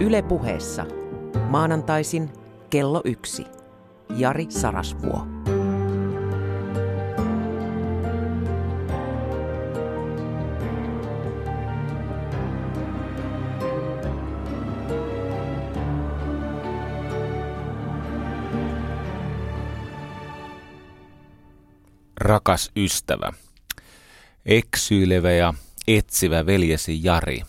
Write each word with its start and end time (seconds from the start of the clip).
Yle 0.00 0.22
puheessa. 0.22 0.86
Maanantaisin 1.48 2.30
kello 2.70 3.00
yksi. 3.04 3.44
Jari 4.16 4.46
Sarasvuo. 4.48 5.26
Rakas 22.20 22.70
ystävä, 22.76 23.32
eksyilevä 24.46 25.32
ja 25.32 25.54
etsivä 25.88 26.46
veljesi 26.46 27.04
Jari 27.04 27.42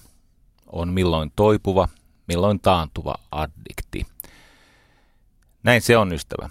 on 0.68 0.94
milloin 0.94 1.32
toipuva, 1.36 1.88
milloin 2.28 2.60
taantuva 2.60 3.16
addikti. 3.32 4.06
Näin 5.64 5.82
se 5.82 5.98
on, 5.98 6.14
ystävä. 6.14 6.50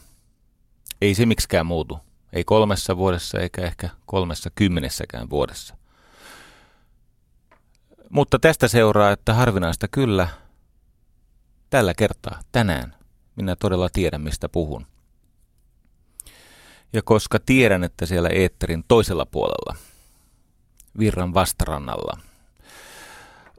Ei 1.01 1.15
se 1.15 1.27
miksikään 1.27 1.67
muutu. 1.67 1.99
Ei 2.33 2.45
kolmessa 2.45 2.97
vuodessa 2.97 3.41
eikä 3.41 3.63
ehkä 3.63 3.89
kolmessa 4.07 4.51
kymmenessäkään 4.55 5.31
vuodessa. 5.31 5.77
Mutta 8.11 8.39
tästä 8.39 8.69
seuraa, 8.69 9.11
että 9.11 9.35
harvinaista 9.35 9.89
kyllä, 9.89 10.29
tällä 11.71 11.95
kertaa, 11.95 12.41
tänään, 12.53 12.97
minä 13.37 13.57
todella 13.57 13.89
tiedän, 13.93 14.21
mistä 14.21 14.49
puhun. 14.49 14.87
Ja 16.93 17.03
koska 17.03 17.39
tiedän, 17.39 17.85
että 17.85 18.07
siellä 18.07 18.29
eetterin 18.29 18.85
toisella 18.89 19.27
puolella, 19.27 19.77
virran 20.99 21.35
vastarannalla, 21.35 22.19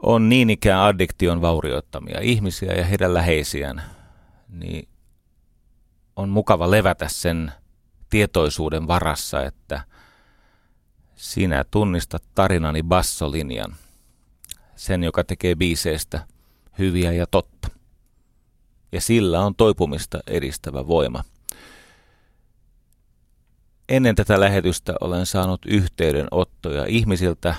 on 0.04 0.30
niin 0.30 0.50
ikään 0.50 0.82
addiktion 0.82 1.42
vaurioittamia 1.42 2.20
ihmisiä 2.22 2.74
ja 2.74 2.86
heidän 2.86 3.14
läheisiään, 3.14 3.84
niin 4.50 4.88
on 6.16 6.30
mukava 6.30 6.72
levätä 6.72 7.08
sen 7.08 7.52
tietoisuuden 8.10 8.88
varassa, 8.88 9.44
että 9.44 9.82
sinä 11.16 11.66
tunnistat 11.72 12.24
tarinani 12.36 12.84
bassolinjan, 12.84 13.76
sen 14.76 15.04
joka 15.04 15.24
tekee 15.24 15.56
biiseistä 15.56 16.28
hyviä 16.80 17.12
ja 17.12 17.28
totta. 17.28 17.68
Ja 18.92 19.02
sillä 19.02 19.42
on 19.42 19.56
toipumista 19.56 20.20
edistävä 20.28 20.88
voima. 20.88 21.24
Ennen 23.90 24.16
tätä 24.16 24.40
lähetystä 24.40 24.94
olen 25.02 25.26
saanut 25.26 25.62
yhteydenottoja 25.66 26.86
ihmisiltä, 26.88 27.56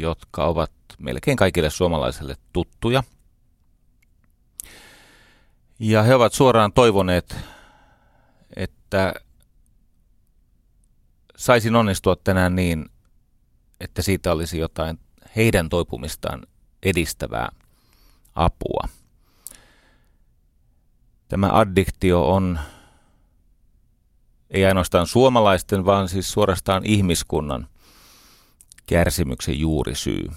jotka 0.00 0.44
ovat 0.44 0.72
melkein 0.98 1.36
kaikille 1.36 1.70
suomalaisille 1.70 2.36
tuttuja. 2.52 3.02
Ja 5.78 6.02
he 6.02 6.14
ovat 6.14 6.32
suoraan 6.32 6.72
toivoneet, 6.72 7.36
että 8.56 9.14
saisin 11.36 11.76
onnistua 11.76 12.16
tänään 12.16 12.56
niin, 12.56 12.90
että 13.80 14.02
siitä 14.02 14.32
olisi 14.32 14.58
jotain 14.58 14.98
heidän 15.36 15.68
toipumistaan 15.68 16.46
edistävää 16.82 17.48
apua. 18.34 18.88
Tämä 21.28 21.50
addiktio 21.52 22.28
on 22.28 22.58
ei 24.50 24.64
ainoastaan 24.64 25.06
suomalaisten, 25.06 25.84
vaan 25.84 26.08
siis 26.08 26.32
suorastaan 26.32 26.82
ihmiskunnan 26.84 27.68
kärsimyksen 28.90 29.60
juurisyy. 29.60 30.30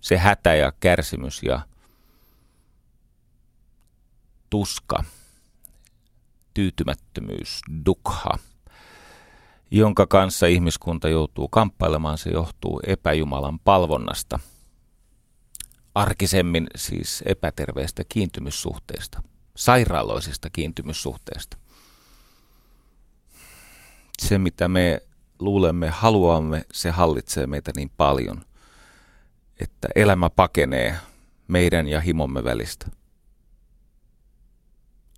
Se 0.00 0.16
hätä 0.16 0.54
ja 0.54 0.72
kärsimys 0.80 1.42
ja 1.42 1.60
tuska, 4.50 5.04
tyytymättömyys, 6.54 7.60
dukha, 7.86 8.38
jonka 9.70 10.06
kanssa 10.06 10.46
ihmiskunta 10.46 11.08
joutuu 11.08 11.48
kamppailemaan, 11.48 12.18
se 12.18 12.30
johtuu 12.30 12.80
epäjumalan 12.86 13.58
palvonnasta. 13.58 14.38
Arkisemmin 15.94 16.66
siis 16.76 17.22
epäterveestä 17.26 18.02
kiintymyssuhteesta, 18.08 19.22
sairaaloisista 19.56 20.50
kiintymyssuhteesta. 20.50 21.56
Se, 24.18 24.38
mitä 24.38 24.68
me 24.68 25.02
luulemme, 25.44 25.90
haluamme, 25.90 26.64
se 26.72 26.90
hallitsee 26.90 27.46
meitä 27.46 27.72
niin 27.76 27.90
paljon, 27.96 28.42
että 29.60 29.88
elämä 29.94 30.30
pakenee 30.30 30.96
meidän 31.48 31.88
ja 31.88 32.00
himomme 32.00 32.44
välistä. 32.44 32.86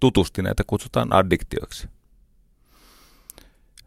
Tutusti 0.00 0.42
näitä 0.42 0.62
kutsutaan 0.66 1.12
addiktioiksi. 1.12 1.88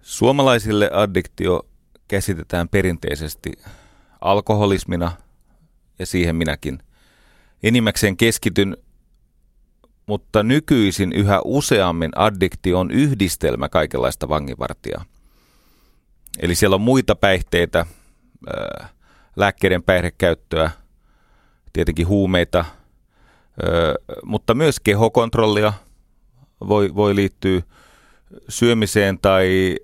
Suomalaisille 0.01 0.89
addiktio 0.93 1.61
käsitetään 2.07 2.69
perinteisesti 2.69 3.51
alkoholismina, 4.21 5.11
ja 5.99 6.05
siihen 6.05 6.35
minäkin 6.35 6.79
enimmäkseen 7.63 8.17
keskityn, 8.17 8.77
mutta 10.05 10.43
nykyisin 10.43 11.13
yhä 11.13 11.41
useammin 11.45 12.11
addiktio 12.15 12.79
on 12.79 12.91
yhdistelmä 12.91 13.69
kaikenlaista 13.69 14.29
vanginvartijaa– 14.29 15.05
Eli 16.39 16.55
siellä 16.55 16.75
on 16.75 16.81
muita 16.81 17.15
päihteitä, 17.15 17.85
lääkkeiden 19.35 19.83
päihdekäyttöä, 19.83 20.71
tietenkin 21.73 22.07
huumeita, 22.07 22.65
mutta 24.23 24.53
myös 24.53 24.79
kehokontrollia 24.79 25.73
voi, 26.67 26.95
voi 26.95 27.15
liittyä 27.15 27.61
syömiseen 28.49 29.19
tai 29.19 29.75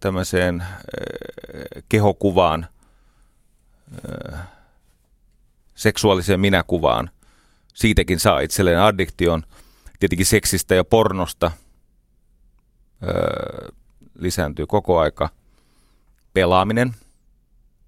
tämmöiseen 0.00 0.64
kehokuvaan, 1.88 2.66
seksuaaliseen 5.74 6.40
minäkuvaan. 6.40 7.10
Siitäkin 7.74 8.20
saa 8.20 8.40
itselleen 8.40 8.80
addiktion. 8.80 9.42
Tietenkin 10.00 10.26
seksistä 10.26 10.74
ja 10.74 10.84
pornosta 10.84 11.50
lisääntyy 14.18 14.66
koko 14.66 14.98
aika– 14.98 15.28
pelaaminen, 16.34 16.94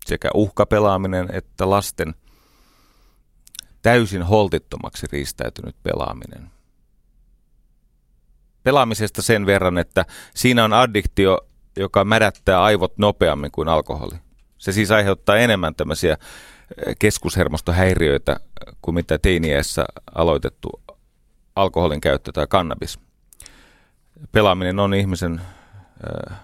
sekä 0.06 0.30
uhkapelaaminen 0.34 1.28
että 1.32 1.70
lasten 1.70 2.14
täysin 3.82 4.22
holtittomaksi 4.22 5.06
riistäytynyt 5.12 5.76
pelaaminen. 5.82 6.50
Pelaamisesta 8.62 9.22
sen 9.22 9.46
verran, 9.46 9.78
että 9.78 10.04
siinä 10.34 10.64
on 10.64 10.72
addiktio, 10.72 11.40
joka 11.76 12.04
mädättää 12.04 12.62
aivot 12.62 12.98
nopeammin 12.98 13.50
kuin 13.50 13.68
alkoholi. 13.68 14.14
Se 14.58 14.72
siis 14.72 14.90
aiheuttaa 14.90 15.36
enemmän 15.36 15.74
tämmöisiä 15.74 16.12
eh, 16.12 16.96
keskushermostohäiriöitä 16.98 18.36
kuin 18.82 18.94
mitä 18.94 19.18
teiniässä 19.18 19.84
aloitettu 20.14 20.82
alkoholin 21.56 22.00
käyttö 22.00 22.32
tai 22.32 22.46
kannabis. 22.46 22.98
Pelaaminen 24.32 24.78
on 24.78 24.94
ihmisen 24.94 25.40
äh, 26.30 26.38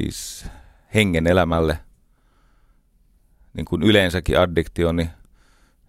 siis 0.00 0.46
hengen 0.94 1.26
elämälle, 1.26 1.78
niin 3.54 3.64
kuin 3.64 3.82
yleensäkin 3.82 4.40
addiktio, 4.40 4.92
niin 4.92 5.10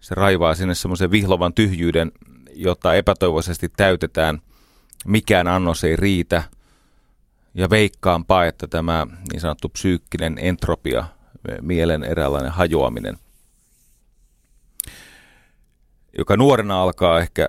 se 0.00 0.14
raivaa 0.14 0.54
sinne 0.54 0.74
semmoisen 0.74 1.10
vihlovan 1.10 1.54
tyhjyyden, 1.54 2.12
jota 2.52 2.94
epätoivoisesti 2.94 3.68
täytetään. 3.76 4.42
Mikään 5.06 5.48
annos 5.48 5.84
ei 5.84 5.96
riitä. 5.96 6.42
Ja 7.54 7.70
veikkaanpa, 7.70 8.44
että 8.44 8.66
tämä 8.66 9.06
niin 9.32 9.40
sanottu 9.40 9.68
psyykkinen 9.68 10.38
entropia, 10.40 11.04
mielen 11.60 12.04
eräänlainen 12.04 12.52
hajoaminen, 12.52 13.18
joka 16.18 16.36
nuorena 16.36 16.82
alkaa 16.82 17.20
ehkä 17.20 17.48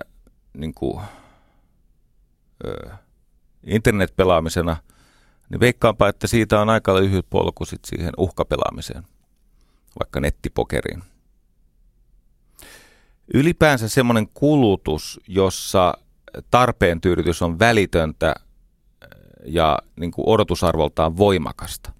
niin 0.54 0.74
kuin, 0.74 1.00
ö, 2.64 2.90
internetpelaamisena– 3.64 4.76
niin 5.50 5.60
veikkaanpa, 5.60 6.08
että 6.08 6.26
siitä 6.26 6.60
on 6.60 6.70
aika 6.70 6.96
lyhyt 6.96 7.26
polku 7.30 7.64
sit 7.64 7.84
siihen 7.84 8.12
uhkapelaamiseen, 8.16 9.02
vaikka 9.98 10.20
nettipokeriin. 10.20 11.02
Ylipäänsä 13.34 13.88
semmoinen 13.88 14.28
kulutus, 14.34 15.20
jossa 15.28 15.94
tarpeen 16.50 17.00
tyydytys 17.00 17.42
on 17.42 17.58
välitöntä 17.58 18.34
ja 19.44 19.78
niin 19.96 20.10
kuin 20.10 20.28
odotusarvoltaan 20.28 21.16
voimakasta, 21.16 21.92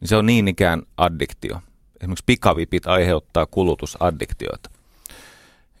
niin 0.00 0.08
se 0.08 0.16
on 0.16 0.26
niin 0.26 0.48
ikään 0.48 0.82
addiktio. 0.96 1.60
Esimerkiksi 2.00 2.24
pikavipit 2.26 2.86
aiheuttaa 2.86 3.46
kulutusaddiktiota. 3.46 4.70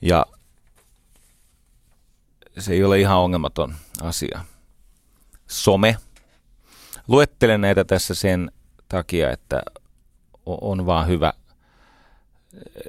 Ja 0.00 0.26
se 2.58 2.72
ei 2.72 2.84
ole 2.84 3.00
ihan 3.00 3.18
ongelmaton 3.18 3.74
asia 4.02 4.44
some. 5.46 5.96
Luettelen 7.08 7.60
näitä 7.60 7.84
tässä 7.84 8.14
sen 8.14 8.52
takia, 8.88 9.30
että 9.30 9.62
on 10.46 10.86
vaan 10.86 11.08
hyvä 11.08 11.32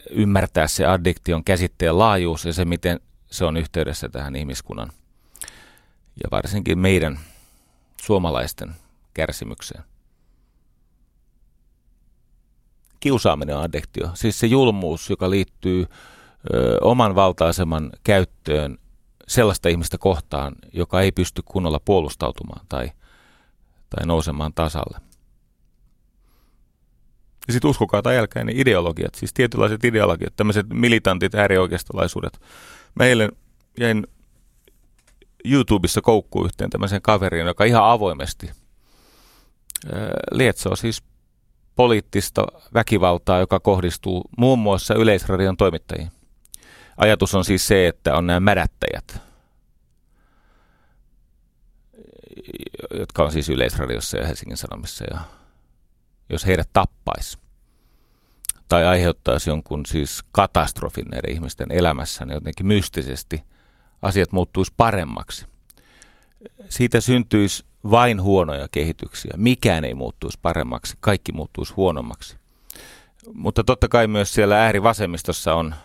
ymmärtää 0.09 0.67
se 0.67 0.85
addiktion 0.85 1.43
käsitteen 1.43 1.99
laajuus 1.99 2.45
ja 2.45 2.53
se, 2.53 2.65
miten 2.65 2.99
se 3.31 3.45
on 3.45 3.57
yhteydessä 3.57 4.09
tähän 4.09 4.35
ihmiskunnan 4.35 4.91
ja 6.23 6.29
varsinkin 6.31 6.79
meidän 6.79 7.19
suomalaisten 8.01 8.75
kärsimykseen. 9.13 9.83
Kiusaaminen 12.99 13.57
on 13.57 13.63
addiktio, 13.63 14.09
siis 14.13 14.39
se 14.39 14.47
julmuus, 14.47 15.09
joka 15.09 15.29
liittyy 15.29 15.85
ö, 16.53 16.77
oman 16.81 17.15
valtaiseman 17.15 17.91
käyttöön 18.03 18.77
sellaista 19.27 19.69
ihmistä 19.69 19.97
kohtaan, 19.97 20.55
joka 20.73 21.01
ei 21.01 21.11
pysty 21.11 21.41
kunnolla 21.45 21.79
puolustautumaan 21.85 22.65
tai, 22.69 22.91
tai 23.89 24.05
nousemaan 24.05 24.53
tasalle. 24.53 24.97
Ja 27.47 27.53
sitten 27.53 27.69
uskokaa 27.69 28.01
tai 28.01 28.17
älkää, 28.17 28.43
niin 28.43 28.59
ideologiat, 28.59 29.15
siis 29.15 29.33
tietynlaiset 29.33 29.83
ideologiat, 29.83 30.35
tämmöiset 30.35 30.65
militantit, 30.69 31.35
äärioikeistolaisuudet. 31.35 32.41
Meille 32.95 33.29
jäin 33.79 34.07
YouTubessa 35.45 36.01
koukkuun 36.01 36.45
yhteen 36.45 36.69
tämmöisen 36.69 37.01
kaveriin, 37.01 37.47
joka 37.47 37.63
ihan 37.63 37.89
avoimesti 37.89 38.51
lietsoo 40.31 40.75
siis 40.75 41.03
poliittista 41.75 42.47
väkivaltaa, 42.73 43.39
joka 43.39 43.59
kohdistuu 43.59 44.29
muun 44.37 44.59
muassa 44.59 44.93
Yleisradion 44.93 45.57
toimittajiin. 45.57 46.11
Ajatus 46.97 47.35
on 47.35 47.45
siis 47.45 47.67
se, 47.67 47.87
että 47.87 48.15
on 48.15 48.27
nämä 48.27 48.39
mädättäjät, 48.39 49.21
jotka 52.99 53.23
on 53.23 53.31
siis 53.31 53.49
Yleisradiossa 53.49 54.17
ja 54.17 54.27
Helsingin 54.27 54.57
Sanomissa. 54.57 55.05
Ja 55.11 55.19
jos 56.29 56.45
heidät 56.45 56.69
tappaisi 56.73 57.37
tai 58.69 58.85
aiheuttaisi 58.85 59.49
jonkun 59.49 59.85
siis 59.85 60.23
katastrofin 60.31 61.05
näiden 61.11 61.31
ihmisten 61.31 61.71
elämässä, 61.71 62.25
niin 62.25 62.33
jotenkin 62.33 62.65
mystisesti 62.65 63.43
asiat 64.01 64.31
muuttuisi 64.31 64.73
paremmaksi. 64.77 65.45
Siitä 66.69 67.01
syntyisi 67.01 67.65
vain 67.91 68.21
huonoja 68.21 68.67
kehityksiä. 68.71 69.33
Mikään 69.37 69.85
ei 69.85 69.93
muuttuisi 69.93 70.39
paremmaksi, 70.41 70.97
kaikki 70.99 71.31
muuttuisi 71.31 71.73
huonommaksi. 71.73 72.37
Mutta 73.33 73.63
totta 73.63 73.87
kai 73.87 74.07
myös 74.07 74.33
siellä 74.33 74.63
äärivasemmistossa 74.63 75.53
on 75.53 75.75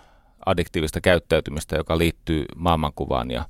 addiktiivista 0.47 1.01
käyttäytymistä, 1.01 1.77
joka 1.77 1.99
liittyy 1.99 2.45
maailmankuvaan 2.57 3.31
ja 3.31 3.49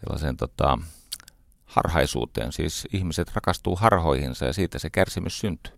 sellaiseen 0.00 0.36
tota, 0.36 0.78
harhaisuuteen. 1.64 2.52
Siis 2.52 2.88
ihmiset 2.92 3.34
rakastuu 3.34 3.76
harhoihinsa 3.76 4.44
ja 4.44 4.52
siitä 4.52 4.78
se 4.78 4.90
kärsimys 4.90 5.40
syntyy. 5.40 5.72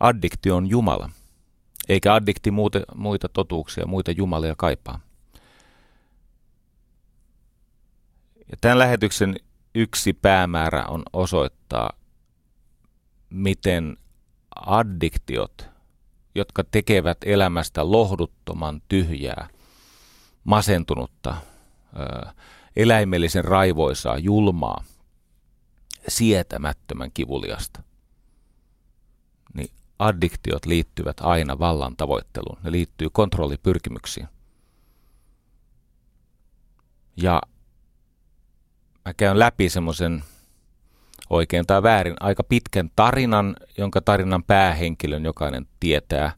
Addikti 0.00 0.50
on 0.50 0.66
Jumala, 0.66 1.10
eikä 1.88 2.14
addikti 2.14 2.50
muute, 2.50 2.82
muita 2.94 3.28
totuuksia, 3.28 3.86
muita 3.86 4.10
jumalia 4.10 4.54
kaipaa. 4.58 5.00
Ja 8.50 8.56
tämän 8.60 8.78
lähetyksen 8.78 9.36
yksi 9.74 10.12
päämäärä 10.12 10.84
on 10.86 11.02
osoittaa, 11.12 11.92
miten 13.30 13.96
addiktiot, 14.56 15.71
jotka 16.34 16.64
tekevät 16.64 17.18
elämästä 17.24 17.90
lohduttoman 17.90 18.82
tyhjää, 18.88 19.48
masentunutta, 20.44 21.36
eläimellisen 22.76 23.44
raivoisaa, 23.44 24.18
julmaa, 24.18 24.84
sietämättömän 26.08 27.10
kivuliasta, 27.14 27.82
niin 29.54 29.70
addiktiot 29.98 30.66
liittyvät 30.66 31.16
aina 31.20 31.58
vallan 31.58 31.96
tavoitteluun. 31.96 32.58
Ne 32.62 32.72
liittyy 32.72 33.08
kontrollipyrkimyksiin. 33.10 34.28
Ja 37.16 37.42
mä 39.04 39.14
käyn 39.14 39.38
läpi 39.38 39.68
semmoisen 39.68 40.24
oikein 41.32 41.66
tai 41.66 41.82
väärin 41.82 42.16
aika 42.20 42.44
pitkän 42.44 42.90
tarinan, 42.96 43.56
jonka 43.78 44.00
tarinan 44.00 44.44
päähenkilön 44.44 45.24
jokainen 45.24 45.66
tietää 45.80 46.32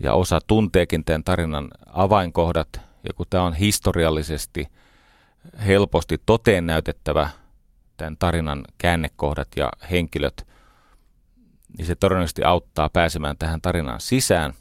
ja 0.00 0.14
osa 0.14 0.40
tunteekin 0.46 1.04
tämän 1.04 1.24
tarinan 1.24 1.68
avainkohdat. 1.86 2.68
Ja 3.08 3.14
kun 3.16 3.26
tämä 3.30 3.44
on 3.44 3.54
historiallisesti 3.54 4.68
helposti 5.66 6.20
toteen 6.26 6.66
näytettävä 6.66 7.30
tämän 7.96 8.16
tarinan 8.16 8.64
käännekohdat 8.78 9.48
ja 9.56 9.70
henkilöt, 9.90 10.46
niin 11.78 11.86
se 11.86 11.94
todennäköisesti 11.94 12.44
auttaa 12.44 12.88
pääsemään 12.88 13.36
tähän 13.38 13.60
tarinaan 13.60 14.00
sisään. 14.00 14.54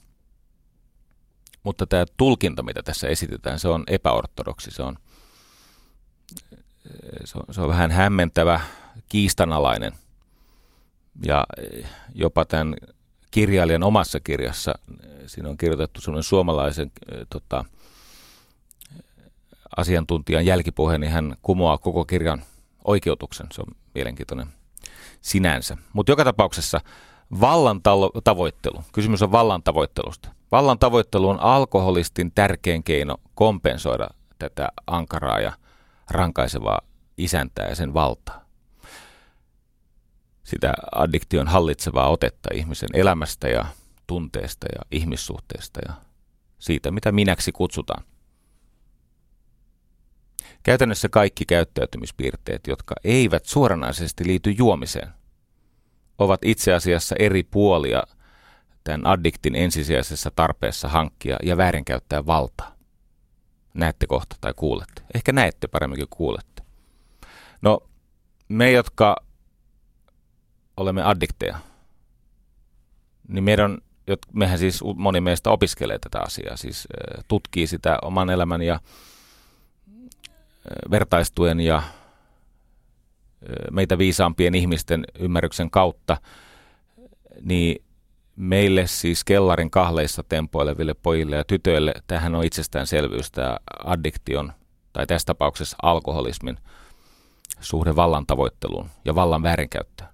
Mutta 1.63 1.87
tämä 1.87 2.05
tulkinta, 2.17 2.63
mitä 2.63 2.83
tässä 2.83 3.07
esitetään, 3.07 3.59
se 3.59 3.67
on 3.67 3.83
epäortodoksi. 3.87 4.71
Se 4.71 4.83
on, 4.83 4.97
se 7.25 7.37
on, 7.37 7.53
se 7.53 7.61
on 7.61 7.69
vähän 7.69 7.91
hämmentävä, 7.91 8.61
kiistanalainen. 9.09 9.91
Ja 11.25 11.45
jopa 12.15 12.45
tämän 12.45 12.75
kirjailijan 13.31 13.83
omassa 13.83 14.19
kirjassa, 14.19 14.73
siinä 15.25 15.49
on 15.49 15.57
kirjoitettu 15.57 16.01
sellainen 16.01 16.23
suomalaisen 16.23 16.91
tota, 17.29 17.65
asiantuntijan 19.77 20.45
jälkipuhe, 20.45 20.97
niin 20.97 21.11
hän 21.11 21.35
kumoaa 21.41 21.77
koko 21.77 22.05
kirjan 22.05 22.43
oikeutuksen. 22.83 23.47
Se 23.51 23.61
on 23.61 23.75
mielenkiintoinen 23.93 24.47
sinänsä. 25.21 25.77
Mutta 25.93 26.11
joka 26.11 26.23
tapauksessa 26.23 26.81
vallan 27.41 27.81
tavoittelu, 28.23 28.83
kysymys 28.91 29.21
on 29.21 29.31
vallan 29.31 29.63
tavoittelusta. 29.63 30.29
Vallan 30.51 30.79
tavoittelu 30.79 31.29
on 31.29 31.39
alkoholistin 31.39 32.31
tärkein 32.31 32.83
keino 32.83 33.17
kompensoida 33.35 34.09
tätä 34.39 34.69
ankaraa 34.87 35.39
ja 35.39 35.53
rankaisevaa 36.09 36.81
isäntää 37.17 37.67
ja 37.69 37.75
sen 37.75 37.93
valtaa. 37.93 38.48
Sitä 40.49 40.73
addiktion 40.95 41.47
hallitsevaa 41.47 42.09
otetta 42.09 42.49
ihmisen 42.53 42.89
elämästä 42.93 43.47
ja 43.47 43.65
tunteesta 44.07 44.67
ja 44.75 44.81
ihmissuhteesta 44.91 45.79
ja 45.87 45.93
siitä, 46.59 46.91
mitä 46.91 47.11
minäksi 47.11 47.51
kutsutaan. 47.51 48.03
Käytännössä 50.63 51.09
kaikki 51.09 51.45
käyttäytymispiirteet, 51.45 52.67
jotka 52.67 52.95
eivät 53.03 53.45
suoranaisesti 53.45 54.27
liity 54.27 54.51
juomiseen, 54.51 55.09
ovat 56.17 56.39
itse 56.43 56.73
asiassa 56.73 57.15
eri 57.19 57.43
puolia 57.43 58.03
tämän 58.83 59.07
addiktin 59.07 59.55
ensisijaisessa 59.55 60.31
tarpeessa 60.35 60.87
hankkia 60.87 61.37
ja 61.43 61.57
väärinkäyttää 61.57 62.25
valtaa. 62.25 62.75
Näette 63.73 64.07
kohta 64.07 64.35
tai 64.41 64.53
kuulette. 64.55 65.01
Ehkä 65.13 65.31
näette 65.31 65.67
paremmin 65.67 65.99
kuin 65.99 66.07
kuulette. 66.09 66.63
No, 67.61 67.79
me, 68.47 68.71
jotka 68.71 69.28
olemme 70.79 71.03
addikteja, 71.03 71.57
niin 73.27 73.43
meidän, 73.43 73.77
mehän 74.33 74.59
siis 74.59 74.83
moni 74.95 75.21
meistä 75.21 75.49
opiskelee 75.49 75.99
tätä 75.99 76.19
asiaa, 76.19 76.57
siis 76.57 76.87
tutkii 77.27 77.67
sitä 77.67 77.99
oman 78.01 78.29
elämän 78.29 78.61
ja 78.61 78.79
vertaistuen 80.91 81.59
ja 81.59 81.81
meitä 83.71 83.97
viisaampien 83.97 84.55
ihmisten 84.55 85.05
ymmärryksen 85.19 85.71
kautta, 85.71 86.17
niin 87.41 87.83
meille 88.35 88.87
siis 88.87 89.23
kellarin 89.23 89.71
kahleissa 89.71 90.23
tempoileville 90.29 90.93
pojille 90.93 91.35
ja 91.35 91.43
tytöille 91.43 91.93
tähän 92.07 92.35
on 92.35 92.43
itsestäänselvyys 92.43 93.31
tämä 93.31 93.57
addiktion 93.85 94.53
tai 94.93 95.07
tässä 95.07 95.25
tapauksessa 95.25 95.77
alkoholismin 95.81 96.57
suhde 97.59 97.95
vallan 97.95 98.25
tavoitteluun 98.25 98.89
ja 99.05 99.15
vallan 99.15 99.43
väärinkäyttöön. 99.43 100.09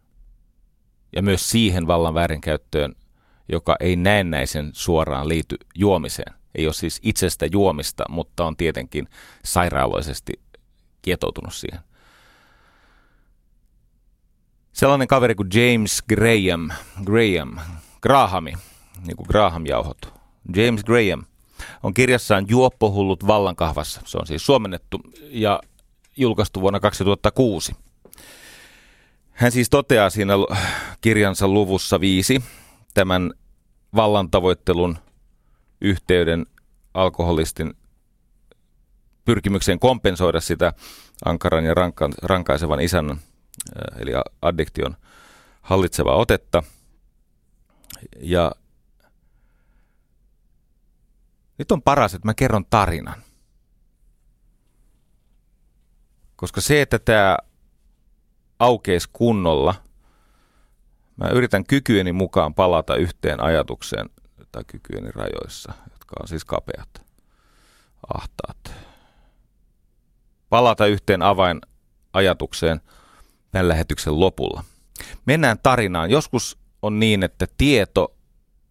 Ja 1.15 1.21
myös 1.21 1.49
siihen 1.49 1.87
vallan 1.87 2.13
väärinkäyttöön, 2.13 2.95
joka 3.49 3.75
ei 3.79 3.95
näennäisen 3.95 4.69
suoraan 4.73 5.27
liity 5.27 5.57
juomiseen. 5.75 6.33
Ei 6.55 6.65
ole 6.65 6.73
siis 6.73 6.99
itsestä 7.03 7.45
juomista, 7.51 8.03
mutta 8.09 8.45
on 8.45 8.57
tietenkin 8.57 9.07
sairaaloisesti 9.45 10.33
kietoutunut 11.01 11.53
siihen. 11.53 11.79
Sellainen 14.73 15.07
kaveri 15.07 15.35
kuin 15.35 15.49
James 15.53 16.03
Graham, 16.09 16.69
Graham, 17.05 17.59
Grahami, 18.01 18.53
niin 19.07 19.17
kuin 19.17 19.27
Graham-jauhot, 19.27 20.13
James 20.55 20.83
Graham, 20.83 21.23
on 21.83 21.93
kirjassaan 21.93 22.45
Juoppohullut 22.49 23.27
vallankahvassa. 23.27 24.01
Se 24.05 24.17
on 24.17 24.27
siis 24.27 24.45
suomennettu 24.45 25.01
ja 25.29 25.59
julkaistu 26.17 26.61
vuonna 26.61 26.79
2006. 26.79 27.75
Hän 29.35 29.51
siis 29.51 29.69
toteaa 29.69 30.09
siinä 30.09 30.33
kirjansa 31.01 31.47
luvussa 31.47 31.99
viisi 31.99 32.43
tämän 32.93 33.33
vallantavoittelun 33.95 34.97
yhteyden 35.81 36.45
alkoholistin 36.93 37.73
pyrkimykseen 39.25 39.79
kompensoida 39.79 40.41
sitä 40.41 40.73
ankaran 41.25 41.65
ja 41.65 41.73
rankaisevan 42.23 42.79
isän 42.79 43.19
eli 43.97 44.11
addiktion 44.41 44.97
hallitsevaa 45.61 46.15
otetta. 46.15 46.63
Ja 48.19 48.51
nyt 51.57 51.71
on 51.71 51.81
paras, 51.81 52.13
että 52.13 52.27
mä 52.27 52.33
kerron 52.33 52.65
tarinan. 52.69 53.23
Koska 56.35 56.61
se, 56.61 56.81
että 56.81 56.99
tämä 56.99 57.37
aukeisi 58.59 59.09
kunnolla, 59.13 59.75
mä 61.17 61.29
yritän 61.29 61.65
kykyeni 61.65 62.11
mukaan 62.11 62.53
palata 62.53 62.95
yhteen 62.95 63.43
ajatukseen 63.43 64.09
tai 64.51 64.63
kykyeni 64.67 65.11
rajoissa, 65.11 65.73
jotka 65.91 66.15
on 66.21 66.27
siis 66.27 66.45
kapeat, 66.45 66.89
ahtaat. 68.13 68.73
Palata 70.49 70.85
yhteen 70.85 71.21
avainajatukseen 71.21 72.81
tämän 73.51 73.67
lähetyksen 73.67 74.19
lopulla. 74.19 74.63
Mennään 75.25 75.57
tarinaan. 75.63 76.09
Joskus 76.09 76.57
on 76.81 76.99
niin, 76.99 77.23
että 77.23 77.47
tieto 77.57 78.15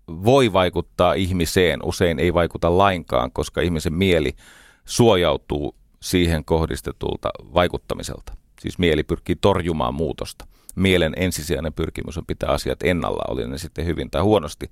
voi 0.08 0.52
vaikuttaa 0.52 1.14
ihmiseen, 1.14 1.80
usein 1.84 2.18
ei 2.18 2.34
vaikuta 2.34 2.78
lainkaan, 2.78 3.32
koska 3.32 3.60
ihmisen 3.60 3.94
mieli 3.94 4.36
suojautuu 4.84 5.76
siihen 6.02 6.44
kohdistetulta 6.44 7.30
vaikuttamiselta. 7.54 8.43
Siis 8.64 8.78
mieli 8.78 9.02
pyrkii 9.02 9.37
torjumaan 9.37 9.94
muutosta. 9.94 10.47
Mielen 10.75 11.12
ensisijainen 11.16 11.73
pyrkimys 11.73 12.18
on 12.18 12.26
pitää 12.26 12.49
asiat 12.49 12.83
ennalla, 12.83 13.25
oli 13.28 13.49
ne 13.49 13.59
sitten 13.59 13.87
hyvin 13.87 14.11
tai 14.11 14.23
huonosti. 14.23 14.71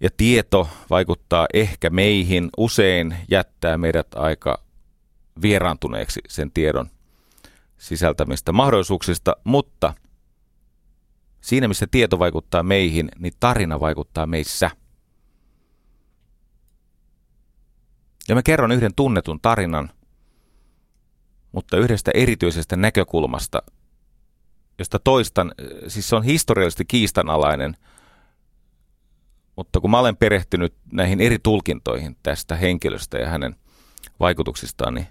Ja 0.00 0.08
tieto 0.16 0.68
vaikuttaa 0.90 1.46
ehkä 1.54 1.90
meihin, 1.90 2.50
usein 2.56 3.16
jättää 3.30 3.78
meidät 3.78 4.06
aika 4.14 4.62
vieraantuneeksi 5.42 6.20
sen 6.28 6.50
tiedon 6.50 6.90
sisältämistä 7.78 8.52
mahdollisuuksista, 8.52 9.36
mutta 9.44 9.94
siinä 11.40 11.68
missä 11.68 11.86
tieto 11.90 12.18
vaikuttaa 12.18 12.62
meihin, 12.62 13.08
niin 13.18 13.34
tarina 13.40 13.80
vaikuttaa 13.80 14.26
meissä. 14.26 14.70
Ja 18.28 18.34
mä 18.34 18.42
kerron 18.42 18.72
yhden 18.72 18.94
tunnetun 18.94 19.40
tarinan, 19.40 19.90
mutta 21.56 21.76
yhdestä 21.76 22.10
erityisestä 22.14 22.76
näkökulmasta, 22.76 23.62
josta 24.78 24.98
toistan, 24.98 25.52
siis 25.88 26.08
se 26.08 26.16
on 26.16 26.22
historiallisesti 26.22 26.84
kiistanalainen, 26.84 27.76
mutta 29.56 29.80
kun 29.80 29.90
mä 29.90 29.98
olen 29.98 30.16
perehtynyt 30.16 30.74
näihin 30.92 31.20
eri 31.20 31.38
tulkintoihin 31.38 32.16
tästä 32.22 32.56
henkilöstä 32.56 33.18
ja 33.18 33.28
hänen 33.28 33.56
vaikutuksistaan, 34.20 34.94
niin 34.94 35.06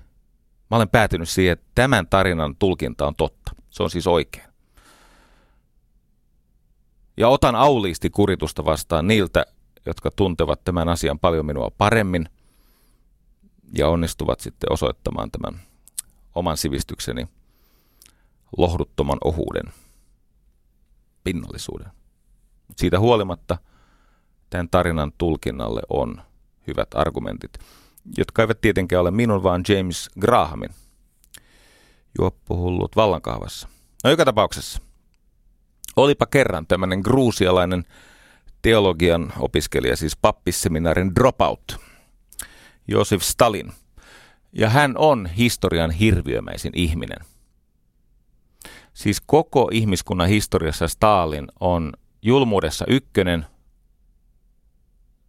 mä 0.72 0.78
olen 0.78 0.90
päätynyt 0.90 1.30
siihen, 1.30 1.54
että 1.54 1.68
tämän 1.76 2.08
tarinan 2.08 2.56
tulkinta 2.56 3.08
on 3.08 3.16
totta. 3.16 3.52
Se 3.70 3.84
on 3.84 3.90
siis 3.90 4.08
oikein. 4.08 4.46
Ja 7.18 7.28
otan 7.28 7.56
auliisti 7.56 8.10
kuritusta 8.10 8.66
vastaan 8.66 9.08
niiltä, 9.08 9.46
jotka 9.86 10.12
tuntevat 10.16 10.64
tämän 10.64 10.90
asian 10.90 11.20
paljon 11.20 11.46
minua 11.46 11.72
paremmin 11.78 12.30
ja 13.78 13.88
onnistuvat 13.88 14.40
sitten 14.40 14.72
osoittamaan 14.72 15.32
tämän 15.32 15.75
oman 16.36 16.58
sivistykseni 16.58 17.28
lohduttoman 18.58 19.18
ohuuden, 19.24 19.74
pinnallisuuden. 21.24 21.88
Siitä 22.76 23.00
huolimatta 23.00 23.58
tämän 24.50 24.70
tarinan 24.70 25.12
tulkinnalle 25.18 25.82
on 25.90 26.22
hyvät 26.68 26.88
argumentit, 26.96 27.60
jotka 28.18 28.42
eivät 28.42 28.62
tietenkään 28.62 29.02
ole 29.02 29.12
minun, 29.12 29.44
vaan 29.44 29.64
James 29.68 30.10
Grahamin 30.20 30.70
juoppuhullut 32.20 32.96
vallankahvassa. 32.96 33.68
No 34.04 34.10
joka 34.10 34.26
tapauksessa. 34.26 34.82
Olipa 35.96 36.26
kerran 36.26 36.68
tämmöinen 36.68 37.00
gruusialainen 37.00 37.84
teologian 38.62 39.34
opiskelija, 39.40 39.98
siis 39.98 40.18
pappisseminaarin 40.18 41.16
dropout, 41.16 41.80
Josef 42.88 43.22
Stalin– 43.22 43.72
ja 44.56 44.70
hän 44.70 44.98
on 44.98 45.26
historian 45.26 45.92
hirviömäisin 45.92 46.72
ihminen. 46.76 47.26
Siis 48.94 49.22
koko 49.26 49.70
ihmiskunnan 49.72 50.28
historiassa 50.28 50.88
Stalin 50.88 51.48
on 51.60 51.94
julmuudessa 52.22 52.86
ykkönen, 52.88 53.46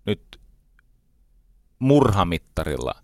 nyt 0.06 0.40
murhamittarilla 1.78 2.95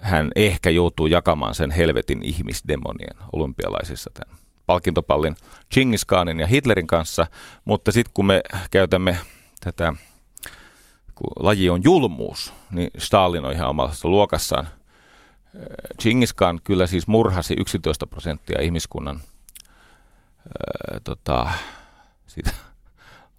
hän 0.00 0.30
ehkä 0.36 0.70
joutuu 0.70 1.06
jakamaan 1.06 1.54
sen 1.54 1.70
helvetin 1.70 2.22
ihmisdemonien 2.22 3.16
olympialaisissa 3.32 4.10
tämän 4.14 4.38
palkintopallin 4.66 5.36
Genghis 5.74 6.04
Khanin 6.04 6.40
ja 6.40 6.46
Hitlerin 6.46 6.86
kanssa, 6.86 7.26
mutta 7.64 7.92
sitten 7.92 8.10
kun 8.14 8.26
me 8.26 8.42
käytämme 8.70 9.18
tätä, 9.64 9.92
kun 11.14 11.30
laji 11.36 11.70
on 11.70 11.84
julmuus, 11.84 12.52
niin 12.70 12.90
Stalin 12.98 13.44
on 13.44 13.52
ihan 13.52 13.68
omassa 13.68 14.08
luokassaan– 14.08 14.68
Genghis 16.02 16.34
Khan 16.34 16.60
kyllä 16.64 16.86
siis 16.86 17.06
murhasi 17.06 17.54
11 17.58 18.06
prosenttia 18.06 18.62
ihmiskunnan 18.62 19.16
ää, 19.16 21.00
tota, 21.04 21.50
siitä 22.26 22.50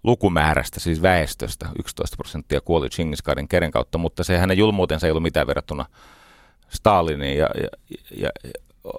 lukumäärästä, 0.02 0.80
siis 0.80 1.02
väestöstä. 1.02 1.68
11 1.78 2.16
prosenttia 2.16 2.60
kuoli 2.60 2.88
Genghis 2.88 3.22
Khanin 3.22 3.48
keren 3.48 3.70
kautta, 3.70 3.98
mutta 3.98 4.24
se 4.24 4.38
hänen 4.38 4.58
julmuutensa 4.58 5.06
ei 5.06 5.10
ollut 5.10 5.22
mitään 5.22 5.46
verrattuna 5.46 5.86
Staliniin. 6.68 7.38
Ja, 7.38 7.48
ja, 7.62 7.68
ja 8.16 8.30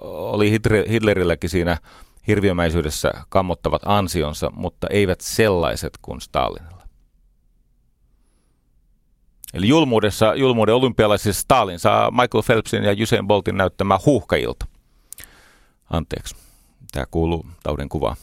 oli 0.00 0.50
Hitlerilläkin 0.88 1.50
siinä 1.50 1.76
hirviömäisyydessä 2.26 3.12
kammottavat 3.28 3.82
ansionsa, 3.84 4.50
mutta 4.54 4.86
eivät 4.90 5.20
sellaiset 5.20 5.98
kuin 6.02 6.20
Stalinilla. 6.20 6.83
Eli 9.54 9.68
julmuudessa, 9.68 10.34
julmuuden 10.34 10.74
olympialaisissa 10.74 11.42
Stalin 11.42 11.78
saa 11.78 12.10
Michael 12.10 12.42
Phelpsin 12.46 12.84
ja 12.84 12.96
Usain 13.02 13.26
Boltin 13.26 13.56
näyttämään 13.56 14.00
huuhkajilta. 14.06 14.66
Anteeksi, 15.90 16.36
tämä 16.92 17.06
kuuluu 17.10 17.46
taudin 17.62 17.88
kuvaan. 17.88 18.16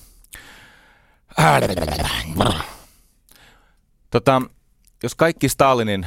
Tota, 4.10 4.42
jos 5.04 5.16
kaikki 5.16 5.50
Stalinin 5.50 6.06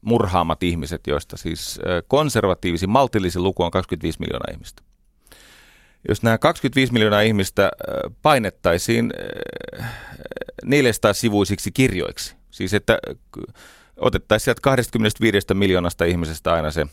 murhaamat 0.00 0.62
ihmiset, 0.62 1.06
joista 1.06 1.36
siis 1.36 1.80
konservatiivisin, 2.08 2.90
maltillisin 2.90 3.42
luku 3.42 3.62
on 3.62 3.70
25 3.70 4.20
miljoonaa 4.20 4.52
ihmistä. 4.52 4.82
Jos 6.08 6.22
nämä 6.22 6.38
25 6.38 6.92
miljoonaa 6.92 7.20
ihmistä 7.20 7.70
painettaisiin 8.22 9.12
400 10.64 11.12
sivuisiksi 11.12 11.72
kirjoiksi, 11.72 12.36
siis 12.50 12.74
että 12.74 12.98
otettaisiin 13.96 14.44
sieltä 14.44 14.60
25 14.60 15.54
miljoonasta 15.54 16.04
ihmisestä 16.04 16.52
aina 16.52 16.70
se, 16.70 16.86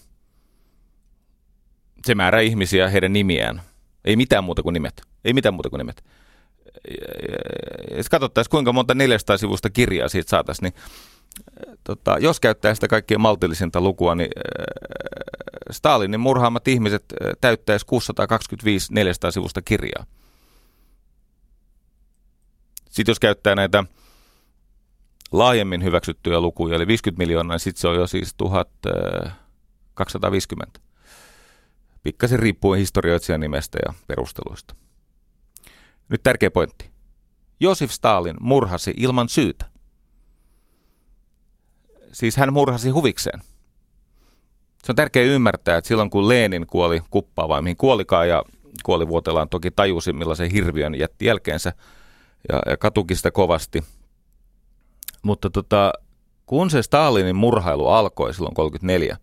se 2.06 2.16
määrä 2.16 2.40
ihmisiä, 2.40 2.90
heidän 2.90 3.14
nimiään. 3.14 3.62
Ei 4.06 4.16
mitään 4.16 4.44
muuta 4.44 4.64
kuin 4.64 4.74
nimet. 4.74 5.02
Ei 5.26 5.34
mitään 5.34 5.54
muuta 5.54 5.70
kuin 5.70 5.78
nimet. 5.78 6.04
Katsottaisiin, 8.12 8.52
kuinka 8.52 8.74
monta 8.74 8.96
400 8.96 9.38
sivusta 9.38 9.70
kirjaa 9.70 10.08
siitä 10.08 10.30
saataisiin, 10.30 10.64
niin 10.64 10.84
tota, 11.84 12.18
jos 12.20 12.40
käyttää 12.40 12.76
sitä 12.76 12.88
kaikkein 12.88 13.22
maltillisinta 13.22 13.82
lukua, 13.82 14.16
niin 14.16 14.30
Stalinin 15.72 16.20
murhaamat 16.20 16.68
ihmiset 16.68 17.04
täyttäisi 17.42 17.86
625 17.86 18.94
400 18.94 19.32
sivusta 19.32 19.62
kirjaa. 19.62 20.06
Sitten 22.90 23.12
jos 23.12 23.20
käyttää 23.20 23.56
näitä 23.56 23.84
laajemmin 25.34 25.84
hyväksyttyjä 25.84 26.40
lukuja, 26.40 26.76
eli 26.76 26.88
50 26.88 27.24
miljoonaa, 27.24 27.54
niin 27.54 27.60
sitten 27.60 27.82
se 27.82 27.88
on 27.88 27.96
jo 27.96 28.08
siis 28.08 28.34
1250. 28.38 30.80
Pikkasen 32.04 32.40
riippuen 32.40 32.80
historioitsijan 32.80 33.40
nimestä 33.40 33.80
ja 33.88 33.94
perusteluista. 34.08 34.76
Nyt 36.10 36.24
tärkeä 36.24 36.52
pointti. 36.52 36.90
Josif 37.60 37.92
Stalin 37.92 38.36
murhasi 38.40 38.94
ilman 38.98 39.30
syytä. 39.30 39.66
Siis 42.12 42.38
hän 42.38 42.54
murhasi 42.54 42.90
huvikseen. 42.90 43.40
Se 44.84 44.92
on 44.92 44.96
tärkeää 44.96 45.26
ymmärtää, 45.26 45.78
että 45.78 45.88
silloin 45.88 46.10
kun 46.10 46.30
Lenin 46.30 46.68
kuoli 46.68 47.02
kuppaa 47.10 47.50
vai 47.50 47.62
mihin 47.62 47.78
kuolikaan 47.78 48.30
ja 48.30 48.44
kuolivuotellaan 48.84 49.50
toki 49.50 49.72
tajusi 49.72 50.14
millaisen 50.14 50.52
hirviön 50.52 50.96
jätti 50.96 51.26
jälkeensä 51.26 51.74
ja, 52.50 52.62
ja 52.66 52.78
katuki 52.78 53.16
sitä 53.16 53.32
kovasti– 53.32 53.84
mutta 55.24 55.50
tota, 55.50 55.94
kun 56.46 56.70
se 56.70 56.84
Stalinin 56.84 57.36
murhailu 57.36 57.88
alkoi 57.88 58.34
silloin 58.34 58.56
34, 58.56 59.18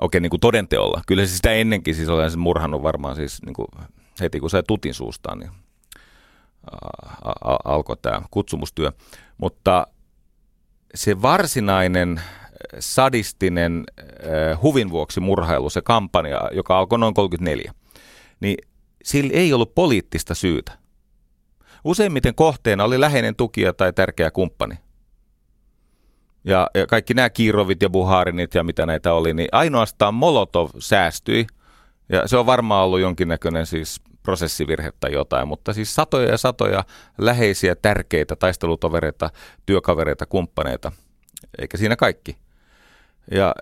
okei 0.00 0.20
niin 0.20 0.30
kuin 0.30 0.40
todenteolla, 0.40 1.02
kyllä 1.06 1.26
se 1.26 1.36
sitä 1.36 1.52
ennenkin 1.52 1.94
siis 1.94 2.08
olen 2.08 2.38
murhannut 2.38 2.82
varmaan 2.82 3.16
siis 3.16 3.42
niin 3.42 3.54
kuin 3.54 3.68
heti 4.20 4.40
kun 4.40 4.50
sai 4.50 4.62
tutin 4.66 4.94
suustaan, 4.94 5.38
niin 5.38 5.50
alkoi 7.64 7.96
tämä 8.02 8.22
kutsumustyö. 8.30 8.92
Mutta 9.38 9.86
se 10.94 11.22
varsinainen 11.22 12.20
sadistinen 12.78 13.84
huvin 14.62 14.90
vuoksi 14.90 15.20
murhailu, 15.20 15.70
se 15.70 15.82
kampanja, 15.82 16.40
joka 16.52 16.78
alkoi 16.78 16.98
noin 16.98 17.14
34, 17.14 17.72
niin 18.40 18.56
sillä 19.04 19.32
ei 19.34 19.52
ollut 19.52 19.74
poliittista 19.74 20.34
syytä. 20.34 20.78
Useimmiten 21.84 22.34
kohteena 22.34 22.84
oli 22.84 23.00
läheinen 23.00 23.36
tukija 23.36 23.72
tai 23.72 23.92
tärkeä 23.92 24.30
kumppani. 24.30 24.74
Ja, 26.44 26.70
ja 26.74 26.86
kaikki 26.86 27.14
nämä 27.14 27.30
Kiirovit 27.30 27.82
ja 27.82 27.90
Buharinit 27.90 28.54
ja 28.54 28.64
mitä 28.64 28.86
näitä 28.86 29.12
oli, 29.12 29.34
niin 29.34 29.48
ainoastaan 29.52 30.14
Molotov 30.14 30.70
säästyi. 30.78 31.46
Ja 32.08 32.28
se 32.28 32.36
on 32.36 32.46
varmaan 32.46 32.84
ollut 32.84 33.00
jonkinnäköinen 33.00 33.66
siis 33.66 34.00
prosessivirhe 34.22 34.92
tai 35.00 35.12
jotain, 35.12 35.48
mutta 35.48 35.72
siis 35.72 35.94
satoja 35.94 36.30
ja 36.30 36.38
satoja 36.38 36.84
läheisiä, 37.18 37.74
tärkeitä 37.74 38.36
taistelutovereita, 38.36 39.30
työkavereita, 39.66 40.26
kumppaneita. 40.26 40.92
Eikä 41.58 41.76
siinä 41.76 41.96
kaikki. 41.96 42.36
Ja 43.30 43.54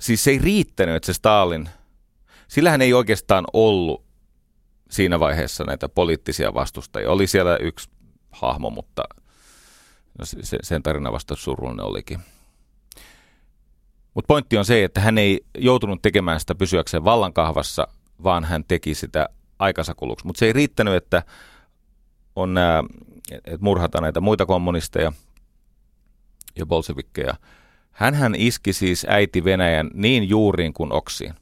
siis 0.00 0.24
se 0.24 0.30
ei 0.30 0.38
riittänyt, 0.38 0.94
että 0.94 1.06
se 1.06 1.12
Stalin, 1.12 1.68
sillähän 2.48 2.82
ei 2.82 2.92
oikeastaan 2.92 3.44
ollut 3.52 4.07
siinä 4.88 5.20
vaiheessa 5.20 5.64
näitä 5.64 5.88
poliittisia 5.88 6.54
vastustajia. 6.54 7.10
Oli 7.10 7.26
siellä 7.26 7.56
yksi 7.56 7.90
hahmo, 8.30 8.70
mutta 8.70 9.02
no 10.18 10.24
se, 10.24 10.58
sen 10.62 10.82
tarina 10.82 11.12
vasta 11.12 11.36
surullinen 11.36 11.86
olikin. 11.86 12.18
Mutta 14.14 14.26
pointti 14.26 14.58
on 14.58 14.64
se, 14.64 14.84
että 14.84 15.00
hän 15.00 15.18
ei 15.18 15.40
joutunut 15.58 16.02
tekemään 16.02 16.40
sitä 16.40 16.54
pysyäkseen 16.54 17.04
vallankahvassa, 17.04 17.88
vaan 18.22 18.44
hän 18.44 18.64
teki 18.68 18.94
sitä 18.94 19.28
aikansa 19.58 19.94
kuluksi. 19.94 20.26
Mutta 20.26 20.38
se 20.38 20.46
ei 20.46 20.52
riittänyt, 20.52 20.94
että 20.94 21.22
on 22.36 22.54
nämä, 22.54 22.84
että 23.32 23.58
murhata 23.60 24.00
näitä 24.00 24.20
muita 24.20 24.46
kommunisteja 24.46 25.12
ja 26.56 26.66
bolsevikkeja. 26.66 27.34
Hänhän 27.90 28.34
iski 28.34 28.72
siis 28.72 29.06
äiti 29.08 29.44
Venäjän 29.44 29.90
niin 29.94 30.28
juuriin 30.28 30.72
kuin 30.72 30.92
oksiin. 30.92 31.34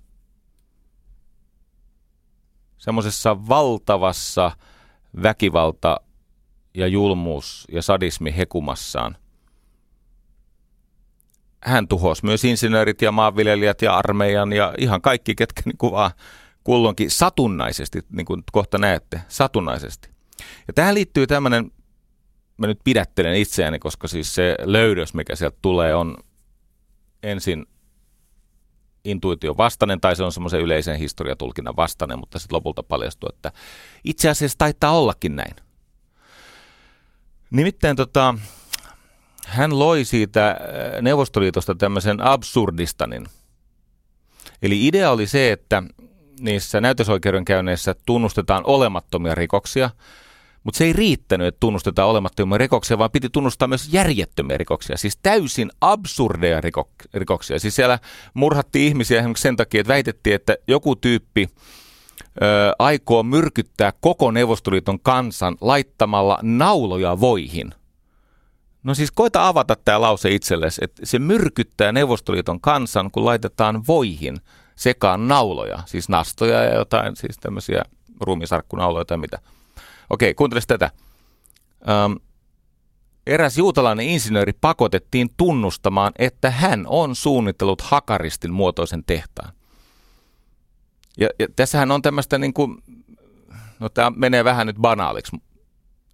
Semmoisessa 2.78 3.48
valtavassa 3.48 4.50
väkivalta 5.22 6.00
ja 6.74 6.86
julmuus 6.86 7.64
ja 7.72 7.82
sadismi 7.82 8.36
hekumassaan. 8.36 9.16
Hän 11.62 11.88
tuhosi 11.88 12.24
myös 12.24 12.44
insinöörit 12.44 13.02
ja 13.02 13.12
maanviljelijät 13.12 13.82
ja 13.82 13.96
armeijan 13.96 14.52
ja 14.52 14.74
ihan 14.78 15.02
kaikki, 15.02 15.34
ketkä 15.34 15.62
niin 15.64 15.90
vaan 15.92 16.10
kulloinkin 16.64 17.10
satunnaisesti, 17.10 18.02
niin 18.12 18.26
kuin 18.26 18.42
kohta 18.52 18.78
näette, 18.78 19.20
satunnaisesti. 19.28 20.08
Ja 20.68 20.72
tähän 20.74 20.94
liittyy 20.94 21.26
tämmöinen, 21.26 21.70
mä 22.56 22.66
nyt 22.66 22.80
pidättelen 22.84 23.34
itseäni, 23.34 23.78
koska 23.78 24.08
siis 24.08 24.34
se 24.34 24.56
löydös, 24.62 25.14
mikä 25.14 25.36
sieltä 25.36 25.58
tulee, 25.62 25.94
on 25.94 26.16
ensin 27.22 27.66
intuition 29.06 29.56
vastainen 29.56 30.00
tai 30.00 30.16
se 30.16 30.24
on 30.24 30.32
semmoisen 30.32 30.60
yleisen 30.60 30.98
historiatulkinnan 30.98 31.76
vastainen, 31.76 32.18
mutta 32.18 32.38
sitten 32.38 32.56
lopulta 32.56 32.82
paljastuu, 32.82 33.28
että 33.32 33.52
itse 34.04 34.28
asiassa 34.28 34.58
taitaa 34.58 34.98
ollakin 34.98 35.36
näin. 35.36 35.56
Nimittäin 37.50 37.96
tota, 37.96 38.34
hän 39.46 39.78
loi 39.78 40.04
siitä 40.04 40.50
äh, 40.50 40.56
Neuvostoliitosta 41.02 41.74
tämmöisen 41.74 42.20
absurdistanin. 42.20 43.26
Eli 44.62 44.86
idea 44.86 45.10
oli 45.10 45.26
se, 45.26 45.52
että 45.52 45.82
niissä 46.40 46.80
näytösoikeudenkäynneissä 46.80 47.94
tunnustetaan 48.06 48.62
olemattomia 48.66 49.34
rikoksia, 49.34 49.90
mutta 50.66 50.78
se 50.78 50.84
ei 50.84 50.92
riittänyt, 50.92 51.46
että 51.46 51.60
tunnustetaan 51.60 52.08
olemattomia 52.08 52.58
rikoksia, 52.58 52.98
vaan 52.98 53.10
piti 53.10 53.30
tunnustaa 53.30 53.68
myös 53.68 53.88
järjettömiä 53.92 54.58
rikoksia, 54.58 54.96
siis 54.96 55.18
täysin 55.22 55.70
absurdeja 55.80 56.60
rikoksia. 57.14 57.58
Siis 57.58 57.76
siellä 57.76 57.98
murhattiin 58.34 58.88
ihmisiä 58.88 59.18
esimerkiksi 59.18 59.42
sen 59.42 59.56
takia, 59.56 59.80
että 59.80 59.92
väitettiin, 59.92 60.34
että 60.34 60.56
joku 60.68 60.96
tyyppi 60.96 61.48
ö, 62.42 62.72
aikoo 62.78 63.22
myrkyttää 63.22 63.92
koko 64.00 64.30
Neuvostoliiton 64.30 65.00
kansan 65.00 65.56
laittamalla 65.60 66.38
nauloja 66.42 67.20
voihin. 67.20 67.74
No 68.82 68.94
siis 68.94 69.10
koita 69.10 69.48
avata 69.48 69.76
tämä 69.84 70.00
lause 70.00 70.30
itsellesi, 70.30 70.80
että 70.84 71.06
se 71.06 71.18
myrkyttää 71.18 71.92
Neuvostoliiton 71.92 72.60
kansan, 72.60 73.10
kun 73.10 73.24
laitetaan 73.24 73.86
voihin 73.86 74.36
sekaan 74.76 75.28
nauloja, 75.28 75.78
siis 75.86 76.08
nastoja 76.08 76.62
ja 76.62 76.74
jotain, 76.74 77.16
siis 77.16 77.36
tämmöisiä 77.38 77.82
ruumisarkkunauloja 78.20 79.04
tai 79.04 79.18
mitä. 79.18 79.38
Okei, 80.10 80.34
kuuntele 80.34 80.60
tätä. 80.66 80.90
Öm, 81.88 82.16
eräs 83.26 83.58
juutalainen 83.58 84.06
insinööri 84.06 84.52
pakotettiin 84.60 85.30
tunnustamaan, 85.36 86.12
että 86.18 86.50
hän 86.50 86.86
on 86.88 87.16
suunnitellut 87.16 87.80
hakaristin 87.80 88.52
muotoisen 88.52 89.04
tehtaan. 89.04 89.52
Ja, 91.20 91.28
ja 91.38 91.46
tässähän 91.56 91.90
on 91.90 92.02
tämmöistä 92.02 92.38
niin 92.38 92.52
kuin, 92.52 92.82
no 93.78 93.88
tämä 93.88 94.12
menee 94.16 94.44
vähän 94.44 94.66
nyt 94.66 94.76
banaaliksi, 94.76 95.36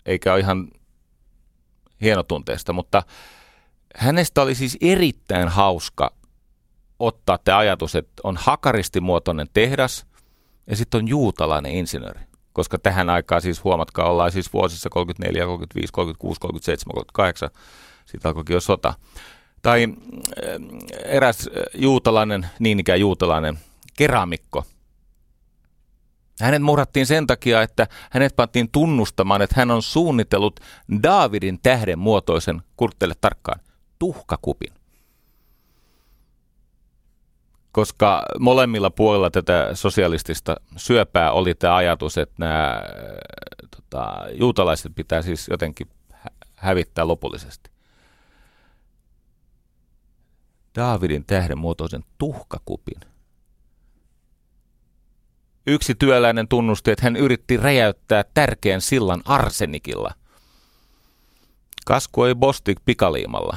eikä 0.06 0.32
ole 0.32 0.40
ihan 0.40 0.68
hienotunteesta, 2.00 2.72
mutta 2.72 3.02
hänestä 3.96 4.42
oli 4.42 4.54
siis 4.54 4.78
erittäin 4.80 5.48
hauska 5.48 6.14
ottaa 6.98 7.38
tämä 7.38 7.58
ajatus, 7.58 7.94
että 7.94 8.22
on 8.24 8.36
hakaristimuotoinen 8.36 9.46
tehdas 9.52 10.06
ja 10.66 10.76
sitten 10.76 10.98
on 10.98 11.08
juutalainen 11.08 11.72
insinööri. 11.72 12.20
Koska 12.52 12.78
tähän 12.78 13.10
aikaan 13.10 13.42
siis 13.42 13.64
huomatkaa, 13.64 14.10
ollaan 14.10 14.32
siis 14.32 14.52
vuosissa 14.52 14.90
34, 14.90 15.46
35, 15.46 15.92
36, 15.92 16.40
37, 16.40 16.94
38, 16.94 17.50
siitä 18.06 18.28
alkoikin 18.28 18.54
jo 18.54 18.60
sota. 18.60 18.94
Tai 19.62 19.84
äh, 19.84 19.94
eräs 21.04 21.48
äh, 21.48 21.62
juutalainen, 21.74 22.46
niin 22.58 22.80
ikään 22.80 23.00
juutalainen 23.00 23.58
keramikko. 23.96 24.64
Hänet 26.40 26.62
murhattiin 26.62 27.06
sen 27.06 27.26
takia, 27.26 27.62
että 27.62 27.86
hänet 28.10 28.36
pantiin 28.36 28.68
tunnustamaan, 28.70 29.42
että 29.42 29.54
hän 29.58 29.70
on 29.70 29.82
suunnitellut 29.82 30.60
Daavidin 31.02 31.58
tähden 31.62 31.98
muotoisen, 31.98 32.62
kurttele 32.76 33.14
tarkkaan, 33.20 33.60
tuhkakupin 33.98 34.81
koska 37.72 38.22
molemmilla 38.40 38.90
puolilla 38.90 39.30
tätä 39.30 39.70
sosialistista 39.74 40.56
syöpää 40.76 41.32
oli 41.32 41.54
tämä 41.54 41.76
ajatus, 41.76 42.18
että 42.18 42.34
nämä 42.38 42.82
tota, 43.76 44.14
juutalaiset 44.32 44.92
pitää 44.94 45.22
siis 45.22 45.48
jotenkin 45.48 45.88
hävittää 46.56 47.06
lopullisesti. 47.06 47.70
Daavidin 50.74 51.24
tähden 51.24 51.58
muotoisen 51.58 52.04
tuhkakupin. 52.18 53.00
Yksi 55.66 55.94
työläinen 55.94 56.48
tunnusti, 56.48 56.90
että 56.90 57.06
hän 57.06 57.16
yritti 57.16 57.56
räjäyttää 57.56 58.24
tärkeän 58.34 58.80
sillan 58.80 59.22
arsenikilla. 59.24 60.14
Kasku 61.86 62.24
ei 62.24 62.34
bostik 62.34 62.78
pikaliimalla 62.84 63.56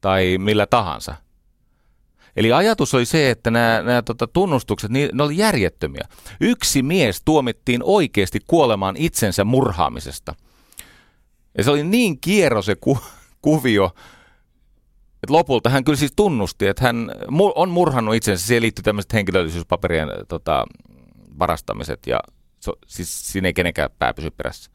tai 0.00 0.38
millä 0.38 0.66
tahansa– 0.66 1.14
Eli 2.36 2.52
ajatus 2.52 2.94
oli 2.94 3.06
se, 3.06 3.30
että 3.30 3.50
nämä, 3.50 3.82
nämä 3.82 4.02
tota, 4.02 4.26
tunnustukset, 4.26 4.90
niin, 4.90 5.10
ne 5.12 5.22
oli 5.22 5.36
järjettömiä. 5.36 6.08
Yksi 6.40 6.82
mies 6.82 7.22
tuomittiin 7.24 7.80
oikeasti 7.84 8.38
kuolemaan 8.46 8.96
itsensä 8.96 9.44
murhaamisesta. 9.44 10.34
Ja 11.58 11.64
se 11.64 11.70
oli 11.70 11.84
niin 11.84 12.20
kierro 12.20 12.62
se 12.62 12.76
ku, 12.76 12.98
kuvio, 13.42 13.90
että 15.22 15.32
lopulta 15.32 15.70
hän 15.70 15.84
kyllä 15.84 15.98
siis 15.98 16.12
tunnusti, 16.16 16.66
että 16.66 16.84
hän 16.84 17.10
on 17.54 17.70
murhannut 17.70 18.14
itsensä. 18.14 18.46
Siihen 18.46 18.62
liittyy 18.62 18.82
tämmöiset 18.82 19.12
henkilöllisyyspaperien 19.12 20.08
tota, 20.28 20.66
varastamiset 21.38 22.06
ja 22.06 22.20
so, 22.60 22.72
siis 22.86 23.32
siinä 23.32 23.48
ei 23.48 23.54
kenenkään 23.54 23.90
pää 23.98 24.14
pysy 24.14 24.30
perässä. 24.30 24.70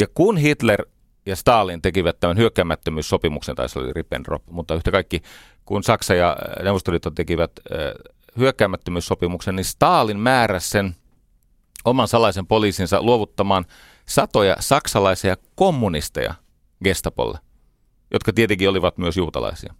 Ja 0.00 0.06
kun 0.14 0.36
Hitler 0.36 0.86
ja 1.26 1.36
Stalin 1.36 1.82
tekivät 1.82 2.20
tämän 2.20 2.36
hyökkäämättömyyssopimuksen, 2.36 3.56
tai 3.56 3.68
se 3.68 3.78
oli 3.78 3.92
Ribbentrop, 3.92 4.42
mutta 4.50 4.74
yhtä 4.74 4.90
kaikki, 4.90 5.22
kun 5.64 5.82
Saksa 5.82 6.14
ja 6.14 6.36
Neuvostoliitto 6.62 7.10
tekivät 7.10 7.50
hyökkäämättömyyssopimuksen, 8.38 9.56
niin 9.56 9.64
Stalin 9.64 10.20
määräsi 10.20 10.68
sen 10.68 10.96
oman 11.84 12.08
salaisen 12.08 12.46
poliisinsa 12.46 13.02
luovuttamaan 13.02 13.64
satoja 14.08 14.56
saksalaisia 14.60 15.36
kommunisteja 15.54 16.34
Gestapolle, 16.84 17.38
jotka 18.10 18.32
tietenkin 18.32 18.68
olivat 18.68 18.98
myös 18.98 19.16
juutalaisia. 19.16 19.74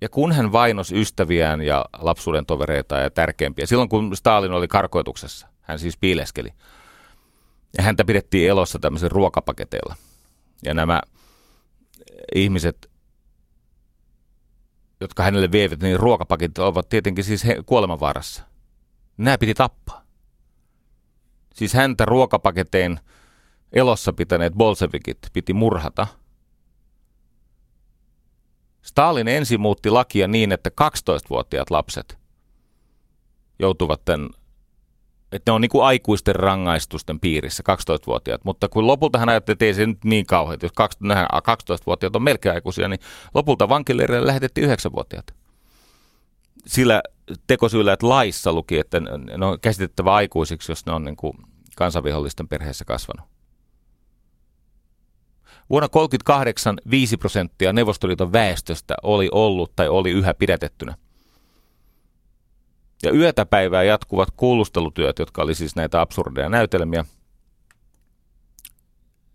Ja 0.00 0.08
kun 0.08 0.32
hän 0.32 0.52
vainos 0.52 0.92
ystäviään 0.92 1.60
ja 1.62 1.84
lapsuuden 1.98 2.46
tovereita 2.46 2.98
ja 2.98 3.10
tärkeimpiä, 3.10 3.66
silloin 3.66 3.88
kun 3.88 4.16
Stalin 4.16 4.52
oli 4.52 4.68
karkoituksessa, 4.68 5.48
hän 5.60 5.78
siis 5.78 5.96
piileskeli, 5.96 6.52
ja 7.78 7.82
häntä 7.82 8.04
pidettiin 8.04 8.50
elossa 8.50 8.78
tämmöisen 8.78 9.10
ruokapaketeilla. 9.10 9.96
Ja 10.64 10.74
nämä 10.74 11.00
ihmiset, 12.34 12.90
jotka 15.00 15.22
hänelle 15.22 15.52
vievät, 15.52 15.82
niin 15.82 16.00
ruokapaketit 16.00 16.58
ovat 16.58 16.88
tietenkin 16.88 17.24
siis 17.24 17.42
kuolemanvaarassa. 17.66 18.42
Nämä 19.16 19.38
piti 19.38 19.54
tappaa. 19.54 20.04
Siis 21.54 21.74
häntä 21.74 22.04
ruokapaketeen 22.04 23.00
elossa 23.72 24.12
pitäneet 24.12 24.52
bolsevikit 24.52 25.18
piti 25.32 25.52
murhata– 25.52 26.06
Stalin 28.82 29.28
ensin 29.28 29.60
muutti 29.60 29.90
lakia 29.90 30.28
niin, 30.28 30.52
että 30.52 30.70
12-vuotiaat 30.80 31.70
lapset 31.70 32.18
joutuvat 33.58 34.04
tämän, 34.04 34.28
että 35.32 35.50
ne 35.50 35.54
on 35.54 35.60
niin 35.60 35.68
kuin 35.68 35.84
aikuisten 35.84 36.34
rangaistusten 36.36 37.20
piirissä, 37.20 37.62
12-vuotiaat. 37.72 38.44
Mutta 38.44 38.68
kun 38.68 38.86
lopulta 38.86 39.18
hän 39.18 39.28
ajatteli, 39.28 39.52
että 39.52 39.64
ei 39.64 39.74
se 39.74 39.86
nyt 39.86 40.04
niin 40.04 40.26
kauhean, 40.26 40.58
jos 40.62 40.72
12-vuotiaat 40.72 42.16
on 42.16 42.22
melkein 42.22 42.54
aikuisia, 42.54 42.88
niin 42.88 43.00
lopulta 43.34 43.68
vankileirille 43.68 44.26
lähetettiin 44.26 44.70
9-vuotiaat. 44.70 45.34
Sillä 46.66 47.02
tekosyillä, 47.46 47.92
että 47.92 48.08
laissa 48.08 48.52
luki, 48.52 48.78
että 48.78 49.00
ne 49.00 49.46
on 49.46 49.60
käsitettävä 49.60 50.14
aikuisiksi, 50.14 50.72
jos 50.72 50.86
ne 50.86 50.92
on 50.92 51.04
niin 51.04 51.16
kuin 51.16 51.32
kansanvihollisten 51.76 52.48
perheessä 52.48 52.84
kasvanut. 52.84 53.26
Vuonna 55.70 55.88
1938 55.88 56.78
5 56.90 57.16
prosenttia 57.16 57.72
Neuvostoliiton 57.72 58.32
väestöstä 58.32 58.94
oli 59.02 59.28
ollut 59.32 59.76
tai 59.76 59.88
oli 59.88 60.10
yhä 60.10 60.34
pidätettynä. 60.34 60.94
Ja 63.02 63.12
yötä 63.12 63.46
päivää 63.46 63.82
jatkuvat 63.82 64.28
kuulustelutyöt, 64.36 65.18
jotka 65.18 65.42
oli 65.42 65.54
siis 65.54 65.76
näitä 65.76 66.00
absurdeja 66.00 66.48
näytelmiä, 66.48 67.04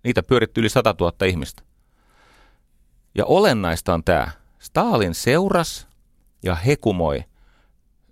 niitä 0.04 0.23
pyöritti 0.23 0.62
yli 0.62 0.69
100 0.69 0.95
000 0.99 1.25
ihmistä. 1.25 1.63
Ja 3.15 3.25
olennaista 3.25 3.93
on 3.93 4.04
tämä. 4.04 4.32
Stalin 4.60 5.15
seuras 5.15 5.88
ja 6.43 6.56
hekumoi, 6.56 7.23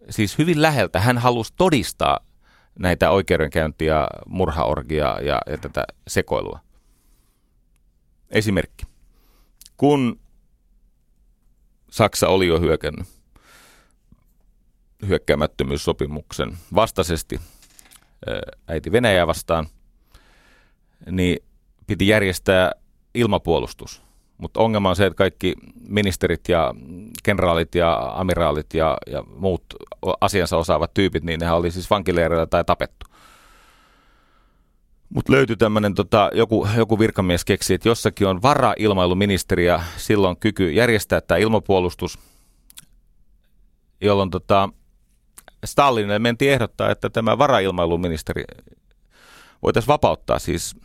siis 0.09 0.37
hyvin 0.37 0.61
läheltä. 0.61 0.99
Hän 0.99 1.17
halusi 1.17 1.53
todistaa 1.57 2.19
näitä 2.79 3.11
oikeudenkäyntiä, 3.11 4.07
murhaorgia 4.25 5.17
ja, 5.21 5.41
ja 5.47 5.57
tätä 5.57 5.83
sekoilua. 6.07 6.59
Esimerkki. 8.29 8.85
Kun 9.77 10.19
Saksa 11.91 12.27
oli 12.27 12.47
jo 12.47 12.59
hyökännyt 12.59 13.07
hyökkäämättömyyssopimuksen 15.07 16.57
vastaisesti 16.75 17.39
äiti 18.67 18.91
Venäjää 18.91 19.27
vastaan, 19.27 19.67
niin 21.11 21.39
piti 21.87 22.07
järjestää 22.07 22.71
ilmapuolustus. 23.15 24.03
Mutta 24.37 24.59
ongelma 24.59 24.89
on 24.89 24.95
se, 24.95 25.05
että 25.05 25.17
kaikki 25.17 25.53
ministerit 25.87 26.49
ja 26.49 26.73
kenraalit 27.23 27.75
ja 27.75 28.11
amiraalit 28.15 28.73
ja, 28.73 28.97
ja 29.07 29.23
muut 29.35 29.65
asiansa 30.21 30.57
osaavat 30.57 30.93
tyypit, 30.93 31.23
niin 31.23 31.39
nehän 31.39 31.55
oli 31.55 31.71
siis 31.71 31.89
vankileireillä 31.89 32.45
tai 32.45 32.63
tapettu. 32.65 33.05
Mutta 35.09 35.31
löytyi 35.31 35.55
tämmöinen, 35.57 35.93
tota, 35.93 36.29
joku, 36.33 36.67
joku 36.77 36.99
virkamies 36.99 37.45
keksi, 37.45 37.73
että 37.73 37.89
jossakin 37.89 38.27
on 38.27 38.41
vara-ilmailuministeri 38.41 39.65
ja 39.65 39.81
silloin 39.97 40.37
kyky 40.37 40.71
järjestää 40.71 41.21
tämä 41.21 41.37
ilmapuolustus, 41.37 42.19
jolloin 44.01 44.29
tota, 44.29 44.69
Stalinille 45.65 46.19
mentiin 46.19 46.51
ehdottaa, 46.51 46.91
että 46.91 47.09
tämä 47.09 47.37
varailmailuministeri 47.37 48.43
voitaisiin 49.63 49.87
vapauttaa 49.87 50.39
siis, 50.39 50.75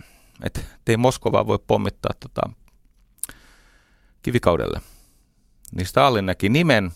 että 0.45 0.61
ei 0.87 0.97
Moskovaa 0.97 1.47
voi 1.47 1.59
pommittaa 1.67 2.12
tota, 2.21 2.51
kivikaudelle. 4.23 4.81
Niin 5.73 5.87
Stalin 5.87 6.27
näki 6.27 6.49
nimen 6.49 6.91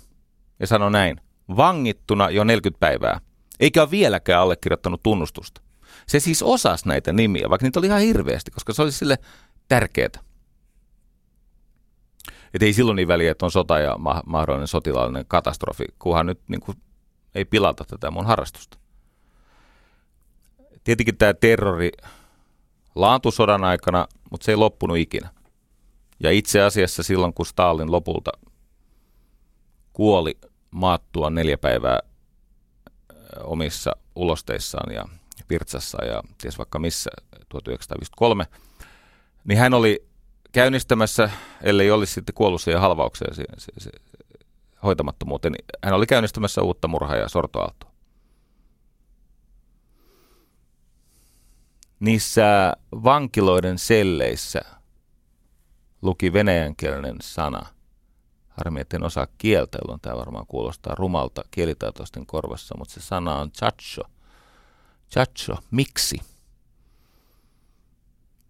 ja 0.60 0.66
sanoi 0.66 0.90
näin, 0.90 1.20
vangittuna 1.56 2.30
jo 2.30 2.44
40 2.44 2.80
päivää, 2.80 3.20
eikä 3.60 3.82
ole 3.82 3.90
vieläkään 3.90 4.40
allekirjoittanut 4.40 5.02
tunnustusta. 5.02 5.60
Se 6.06 6.20
siis 6.20 6.42
osasi 6.42 6.88
näitä 6.88 7.12
nimiä, 7.12 7.50
vaikka 7.50 7.66
niitä 7.66 7.80
oli 7.80 7.86
ihan 7.86 8.00
hirveästi, 8.00 8.50
koska 8.50 8.72
se 8.72 8.82
oli 8.82 8.92
sille 8.92 9.18
tärkeää. 9.68 10.08
Että 12.54 12.64
ei 12.64 12.72
silloin 12.72 12.96
niin 12.96 13.08
väliä, 13.08 13.30
että 13.30 13.46
on 13.46 13.50
sota 13.50 13.78
ja 13.78 13.98
ma- 13.98 14.22
mahdollinen 14.26 14.68
sotilaallinen 14.68 15.26
katastrofi, 15.28 15.84
kunhan 15.98 16.26
nyt 16.26 16.40
niin 16.48 16.60
kuin, 16.60 16.78
ei 17.34 17.44
pilata 17.44 17.84
tätä 17.84 18.10
mun 18.10 18.26
harrastusta. 18.26 18.78
Tietenkin 20.84 21.16
tämä 21.16 21.34
terrori 21.34 21.90
laantui 22.94 23.32
sodan 23.32 23.64
aikana, 23.64 24.06
mutta 24.30 24.44
se 24.44 24.52
ei 24.52 24.56
loppunut 24.56 24.96
ikinä. 24.96 25.30
Ja 26.20 26.30
itse 26.30 26.62
asiassa 26.62 27.02
silloin, 27.02 27.34
kun 27.34 27.46
Stalin 27.46 27.92
lopulta 27.92 28.30
kuoli 29.92 30.38
maattua 30.70 31.30
neljä 31.30 31.58
päivää 31.58 31.98
omissa 33.44 33.96
ulosteissaan 34.14 34.94
ja 34.94 35.04
Pirtsassa 35.48 36.04
ja 36.04 36.22
ties 36.38 36.58
vaikka 36.58 36.78
missä 36.78 37.10
1953, 37.48 38.46
niin 39.44 39.58
hän 39.58 39.74
oli 39.74 40.06
käynnistämässä, 40.52 41.30
ellei 41.62 41.90
olisi 41.90 42.12
sitten 42.12 42.34
kuollut 42.34 42.62
siihen 42.62 42.80
halvaukseen 42.80 43.34
se, 43.34 43.44
se, 43.58 43.72
se, 43.78 43.90
hoitamattomuuteen, 44.82 45.54
hän 45.84 45.94
oli 45.94 46.06
käynnistämässä 46.06 46.62
uutta 46.62 46.88
murhaa 46.88 47.16
ja 47.16 47.28
sortoaaltoa. 47.28 47.92
Niissä 52.00 52.72
vankiloiden 52.92 53.78
selleissä 53.78 54.60
luki 56.02 56.32
venäjänkielinen 56.32 57.16
sana. 57.22 57.66
Harmi, 58.48 58.80
että 58.80 58.96
en 58.96 59.04
osaa 59.04 59.26
kieltä, 59.38 59.78
jolloin 59.82 60.00
tämä 60.00 60.16
varmaan 60.16 60.46
kuulostaa 60.46 60.94
rumalta 60.94 61.42
kielitaitoisten 61.50 62.26
korvassa, 62.26 62.74
mutta 62.78 62.94
se 62.94 63.00
sana 63.00 63.36
on 63.36 63.50
chacho– 63.50 64.02
Chacho, 65.12 65.58
miksi? 65.70 66.20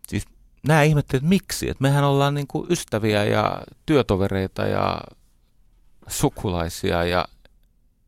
Siis 0.09 0.25
nämä 0.67 0.83
ihmettelevät, 0.83 1.25
että 1.25 1.29
miksi? 1.29 1.71
Että 1.71 1.83
mehän 1.83 2.05
ollaan 2.05 2.35
niin 2.35 2.47
kuin 2.47 2.67
ystäviä 2.71 3.25
ja 3.25 3.63
työtovereita 3.87 4.63
ja 4.63 5.01
sukulaisia 6.09 7.05
ja 7.05 7.25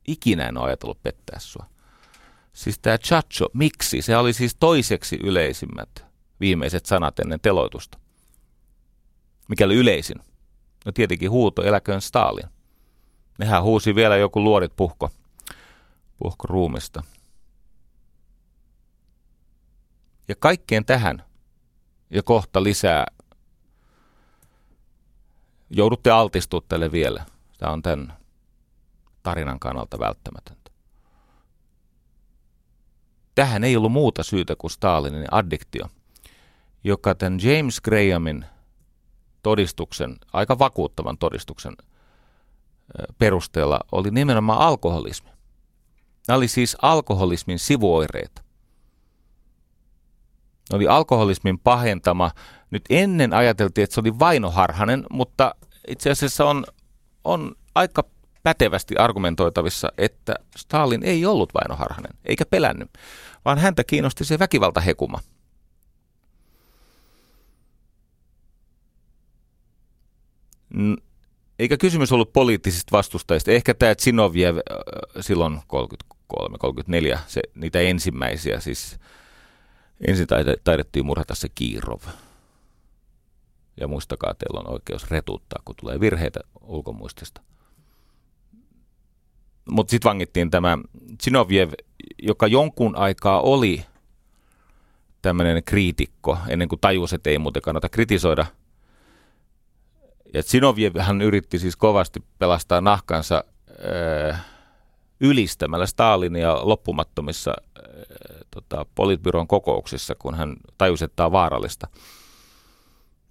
ikinä 0.08 0.48
en 0.48 0.58
ole 0.58 0.66
ajatellut 0.66 1.02
pettää 1.02 1.38
sua. 1.40 1.66
Siis 2.52 2.78
tämä 2.78 2.98
chacho, 2.98 3.46
miksi? 3.52 4.02
Se 4.02 4.16
oli 4.16 4.32
siis 4.32 4.56
toiseksi 4.60 5.18
yleisimmät 5.22 6.04
viimeiset 6.40 6.86
sanat 6.86 7.18
ennen 7.18 7.40
teloitusta. 7.40 7.98
Mikä 9.48 9.64
oli 9.64 9.74
yleisin? 9.74 10.16
No 10.86 10.92
tietenkin 10.92 11.30
huuto, 11.30 11.62
eläköön 11.62 12.00
Stalin. 12.00 12.48
Nehän 13.38 13.62
huusi 13.62 13.94
vielä 13.94 14.16
joku 14.16 14.44
luodit 14.44 14.76
puhko, 14.76 15.10
puhko 16.18 16.46
ruumista. 16.46 17.02
Ja 20.28 20.34
kaikkeen 20.38 20.84
tähän 20.84 21.24
ja 22.10 22.22
kohta 22.22 22.62
lisää 22.62 23.06
joudutte 25.70 26.10
altistuttele 26.10 26.92
vielä. 26.92 27.26
Tämä 27.64 27.72
on 27.72 27.82
tämän 27.82 28.16
tarinan 29.22 29.60
kannalta 29.60 29.98
välttämätöntä. 29.98 30.70
Tähän 33.34 33.64
ei 33.64 33.76
ollut 33.76 33.92
muuta 33.92 34.22
syytä 34.22 34.56
kuin 34.58 34.70
Stalinin 34.70 35.24
addiktio, 35.30 35.88
joka 36.84 37.14
tämän 37.14 37.38
James 37.42 37.80
Grahamin 37.80 38.44
todistuksen, 39.42 40.16
aika 40.32 40.58
vakuuttavan 40.58 41.18
todistuksen 41.18 41.76
perusteella 43.18 43.80
oli 43.92 44.10
nimenomaan 44.10 44.58
alkoholismi. 44.58 45.30
Nämä 46.28 46.36
oli 46.36 46.48
siis 46.48 46.76
alkoholismin 46.82 47.58
sivuoireita 47.58 48.42
oli 50.72 50.88
alkoholismin 50.88 51.58
pahentama. 51.58 52.30
Nyt 52.70 52.84
ennen 52.90 53.32
ajateltiin, 53.32 53.82
että 53.82 53.94
se 53.94 54.00
oli 54.00 54.18
vainoharhanen, 54.18 55.06
mutta 55.10 55.54
itse 55.88 56.10
asiassa 56.10 56.44
on, 56.44 56.64
on 57.24 57.54
aika 57.74 58.04
pätevästi 58.42 58.96
argumentoitavissa, 58.96 59.92
että 59.98 60.34
Stalin 60.56 61.02
ei 61.02 61.26
ollut 61.26 61.54
vainoharhanen, 61.54 62.12
eikä 62.24 62.46
pelännyt, 62.46 62.90
vaan 63.44 63.58
häntä 63.58 63.84
kiinnosti 63.84 64.24
se 64.24 64.38
väkivaltahekuma. 64.38 65.20
Eikä 71.58 71.76
kysymys 71.76 72.12
ollut 72.12 72.32
poliittisista 72.32 72.96
vastustajista. 72.96 73.50
Ehkä 73.50 73.74
tämä 73.74 73.94
Zinoviev 73.94 74.56
silloin 75.20 75.60
33-34, 76.36 77.18
se, 77.26 77.42
niitä 77.54 77.80
ensimmäisiä, 77.80 78.60
siis 78.60 78.98
Ensin 80.08 80.26
taidettiin 80.64 81.06
murhata 81.06 81.34
se 81.34 81.48
Kiirov. 81.54 82.00
Ja 83.80 83.88
muistakaa, 83.88 84.34
teillä 84.34 84.60
on 84.60 84.72
oikeus 84.72 85.10
retuuttaa, 85.10 85.62
kun 85.64 85.74
tulee 85.80 86.00
virheitä 86.00 86.40
ulkomuistista. 86.60 87.40
Mutta 89.70 89.90
sitten 89.90 90.08
vangittiin 90.08 90.50
tämä 90.50 90.78
Zinoviev, 91.22 91.72
joka 92.22 92.46
jonkun 92.46 92.96
aikaa 92.96 93.40
oli 93.40 93.84
tämmöinen 95.22 95.64
kriitikko, 95.64 96.38
ennen 96.48 96.68
kuin 96.68 96.80
tajusi, 96.80 97.14
että 97.14 97.30
ei 97.30 97.38
muuten 97.38 97.62
kannata 97.62 97.88
kritisoida. 97.88 98.46
Ja 100.34 100.42
Zinoviev 100.42 100.96
hän 100.98 101.22
yritti 101.22 101.58
siis 101.58 101.76
kovasti 101.76 102.24
pelastaa 102.38 102.80
nahkansa 102.80 103.44
äh, 104.30 104.44
ylistämällä 105.20 105.86
Stalinia 105.86 106.58
loppumattomissa 106.62 107.50
äh, 107.50 107.84
tota, 108.50 108.86
politbyron 108.94 109.46
kokouksissa, 109.46 110.14
kun 110.14 110.34
hän 110.34 110.56
tajusi, 110.78 111.04
että 111.04 111.16
tämä 111.16 111.26
on 111.26 111.32
vaarallista. 111.32 111.88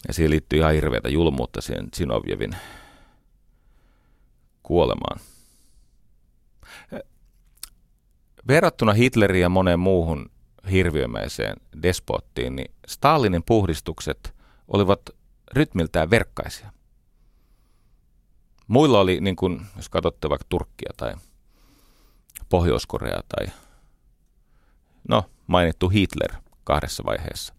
Ja 0.08 0.14
siihen 0.14 0.30
liittyy 0.32 0.60
ihan 0.60 0.74
hirveätä 0.74 1.10
julmuutta 1.10 1.62
siihen 1.62 1.88
Zinovjevin 1.96 2.56
kuolemaan. 4.64 5.20
Verrattuna 8.48 8.94
Hitleriin 8.94 9.42
ja 9.42 9.50
moneen 9.50 9.80
muuhun 9.80 10.32
hirviömäiseen 10.72 11.56
despottiin, 11.84 12.56
niin 12.56 12.76
Stalinin 12.88 13.44
puhdistukset 13.44 14.36
olivat 14.68 15.02
rytmiltään 15.54 16.10
verkkaisia. 16.10 16.72
Muilla 18.68 19.00
oli, 19.00 19.22
niin 19.22 19.36
kuin, 19.36 19.62
jos 19.76 19.90
katsotte 19.90 20.30
vaikka 20.30 20.46
Turkkia 20.50 20.92
tai 20.98 21.16
Pohjois-Korea 22.50 23.22
tai 23.36 23.48
no, 25.08 25.26
mainittu 25.48 25.90
Hitler 25.90 26.32
kahdessa 26.64 27.04
vaiheessa, 27.06 27.54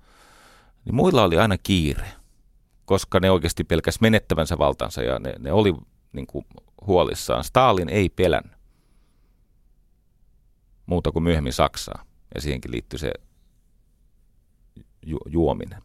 niin 0.84 0.94
muilla 0.94 1.22
oli 1.22 1.38
aina 1.38 1.58
kiire, 1.58 2.12
koska 2.84 3.20
ne 3.20 3.30
oikeasti 3.30 3.64
pelkäs 3.64 4.00
menettävänsä 4.00 4.58
valtansa 4.58 5.02
ja 5.02 5.18
ne, 5.18 5.34
ne 5.38 5.52
oli 5.52 5.74
niin 6.12 6.26
kuin, 6.26 6.46
huolissaan. 6.86 7.44
Stalin 7.44 7.88
ei 7.88 8.08
pelännyt 8.08 8.54
muuta 10.86 11.12
kuin 11.12 11.22
myöhemmin 11.22 11.52
Saksaa 11.52 12.04
ja 12.34 12.40
siihenkin 12.40 12.70
liittyy 12.70 12.98
se 12.98 13.12
ju- 15.02 15.26
juominen. 15.26 15.82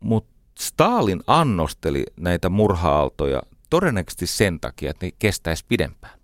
Mutta 0.00 0.32
Stalin 0.58 1.20
annosteli 1.26 2.04
näitä 2.16 2.48
murha-aaltoja 2.48 3.42
todennäköisesti 3.70 4.26
sen 4.26 4.60
takia, 4.60 4.90
että 4.90 5.06
ne 5.06 5.12
kestäisi 5.18 5.64
pidempään. 5.68 6.18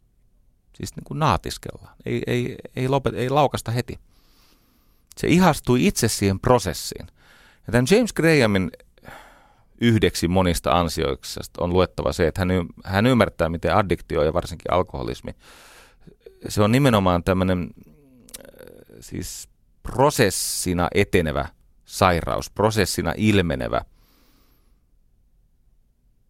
Siis 0.75 0.97
niin 0.97 1.05
kuin 1.05 1.19
naatiskellaan. 1.19 1.97
Ei, 2.07 2.23
ei, 2.27 2.57
ei, 2.77 2.89
lopet, 2.89 3.15
ei 3.15 3.31
laukasta 3.31 3.71
heti. 3.71 3.99
Se 5.17 5.27
ihastui 5.27 5.87
itse 5.87 6.09
siihen 6.09 6.41
prosessiin. 6.41 7.07
Ja 7.66 7.72
tämän 7.72 7.87
James 7.90 8.12
Grahamin 8.12 8.70
yhdeksi 9.81 10.29
monista 10.29 10.72
ansioista 10.72 11.40
on 11.59 11.72
luettava 11.72 12.12
se, 12.12 12.27
että 12.27 12.40
hän, 12.40 12.50
y- 12.50 12.66
hän 12.85 13.07
ymmärtää, 13.07 13.48
miten 13.48 13.77
addiktio 13.77 14.22
ja 14.22 14.33
varsinkin 14.33 14.72
alkoholismi, 14.72 15.35
se 16.48 16.62
on 16.62 16.72
nimenomaan 16.72 17.24
tämmöinen 17.24 17.70
siis 19.00 19.48
prosessina 19.83 20.88
etenevä 20.94 21.48
sairaus, 21.85 22.50
prosessina 22.50 23.14
ilmenevä 23.16 23.85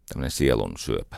tämmöinen 0.09 0.31
sielun 0.31 0.73
syöpä. 0.79 1.17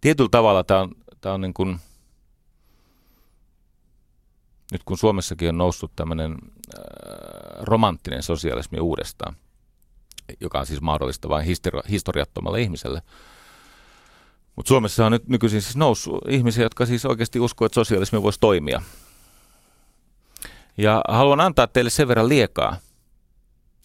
Tietyllä 0.00 0.28
tavalla 0.30 0.64
tämä 0.64 0.80
on, 0.80 0.94
tämä 1.20 1.34
on 1.34 1.40
niin 1.40 1.54
kuin, 1.54 1.78
nyt 4.72 4.84
kun 4.84 4.98
Suomessakin 4.98 5.48
on 5.48 5.58
noussut 5.58 5.92
tämmöinen 5.96 6.32
äh, 6.32 6.80
romanttinen 7.60 8.22
sosialismi 8.22 8.80
uudestaan, 8.80 9.36
joka 10.40 10.60
on 10.60 10.66
siis 10.66 10.80
mahdollista 10.80 11.28
vain 11.28 11.46
histori- 11.46 11.90
historiattomalle 11.90 12.62
ihmiselle, 12.62 13.02
mutta 14.56 14.68
Suomessa 14.68 15.06
on 15.06 15.12
nyt 15.12 15.28
nykyisin 15.28 15.62
siis 15.62 15.76
noussut 15.76 16.20
ihmisiä, 16.28 16.64
jotka 16.64 16.86
siis 16.86 17.06
oikeasti 17.06 17.40
uskoo, 17.40 17.66
että 17.66 17.74
sosialismi 17.74 18.22
voisi 18.22 18.40
toimia. 18.40 18.82
Ja 20.78 21.04
haluan 21.08 21.40
antaa 21.40 21.66
teille 21.66 21.90
sen 21.90 22.08
verran 22.08 22.28
liekaa. 22.28 22.76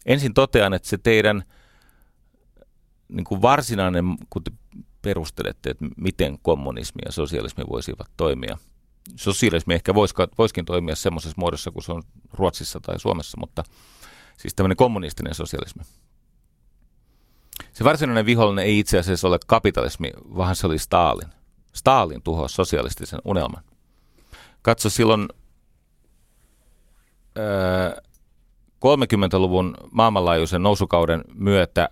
Ensin 0.06 0.34
totean, 0.34 0.74
että 0.74 0.88
se 0.88 0.98
teidän 0.98 1.44
niin 3.10 3.24
kuin 3.24 3.42
varsinainen, 3.42 4.06
kun 4.30 4.44
te 4.44 4.52
perustelette, 5.02 5.70
että 5.70 5.86
miten 5.98 6.40
kommunismi 6.42 7.02
ja 7.06 7.12
sosialismi 7.12 7.64
voisivat 7.70 8.08
toimia. 8.18 8.58
Sosialismi 9.16 9.74
ehkä 9.74 9.94
voisikin 10.38 10.66
toimia 10.66 10.96
semmoisessa 10.96 11.36
muodossa 11.38 11.72
kuin 11.72 11.84
se 11.84 11.92
on 11.92 12.04
Ruotsissa 12.34 12.80
tai 12.80 13.00
Suomessa, 13.00 13.38
mutta 13.40 13.64
siis 14.38 14.56
tämmöinen 14.56 14.78
kommunistinen 14.78 15.36
sosialismi. 15.36 15.84
Se 17.74 17.84
varsinainen 17.84 18.26
vihollinen 18.26 18.66
ei 18.66 18.80
itse 18.80 19.00
asiassa 19.00 19.28
ole 19.28 19.40
kapitalismi, 19.48 20.12
vaan 20.38 20.56
se 20.56 20.68
oli 20.68 20.80
Stalin. 20.80 21.30
Stalin 21.74 22.22
tuhosi 22.22 22.56
sosialistisen 22.56 23.20
unelman. 23.26 23.64
Katso 24.62 24.90
silloin 24.90 25.28
öö, 27.38 28.02
30-luvun 28.86 29.78
maailmanlaajuisen 29.92 30.64
nousukauden 30.64 31.24
myötä 31.34 31.90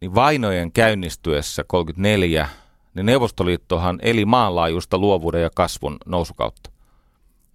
niin 0.00 0.14
vainojen 0.14 0.72
käynnistyessä 0.72 1.64
34, 1.64 2.48
niin 2.94 3.06
Neuvostoliittohan 3.06 3.98
eli 4.02 4.24
maanlaajuista 4.24 4.98
luovuuden 4.98 5.42
ja 5.42 5.50
kasvun 5.54 5.96
nousukautta. 6.06 6.70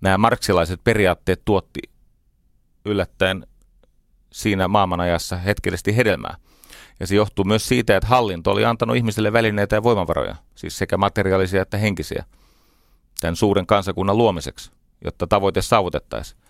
Nämä 0.01 0.17
marksilaiset 0.17 0.83
periaatteet 0.83 1.41
tuotti 1.45 1.79
yllättäen 2.85 3.47
siinä 4.31 4.67
maailmanajassa 4.67 5.37
hetkellisesti 5.37 5.97
hedelmää. 5.97 6.37
Ja 6.99 7.07
se 7.07 7.15
johtuu 7.15 7.45
myös 7.45 7.67
siitä, 7.67 7.97
että 7.97 8.07
hallinto 8.07 8.51
oli 8.51 8.65
antanut 8.65 8.95
ihmisille 8.95 9.33
välineitä 9.33 9.75
ja 9.75 9.83
voimavaroja, 9.83 10.35
siis 10.55 10.77
sekä 10.77 10.97
materiaalisia 10.97 11.61
että 11.61 11.77
henkisiä, 11.77 12.25
tämän 13.21 13.35
suuren 13.35 13.65
kansakunnan 13.65 14.17
luomiseksi, 14.17 14.71
jotta 15.03 15.27
tavoite 15.27 15.61
saavutettaisiin. 15.61 16.41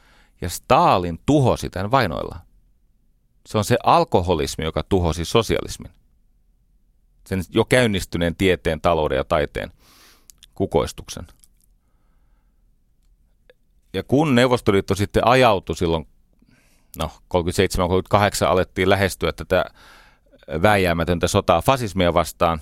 Ja 0.41 0.50
Stalin 0.50 1.19
tuhosi 1.26 1.69
tämän 1.69 1.91
vainoilla. 1.91 2.39
Se 3.47 3.58
on 3.58 3.65
se 3.65 3.78
alkoholismi, 3.84 4.65
joka 4.65 4.84
tuhosi 4.84 5.26
sosialismin. 5.26 5.91
Sen 7.28 7.44
jo 7.50 7.66
käynnistyneen 7.66 8.36
tieteen, 8.36 8.82
talouden 8.82 9.16
ja 9.16 9.24
taiteen 9.24 9.72
kukoistuksen. 10.56 11.28
Ja 13.94 14.04
kun 14.04 14.36
Neuvostoliitto 14.36 14.96
sitten 14.96 15.28
ajautui 15.28 15.76
silloin, 15.76 16.08
no 16.98 17.12
37-38 17.34 18.46
alettiin 18.48 18.90
lähestyä 18.90 19.32
tätä 19.32 19.66
vääjäämätöntä 20.62 21.28
sotaa 21.28 21.62
fasismia 21.62 22.13
vastaan. 22.13 22.62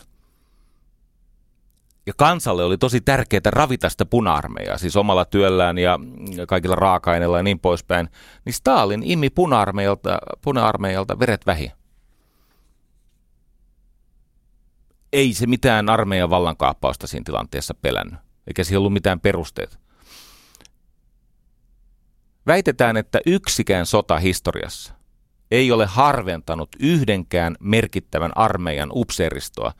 Ja 2.06 2.14
kansalle 2.18 2.64
oli 2.64 2.78
tosi 2.78 3.02
tärkeää 3.02 3.42
ravita 3.46 3.90
sitä 3.90 4.06
puna-armeijaa, 4.06 4.78
siis 4.78 4.96
omalla 4.96 5.26
työllään 5.26 5.78
ja 5.78 6.00
kaikilla 6.48 6.76
raaka-aineilla 6.76 7.38
ja 7.38 7.44
niin 7.44 7.60
poispäin. 7.60 8.10
Niin 8.46 8.54
Stalin 8.54 9.04
imi 9.04 9.30
puna-armeijalta, 9.30 10.18
puna-armeijalta 10.42 11.20
veret 11.20 11.46
vähi. 11.46 11.72
Ei 15.16 15.34
se 15.34 15.48
mitään 15.48 15.90
armeijan 15.90 16.30
vallankaappausta 16.30 17.08
siinä 17.08 17.24
tilanteessa 17.24 17.74
pelännyt, 17.74 18.20
eikä 18.48 18.64
siihen 18.64 18.80
ollut 18.80 18.94
mitään 18.94 19.20
perusteet. 19.20 19.80
Väitetään, 22.48 22.98
että 22.98 23.20
yksikään 23.26 23.86
sota 23.86 24.20
historiassa 24.20 24.94
ei 25.52 25.72
ole 25.72 25.86
harventanut 25.86 26.70
yhdenkään 26.80 27.56
merkittävän 27.60 28.32
armeijan 28.38 28.90
upseeristoa 28.94 29.74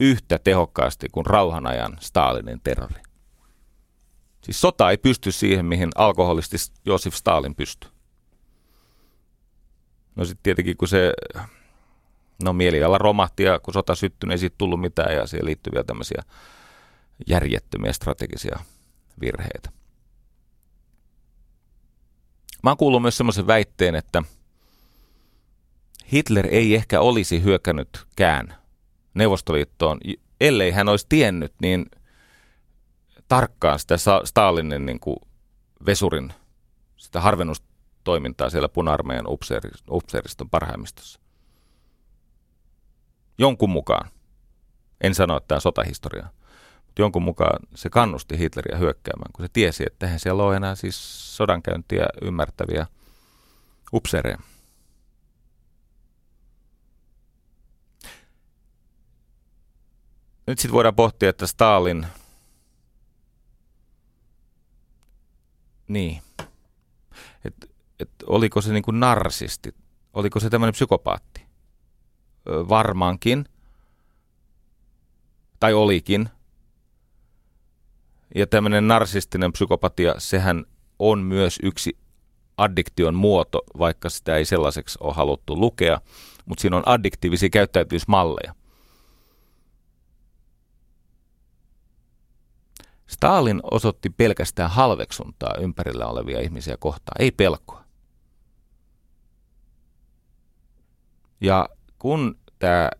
yhtä 0.00 0.38
tehokkaasti 0.38 1.08
kuin 1.12 1.26
rauhanajan 1.26 1.96
Stalinin 2.00 2.60
terrori. 2.64 3.02
Siis 4.42 4.60
sota 4.60 4.90
ei 4.90 4.96
pysty 4.96 5.32
siihen, 5.32 5.66
mihin 5.66 5.90
alkoholisti 5.94 6.56
Josif 6.86 7.14
Stalin 7.14 7.54
pystyy. 7.54 7.90
No 10.16 10.24
sitten 10.24 10.42
tietenkin, 10.42 10.76
kun 10.76 10.88
se 10.88 11.12
no 12.42 12.52
mieliala 12.52 12.98
romahti 12.98 13.42
ja 13.42 13.58
kun 13.58 13.74
sota 13.74 13.94
syttyi, 13.94 14.26
niin 14.26 14.32
ei 14.32 14.38
siitä 14.38 14.54
tullut 14.58 14.80
mitään 14.80 15.14
ja 15.14 15.26
siihen 15.26 15.46
liittyviä 15.46 15.84
tämmöisiä 15.84 16.22
järjettömiä 17.26 17.92
strategisia 17.92 18.58
virheitä. 19.20 19.70
Mä 22.62 22.70
oon 22.70 22.76
kuullut 22.76 23.02
myös 23.02 23.16
semmoisen 23.16 23.46
väitteen, 23.46 23.94
että 23.94 24.22
Hitler 26.12 26.46
ei 26.50 26.74
ehkä 26.74 27.00
olisi 27.00 27.42
hyökännytkään 27.42 28.54
Neuvostoliittoon, 29.14 30.00
ellei 30.40 30.70
hän 30.70 30.88
olisi 30.88 31.06
tiennyt 31.08 31.52
niin 31.60 31.86
tarkkaan 33.28 33.78
sitä 33.78 33.96
Stalinin 34.24 34.86
niin 34.86 35.00
kuin 35.00 35.16
vesurin, 35.86 36.32
sitä 36.96 37.20
harvennustoimintaa 37.20 38.50
siellä 38.50 38.68
puna-armeijan 38.68 39.26
upseeriston 39.90 40.50
parhaimmistossa. 40.50 41.20
Jonkun 43.38 43.70
mukaan. 43.70 44.10
En 45.00 45.14
sano, 45.14 45.36
että 45.36 45.48
tämä 45.48 45.60
sotahistoria 45.60 46.28
jonkun 46.98 47.22
mukaan 47.22 47.60
se 47.74 47.90
kannusti 47.90 48.38
Hitleriä 48.38 48.78
hyökkäämään, 48.78 49.32
kun 49.32 49.44
se 49.44 49.48
tiesi, 49.52 49.84
että 49.86 50.06
eihän 50.06 50.20
siellä 50.20 50.42
ole 50.42 50.56
enää 50.56 50.74
siis 50.74 51.36
sodankäyntiä 51.36 52.06
ymmärtäviä 52.22 52.86
upseereja. 53.92 54.38
Nyt 60.46 60.58
sitten 60.58 60.74
voidaan 60.74 60.94
pohtia, 60.94 61.30
että 61.30 61.46
Stalin, 61.46 62.06
niin, 65.88 66.22
että 67.44 67.66
et 68.00 68.10
oliko 68.26 68.60
se 68.60 68.72
niin 68.72 68.82
kuin 68.82 69.00
narsisti, 69.00 69.74
oliko 70.12 70.40
se 70.40 70.50
tämmöinen 70.50 70.72
psykopaatti? 70.72 71.43
Varmaankin, 72.46 73.44
tai 75.60 75.74
olikin, 75.74 76.28
ja 78.34 78.46
tämmöinen 78.46 78.88
narsistinen 78.88 79.52
psykopatia, 79.52 80.14
sehän 80.18 80.64
on 80.98 81.18
myös 81.18 81.58
yksi 81.62 81.96
addiktion 82.56 83.14
muoto, 83.14 83.62
vaikka 83.78 84.10
sitä 84.10 84.36
ei 84.36 84.44
sellaiseksi 84.44 84.98
ole 85.00 85.14
haluttu 85.14 85.60
lukea, 85.60 86.00
mutta 86.46 86.62
siinä 86.62 86.76
on 86.76 86.88
addiktiivisia 86.88 87.50
käyttäytymismalleja. 87.50 88.54
Stalin 93.06 93.60
osoitti 93.70 94.10
pelkästään 94.10 94.70
halveksuntaa 94.70 95.54
ympärillä 95.60 96.06
olevia 96.06 96.40
ihmisiä 96.40 96.76
kohtaan, 96.76 97.16
ei 97.22 97.30
pelkoa. 97.30 97.84
Ja 101.40 101.68
kun 102.04 102.38
tämä 102.58 102.90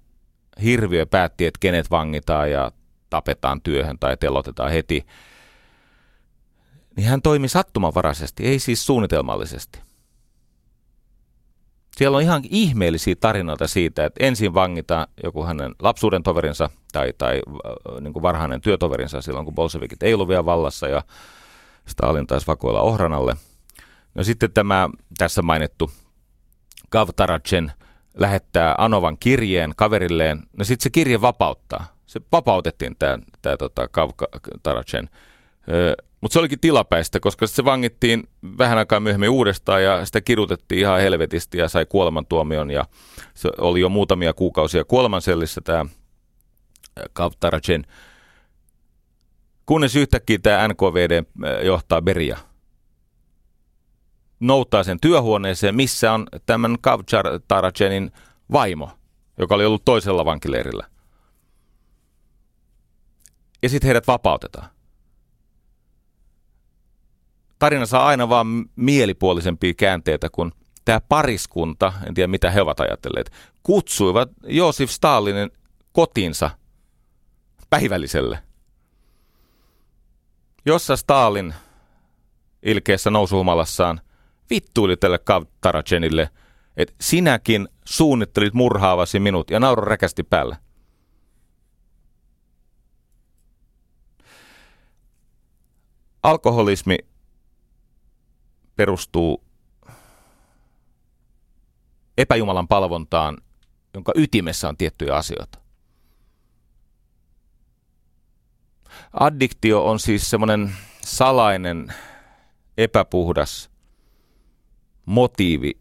hirviö 0.62 1.06
päätti, 1.06 1.46
että 1.46 1.58
kenet 1.60 1.90
vangitaan 1.90 2.50
ja 2.50 2.72
tapetaan 3.10 3.60
työhön 3.60 3.98
tai 3.98 4.16
telotetaan 4.16 4.70
heti, 4.70 5.06
niin 6.96 7.08
hän 7.08 7.22
toimi 7.22 7.48
sattumanvaraisesti, 7.48 8.46
ei 8.46 8.58
siis 8.58 8.86
suunnitelmallisesti. 8.86 9.80
Siellä 11.96 12.16
on 12.16 12.22
ihan 12.22 12.42
ihmeellisiä 12.50 13.14
tarinoita 13.20 13.68
siitä, 13.68 14.04
että 14.04 14.26
ensin 14.26 14.54
vangitaan 14.54 15.06
joku 15.22 15.44
hänen 15.44 15.74
lapsuuden 15.78 16.22
toverinsa 16.22 16.70
tai, 16.92 17.12
tai 17.18 17.42
äh, 17.48 18.00
niin 18.00 18.12
kuin 18.12 18.22
varhainen 18.22 18.60
työtoverinsa 18.60 19.22
silloin, 19.22 19.44
kun 19.44 19.54
bolshevikit 19.54 20.02
ei 20.02 20.14
ollut 20.14 20.28
vielä 20.28 20.44
vallassa 20.44 20.88
ja 20.88 21.02
Stalin 21.86 22.26
taisi 22.26 22.46
vakoilla 22.46 22.80
Ohranalle. 22.80 23.36
No 24.14 24.24
sitten 24.24 24.52
tämä 24.52 24.88
tässä 25.18 25.42
mainittu 25.42 25.90
Gavtaracen 26.90 27.72
lähettää 28.14 28.74
Anovan 28.78 29.16
kirjeen 29.20 29.72
kaverilleen. 29.76 30.42
No 30.56 30.64
sitten 30.64 30.82
se 30.82 30.90
kirje 30.90 31.20
vapauttaa. 31.20 31.86
Se 32.06 32.20
vapautettiin 32.32 32.96
tämä, 32.98 33.18
tämä 33.42 33.56
tota, 33.56 33.88
Gavtaracen. 33.88 35.10
Mutta 36.20 36.32
se 36.32 36.38
olikin 36.38 36.60
tilapäistä, 36.60 37.20
koska 37.20 37.46
se 37.46 37.64
vangittiin 37.64 38.28
vähän 38.58 38.78
aikaa 38.78 39.00
myöhemmin 39.00 39.30
uudestaan 39.30 39.82
ja 39.82 40.04
sitä 40.04 40.20
kidutettiin 40.20 40.80
ihan 40.80 41.00
helvetisti 41.00 41.58
ja 41.58 41.68
sai 41.68 41.86
kuolemantuomion 41.86 42.70
ja 42.70 42.84
se 43.34 43.50
oli 43.58 43.80
jo 43.80 43.88
muutamia 43.88 44.32
kuukausia 44.32 44.84
kuolemansellissä 44.84 45.60
tämä 45.60 45.86
Kavtarachen. 47.12 47.86
Kunnes 49.66 49.96
yhtäkkiä 49.96 50.38
tämä 50.42 50.68
NKVD 50.68 51.22
johtaa 51.62 52.02
Beria 52.02 52.38
nouttaa 54.46 54.84
sen 54.84 55.00
työhuoneeseen, 55.00 55.74
missä 55.74 56.12
on 56.12 56.26
tämän 56.46 56.76
Kavtarachenin 56.80 58.12
vaimo, 58.52 58.90
joka 59.38 59.54
oli 59.54 59.64
ollut 59.64 59.84
toisella 59.84 60.24
vankileirillä. 60.24 60.86
Ja 63.62 63.68
sitten 63.68 63.86
heidät 63.86 64.06
vapautetaan 64.06 64.74
tarina 67.64 67.86
saa 67.86 68.06
aina 68.06 68.28
vaan 68.28 68.46
mielipuolisempia 68.76 69.74
käänteitä, 69.74 70.30
kun 70.30 70.52
tämä 70.84 71.00
pariskunta, 71.00 71.92
en 72.06 72.14
tiedä 72.14 72.26
mitä 72.26 72.50
he 72.50 72.62
ovat 72.62 72.80
ajatelleet, 72.80 73.32
kutsuivat 73.62 74.28
Josif 74.46 74.90
Stalinin 74.90 75.50
kotiinsa 75.92 76.50
päivälliselle. 77.70 78.38
Jossa 80.66 80.96
Stalin 80.96 81.54
ilkeässä 82.62 83.10
nousuhumalassaan 83.10 84.00
vittuili 84.50 84.96
tälle 84.96 85.18
Taracenille, 85.60 86.30
että 86.76 86.94
sinäkin 87.00 87.68
suunnittelit 87.84 88.54
murhaavasi 88.54 89.20
minut 89.20 89.50
ja 89.50 89.60
nauro 89.60 89.84
räkästi 89.84 90.22
päälle. 90.22 90.56
Alkoholismi 96.22 96.98
perustuu 98.76 99.44
epäjumalan 102.18 102.68
palvontaan, 102.68 103.38
jonka 103.94 104.12
ytimessä 104.16 104.68
on 104.68 104.76
tiettyjä 104.76 105.14
asioita. 105.14 105.58
Addiktio 109.12 109.84
on 109.86 110.00
siis 110.00 110.30
semmoinen 110.30 110.76
salainen, 111.04 111.94
epäpuhdas 112.78 113.73
motiivi, 115.04 115.72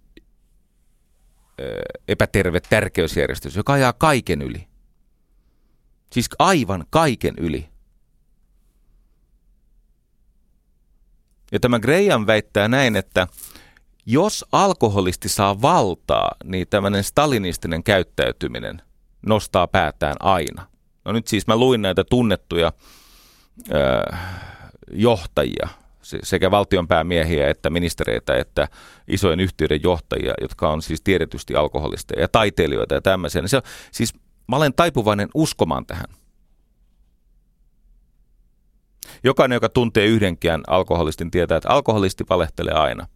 epäterve 2.07 2.59
tärkeysjärjestys, 2.59 3.55
joka 3.55 3.73
ajaa 3.73 3.93
kaiken 3.93 4.41
yli. 4.41 4.67
Siis 6.11 6.29
aivan 6.39 6.85
kaiken 6.89 7.33
yli. 7.37 7.69
Ja 11.51 11.59
tämä 11.59 11.79
Graham 11.79 12.27
väittää 12.27 12.67
näin, 12.67 12.95
että 12.95 13.27
jos 14.05 14.45
alkoholisti 14.51 15.29
saa 15.29 15.61
valtaa, 15.61 16.35
niin 16.43 16.67
tämmöinen 16.69 17.03
stalinistinen 17.03 17.83
käyttäytyminen 17.83 18.81
nostaa 19.25 19.67
päätään 19.67 20.15
aina. 20.19 20.67
No 21.05 21.11
nyt 21.11 21.27
siis 21.27 21.47
mä 21.47 21.55
luin 21.55 21.81
näitä 21.81 22.03
tunnettuja 22.03 22.73
johtajia, 24.91 25.67
sekä 26.03 26.51
valtionpäämiehiä 26.51 27.49
että 27.49 27.69
ministereitä 27.69 28.37
että 28.37 28.67
isojen 29.07 29.39
yhtiöiden 29.39 29.83
johtajia, 29.83 30.33
jotka 30.41 30.69
on 30.69 30.81
siis 30.81 31.01
tiedetysti 31.01 31.55
alkoholisteja 31.55 32.21
ja 32.21 32.27
taiteilijoita 32.27 32.93
ja 32.93 33.01
tämmöisiä. 33.01 33.47
Se 33.47 33.57
on, 33.57 33.63
siis 33.91 34.13
mä 34.47 34.55
olen 34.55 34.73
taipuvainen 34.73 35.29
uskomaan 35.33 35.85
tähän. 35.85 36.05
Jokainen, 39.23 39.55
joka 39.55 39.69
tuntee 39.69 40.05
yhdenkään 40.05 40.63
alkoholistin, 40.67 41.31
tietää, 41.31 41.57
että 41.57 41.69
alkoholisti 41.69 42.23
valehtelee 42.29 42.73
aina. 42.73 43.07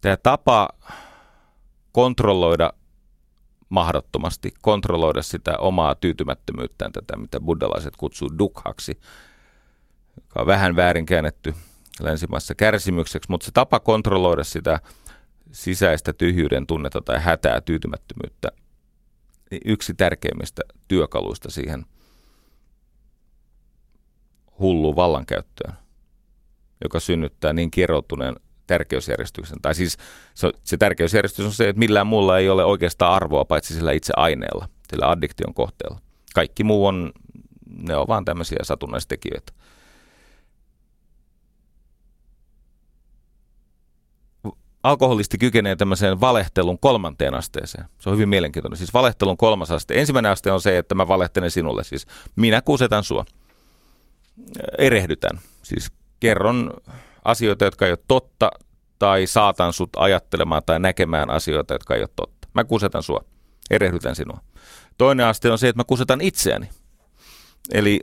Tämä 0.00 0.16
tapa 0.16 0.68
kontrolloida 1.92 2.72
mahdottomasti, 3.68 4.52
kontrolloida 4.62 5.22
sitä 5.22 5.58
omaa 5.58 5.94
tyytymättömyyttään, 5.94 6.92
tätä 6.92 7.16
mitä 7.16 7.40
buddhalaiset 7.40 7.96
kutsuu 7.96 8.28
dukhaksi, 8.38 9.00
joka 10.16 10.40
on 10.40 10.46
vähän 10.46 10.76
väärin 10.76 11.06
käännetty 11.06 11.54
länsimaissa 12.00 12.54
kärsimykseksi, 12.54 13.30
mutta 13.30 13.44
se 13.44 13.50
tapa 13.52 13.80
kontrolloida 13.80 14.44
sitä 14.44 14.80
sisäistä 15.52 16.12
tyhjyyden 16.12 16.66
tunnetta 16.66 17.00
tai 17.00 17.20
hätää, 17.20 17.60
tyytymättömyyttä, 17.60 18.48
niin 19.50 19.60
yksi 19.64 19.94
tärkeimmistä 19.94 20.62
työkaluista 20.88 21.50
siihen– 21.50 21.86
hullu 24.58 24.96
vallankäyttöön, 24.96 25.74
joka 26.84 27.00
synnyttää 27.00 27.52
niin 27.52 27.70
kieroutuneen 27.70 28.36
tärkeysjärjestyksen. 28.66 29.60
Tai 29.62 29.74
siis 29.74 29.96
se, 30.34 30.52
se 30.64 30.76
tärkeysjärjestys 30.76 31.46
on 31.46 31.52
se, 31.52 31.68
että 31.68 31.78
millään 31.78 32.06
muulla 32.06 32.38
ei 32.38 32.48
ole 32.48 32.64
oikeastaan 32.64 33.14
arvoa 33.14 33.44
paitsi 33.44 33.74
sillä 33.74 33.92
itse 33.92 34.12
aineella, 34.16 34.68
sillä 34.90 35.10
addiktion 35.10 35.54
kohteella. 35.54 36.00
Kaikki 36.34 36.64
muu 36.64 36.86
on, 36.86 37.12
ne 37.66 37.96
on 37.96 38.08
vaan 38.08 38.24
tämmöisiä 38.24 38.58
satunnaistekijöitä. 38.62 39.52
Alkoholisti 44.88 45.38
kykenee 45.38 45.76
tämmöiseen 45.76 46.20
valehtelun 46.20 46.78
kolmanteen 46.78 47.34
asteeseen. 47.34 47.84
Se 47.98 48.10
on 48.10 48.14
hyvin 48.14 48.28
mielenkiintoinen. 48.28 48.78
Siis 48.78 48.94
valehtelun 48.94 49.36
kolmas 49.36 49.70
aste. 49.70 50.00
Ensimmäinen 50.00 50.32
aste 50.32 50.52
on 50.52 50.60
se, 50.60 50.78
että 50.78 50.94
mä 50.94 51.08
valehtelen 51.08 51.50
sinulle. 51.50 51.84
Siis 51.84 52.06
minä 52.36 52.62
kusetan 52.62 53.04
sua 53.04 53.24
erehdytän. 54.78 55.40
Siis 55.62 55.92
kerron 56.20 56.70
asioita, 57.24 57.64
jotka 57.64 57.86
ei 57.86 57.92
ole 57.92 57.98
totta, 58.08 58.50
tai 58.98 59.26
saatan 59.26 59.72
sut 59.72 59.90
ajattelemaan 59.96 60.62
tai 60.66 60.80
näkemään 60.80 61.30
asioita, 61.30 61.74
jotka 61.74 61.94
ei 61.94 62.00
ole 62.00 62.08
totta. 62.16 62.48
Mä 62.54 62.64
kusetan 62.64 63.02
sua, 63.02 63.24
erehdytän 63.70 64.16
sinua. 64.16 64.40
Toinen 64.98 65.26
aste 65.26 65.50
on 65.50 65.58
se, 65.58 65.68
että 65.68 65.80
mä 65.80 65.84
kusetan 65.84 66.20
itseäni. 66.20 66.68
Eli 67.72 68.00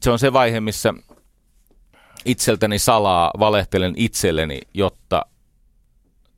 se 0.00 0.10
on 0.10 0.18
se 0.18 0.32
vaihe, 0.32 0.60
missä 0.60 0.94
itseltäni 2.24 2.78
salaa 2.78 3.30
valehtelen 3.38 3.92
itselleni, 3.96 4.60
jotta 4.74 5.26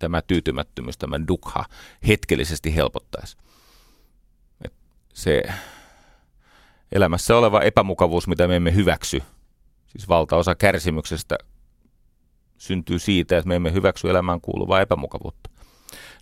tämä 0.05 0.23
tyytymättömyys, 0.23 0.99
tämä 0.99 1.21
dukha 1.29 1.65
hetkellisesti 2.09 2.75
helpottaisi. 2.75 3.37
Et 4.65 4.73
se 5.15 5.43
elämässä 6.93 7.37
oleva 7.37 7.61
epämukavuus, 7.61 8.29
mitä 8.29 8.49
me 8.49 8.57
emme 8.57 8.75
hyväksy. 8.75 9.23
Siis 9.87 10.09
valtaosa 10.09 10.55
kärsimyksestä 10.55 11.39
syntyy 12.59 12.99
siitä, 12.99 13.39
että 13.39 13.49
me 13.49 13.57
emme 13.57 13.73
hyväksy 13.73 14.11
elämään 14.11 14.41
kuuluvaa 14.41 14.81
epämukavuutta. 14.81 15.51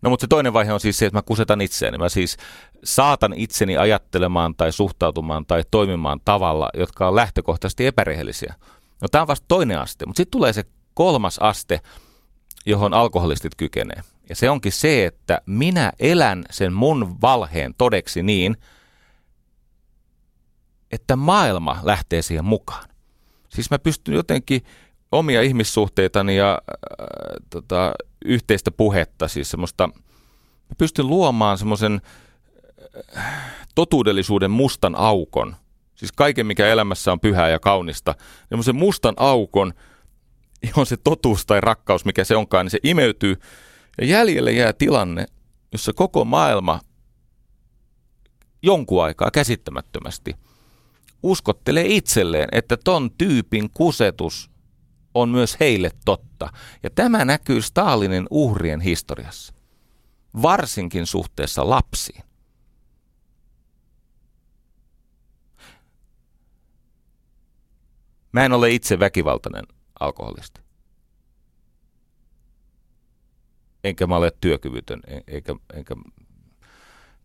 No 0.03 0.11
mutta 0.11 0.25
se 0.25 0.29
toinen 0.29 0.53
vaihe 0.53 0.73
on 0.73 0.81
siis 0.81 0.99
se, 0.99 1.07
että 1.07 1.19
mä 1.19 1.23
kusetan 1.23 1.61
itseäni. 1.61 1.99
Mä 1.99 2.09
siis 2.09 2.37
saatan 2.85 3.33
itseni 3.37 3.77
ajattelemaan 3.77 4.55
tai 4.55 4.73
suhtautumaan 4.73 5.47
tai 5.47 5.63
toimimaan 5.71 6.21
tavalla, 6.25 6.71
jotka 6.75 7.09
on 7.09 7.17
lähtökohtaisesti 7.17 7.87
epärehellisiä. 7.87 8.55
No 9.01 9.09
tämä 9.09 9.23
on 9.23 9.29
vasta 9.29 9.45
toinen 9.49 9.79
aste, 9.79 10.07
mutta 10.07 10.17
sitten 10.17 10.33
tulee 10.33 10.53
se 10.53 10.65
kolmas 10.95 11.39
aste, 11.39 11.81
johon 12.67 12.95
alkoholistit 12.95 13.55
kykenee. 13.55 14.03
Ja 14.29 14.37
se 14.37 14.51
onkin 14.51 14.73
se, 14.73 15.07
että 15.07 15.41
minä 15.47 15.93
elän 15.99 16.45
sen 16.51 16.73
mun 16.73 17.17
valheen 17.23 17.75
todeksi 17.79 18.23
niin, 18.23 18.57
että 20.93 21.17
maailma 21.17 21.81
lähtee 21.83 22.23
siihen 22.23 22.45
mukaan. 22.45 22.85
Siis 23.49 23.71
mä 23.71 23.79
pystyn 23.79 24.15
jotenkin 24.15 24.63
omia 25.13 25.43
ihmissuhteitani 25.43 26.37
ja 26.37 26.63
äh, 26.71 26.77
tota, 27.51 27.93
yhteistä 28.25 28.71
puhetta, 28.71 29.29
siis 29.29 29.51
semmoista, 29.51 29.87
mä 30.69 30.75
pystyn 30.79 31.07
luomaan 31.07 31.59
semmoisen 31.59 32.01
äh, 33.17 33.55
totuudellisuuden 33.75 34.51
mustan 34.51 34.95
aukon, 34.95 35.57
siis 35.95 36.13
kaiken 36.13 36.47
mikä 36.47 36.67
elämässä 36.67 37.13
on 37.13 37.21
pyhää 37.21 37.49
ja 37.49 37.59
kaunista, 37.59 38.15
semmoisen 38.49 38.77
mustan 38.77 39.15
aukon, 39.17 39.73
on 40.77 40.87
se 40.87 40.97
totuus 40.97 41.47
tai 41.47 41.61
rakkaus, 41.61 42.05
mikä 42.05 42.25
se 42.25 42.37
onkaan, 42.37 42.67
niin 42.67 42.71
se 42.71 42.79
imeytyy 42.83 43.37
ja 44.01 44.07
jäljelle 44.07 44.53
jää 44.53 44.73
tilanne, 44.73 45.27
jossa 45.73 45.93
koko 45.93 46.25
maailma 46.25 46.81
jonkun 48.63 49.05
aikaa 49.05 49.31
käsittämättömästi 49.31 50.35
uskottelee 51.23 51.87
itselleen, 51.87 52.49
että 52.53 52.77
ton 52.77 53.11
tyypin 53.19 53.71
kusetus 53.71 54.51
on 55.15 55.29
myös 55.29 55.57
heille 55.61 55.91
totta. 56.05 56.53
Ja 56.83 56.91
tämä 56.91 57.25
näkyy 57.25 57.63
Stalinin 57.63 58.27
uhrien 58.31 58.81
historiassa, 58.81 59.55
varsinkin 60.43 61.07
suhteessa 61.07 61.71
lapsiin. 61.71 62.23
Mä 68.33 68.45
en 68.45 68.53
ole 68.53 68.71
itse 68.71 68.99
väkivaltainen 68.99 69.65
alkoholisti. 70.05 70.61
Enkä 73.85 74.07
mä 74.07 74.17
ole 74.17 74.33
työkyvytön, 74.41 75.01
eikä, 75.27 75.55
enkä 75.75 75.97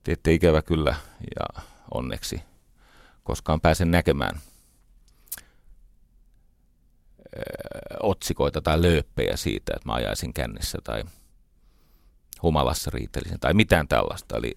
teette 0.03 0.33
ikävä 0.33 0.61
kyllä 0.61 0.95
ja 1.39 1.63
onneksi 1.93 2.41
koskaan 3.23 3.61
pääsen 3.61 3.91
näkemään 3.91 4.39
otsikoita 8.03 8.61
tai 8.61 8.81
lööppejä 8.81 9.37
siitä, 9.37 9.73
että 9.75 9.89
mä 9.89 9.93
ajaisin 9.93 10.33
kännissä 10.33 10.77
tai 10.83 11.03
humalassa 12.43 12.91
riitelisin 12.93 13.39
tai 13.39 13.53
mitään 13.53 13.87
tällaista. 13.87 14.37
Eli, 14.37 14.53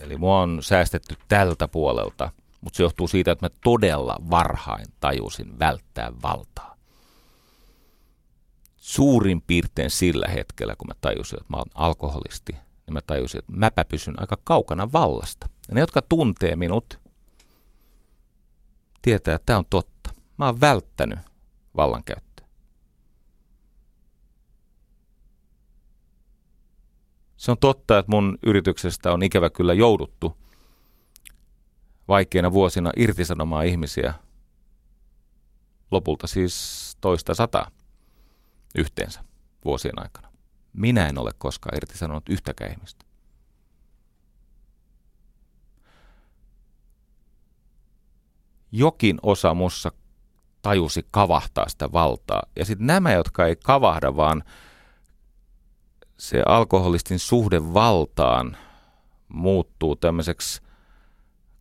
eli 0.00 0.16
mua 0.16 0.40
on 0.40 0.62
säästetty 0.62 1.16
tältä 1.28 1.68
puolelta, 1.68 2.30
mutta 2.60 2.76
se 2.76 2.82
johtuu 2.82 3.08
siitä, 3.08 3.32
että 3.32 3.46
mä 3.46 3.50
todella 3.64 4.16
varhain 4.30 4.86
tajusin 5.00 5.58
välttää 5.58 6.12
valtaa. 6.22 6.73
Suurin 8.84 9.42
piirtein 9.42 9.90
sillä 9.90 10.28
hetkellä, 10.28 10.76
kun 10.76 10.88
mä 10.88 10.94
tajusin, 11.00 11.40
että 11.40 11.52
mä 11.52 11.56
oon 11.56 11.70
alkoholisti, 11.74 12.52
niin 12.52 12.92
mä 12.92 13.00
tajusin, 13.06 13.38
että 13.38 13.52
mäpä 13.52 13.84
pysyn 13.84 14.20
aika 14.20 14.36
kaukana 14.44 14.92
vallasta. 14.92 15.48
Ja 15.68 15.74
ne, 15.74 15.80
jotka 15.80 16.02
tuntee 16.02 16.56
minut, 16.56 17.00
tietää, 19.02 19.34
että 19.34 19.46
tämä 19.46 19.58
on 19.58 19.64
totta. 19.70 20.10
Mä 20.38 20.46
oon 20.46 20.60
välttänyt 20.60 21.18
vallankäyttöä. 21.76 22.46
Se 27.36 27.50
on 27.50 27.58
totta, 27.58 27.98
että 27.98 28.10
mun 28.10 28.38
yrityksestä 28.42 29.12
on 29.12 29.22
ikävä 29.22 29.50
kyllä 29.50 29.74
jouduttu 29.74 30.36
vaikeina 32.08 32.52
vuosina 32.52 32.90
irtisanomaan 32.96 33.66
ihmisiä. 33.66 34.14
Lopulta 35.90 36.26
siis 36.26 36.96
toista 37.00 37.34
sataa 37.34 37.70
yhteensä 38.74 39.24
vuosien 39.64 39.98
aikana. 39.98 40.32
Minä 40.72 41.08
en 41.08 41.18
ole 41.18 41.30
koskaan 41.38 41.76
irtisanonut 41.76 42.28
yhtäkään 42.28 42.72
ihmistä. 42.72 43.04
Jokin 48.72 49.18
osa 49.22 49.54
mussa 49.54 49.92
tajusi 50.62 51.06
kavahtaa 51.10 51.68
sitä 51.68 51.92
valtaa. 51.92 52.42
Ja 52.56 52.64
sitten 52.64 52.86
nämä, 52.86 53.12
jotka 53.12 53.46
ei 53.46 53.56
kavahda, 53.56 54.16
vaan 54.16 54.44
se 56.18 56.42
alkoholistin 56.46 57.18
suhde 57.18 57.74
valtaan 57.74 58.56
muuttuu 59.28 59.96
tämmöiseksi 59.96 60.62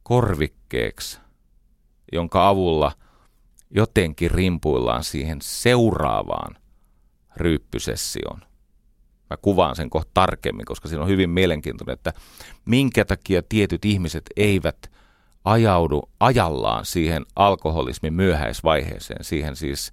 korvikkeeksi, 0.03 1.19
jonka 2.11 2.47
avulla 2.47 2.91
jotenkin 3.69 4.31
rimpuillaan 4.31 5.03
siihen 5.03 5.37
seuraavaan 5.41 6.62
ryyppysessioon. 7.37 8.41
Mä 9.29 9.37
kuvaan 9.37 9.75
sen 9.75 9.89
kohta 9.89 10.11
tarkemmin, 10.13 10.65
koska 10.65 10.87
siinä 10.87 11.01
on 11.01 11.09
hyvin 11.09 11.29
mielenkiintoinen, 11.29 11.93
että 11.93 12.13
minkä 12.65 13.05
takia 13.05 13.43
tietyt 13.49 13.85
ihmiset 13.85 14.23
eivät 14.35 14.91
ajaudu 15.45 16.09
ajallaan 16.19 16.85
siihen 16.85 17.25
alkoholismin 17.35 18.13
myöhäisvaiheeseen, 18.13 19.23
siihen 19.23 19.55
siis 19.55 19.91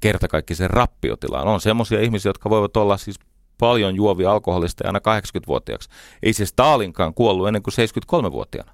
kertakaikkisen 0.00 0.70
rappiotilaan. 0.70 1.48
On 1.48 1.60
semmoisia 1.60 2.00
ihmisiä, 2.00 2.28
jotka 2.28 2.50
voivat 2.50 2.76
olla 2.76 2.96
siis 2.96 3.16
paljon 3.58 3.94
juovia 3.94 4.32
alkoholista 4.32 4.86
aina 4.86 4.98
80-vuotiaaksi. 4.98 5.88
Ei 6.22 6.32
se 6.32 6.46
Stalinkaan 6.46 7.14
kuollut 7.14 7.48
ennen 7.48 7.62
kuin 7.62 7.74
73-vuotiaana. 7.74 8.72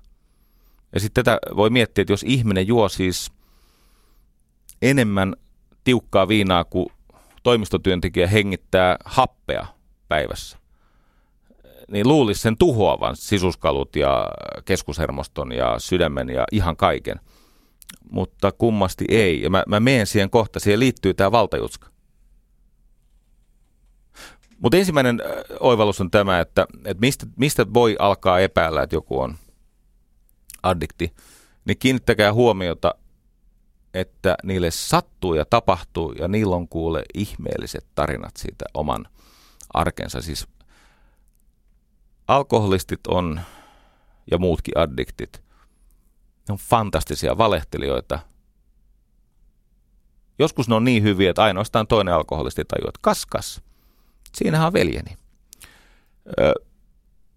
Ja 0.95 1.01
sitten 1.01 1.25
tätä 1.25 1.39
voi 1.57 1.71
miettiä, 1.71 2.03
että 2.03 2.13
jos 2.13 2.23
ihminen 2.23 2.67
juo 2.67 2.89
siis 2.89 3.33
enemmän 4.83 5.37
tiukkaa 5.85 6.29
viinaa 6.29 6.65
kuin 6.65 6.87
toimistotyöntekijä 7.43 8.27
hengittää 8.27 8.97
happea 9.05 9.67
päivässä, 10.09 10.59
niin 11.91 12.09
luulisi 12.09 12.41
sen 12.41 12.57
tuhoavan 12.57 13.17
sisuskalut 13.17 13.97
ja 13.97 14.29
keskushermoston 14.65 15.53
ja 15.53 15.79
sydämen 15.79 16.29
ja 16.29 16.45
ihan 16.53 16.77
kaiken. 16.77 17.21
Mutta 18.11 18.53
kummasti 18.53 19.05
ei. 19.09 19.43
Ja 19.43 19.51
mä, 19.51 19.65
mä 19.69 19.81
menen 19.81 20.07
siihen 20.07 20.31
kohta, 20.31 20.61
siihen 20.61 20.81
liittyy 20.81 21.15
tämä 21.15 21.33
valtajutska. 21.33 21.91
Mutta 24.59 24.77
ensimmäinen 24.77 25.23
oivallus 25.61 26.01
on 26.01 26.11
tämä, 26.11 26.41
että, 26.41 26.67
että 26.85 27.01
mistä, 27.01 27.27
mistä 27.37 27.75
voi 27.75 27.97
alkaa 27.99 28.39
epäillä, 28.41 28.83
että 28.83 28.97
joku 28.97 29.21
on 29.21 29.35
addikti, 30.63 31.15
niin 31.65 31.79
kiinnittäkää 31.79 32.33
huomiota, 32.33 32.95
että 33.95 34.37
niille 34.43 34.71
sattuu 34.71 35.35
ja 35.35 35.45
tapahtuu 35.45 36.13
ja 36.13 36.29
niillä 36.29 36.57
on 36.57 36.69
kuule 36.69 37.03
ihmeelliset 37.15 37.87
tarinat 37.95 38.37
siitä 38.37 38.65
oman 38.75 39.07
arkensa. 39.75 40.23
Siis 40.23 40.49
alkoholistit 42.29 43.07
on 43.07 43.41
ja 44.31 44.39
muutkin 44.39 44.79
addiktit, 44.79 45.43
ne 46.49 46.53
on 46.53 46.59
fantastisia 46.59 47.39
valehtelijoita. 47.39 48.19
Joskus 50.39 50.69
ne 50.69 50.75
on 50.75 50.85
niin 50.85 51.03
hyviä, 51.03 51.31
että 51.31 51.43
ainoastaan 51.43 51.87
toinen 51.87 52.15
alkoholisti 52.15 52.65
tajuaa, 52.65 52.89
että 52.89 52.99
kaskas, 53.03 53.63
siinähän 54.35 54.67
on 54.67 54.73
veljeni. 54.73 55.17
Ö, 56.41 56.53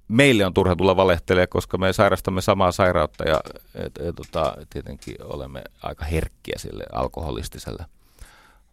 meille 0.07 0.45
on 0.45 0.53
turha 0.53 0.75
tulla 0.75 0.95
valehtelemaan, 0.95 1.47
koska 1.47 1.77
me 1.77 1.93
sairastamme 1.93 2.41
samaa 2.41 2.71
sairautta 2.71 3.23
ja 3.23 3.39
et, 3.75 3.97
et, 3.97 4.15
tota, 4.15 4.57
tietenkin 4.69 5.15
olemme 5.23 5.61
aika 5.83 6.05
herkkiä 6.05 6.55
sille 6.57 6.83
alkoholistiselle 6.91 7.85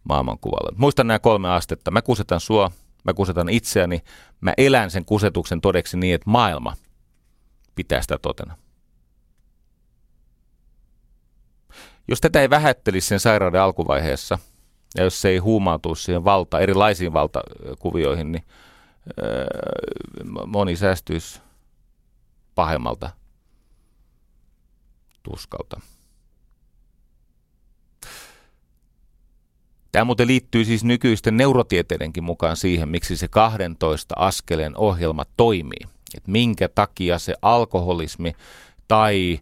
maailmankuvalle. 0.03 0.71
Muistan 0.77 1.07
nämä 1.07 1.19
kolme 1.19 1.49
astetta. 1.49 1.91
Mä 1.91 2.01
kusetan 2.01 2.39
sua, 2.39 2.71
mä 3.03 3.13
kusetan 3.13 3.49
itseäni, 3.49 4.03
mä 4.41 4.53
elän 4.57 4.91
sen 4.91 5.05
kusetuksen 5.05 5.61
todeksi 5.61 5.97
niin, 5.97 6.15
että 6.15 6.29
maailma 6.29 6.75
pitää 7.75 8.01
sitä 8.01 8.17
totena. 8.17 8.57
Jos 12.07 12.21
tätä 12.21 12.41
ei 12.41 12.49
vähättelisi 12.49 13.07
sen 13.07 13.19
sairauden 13.19 13.61
alkuvaiheessa, 13.61 14.39
ja 14.97 15.03
jos 15.03 15.21
se 15.21 15.29
ei 15.29 15.37
huumautuisi 15.37 16.03
siihen 16.03 16.23
valta, 16.23 16.59
erilaisiin 16.59 17.13
valtakuvioihin, 17.13 18.31
niin 18.31 18.43
öö, 19.23 19.45
moni 20.45 20.75
säästyisi 20.75 21.41
pahemmalta 22.55 23.09
tuskalta. 25.23 25.81
Tämä 29.91 30.05
muuten 30.05 30.27
liittyy 30.27 30.65
siis 30.65 30.83
nykyisten 30.83 31.37
neurotieteidenkin 31.37 32.23
mukaan 32.23 32.57
siihen, 32.57 32.89
miksi 32.89 33.17
se 33.17 33.27
12 33.27 34.15
askeleen 34.17 34.77
ohjelma 34.77 35.25
toimii. 35.37 35.87
Että 36.15 36.31
minkä 36.31 36.69
takia 36.69 37.19
se 37.19 37.35
alkoholismi 37.41 38.33
tai 38.87 39.39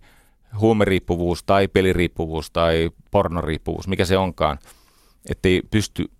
huumeriippuvuus 0.59 1.43
tai 1.43 1.67
peliriippuvuus 1.67 2.51
tai 2.51 2.89
pornoriippuvuus, 3.11 3.87
mikä 3.87 4.05
se 4.05 4.17
onkaan, 4.17 4.59
ettei 5.29 5.61
pysty 5.71 6.11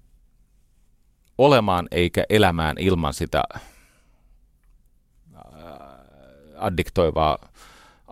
olemaan 1.39 1.87
eikä 1.91 2.23
elämään 2.29 2.77
ilman 2.79 3.13
sitä 3.13 3.43
addiktoivaa 6.57 7.37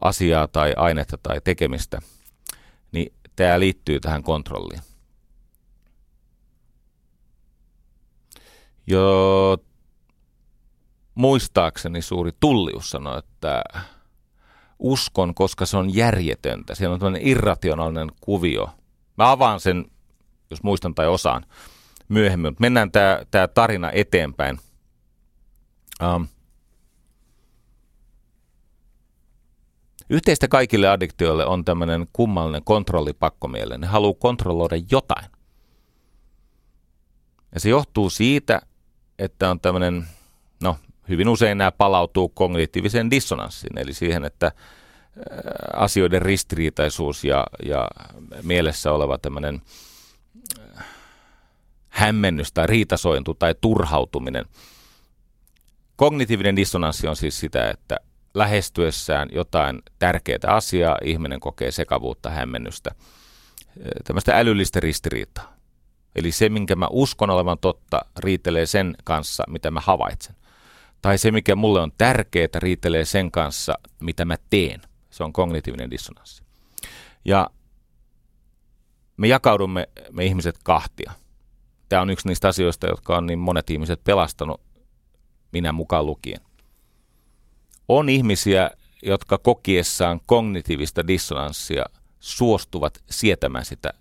asiaa 0.01 0.47
tai 0.47 0.73
ainetta 0.77 1.17
tai 1.17 1.41
tekemistä, 1.43 1.99
niin 2.91 3.13
tämä 3.35 3.59
liittyy 3.59 3.99
tähän 3.99 4.23
kontrolliin. 4.23 4.81
Jo 8.87 9.57
muistaakseni 11.15 12.01
suuri 12.01 12.31
tullius 12.39 12.89
sanoi, 12.89 13.19
että 13.19 13.63
uskon, 14.79 15.33
koska 15.35 15.65
se 15.65 15.77
on 15.77 15.95
järjetöntä. 15.95 16.75
Siellä 16.75 16.93
on 16.93 16.99
tämmöinen 16.99 17.27
irrationaalinen 17.27 18.11
kuvio. 18.21 18.69
Mä 19.17 19.31
avaan 19.31 19.59
sen 19.59 19.85
jos 20.49 20.63
muistan 20.63 20.95
tai 20.95 21.07
osaan 21.07 21.45
myöhemmin. 22.09 22.51
Mutta 22.51 22.61
mennään 22.61 22.91
tämä 23.31 23.47
tarina 23.47 23.91
eteenpäin. 23.91 24.59
Um, 26.15 26.27
Yhteistä 30.09 30.47
kaikille 30.47 30.87
addiktioille 30.87 31.45
on 31.45 31.65
tämmöinen 31.65 32.07
kummallinen 32.13 32.63
kontrollipakkomielle. 32.63 33.77
Ne 33.77 33.87
haluaa 33.87 34.13
kontrolloida 34.19 34.75
jotain. 34.91 35.25
Ja 37.53 37.59
se 37.59 37.69
johtuu 37.69 38.09
siitä, 38.09 38.61
että 39.19 39.49
on 39.49 39.59
tämmöinen, 39.59 40.07
no 40.63 40.77
hyvin 41.09 41.29
usein 41.29 41.57
nämä 41.57 41.71
palautuu 41.71 42.29
kognitiiviseen 42.29 43.11
dissonanssiin, 43.11 43.77
eli 43.77 43.93
siihen, 43.93 44.25
että 44.25 44.51
asioiden 45.73 46.21
ristiriitaisuus 46.21 47.23
ja, 47.23 47.45
ja 47.65 47.87
mielessä 48.43 48.91
oleva 48.91 49.17
tämmöinen 49.17 49.61
hämmennys 51.97 52.51
tai 52.51 52.67
riitasointu 52.67 53.33
tai 53.33 53.55
turhautuminen. 53.61 54.45
Kognitiivinen 55.95 56.55
dissonanssi 56.55 57.07
on 57.07 57.15
siis 57.15 57.39
sitä, 57.39 57.69
että 57.69 57.97
lähestyessään 58.33 59.29
jotain 59.31 59.81
tärkeää 59.99 60.39
asiaa 60.47 60.97
ihminen 61.03 61.39
kokee 61.39 61.71
sekavuutta, 61.71 62.29
hämmennystä, 62.29 62.91
tämmöistä 64.03 64.37
älyllistä 64.37 64.79
ristiriitaa. 64.79 65.53
Eli 66.15 66.31
se, 66.31 66.49
minkä 66.49 66.75
mä 66.75 66.87
uskon 66.89 67.29
olevan 67.29 67.57
totta, 67.57 68.01
riitelee 68.17 68.65
sen 68.65 68.95
kanssa, 69.03 69.43
mitä 69.47 69.71
mä 69.71 69.79
havaitsen. 69.79 70.35
Tai 71.01 71.17
se, 71.17 71.31
mikä 71.31 71.55
mulle 71.55 71.81
on 71.81 71.91
tärkeää, 71.97 72.47
riitelee 72.55 73.05
sen 73.05 73.31
kanssa, 73.31 73.73
mitä 73.99 74.25
mä 74.25 74.35
teen. 74.49 74.81
Se 75.09 75.23
on 75.23 75.33
kognitiivinen 75.33 75.91
dissonanssi. 75.91 76.43
Ja 77.25 77.49
me 79.17 79.27
jakaudumme, 79.27 79.89
me 80.11 80.25
ihmiset, 80.25 80.55
kahtia. 80.63 81.11
Tämä 81.89 82.01
on 82.01 82.09
yksi 82.09 82.27
niistä 82.27 82.47
asioista, 82.47 82.87
jotka 82.87 83.17
on 83.17 83.25
niin 83.25 83.39
monet 83.39 83.69
ihmiset 83.69 84.03
pelastanut, 84.03 84.61
minä 85.51 85.71
mukaan 85.71 86.05
lukien. 86.05 86.41
On 87.87 88.09
ihmisiä, 88.09 88.71
jotka 89.03 89.37
kokiessaan 89.37 90.19
kognitiivista 90.25 91.07
dissonanssia 91.07 91.85
suostuvat 92.19 93.03
sietämään 93.09 93.65
sitä 93.65 93.93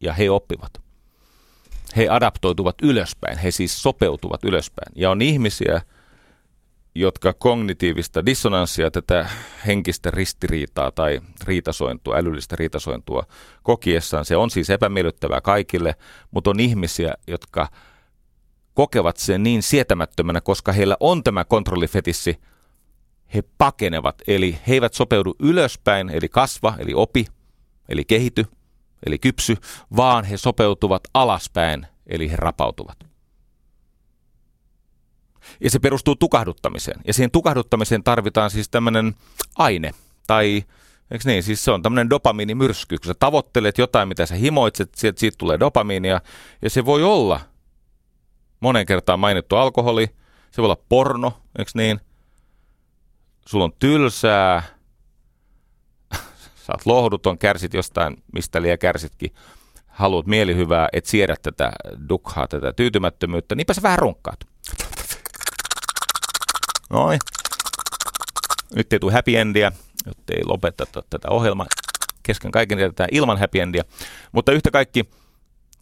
ja 0.00 0.12
he 0.12 0.30
oppivat. 0.30 0.72
He 1.96 2.08
adaptoituvat 2.08 2.74
ylöspäin, 2.82 3.38
he 3.38 3.50
siis 3.50 3.82
sopeutuvat 3.82 4.44
ylöspäin. 4.44 4.92
Ja 4.96 5.10
on 5.10 5.22
ihmisiä, 5.22 5.82
jotka 6.94 7.32
kognitiivista 7.32 8.26
dissonanssia, 8.26 8.90
tätä 8.90 9.28
henkistä 9.66 10.10
ristiriitaa 10.10 10.90
tai 10.90 11.20
riitasointua, 11.44 12.16
älyllistä 12.16 12.56
riitasointua 12.56 13.26
kokiessaan, 13.62 14.24
se 14.24 14.36
on 14.36 14.50
siis 14.50 14.70
epämiellyttävää 14.70 15.40
kaikille, 15.40 15.94
mutta 16.30 16.50
on 16.50 16.60
ihmisiä, 16.60 17.14
jotka 17.26 17.68
kokevat 18.74 19.16
sen 19.16 19.42
niin 19.42 19.62
sietämättömänä, 19.62 20.40
koska 20.40 20.72
heillä 20.72 20.96
on 21.00 21.24
tämä 21.24 21.44
kontrollifetissi, 21.44 22.40
he 23.34 23.42
pakenevat, 23.58 24.22
eli 24.26 24.58
he 24.68 24.74
eivät 24.74 24.94
sopeudu 24.94 25.34
ylöspäin, 25.38 26.10
eli 26.10 26.28
kasva, 26.28 26.74
eli 26.78 26.92
opi, 26.94 27.26
eli 27.88 28.04
kehity, 28.04 28.44
eli 29.06 29.18
kypsy, 29.18 29.56
vaan 29.96 30.24
he 30.24 30.36
sopeutuvat 30.36 31.02
alaspäin, 31.14 31.86
eli 32.06 32.30
he 32.30 32.36
rapautuvat. 32.36 33.11
Ja 35.60 35.70
se 35.70 35.78
perustuu 35.78 36.16
tukahduttamiseen. 36.16 37.00
Ja 37.06 37.12
siihen 37.12 37.30
tukahduttamiseen 37.30 38.04
tarvitaan 38.04 38.50
siis 38.50 38.68
tämmöinen 38.68 39.14
aine, 39.58 39.90
tai 40.26 40.64
Eikö 41.10 41.28
niin? 41.28 41.42
Siis 41.42 41.64
se 41.64 41.70
on 41.70 41.82
tämmöinen 41.82 42.10
dopamiinimyrsky. 42.10 42.98
Kun 42.98 43.06
sä 43.06 43.14
tavoittelet 43.14 43.78
jotain, 43.78 44.08
mitä 44.08 44.26
sä 44.26 44.34
himoitset, 44.34 44.94
sieltä 44.94 45.20
siitä 45.20 45.38
tulee 45.38 45.60
dopamiinia. 45.60 46.20
Ja 46.62 46.70
se 46.70 46.84
voi 46.84 47.02
olla 47.02 47.40
monen 48.60 48.86
kertaan 48.86 49.20
mainittu 49.20 49.56
alkoholi, 49.56 50.06
se 50.50 50.62
voi 50.62 50.64
olla 50.64 50.82
porno, 50.88 51.32
eikö 51.58 51.70
niin? 51.74 52.00
sulla 53.48 53.64
on 53.64 53.72
tylsää, 53.78 54.62
sä 56.54 56.72
oot 56.72 56.86
lohduton, 56.86 57.38
kärsit 57.38 57.74
jostain, 57.74 58.22
mistä 58.32 58.62
liian 58.62 58.78
kärsitkin, 58.78 59.34
haluat 59.86 60.26
mielihyvää, 60.26 60.88
et 60.92 61.06
siedä 61.06 61.36
tätä 61.42 61.72
dukhaa, 62.08 62.48
tätä 62.48 62.72
tyytymättömyyttä, 62.72 63.54
niinpä 63.54 63.74
sä 63.74 63.82
vähän 63.82 63.98
runkkaat. 63.98 64.51
Noin. 66.92 67.18
Nyt 68.74 68.92
ei 68.92 68.98
tule 68.98 69.12
happy 69.12 69.36
endia, 69.36 69.72
jotta 70.06 70.32
ei 70.32 70.44
lopeteta 70.44 71.02
tätä 71.10 71.28
ohjelmaa. 71.30 71.66
Kesken 72.22 72.50
kaiken 72.50 72.78
jätetään 72.78 73.08
ilman 73.12 73.38
happy 73.38 73.60
endia. 73.60 73.82
Mutta 74.32 74.52
yhtä 74.52 74.70
kaikki, 74.70 75.10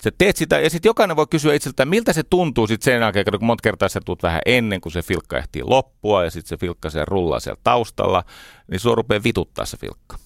Sä 0.04 0.10
teet 0.18 0.36
sitä 0.36 0.60
ja 0.60 0.70
sitten 0.70 0.88
jokainen 0.88 1.16
voi 1.16 1.26
kysyä 1.30 1.54
itseltään, 1.54 1.88
miltä 1.88 2.12
se 2.12 2.22
tuntuu 2.22 2.66
sitten 2.66 2.84
sen 2.84 3.00
jälkeen, 3.00 3.24
kun 3.30 3.44
monta 3.44 3.62
kertaa 3.62 3.88
sä 3.88 4.00
tuut 4.04 4.22
vähän 4.22 4.40
ennen 4.46 4.80
kuin 4.80 4.92
se 4.92 5.02
filkka 5.02 5.38
ehtii 5.38 5.62
loppua 5.62 6.24
ja 6.24 6.30
sitten 6.30 6.48
se 6.48 6.56
filkka 6.56 6.90
siellä 6.90 7.04
rullaa 7.04 7.40
siellä 7.40 7.60
taustalla, 7.64 8.24
niin 8.70 8.80
sua 8.80 8.94
rupeaa 8.94 9.22
vituttaa 9.24 9.64
se 9.64 9.76
filkka. 9.76 10.18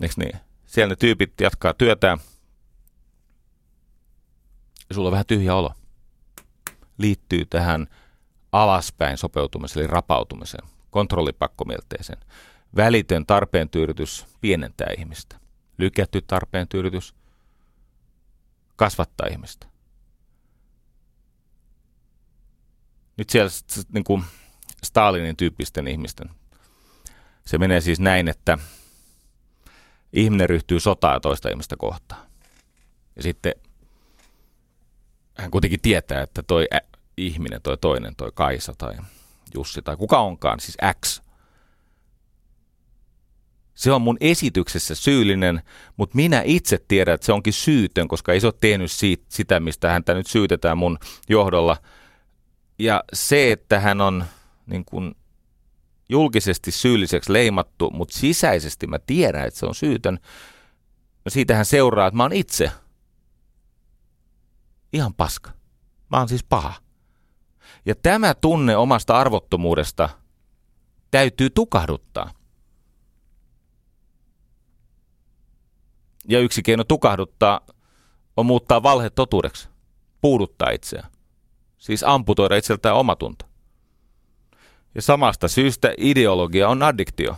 Eiks 0.00 0.16
niin? 0.16 0.32
Siellä 0.66 0.92
ne 0.92 0.96
tyypit 0.96 1.40
jatkaa 1.40 1.74
työtään 1.74 2.18
ja 4.88 4.94
sulla 4.94 5.08
on 5.08 5.12
vähän 5.12 5.26
tyhjä 5.26 5.54
olo. 5.54 5.72
Liittyy 6.98 7.44
tähän 7.44 7.86
alaspäin 8.52 9.18
sopeutumiseen, 9.18 9.84
eli 9.84 9.92
rapautumiseen, 9.92 10.68
kontrollipakkomielteeseen. 10.90 12.18
Välitön 12.76 13.26
tarpeen 13.26 13.68
tyydytys 13.68 14.26
pienentää 14.40 14.88
ihmistä. 14.98 15.36
Lykätty 15.78 16.22
tarpeen 16.22 16.68
tyydytys 16.68 17.14
kasvattaa 18.76 19.26
ihmistä. 19.30 19.66
Nyt 23.16 23.30
siellä 23.30 23.50
niin 23.92 24.04
kuin 24.04 24.24
Stalinin 24.82 25.36
tyyppisten 25.36 25.88
ihmisten, 25.88 26.30
se 27.46 27.58
menee 27.58 27.80
siis 27.80 28.00
näin, 28.00 28.28
että 28.28 28.58
ihminen 30.12 30.48
ryhtyy 30.48 30.80
sotaa 30.80 31.20
toista 31.20 31.48
ihmistä 31.48 31.76
kohtaan. 31.78 32.26
Ja 33.16 33.22
sitten 33.22 33.54
hän 35.38 35.50
kuitenkin 35.50 35.80
tietää, 35.80 36.22
että 36.22 36.42
toi 36.42 36.66
ihminen, 37.26 37.62
toi 37.62 37.78
toinen, 37.78 38.16
toi 38.16 38.32
Kaisa 38.34 38.72
tai 38.78 38.94
Jussi 39.54 39.82
tai 39.82 39.96
kuka 39.96 40.18
onkaan, 40.18 40.60
siis 40.60 40.76
X, 41.04 41.20
se 43.74 43.92
on 43.92 44.02
mun 44.02 44.16
esityksessä 44.20 44.94
syyllinen, 44.94 45.62
mutta 45.96 46.16
minä 46.16 46.42
itse 46.44 46.78
tiedän, 46.88 47.14
että 47.14 47.24
se 47.24 47.32
onkin 47.32 47.52
syytön, 47.52 48.08
koska 48.08 48.32
ei 48.32 48.40
se 48.40 48.46
ole 48.46 48.54
tehnyt 48.60 48.90
siitä, 48.90 49.24
sitä, 49.28 49.60
mistä 49.60 49.90
häntä 49.90 50.14
nyt 50.14 50.26
syytetään 50.26 50.78
mun 50.78 50.98
johdolla. 51.28 51.76
Ja 52.78 53.04
se, 53.12 53.52
että 53.52 53.80
hän 53.80 54.00
on 54.00 54.24
niin 54.66 54.84
kuin 54.84 55.14
julkisesti 56.08 56.70
syylliseksi 56.70 57.32
leimattu, 57.32 57.90
mutta 57.90 58.18
sisäisesti 58.18 58.86
mä 58.86 58.98
tiedän, 58.98 59.46
että 59.46 59.60
se 59.60 59.66
on 59.66 59.74
syytön. 59.74 60.18
No 61.24 61.30
siitähän 61.30 61.64
seuraa, 61.64 62.06
että 62.06 62.16
mä 62.16 62.22
oon 62.22 62.32
itse 62.32 62.72
ihan 64.92 65.14
paska. 65.14 65.50
Mä 66.10 66.18
oon 66.18 66.28
siis 66.28 66.44
paha. 66.44 66.74
Ja 67.86 67.94
tämä 67.94 68.34
tunne 68.34 68.76
omasta 68.76 69.18
arvottomuudesta 69.18 70.08
täytyy 71.10 71.50
tukahduttaa. 71.50 72.30
Ja 76.28 76.40
yksi 76.40 76.62
keino 76.62 76.84
tukahduttaa 76.84 77.60
on 78.36 78.46
muuttaa 78.46 78.82
valhe 78.82 79.10
totuudeksi, 79.10 79.68
puuduttaa 80.20 80.70
itseään. 80.70 81.10
Siis 81.78 82.04
amputoida 82.04 82.56
itseltään 82.56 82.96
omatunto. 82.96 83.44
Ja 84.94 85.02
samasta 85.02 85.48
syystä 85.48 85.94
ideologia 85.98 86.68
on 86.68 86.82
addiktio. 86.82 87.36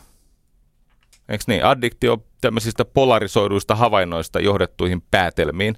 Eikö 1.28 1.44
niin? 1.46 1.64
Addiktio 1.64 2.24
tämmöisistä 2.40 2.84
polarisoiduista 2.84 3.74
havainnoista 3.74 4.40
johdettuihin 4.40 5.02
päätelmiin, 5.10 5.76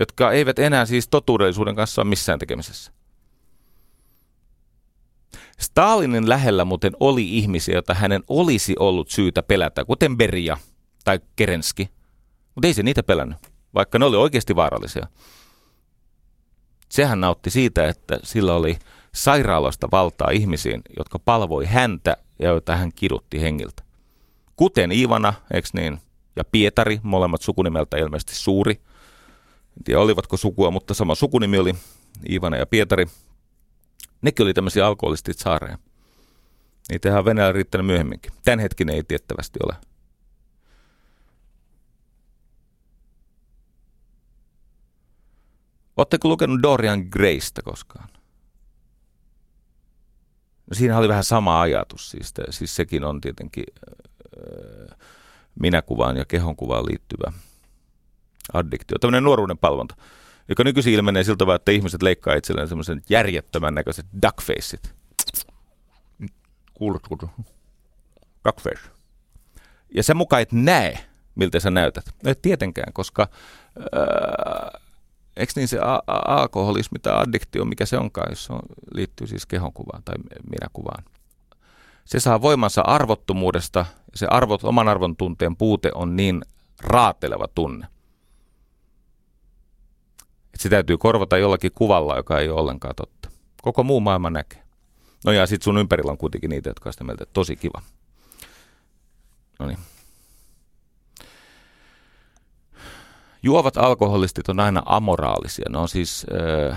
jotka 0.00 0.32
eivät 0.32 0.58
enää 0.58 0.86
siis 0.86 1.08
totuudellisuuden 1.08 1.76
kanssa 1.76 2.02
ole 2.02 2.08
missään 2.08 2.38
tekemisessä. 2.38 2.92
Stalinin 5.58 6.28
lähellä 6.28 6.64
muuten 6.64 6.92
oli 7.00 7.38
ihmisiä, 7.38 7.74
joita 7.74 7.94
hänen 7.94 8.22
olisi 8.28 8.74
ollut 8.78 9.10
syytä 9.10 9.42
pelätä, 9.42 9.84
kuten 9.84 10.16
Beria 10.16 10.56
tai 11.04 11.20
Kerenski– 11.36 11.88
mutta 12.54 12.66
ei 12.66 12.74
se 12.74 12.82
niitä 12.82 13.02
pelännyt, 13.02 13.38
vaikka 13.74 13.98
ne 13.98 14.04
oli 14.04 14.16
oikeasti 14.16 14.56
vaarallisia. 14.56 15.06
Sehän 16.88 17.20
nautti 17.20 17.50
siitä, 17.50 17.88
että 17.88 18.18
sillä 18.22 18.54
oli 18.54 18.78
sairaalasta 19.14 19.88
valtaa 19.92 20.30
ihmisiin, 20.30 20.82
jotka 20.98 21.18
palvoi 21.18 21.66
häntä 21.66 22.16
ja 22.38 22.48
joita 22.48 22.76
hän 22.76 22.92
kidutti 22.92 23.40
hengiltä. 23.40 23.82
Kuten 24.56 24.92
Ivana, 24.92 25.34
eikö 25.54 25.68
niin, 25.72 25.98
ja 26.36 26.44
Pietari, 26.44 27.00
molemmat 27.02 27.42
sukunimeltä 27.42 27.96
ilmeisesti 27.96 28.34
suuri. 28.34 28.72
En 29.76 29.84
tiedä 29.84 30.00
olivatko 30.00 30.36
sukua, 30.36 30.70
mutta 30.70 30.94
sama 30.94 31.14
sukunimi 31.14 31.58
oli 31.58 31.74
Ivana 32.30 32.56
ja 32.56 32.66
Pietari. 32.66 33.06
Nekin 34.22 34.44
oli 34.44 34.54
tämmöisiä 34.54 34.86
alkoholistit 34.86 35.38
saareja. 35.38 35.78
Niitä 36.88 37.18
on 37.18 37.24
Venäjällä 37.24 37.52
riittänyt 37.52 37.86
myöhemminkin. 37.86 38.32
Tämän 38.44 38.58
hetkin 38.58 38.88
ei 38.88 39.04
tiettävästi 39.04 39.58
ole. 39.64 39.74
Oletteko 45.96 46.28
lukenut 46.28 46.62
Dorian 46.62 47.00
Graysta 47.10 47.62
koskaan? 47.62 48.08
No 50.70 50.74
siinä 50.74 50.98
oli 50.98 51.08
vähän 51.08 51.24
sama 51.24 51.60
ajatus. 51.60 52.10
Siis, 52.10 52.34
siis 52.50 52.76
sekin 52.76 53.04
on 53.04 53.20
tietenkin 53.20 53.64
äh, 53.80 54.98
minäkuvaan 55.60 56.16
ja 56.16 56.24
kehonkuvaan 56.24 56.86
liittyvä 56.86 57.32
addiktio. 58.52 58.98
Tämmöinen 58.98 59.24
nuoruuden 59.24 59.58
palvonta, 59.58 59.94
joka 60.52 60.64
nykyisin 60.64 60.92
ilmenee 60.92 61.24
siltä 61.24 61.46
vaan, 61.46 61.56
että 61.56 61.72
ihmiset 61.72 62.02
leikkaa 62.02 62.34
itselleen 62.34 62.68
semmoisen 62.68 63.02
järjettömän 63.10 63.74
näköiset 63.74 64.06
duckfaceit. 64.22 64.94
Kuuletko? 66.74 67.30
Duckface. 68.44 68.90
Ja 69.94 70.02
se 70.02 70.14
mukaan 70.14 70.42
et 70.42 70.52
näe, 70.52 70.98
miltä 71.34 71.60
sä 71.60 71.70
näytät. 71.70 72.04
No 72.24 72.30
et 72.30 72.42
tietenkään, 72.42 72.92
koska 72.92 73.22
äh, 73.22 74.80
eikö 75.36 75.52
niin 75.56 75.68
se 75.68 75.78
a- 75.78 76.02
a- 76.06 76.40
alkoholismi 76.40 76.98
tai 76.98 77.14
addiktio, 77.16 77.64
mikä 77.64 77.86
se 77.86 77.98
onkaan, 77.98 78.30
jos 78.30 78.44
se 78.44 78.52
on, 78.52 78.62
liittyy 78.94 79.26
siis 79.26 79.46
kehonkuvaan 79.46 80.02
tai 80.04 80.14
minäkuvaan. 80.50 81.04
Se 82.04 82.20
saa 82.20 82.42
voimansa 82.42 82.80
arvottomuudesta 82.80 83.78
ja 84.12 84.18
se 84.18 84.26
arvot, 84.30 84.64
oman 84.64 84.88
arvon 84.88 85.16
tunteen 85.16 85.56
puute 85.56 85.90
on 85.94 86.16
niin 86.16 86.42
raateleva 86.80 87.48
tunne. 87.54 87.86
Että 90.54 90.62
se 90.62 90.68
täytyy 90.68 90.98
korvata 90.98 91.38
jollakin 91.38 91.72
kuvalla, 91.74 92.16
joka 92.16 92.38
ei 92.38 92.48
ole 92.48 92.60
ollenkaan 92.60 92.94
totta. 92.96 93.30
Koko 93.62 93.82
muu 93.82 94.00
maailma 94.00 94.30
näkee. 94.30 94.62
No 95.24 95.32
ja 95.32 95.46
sitten 95.46 95.64
sun 95.64 95.78
ympärillä 95.78 96.10
on 96.10 96.18
kuitenkin 96.18 96.50
niitä, 96.50 96.70
jotka 96.70 96.88
on 96.88 96.92
sitä 96.92 97.04
mieltä, 97.04 97.22
että 97.22 97.32
tosi 97.32 97.56
kiva. 97.56 97.82
No 99.58 99.66
niin. 99.66 99.78
Juovat 103.42 103.76
alkoholistit 103.76 104.48
on 104.48 104.60
aina 104.60 104.82
amoraalisia. 104.86 105.64
Ne 105.68 105.78
on 105.78 105.88
siis 105.88 106.26
ö, 106.32 106.74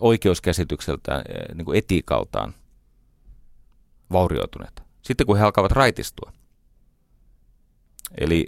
oikeuskäsitykseltään, 0.00 1.24
niin 1.54 1.64
kuin 1.64 1.78
etiikaltaan 1.78 2.54
vaurioituneet. 4.12 4.82
Sitten 5.02 5.26
kun 5.26 5.38
he 5.38 5.44
alkavat 5.44 5.72
raitistua, 5.72 6.32
eli 8.20 8.46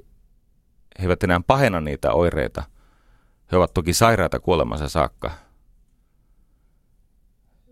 he 0.99 1.05
eivät 1.05 1.23
enää 1.23 1.41
pahenna 1.47 1.81
niitä 1.81 2.13
oireita, 2.13 2.63
he 3.53 3.57
ovat 3.57 3.75
toki 3.75 3.95
sairaita 3.95 4.41
kuolemansa 4.41 4.89
saakka, 4.89 5.31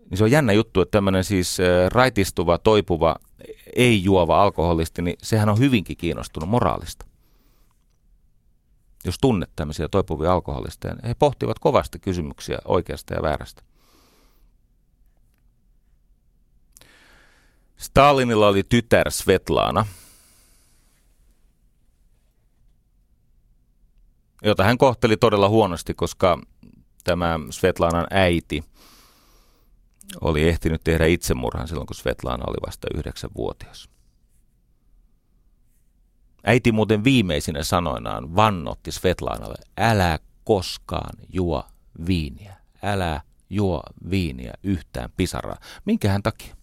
niin 0.09 0.17
se 0.17 0.23
on 0.23 0.31
jännä 0.31 0.53
juttu, 0.53 0.81
että 0.81 0.91
tämmöinen 0.91 1.23
siis 1.23 1.57
raitistuva, 1.89 2.57
toipuva, 2.57 3.15
ei 3.75 4.03
juova 4.03 4.43
alkoholisti, 4.43 5.01
niin 5.01 5.17
sehän 5.23 5.49
on 5.49 5.59
hyvinkin 5.59 5.97
kiinnostunut 5.97 6.49
moraalista. 6.49 7.05
Jos 9.05 9.17
tunnet 9.21 9.49
tämmöisiä 9.55 9.87
toipuvia 9.87 10.33
alkoholisteja, 10.33 10.95
he 11.03 11.13
pohtivat 11.13 11.59
kovasti 11.59 11.99
kysymyksiä 11.99 12.57
oikeasta 12.65 13.13
ja 13.13 13.21
väärästä. 13.21 13.63
Stalinilla 17.77 18.47
oli 18.47 18.63
tytär 18.63 19.11
Svetlana, 19.11 19.85
jota 24.43 24.63
hän 24.63 24.77
kohteli 24.77 25.17
todella 25.17 25.49
huonosti, 25.49 25.93
koska 25.93 26.41
tämä 27.03 27.39
Svetlanan 27.49 28.07
äiti 28.09 28.63
oli 30.21 30.49
ehtinyt 30.49 30.81
tehdä 30.83 31.05
itsemurhan 31.05 31.67
silloin, 31.67 31.87
kun 31.87 31.95
Svetlana 31.95 32.43
oli 32.47 32.57
vasta 32.67 32.87
yhdeksänvuotias. 32.95 33.89
Äiti 36.43 36.71
muuten 36.71 37.03
viimeisinä 37.03 37.63
sanoinaan 37.63 38.35
vannotti 38.35 38.91
Svetlanalle, 38.91 39.57
älä 39.77 40.19
koskaan 40.43 41.17
juo 41.33 41.63
viiniä. 42.07 42.55
Älä 42.83 43.21
juo 43.49 43.83
viiniä 44.09 44.53
yhtään 44.63 45.09
pisaraa. 45.17 45.57
Minkähän 45.85 46.23
takia? 46.23 46.56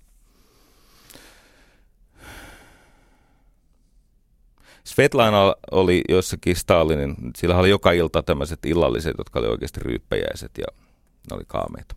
Svetlana 4.95 5.55
oli 5.71 6.03
jossakin 6.09 6.57
Stalinin, 6.57 7.17
sillä 7.37 7.57
oli 7.57 7.71
joka 7.71 7.93
ilta 7.93 8.23
tämmöiset 8.23 8.67
illalliset, 8.67 9.15
jotka 9.19 9.39
oli 9.39 9.49
oikeasti 9.49 9.81
ryyppäjäiset 9.81 10.51
ja 10.59 10.67
ne 11.31 11.37
oli 11.37 11.45
kaameita. 11.47 11.95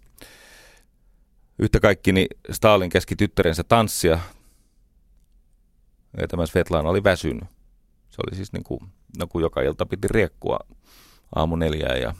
Yhtä 1.59 1.79
kaikki 1.79 2.11
niin 2.11 2.27
Stalin 2.51 2.89
keski 2.89 3.15
tyttärensä 3.15 3.63
tanssia 3.63 4.19
ja 6.17 6.27
tämä 6.27 6.45
Svetlana 6.45 6.89
oli 6.89 7.03
väsynyt. 7.03 7.43
Se 8.09 8.21
oli 8.27 8.35
siis 8.35 8.53
niin 8.53 8.63
kuin, 8.63 8.79
no 9.17 9.27
kun 9.27 9.41
joka 9.41 9.61
ilta 9.61 9.85
piti 9.85 10.07
riekkua 10.07 10.59
aamu 11.35 11.55
neljää 11.55 11.95
ja 11.95 12.13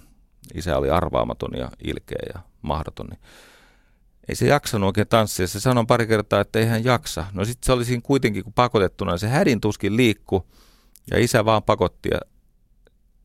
isä 0.54 0.78
oli 0.78 0.90
arvaamaton 0.90 1.52
ja 1.58 1.72
ilkeä 1.84 2.20
ja 2.34 2.42
mahdoton, 2.62 3.08
niin 3.08 3.20
ei 4.30 4.36
se 4.36 4.48
jaksanut 4.48 4.88
oikein 4.88 5.08
tanssia. 5.08 5.48
Se 5.48 5.60
sanoi 5.60 5.86
pari 5.88 6.08
kertaa, 6.08 6.42
että 6.42 6.60
ei 6.60 6.66
hän 6.66 6.84
jaksa. 6.84 7.26
No 7.34 7.46
sitten 7.46 7.66
se 7.66 7.72
oli 7.72 7.86
siinä 7.86 8.02
kuitenkin, 8.02 8.44
kun 8.44 8.54
pakotettuna, 8.54 9.18
se 9.18 9.28
hädin 9.28 9.62
tuskin 9.62 9.98
liikku 9.98 10.46
ja 11.12 11.20
isä 11.20 11.46
vaan 11.46 11.64
pakotti. 11.64 12.10
Ja 12.12 12.20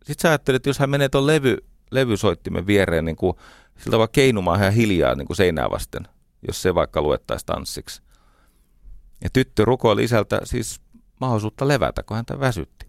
sitten 0.05 0.23
sä 0.23 0.29
ajattelit, 0.29 0.57
että 0.57 0.69
jos 0.69 0.79
hän 0.79 0.91
menee 0.91 1.09
tuon 1.09 1.27
levy, 1.27 1.57
levysoittimen 1.91 2.67
viereen 2.67 3.05
niin 3.05 3.17
kuin, 3.17 3.37
siltä 3.79 3.99
vaan 3.99 4.09
keinumaan 4.13 4.61
ihan 4.61 4.73
hiljaa 4.73 5.15
niin 5.15 5.27
kuin 5.27 5.37
seinää 5.37 5.71
vasten, 5.71 6.09
jos 6.47 6.63
se 6.63 6.75
vaikka 6.75 7.03
luettaisi 7.03 7.47
tanssiksi. 7.47 8.03
Ja 9.25 9.31
tyttö 9.33 9.65
rukoili 9.65 10.05
isältä 10.05 10.41
siis 10.45 10.81
mahdollisuutta 11.21 11.69
levätä, 11.69 12.03
kun 12.03 12.17
häntä 12.17 12.41
väsytti. 12.41 12.87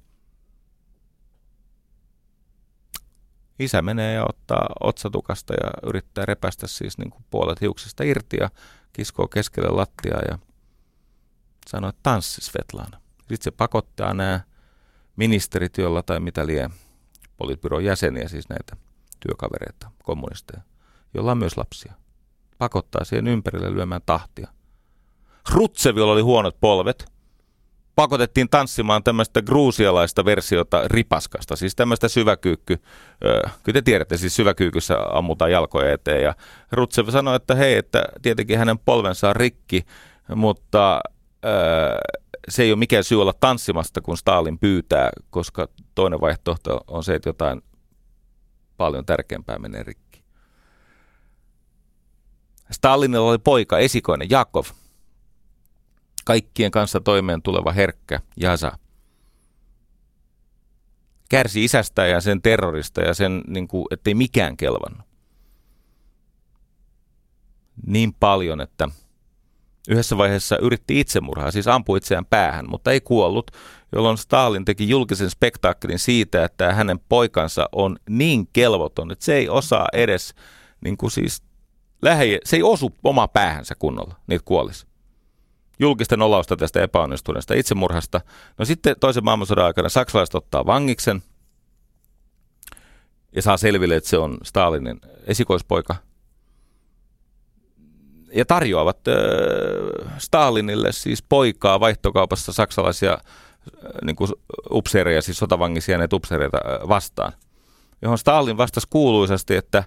Isä 3.60 3.82
menee 3.82 4.14
ja 4.14 4.26
ottaa 4.30 4.70
otsatukasta 4.80 5.54
ja 5.54 5.90
yrittää 5.90 6.26
repästä 6.26 6.68
siis 6.68 6.98
niin 6.98 7.10
kuin 7.10 7.26
puolet 7.30 7.62
hiuksesta 7.62 8.04
irti 8.04 8.38
ja 8.40 8.50
kiskoo 8.94 9.28
keskelle 9.28 9.70
lattiaa 9.70 10.22
ja 10.30 10.40
sanoo, 11.68 11.90
että 11.90 12.00
tanssi 12.04 12.42
Svetlana. 12.42 13.02
Sitten 13.18 13.42
se 13.42 13.52
pakottaa 13.52 14.14
nämä 14.14 14.42
ministerityöllä 15.16 16.04
tai 16.04 16.20
mitä 16.20 16.48
lie, 16.48 16.70
politbyron 17.38 17.86
jäseniä, 17.86 18.28
siis 18.28 18.50
näitä 18.50 18.78
työkavereita, 19.28 19.92
kommunisteja, 20.04 20.62
joilla 21.14 21.32
on 21.32 21.38
myös 21.38 21.58
lapsia. 21.58 21.94
Pakottaa 22.58 23.04
siihen 23.04 23.28
ympärille 23.28 23.74
lyömään 23.74 24.02
tahtia. 24.06 24.48
Hrutsevilla 25.52 26.12
oli 26.12 26.22
huonot 26.22 26.58
polvet, 26.60 27.12
pakotettiin 27.96 28.50
tanssimaan 28.50 29.04
tämmöistä 29.04 29.42
gruusialaista 29.42 30.26
versiota 30.26 30.82
ripaskasta, 30.86 31.56
siis 31.56 31.76
tämmöistä 31.76 32.08
syväkyykky, 32.08 32.78
kyllä 33.64 33.74
te 33.74 33.82
tiedätte, 33.82 34.18
siis 34.18 34.36
syväkyykyssä 34.36 34.98
ammutaan 35.12 35.52
jalkoja 35.52 35.94
eteen 35.94 36.24
ja 36.24 36.36
Rutsev 36.72 37.10
sanoi, 37.10 37.36
että 37.36 37.56
hei, 37.56 37.76
että 37.76 38.04
tietenkin 38.22 38.58
hänen 38.58 38.80
polvensa 38.80 39.30
on 39.30 39.36
rikki, 39.36 39.86
mutta 40.36 41.02
se 42.50 42.64
ei 42.64 42.72
ole 42.72 42.80
mikään 42.80 43.04
syy 43.04 43.22
olla 43.22 43.34
tanssimasta, 43.40 44.02
kun 44.02 44.18
Stalin 44.18 44.60
pyytää, 44.60 45.10
koska 45.30 45.68
toinen 45.96 46.22
vaihtoehto 46.22 46.84
on 46.88 47.04
se, 47.04 47.16
että 47.16 47.30
jotain 47.30 47.62
paljon 48.78 49.06
tärkeämpää 49.06 49.60
menee 49.60 49.84
rikki. 49.84 50.24
Stalinilla 52.72 53.30
oli 53.30 53.38
poika, 53.38 53.78
esikoinen 53.78 54.30
Jakov, 54.30 54.66
kaikkien 56.26 56.72
kanssa 56.72 57.00
toimeen 57.00 57.42
tuleva 57.42 57.72
herkkä 57.72 58.20
Jasa 58.38 58.78
kärsi 61.34 61.64
isästä 61.64 62.08
ja 62.08 62.22
sen 62.22 62.42
terrorista 62.42 63.02
ja 63.02 63.14
sen, 63.14 63.42
niin 63.48 63.68
kuin, 63.68 63.86
ettei 63.92 64.14
mikään 64.14 64.58
kelvannut. 64.58 65.08
Niin 67.86 68.14
paljon, 68.14 68.62
että 68.62 68.88
yhdessä 69.90 70.18
vaiheessa 70.18 70.58
yritti 70.58 71.00
itsemurhaa, 71.00 71.52
siis 71.52 71.68
ampui 71.68 71.98
itseään 71.98 72.26
päähän, 72.26 72.70
mutta 72.70 72.92
ei 72.92 73.02
kuollut, 73.02 73.52
jolloin 73.92 74.18
Stalin 74.18 74.66
teki 74.66 74.90
julkisen 74.90 75.30
spektaakkelin 75.30 76.00
siitä, 76.00 76.44
että 76.44 76.74
hänen 76.74 77.00
poikansa 77.10 77.70
on 77.72 77.98
niin 78.10 78.48
kelvoton, 78.54 79.12
että 79.12 79.26
se 79.26 79.36
ei 79.36 79.50
osaa 79.50 79.88
edes, 79.94 80.34
niin 80.82 80.98
kuin 80.98 81.12
siis, 81.12 81.44
lähe, 82.02 82.40
se 82.44 82.56
ei 82.56 82.64
osu 82.64 82.94
oma 83.04 83.28
päähänsä 83.28 83.76
kunnolla, 83.80 84.16
niitä 84.28 84.46
kuolisi 84.46 84.86
julkisten 85.80 86.22
olausta 86.22 86.56
tästä 86.56 86.82
epäonnistuneesta 86.82 87.54
itsemurhasta. 87.54 88.22
No 88.58 88.66
sitten 88.66 88.96
toisen 89.00 89.24
maailmansodan 89.24 89.66
aikana 89.66 89.90
saksalaiset 89.90 90.36
ottaa 90.36 90.66
vangiksen 90.66 91.24
ja 93.36 93.42
saa 93.42 93.58
selville, 93.58 93.96
että 93.96 94.10
se 94.10 94.18
on 94.18 94.38
Stalinin 94.44 95.02
esikoispoika. 95.26 95.96
Ja 98.36 98.46
tarjoavat 98.46 98.98
äh, 99.08 100.18
Stalinille 100.18 100.92
siis 100.92 101.24
poikaa 101.30 101.80
vaihtokaupassa 101.80 102.54
saksalaisia 102.54 103.12
äh, 103.12 103.20
niin 104.04 104.16
kuin 104.16 104.32
upseereja, 104.72 105.22
siis 105.22 105.38
sotavangisia 105.38 105.98
näitä 105.98 106.16
upseereita 106.16 106.58
äh, 106.58 106.88
vastaan. 106.88 107.34
Johon 108.02 108.18
Stalin 108.18 108.58
vastasi 108.58 108.88
kuuluisasti, 108.90 109.56
että 109.56 109.84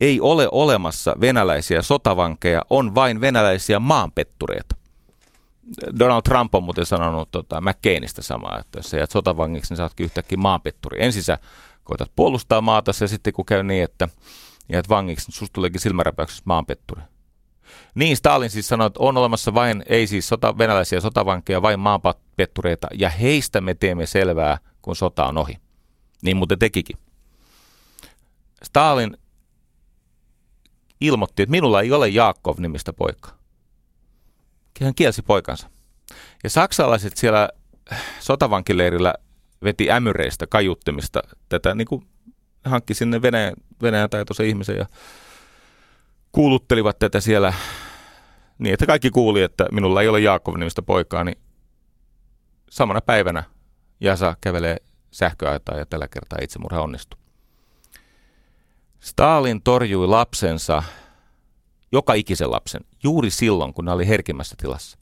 ei 0.00 0.20
ole 0.20 0.48
olemassa 0.52 1.16
venäläisiä 1.20 1.82
sotavankeja, 1.82 2.62
on 2.70 2.94
vain 2.94 3.20
venäläisiä 3.20 3.78
maanpettureita. 3.78 4.76
Donald 5.98 6.22
Trump 6.22 6.54
on 6.54 6.62
muuten 6.64 6.86
sanonut 6.86 7.30
tota, 7.30 7.60
McCainista 7.60 8.22
samaa, 8.22 8.58
että 8.58 8.78
jos 8.78 8.90
sä 8.90 8.96
jäät 8.96 9.10
sotavangiksi, 9.10 9.72
niin 9.72 9.76
sä 9.76 9.82
ootkin 9.82 10.04
yhtäkkiä 10.04 10.38
maanpetturi. 10.38 11.04
Ensin 11.04 11.22
sä 11.22 11.38
koetat 11.84 12.10
puolustaa 12.16 12.60
maata 12.60 12.92
ja 13.00 13.08
sitten 13.08 13.32
kun 13.32 13.46
käy 13.46 13.62
niin, 13.62 13.84
että 13.84 14.08
jäät 14.72 14.88
vangiksi, 14.88 15.28
niin 15.28 15.34
susta 15.34 15.52
tuleekin 15.54 15.80
silmäräpäyksessä 15.80 16.42
maanpetturi. 16.46 17.02
Niin, 17.94 18.16
Stalin 18.16 18.50
siis 18.50 18.68
sanoi, 18.68 18.86
että 18.86 19.00
on 19.00 19.16
olemassa 19.16 19.54
vain, 19.54 19.82
ei 19.86 20.06
siis 20.06 20.28
sota, 20.28 20.58
venäläisiä 20.58 21.00
sotavankeja, 21.00 21.62
vain 21.62 21.80
maanpettureita, 21.80 22.88
ja 22.94 23.08
heistä 23.08 23.60
me 23.60 23.74
teemme 23.74 24.06
selvää, 24.06 24.58
kun 24.82 24.96
sota 24.96 25.26
on 25.26 25.38
ohi. 25.38 25.58
Niin 26.22 26.36
muuten 26.36 26.58
tekikin. 26.58 26.98
Stalin 28.62 29.16
ilmoitti, 31.00 31.42
että 31.42 31.50
minulla 31.50 31.80
ei 31.80 31.92
ole 31.92 32.08
Jaakov-nimistä 32.08 32.92
poikaa. 32.92 33.38
Hän 34.80 34.94
kielsi 34.94 35.22
poikansa. 35.22 35.70
Ja 36.44 36.50
saksalaiset 36.50 37.16
siellä 37.16 37.48
sotavankileirillä 38.20 39.14
veti 39.64 39.90
ämyreistä 39.90 40.46
kajuttimista 40.46 41.22
tätä, 41.48 41.74
niin 41.74 41.86
kuin 41.86 42.06
hankki 42.64 42.94
sinne 42.94 43.22
Venäjän, 43.22 43.54
Venäjän 43.82 44.10
taitoisen 44.10 44.46
ihmisen 44.46 44.76
ja 44.76 44.86
kuuluttelivat 46.38 46.98
tätä 46.98 47.20
siellä 47.20 47.52
niin, 48.58 48.72
että 48.72 48.86
kaikki 48.86 49.10
kuuli, 49.10 49.42
että 49.42 49.66
minulla 49.72 50.02
ei 50.02 50.08
ole 50.08 50.20
Jaakov-nimistä 50.20 50.82
poikaa, 50.82 51.24
niin 51.24 51.38
samana 52.70 53.00
päivänä 53.00 53.44
Jasa 54.00 54.36
kävelee 54.40 54.76
sähköaitaa 55.10 55.76
ja 55.78 55.86
tällä 55.86 56.08
kertaa 56.08 56.38
itsemurha 56.42 56.80
onnistui. 56.80 57.20
Stalin 59.00 59.62
torjui 59.62 60.06
lapsensa, 60.06 60.82
joka 61.92 62.14
ikisen 62.14 62.50
lapsen, 62.50 62.80
juuri 63.02 63.30
silloin, 63.30 63.74
kun 63.74 63.84
ne 63.84 63.92
oli 63.92 64.08
herkimmässä 64.08 64.54
tilassa. 64.58 64.98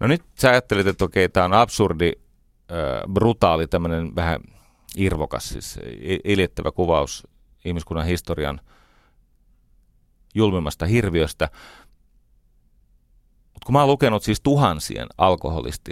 No 0.00 0.06
nyt 0.06 0.22
sä 0.34 0.50
ajattelit, 0.50 0.86
että 0.86 1.04
okei, 1.04 1.28
tämä 1.28 1.44
on 1.44 1.52
absurdi, 1.52 2.12
brutaali, 3.12 3.66
tämmöinen 3.66 4.16
vähän 4.16 4.40
irvokas, 4.96 5.48
siis 5.48 5.78
iljettävä 6.24 6.72
kuvaus 6.72 7.26
ihmiskunnan 7.64 8.06
historian 8.06 8.60
julmimmasta 10.34 10.86
hirviöstä. 10.86 11.48
Mutta 13.44 13.66
kun 13.66 13.72
mä 13.72 13.78
oon 13.78 13.88
lukenut 13.88 14.22
siis 14.22 14.40
tuhansien 14.40 15.06
alkoholisti 15.18 15.90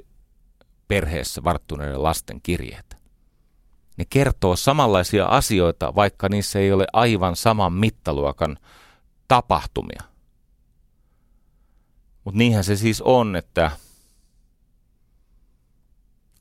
perheessä 0.88 1.44
varttuneiden 1.44 2.02
lasten 2.02 2.40
kirjeet, 2.42 2.96
ne 3.96 4.04
kertoo 4.10 4.56
samanlaisia 4.56 5.26
asioita, 5.26 5.94
vaikka 5.94 6.28
niissä 6.28 6.58
ei 6.58 6.72
ole 6.72 6.86
aivan 6.92 7.36
saman 7.36 7.72
mittaluokan 7.72 8.56
tapahtumia. 9.28 10.02
Mutta 12.24 12.38
niinhän 12.38 12.64
se 12.64 12.76
siis 12.76 13.02
on, 13.02 13.36
että 13.36 13.70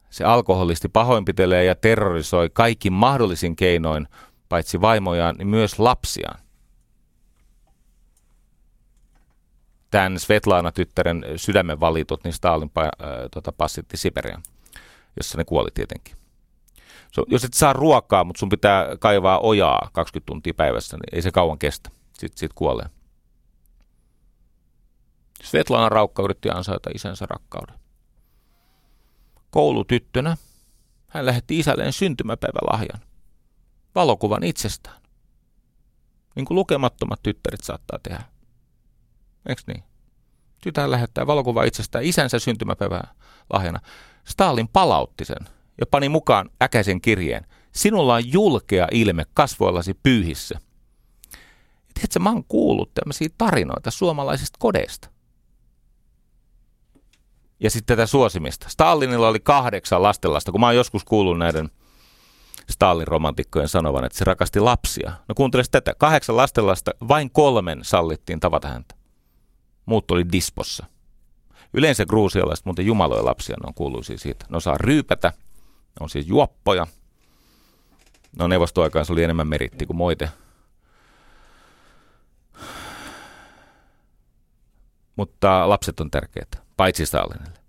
se 0.10 0.24
alkoholisti 0.24 0.90
pahoinpitelee 0.90 1.66
ja 1.66 1.76
terrorisoi 1.76 2.50
kaikki 2.54 2.90
mahdollisin 2.90 3.56
keinoin, 3.56 4.08
paitsi 4.50 4.82
vaimojaan, 4.82 5.36
niin 5.36 5.48
myös 5.48 5.80
lapsiaan. 5.80 6.40
Tämän 9.92 10.20
Svetlana-tyttären 10.20 11.26
sydämen 11.36 11.80
valitut, 11.80 12.24
niin 12.24 12.34
Stalin 12.34 12.72
äh, 12.78 12.90
tota, 13.32 13.52
passitti 13.52 13.98
Siberian, 13.98 14.44
jossa 15.18 15.38
ne 15.38 15.44
kuoli 15.44 15.70
tietenkin. 15.74 16.16
So, 17.12 17.24
jos 17.28 17.44
et 17.44 17.54
saa 17.54 17.74
ruokaa, 17.74 18.24
mutta 18.24 18.40
sun 18.40 18.50
pitää 18.50 18.98
kaivaa 19.00 19.40
ojaa 19.40 19.90
20 19.94 20.26
tuntia 20.26 20.54
päivässä, 20.54 20.98
niin 20.98 21.16
ei 21.16 21.22
se 21.22 21.32
kauan 21.32 21.60
kestä. 21.60 21.90
Sitten 22.14 22.38
sit 22.38 22.52
kuolee. 22.56 22.86
Svetlana 25.44 25.90
Raukka 25.90 26.24
yritti 26.24 26.50
ansaita 26.50 26.90
isänsä 26.96 27.26
rakkauden. 27.30 27.76
Koulutyttönä 29.50 30.38
hän 31.08 31.26
lähetti 31.26 31.60
isälleen 31.60 31.94
syntymäpäivälahjan. 31.94 33.02
Valokuvan 33.96 34.44
itsestään. 34.44 35.02
Niin 36.36 36.46
kuin 36.46 36.56
lukemattomat 36.56 37.20
tyttäret 37.24 37.64
saattaa 37.64 38.00
tehdä. 38.04 38.24
Eikö 39.50 39.62
niin? 39.68 39.84
Tytär 40.62 40.92
lähettää 40.92 41.28
valokuva 41.28 41.64
itsestään 41.64 42.04
isänsä 42.04 42.40
syntymäpäivää 42.40 43.14
lahjana. 43.54 43.80
Stalin 44.28 44.68
palautti 44.68 45.26
sen 45.26 45.48
ja 45.80 45.86
pani 45.92 46.10
mukaan 46.10 46.50
äkäisen 46.62 47.02
kirjeen. 47.02 47.46
Sinulla 47.72 48.14
on 48.14 48.34
julkea 48.34 48.88
ilme 48.92 49.26
kasvoillasi 49.34 49.94
pyyhissä. 49.94 50.60
Tiedätkö, 51.94 52.20
mä 52.20 52.30
oon 52.30 52.44
kuullut 52.44 52.94
tämmöisiä 52.94 53.28
tarinoita 53.38 53.92
suomalaisista 53.92 54.58
kodeista. 54.60 55.10
Ja 57.60 57.70
sitten 57.70 57.98
tätä 57.98 58.08
suosimista. 58.08 58.70
Stalinilla 58.70 59.28
oli 59.28 59.40
kahdeksan 59.40 60.04
lastenlasta, 60.04 60.52
kun 60.52 60.62
mä 60.62 60.66
oon 60.66 60.76
joskus 60.76 61.04
kuullut 61.04 61.38
näiden 61.38 61.70
Stalin 62.70 63.08
romantikkojen 63.08 63.68
sanovan, 63.68 64.06
että 64.06 64.18
se 64.18 64.26
rakasti 64.26 64.60
lapsia. 64.60 65.12
No 65.28 65.36
kuunteles 65.36 65.70
tätä. 65.70 65.94
Kahdeksan 65.98 66.38
lastenlasta, 66.38 66.92
vain 67.08 67.32
kolmen 67.32 67.80
sallittiin 67.84 68.40
tavata 68.40 68.68
häntä. 68.68 68.96
Muut 69.86 70.12
oli 70.12 70.32
dispossa. 70.32 70.86
Yleensä 71.74 72.06
gruusialaiset 72.06 72.66
muuten 72.66 72.86
jumaloja 72.86 73.26
lapsia, 73.26 73.56
ne 73.56 73.68
on 73.68 73.74
kuuluisia 73.74 74.18
siitä. 74.18 74.46
Ne 74.50 74.58
osaa 74.58 74.78
ryypätä, 74.78 75.28
ne 75.28 76.04
on 76.04 76.10
siis 76.10 76.28
juoppoja. 76.28 76.88
No 78.40 78.48
neuvostoaikaan 78.48 79.06
se 79.06 79.14
oli 79.14 79.24
enemmän 79.24 79.48
meritti 79.48 79.86
kuin 79.86 79.98
moite. 79.98 80.30
Mutta 85.16 85.70
lapset 85.70 86.00
on 86.00 86.12
tärkeitä, 86.12 86.58
paitsi 86.78 87.06
Stalinille. 87.06 87.65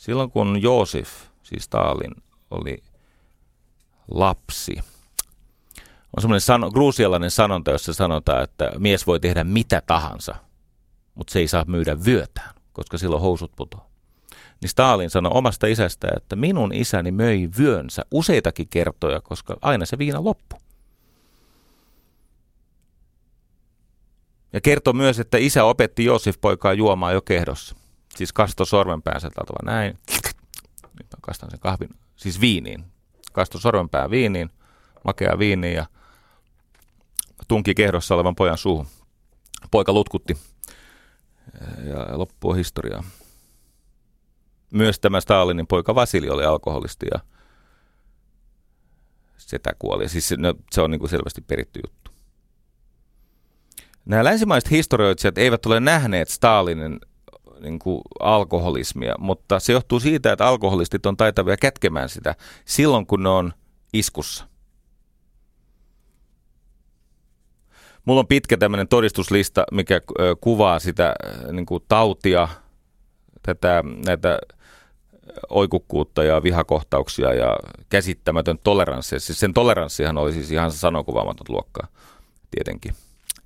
Silloin 0.00 0.30
kun 0.30 0.62
Joosif, 0.62 1.10
siis 1.42 1.64
Stalin, 1.64 2.14
oli 2.50 2.82
lapsi, 4.10 4.76
on 6.16 6.20
semmoinen 6.20 6.40
sano, 6.40 6.70
gruusialainen 6.70 7.30
sanonta, 7.30 7.70
jossa 7.70 7.92
sanotaan, 7.92 8.44
että 8.44 8.72
mies 8.78 9.06
voi 9.06 9.20
tehdä 9.20 9.44
mitä 9.44 9.82
tahansa, 9.86 10.34
mutta 11.14 11.32
se 11.32 11.38
ei 11.38 11.48
saa 11.48 11.64
myydä 11.64 12.04
vyötään, 12.04 12.54
koska 12.72 12.98
silloin 12.98 13.22
housut 13.22 13.52
putoaa. 13.56 13.90
Niin 14.60 14.68
Stalin 14.68 15.10
sanoi 15.10 15.32
omasta 15.34 15.66
isästä, 15.66 16.08
että 16.16 16.36
minun 16.36 16.74
isäni 16.74 17.10
möi 17.10 17.48
vyönsä 17.58 18.04
useitakin 18.10 18.68
kertoja, 18.68 19.20
koska 19.20 19.56
aina 19.62 19.86
se 19.86 19.98
viina 19.98 20.24
loppu. 20.24 20.56
Ja 24.52 24.60
kertoi 24.60 24.94
myös, 24.94 25.20
että 25.20 25.38
isä 25.38 25.64
opetti 25.64 26.04
Josif 26.04 26.40
poikaa 26.40 26.72
juomaan 26.72 27.14
jo 27.14 27.22
kehdossa. 27.22 27.79
Siis 28.16 28.32
kasto 28.32 28.64
sormenpäänsä 28.64 29.30
tältä 29.30 29.52
näin. 29.64 29.98
Nyt 30.82 31.06
mä 31.10 31.18
kastan 31.20 31.50
sen 31.50 31.60
kahvin, 31.60 31.88
siis 32.16 32.40
viiniin. 32.40 32.84
Kasto 33.32 33.58
sormenpää 33.58 34.10
viiniin, 34.10 34.50
makea 35.04 35.38
viiniin 35.38 35.74
ja 35.74 35.86
tunki 37.48 37.74
kehdossa 37.74 38.14
olevan 38.14 38.34
pojan 38.34 38.58
suuhun. 38.58 38.86
Poika 39.70 39.92
lutkutti 39.92 40.38
ja 41.84 42.18
loppuu 42.18 42.54
historiaa. 42.54 43.04
Myös 44.72 45.00
tämä 45.00 45.20
Stalinin 45.20 45.66
poika 45.66 45.94
Vasili 45.94 46.30
oli 46.30 46.44
alkoholisti 46.44 47.06
ja 47.14 47.20
setä 49.36 49.72
kuoli. 49.78 50.08
Siis 50.08 50.28
se, 50.28 50.36
no, 50.36 50.54
se 50.72 50.80
on 50.80 50.90
niin 50.90 50.98
kuin 50.98 51.10
selvästi 51.10 51.40
peritty 51.40 51.80
juttu. 51.86 52.10
Nämä 54.04 54.24
länsimaiset 54.24 54.70
historioitsijat 54.70 55.38
eivät 55.38 55.66
ole 55.66 55.80
nähneet 55.80 56.28
Stalinin 56.28 57.00
niin 57.62 57.78
kuin 57.78 58.00
alkoholismia, 58.20 59.14
mutta 59.18 59.60
se 59.60 59.72
johtuu 59.72 60.00
siitä, 60.00 60.32
että 60.32 60.46
alkoholistit 60.46 61.06
on 61.06 61.16
taitavia 61.16 61.56
kätkemään 61.56 62.08
sitä 62.08 62.34
silloin, 62.64 63.06
kun 63.06 63.22
ne 63.22 63.28
on 63.28 63.52
iskussa. 63.92 64.46
Mulla 68.04 68.20
on 68.20 68.26
pitkä 68.26 68.56
tämmöinen 68.56 68.88
todistuslista, 68.88 69.64
mikä 69.72 70.00
kuvaa 70.40 70.78
sitä 70.78 71.14
niin 71.52 71.66
kuin 71.66 71.84
tautia, 71.88 72.48
tätä, 73.42 73.84
näitä 74.06 74.38
oikukkuutta 75.48 76.24
ja 76.24 76.42
vihakohtauksia 76.42 77.34
ja 77.34 77.56
käsittämätön 77.88 78.58
toleranssi. 78.64 79.20
Siis 79.20 79.40
sen 79.40 79.54
toleranssihan 79.54 80.18
oli 80.18 80.32
siis 80.32 80.50
ihan 80.50 80.72
sanokuvaamaton 80.72 81.46
luokkaa, 81.48 81.86
tietenkin. 82.50 82.94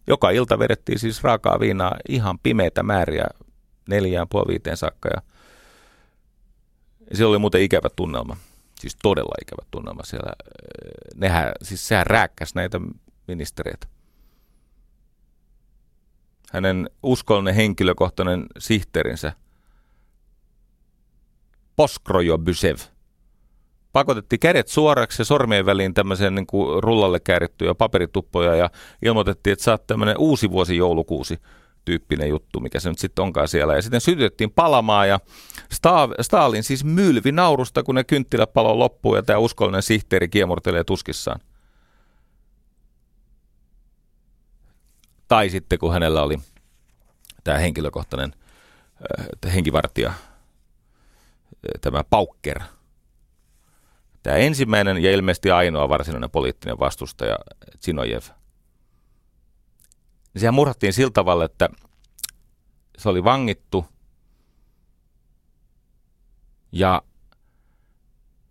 Joka 0.06 0.30
ilta 0.30 0.58
vedettiin 0.58 0.98
siis 0.98 1.24
raakaa 1.24 1.60
viinaa 1.60 1.96
ihan 2.08 2.38
pimeitä 2.38 2.82
määriä 2.82 3.26
neljään, 3.88 4.28
puoli 4.28 4.48
viiteen 4.48 4.76
saakka. 4.76 5.08
Ja, 5.08 5.22
ja 7.10 7.16
siellä 7.16 7.30
oli 7.30 7.38
muuten 7.38 7.62
ikävä 7.62 7.88
tunnelma, 7.96 8.36
siis 8.80 8.96
todella 9.02 9.34
ikävä 9.42 9.66
tunnelma 9.70 10.02
siellä. 10.02 10.32
Nehän, 11.14 11.52
siis 11.62 11.88
sehän 11.88 12.06
rääkkäs 12.06 12.54
näitä 12.54 12.80
ministereitä. 13.28 13.86
Hänen 16.52 16.90
uskollinen 17.02 17.54
henkilökohtainen 17.54 18.46
sihteerinsä– 18.58 19.32
Bysev. 22.44 22.76
Pakotettiin 23.92 24.40
kädet 24.40 24.68
suoraksi 24.68 25.22
ja 25.22 25.24
sormien 25.24 25.66
väliin 25.66 25.94
tämmöiseen 25.94 26.34
niin 26.34 26.46
kuin 26.46 26.82
rullalle 26.82 27.20
käärittyjä 27.20 27.74
paperituppoja 27.74 28.54
ja 28.54 28.70
ilmoitettiin, 29.02 29.52
että 29.52 29.64
saat 29.64 29.86
tämmöinen 29.86 30.18
uusi 30.18 30.50
vuosi 30.50 30.76
joulukuusi 30.76 31.38
tyyppinen 31.84 32.28
juttu, 32.28 32.60
mikä 32.60 32.80
se 32.80 32.88
nyt 32.88 32.98
sitten 32.98 33.22
onkaan 33.22 33.48
siellä. 33.48 33.74
Ja 33.74 33.82
sitten 33.82 34.00
sytytettiin 34.00 34.50
palamaan 34.50 35.08
ja 35.08 35.20
Stalin 36.20 36.62
siis 36.62 36.84
mylvi 36.84 37.32
naurusta, 37.32 37.82
kun 37.82 37.94
ne 37.94 38.04
kynttiläpalo 38.04 38.78
loppuu 38.78 39.16
ja 39.16 39.22
tämä 39.22 39.38
uskollinen 39.38 39.82
sihteeri 39.82 40.28
kiemurtelee 40.28 40.84
tuskissaan. 40.84 41.40
Tai 45.28 45.50
sitten 45.50 45.78
kun 45.78 45.92
hänellä 45.92 46.22
oli 46.22 46.38
tämä 47.44 47.58
henkilökohtainen 47.58 48.32
äh, 49.46 49.54
henkivartija, 49.54 50.08
äh, 50.08 50.14
tämä 51.80 52.04
Paukker. 52.04 52.60
Tämä 54.22 54.36
ensimmäinen 54.36 55.02
ja 55.02 55.12
ilmeisesti 55.12 55.50
ainoa 55.50 55.88
varsinainen 55.88 56.30
poliittinen 56.30 56.78
vastustaja, 56.78 57.38
Zinojev. 57.84 58.22
Sehän 60.36 60.54
murhattiin 60.54 60.92
sillä 60.92 61.10
tavalla, 61.10 61.44
että 61.44 61.68
se 62.98 63.08
oli 63.08 63.24
vangittu 63.24 63.86
ja 66.72 67.02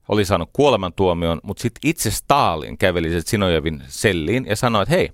oli 0.07 0.25
saanut 0.25 0.49
kuolemantuomion, 0.53 1.39
mutta 1.43 1.61
sitten 1.61 1.89
itse 1.89 2.11
Stalin 2.11 2.77
käveli 2.77 3.21
Sinojevin 3.21 3.83
selliin 3.87 4.45
ja 4.45 4.55
sanoi, 4.55 4.83
että 4.83 4.95
hei, 4.95 5.11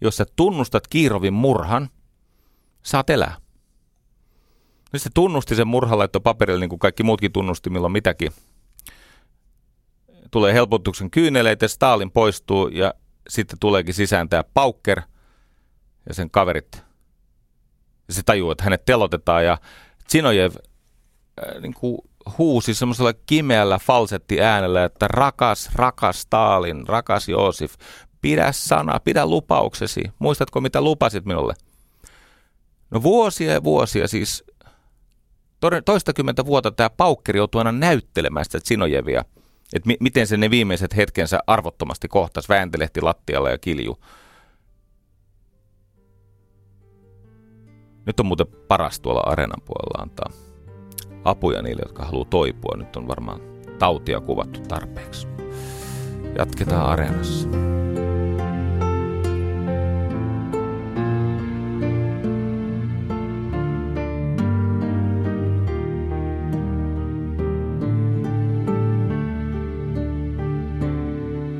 jos 0.00 0.16
sä 0.16 0.26
tunnustat 0.36 0.88
Kiirovin 0.88 1.34
murhan, 1.34 1.90
saat 2.82 3.10
elää. 3.10 3.36
Nyt 4.92 5.02
se 5.02 5.10
tunnusti 5.14 5.54
sen 5.54 5.68
murhanlaitto 5.68 6.20
paperille, 6.20 6.60
niin 6.60 6.68
kuin 6.68 6.78
kaikki 6.78 7.02
muutkin 7.02 7.32
tunnusti 7.32 7.70
milloin 7.70 7.92
mitäkin. 7.92 8.32
Tulee 10.30 10.54
helpotuksen 10.54 11.10
kyyneleitä, 11.10 11.68
Stalin 11.68 12.10
poistuu 12.10 12.68
ja 12.68 12.94
sitten 13.28 13.58
tuleekin 13.58 13.94
sisään 13.94 14.28
tämä 14.28 14.44
Pauker 14.54 15.02
ja 16.08 16.14
sen 16.14 16.30
kaverit. 16.30 16.84
Ja 18.08 18.14
se 18.14 18.22
tajuu, 18.22 18.50
että 18.50 18.64
hänet 18.64 18.84
telotetaan 18.84 19.44
ja 19.44 19.58
Zinojev 20.10 20.52
äh, 20.54 21.60
niin 21.62 21.74
kuin 21.74 21.98
huusi 22.38 22.74
semmoisella 22.74 23.12
kimeällä 23.26 23.78
falsetti 23.78 24.40
äänellä, 24.40 24.84
että 24.84 25.08
rakas, 25.08 25.70
rakas 25.74 26.20
Stalin, 26.20 26.88
rakas 26.88 27.28
Joosif, 27.28 27.74
pidä 28.20 28.52
sana, 28.52 29.00
pidä 29.00 29.26
lupauksesi. 29.26 30.02
Muistatko, 30.18 30.60
mitä 30.60 30.80
lupasit 30.80 31.24
minulle? 31.24 31.54
No 32.90 33.02
vuosia 33.02 33.52
ja 33.52 33.64
vuosia, 33.64 34.08
siis 34.08 34.44
toistakymmentä 35.84 36.46
vuotta 36.46 36.70
tämä 36.70 36.90
paukkeri 36.90 37.38
joutui 37.38 37.60
aina 37.60 37.72
näyttelemään 37.72 38.44
sitä 38.44 38.58
Sinojevia, 38.64 39.24
että 39.72 39.86
mi- 39.86 39.96
miten 40.00 40.26
se 40.26 40.36
ne 40.36 40.50
viimeiset 40.50 40.96
hetkensä 40.96 41.38
arvottomasti 41.46 42.08
kohtas, 42.08 42.48
vääntelehti 42.48 43.00
lattialla 43.00 43.50
ja 43.50 43.58
kilju. 43.58 43.98
Nyt 48.06 48.20
on 48.20 48.26
muuten 48.26 48.46
paras 48.68 49.00
tuolla 49.00 49.20
areenan 49.20 49.62
puolella 49.64 50.02
antaa 50.02 50.30
apuja 51.24 51.62
niille, 51.62 51.82
jotka 51.84 52.04
haluaa 52.04 52.24
toipua. 52.30 52.76
Nyt 52.76 52.96
on 52.96 53.08
varmaan 53.08 53.40
tautia 53.78 54.20
kuvattu 54.20 54.60
tarpeeksi. 54.68 55.26
Jatketaan 56.38 56.86
areenassa. 56.86 57.48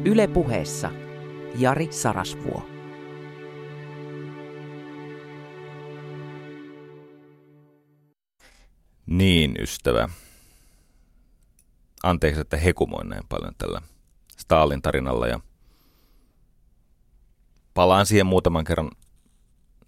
Yle 0.05 0.27
puheessa 0.27 0.91
Jari 1.59 1.89
Sarasvuo. 1.91 2.76
Niin, 9.07 9.57
ystävä. 9.61 10.09
Anteeksi, 12.03 12.41
että 12.41 12.57
hekumoin 12.57 13.09
näin 13.09 13.27
paljon 13.29 13.55
tällä 13.59 13.83
Stalin 14.37 14.83
tarinalla 14.83 15.27
ja 15.27 15.41
palaan 17.75 18.07
siihen 18.07 18.27
muutaman 18.27 18.65
kerran 18.65 18.91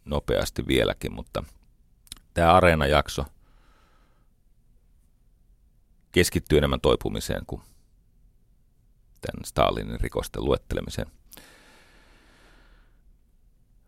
nopeasti 0.04 0.66
vieläkin, 0.66 1.12
mutta 1.12 1.44
tämä 2.34 2.54
Areena-jakso 2.54 3.24
keskittyy 6.12 6.58
enemmän 6.58 6.80
toipumiseen 6.80 7.46
kuin 7.46 7.62
tämän 9.20 9.44
Stalinin 9.44 10.00
rikosten 10.00 10.44
luettelemiseen. 10.44 11.10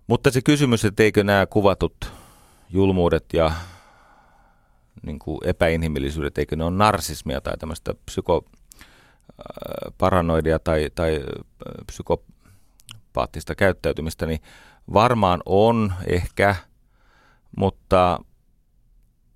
Mutta 0.07 0.31
se 0.31 0.43
kysymys, 0.43 0.85
että 0.85 1.03
eikö 1.03 1.25
nämä 1.25 1.47
kuvatut 1.47 2.13
julmuudet 2.71 3.25
ja 3.33 3.53
niin 5.03 5.19
kuin 5.19 5.39
epäinhimillisyydet, 5.45 6.39
eikö 6.39 6.57
ne 6.57 6.65
ole 6.65 6.77
narsismia 6.77 7.41
tai 7.41 7.59
tämmöistä 7.59 7.95
psykoparanoidia 8.05 10.59
tai, 10.59 10.91
tai 10.95 11.21
psykopaattista 11.87 13.55
käyttäytymistä, 13.55 14.27
niin 14.27 14.41
varmaan 14.93 15.43
on 15.47 15.93
ehkä, 16.07 16.57
mutta 17.57 18.21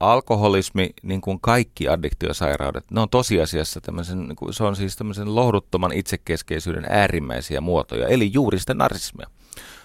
alkoholismi, 0.00 0.90
niin 1.02 1.20
kuin 1.20 1.40
kaikki 1.40 1.88
addiktiosairaudet, 1.88 2.90
ne 2.90 3.00
on 3.00 3.08
tosiasiassa 3.08 3.80
tämmöisen, 3.80 4.28
niin 4.28 4.36
kuin, 4.36 4.54
se 4.54 4.64
on 4.64 4.76
siis 4.76 4.96
tämmöisen 4.96 5.34
lohduttoman 5.34 5.92
itsekeskeisyyden 5.92 6.86
äärimmäisiä 6.88 7.60
muotoja, 7.60 8.08
eli 8.08 8.32
juuri 8.32 8.58
sitä 8.58 8.74
narsismia. 8.74 9.26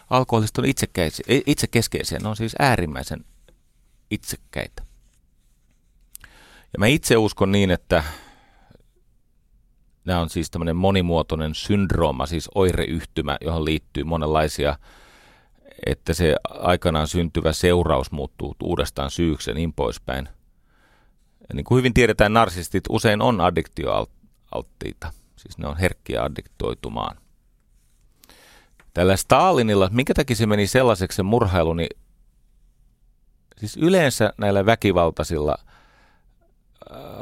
Alkoholistit 0.09 0.57
on 0.57 0.65
itsekeskeisiä, 1.45 2.20
ne 2.20 2.30
on 2.30 2.36
siis 2.36 2.55
äärimmäisen 2.59 3.26
itsekkäitä. 4.11 4.89
Ja 6.74 6.80
mä 6.80 6.88
itse 6.88 7.17
uskon 7.17 7.51
niin, 7.51 7.72
että 7.72 8.03
nämä 10.05 10.20
on 10.20 10.30
siis 10.30 10.51
tämmöinen 10.51 10.76
monimuotoinen 10.76 11.55
syndrooma, 11.55 12.26
siis 12.26 12.49
oireyhtymä, 12.55 13.38
johon 13.41 13.65
liittyy 13.65 14.03
monenlaisia, 14.03 14.78
että 15.86 16.13
se 16.13 16.36
aikanaan 16.49 17.07
syntyvä 17.07 17.53
seuraus 17.53 18.11
muuttuu 18.11 18.55
uudestaan 18.63 19.11
syyksi 19.11 19.49
ja 19.49 19.53
niin 19.53 19.74
poispäin. 19.74 20.30
Ja 21.49 21.55
niin 21.55 21.63
kuin 21.63 21.78
hyvin 21.78 21.93
tiedetään, 21.93 22.34
narsistit 22.34 22.84
usein 22.89 23.22
on 23.22 23.41
addiktioalttiita, 23.41 25.13
siis 25.36 25.57
ne 25.57 25.67
on 25.67 25.78
herkkiä 25.78 26.24
addiktoitumaan. 26.24 27.17
Tällä 28.93 29.15
Stalinilla, 29.15 29.89
minkä 29.91 30.13
takia 30.13 30.36
se 30.36 30.45
meni 30.45 30.67
sellaiseksi 30.67 31.15
se 31.15 31.24
murhailu, 31.24 31.74
niin 31.74 31.89
siis 33.57 33.78
yleensä 33.78 34.34
näillä 34.38 34.65
väkivaltaisilla– 34.65 35.57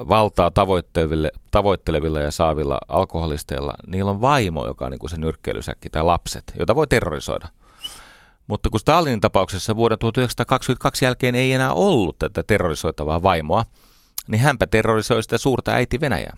valtaa 0.09 0.51
tavoitteleville, 0.51 1.31
tavoittelevilla 1.51 2.19
ja 2.19 2.31
saavilla 2.31 2.77
alkoholisteilla, 2.87 3.73
niillä 3.87 4.11
on 4.11 4.21
vaimo, 4.21 4.67
joka 4.67 4.85
on 4.85 4.91
niin 4.91 4.99
kuin 4.99 5.09
se 5.09 5.17
nyrkkeilysäkki, 5.17 5.89
tai 5.89 6.03
lapset, 6.03 6.43
jota 6.59 6.75
voi 6.75 6.87
terrorisoida. 6.87 7.47
Mutta 8.47 8.69
kun 8.69 8.79
Stalinin 8.79 9.21
tapauksessa 9.21 9.75
vuoden 9.75 9.99
1922 9.99 11.05
jälkeen 11.05 11.35
ei 11.35 11.53
enää 11.53 11.73
ollut 11.73 12.19
tätä 12.19 12.43
terrorisoitavaa 12.43 13.23
vaimoa, 13.23 13.65
niin 14.27 14.41
hänpä 14.41 14.67
terrorisoi 14.67 15.23
sitä 15.23 15.37
suurta 15.37 15.71
äiti 15.71 15.99
Venäjää. 15.99 16.37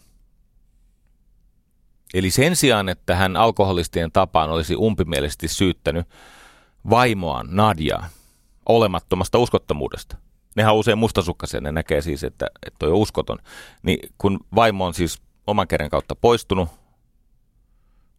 Eli 2.14 2.32
sen 2.32 2.56
sijaan, 2.56 2.90
että 2.90 3.16
hän 3.16 3.36
alkoholistien 3.36 4.12
tapaan 4.12 4.50
olisi 4.50 4.76
umpimielisesti 4.76 5.48
syyttänyt 5.48 6.08
vaimoaan 6.90 7.48
Nadiaa 7.50 8.08
olemattomasta 8.66 9.38
uskottomuudesta– 9.38 10.18
nehän 10.60 10.74
on 10.74 10.80
usein 10.80 10.97
mustasukkaisia, 10.97 11.62
ne 11.62 11.72
näkee 11.72 12.01
siis, 12.01 12.24
että, 12.24 12.47
että 12.68 12.86
on 12.86 12.93
uskoton. 12.93 13.38
Niin 13.84 14.10
kun 14.18 14.39
vaimo 14.55 14.86
on 14.86 14.93
siis 14.93 15.22
oman 15.47 15.68
kerran 15.68 15.89
kautta 15.89 16.16
poistunut, 16.16 16.70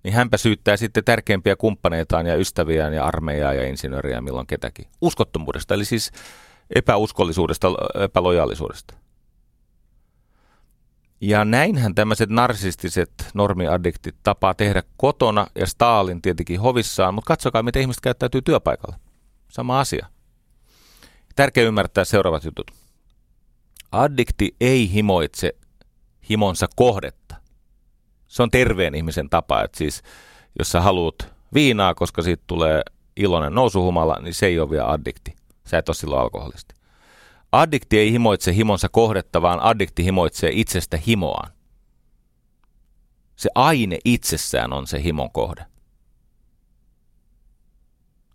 niin 0.05 0.15
hänpä 0.15 0.37
syyttää 0.37 0.77
sitten 0.77 1.05
tärkeimpiä 1.05 1.57
kumppaneitaan 1.57 2.27
ja 2.27 2.37
ystäviään 2.37 2.95
ja 2.95 3.05
armeijaa 3.05 3.55
ja 3.55 3.69
insinööriä 3.69 4.21
milloin 4.21 4.47
ketäkin. 4.47 4.87
Uskottomuudesta, 5.01 5.75
eli 5.75 5.85
siis 5.85 6.13
epäuskollisuudesta, 6.75 7.69
epälojaalisuudesta. 8.05 8.95
Ja 11.21 11.45
näinhän 11.45 11.95
tämmöiset 11.95 12.31
narsistiset 12.31 13.11
normiaddiktit 13.35 14.17
tapaa 14.23 14.55
tehdä 14.55 14.83
kotona 14.97 15.47
ja 15.55 15.67
Stalin 15.67 16.23
tietenkin 16.23 16.61
hovissaan, 16.61 17.15
mutta 17.15 17.29
katsokaa, 17.29 17.63
miten 17.63 17.83
ihmiset 17.83 18.01
käyttäytyy 18.01 18.43
työpaikalla. 18.43 18.99
Sama 19.49 19.81
asia. 19.81 20.07
Tärkeä 21.37 21.65
ymmärtää 21.65 22.05
seuraavat 22.05 22.45
jutut. 22.45 22.71
Addikti 23.93 24.57
ei 24.61 24.93
himoitse 24.93 25.53
himonsa 26.31 26.67
kohdetta. 26.77 27.37
Se 28.27 28.43
on 28.43 28.51
terveen 28.51 28.95
ihmisen 28.95 29.31
tapa, 29.31 29.63
että 29.63 29.79
siis 29.79 30.03
jos 30.59 30.73
sä 30.73 30.81
haluat 30.81 31.15
viinaa, 31.55 31.95
koska 31.95 32.23
siitä 32.23 32.45
tulee 32.47 32.83
iloinen 33.17 33.55
nousuhumala, 33.55 34.19
niin 34.23 34.35
se 34.35 34.47
ei 34.47 34.61
ole 34.61 34.71
vielä 34.71 34.91
addikti. 34.91 35.37
Sä 35.67 35.79
et 35.79 35.89
ole 35.89 35.95
silloin 35.95 36.23
alkoholisti. 36.23 36.75
Addikti 37.53 37.99
ei 37.99 38.13
himoitse 38.13 38.55
himonsa 38.55 38.89
kohdetta, 38.89 39.43
vaan 39.43 39.61
addikti 39.61 40.05
himoitsee 40.05 40.51
itsestä 40.53 40.97
himoaan. 41.07 41.53
Se 43.37 43.51
aine 43.55 43.99
itsessään 44.05 44.73
on 44.73 44.87
se 44.87 45.03
himon 45.03 45.31
kohde. 45.31 45.67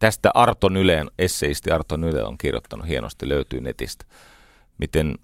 Tästä 0.05 0.31
Arto 0.33 0.69
Nyleen, 0.69 1.11
esseisti 1.19 1.71
Arto 1.71 1.97
Nyle 1.97 2.23
on 2.23 2.37
kirjoittanut 2.37 2.87
hienosti, 2.87 3.29
löytyy 3.29 3.61
netistä, 3.61 4.05
miten 4.77 5.15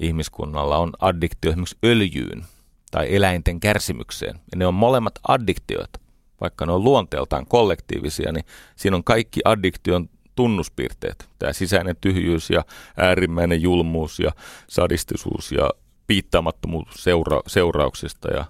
ihmiskunnalla 0.00 0.76
on 0.76 0.92
addiktio 1.00 1.50
esimerkiksi 1.50 1.78
öljyyn 1.84 2.44
tai 2.90 3.14
eläinten 3.14 3.60
kärsimykseen. 3.60 4.34
Ja 4.34 4.56
ne 4.56 4.66
on 4.66 4.74
molemmat 4.74 5.14
addiktioita. 5.28 6.00
Vaikka 6.40 6.66
ne 6.66 6.72
on 6.72 6.84
luonteeltaan 6.84 7.46
kollektiivisia, 7.46 8.32
niin 8.32 8.44
siinä 8.76 8.96
on 8.96 9.04
kaikki 9.04 9.40
addiktion 9.44 10.08
tunnuspiirteet. 10.34 11.28
Tämä 11.38 11.52
sisäinen 11.52 11.96
tyhjyys 12.00 12.50
ja 12.50 12.64
äärimmäinen 12.96 13.62
julmuus 13.62 14.18
ja 14.18 14.32
sadistisuus 14.68 15.52
ja 15.52 15.70
piittaamattomuus 16.06 16.88
seura- 16.94 17.42
seurauksista 17.46 18.28
ja 18.34 18.44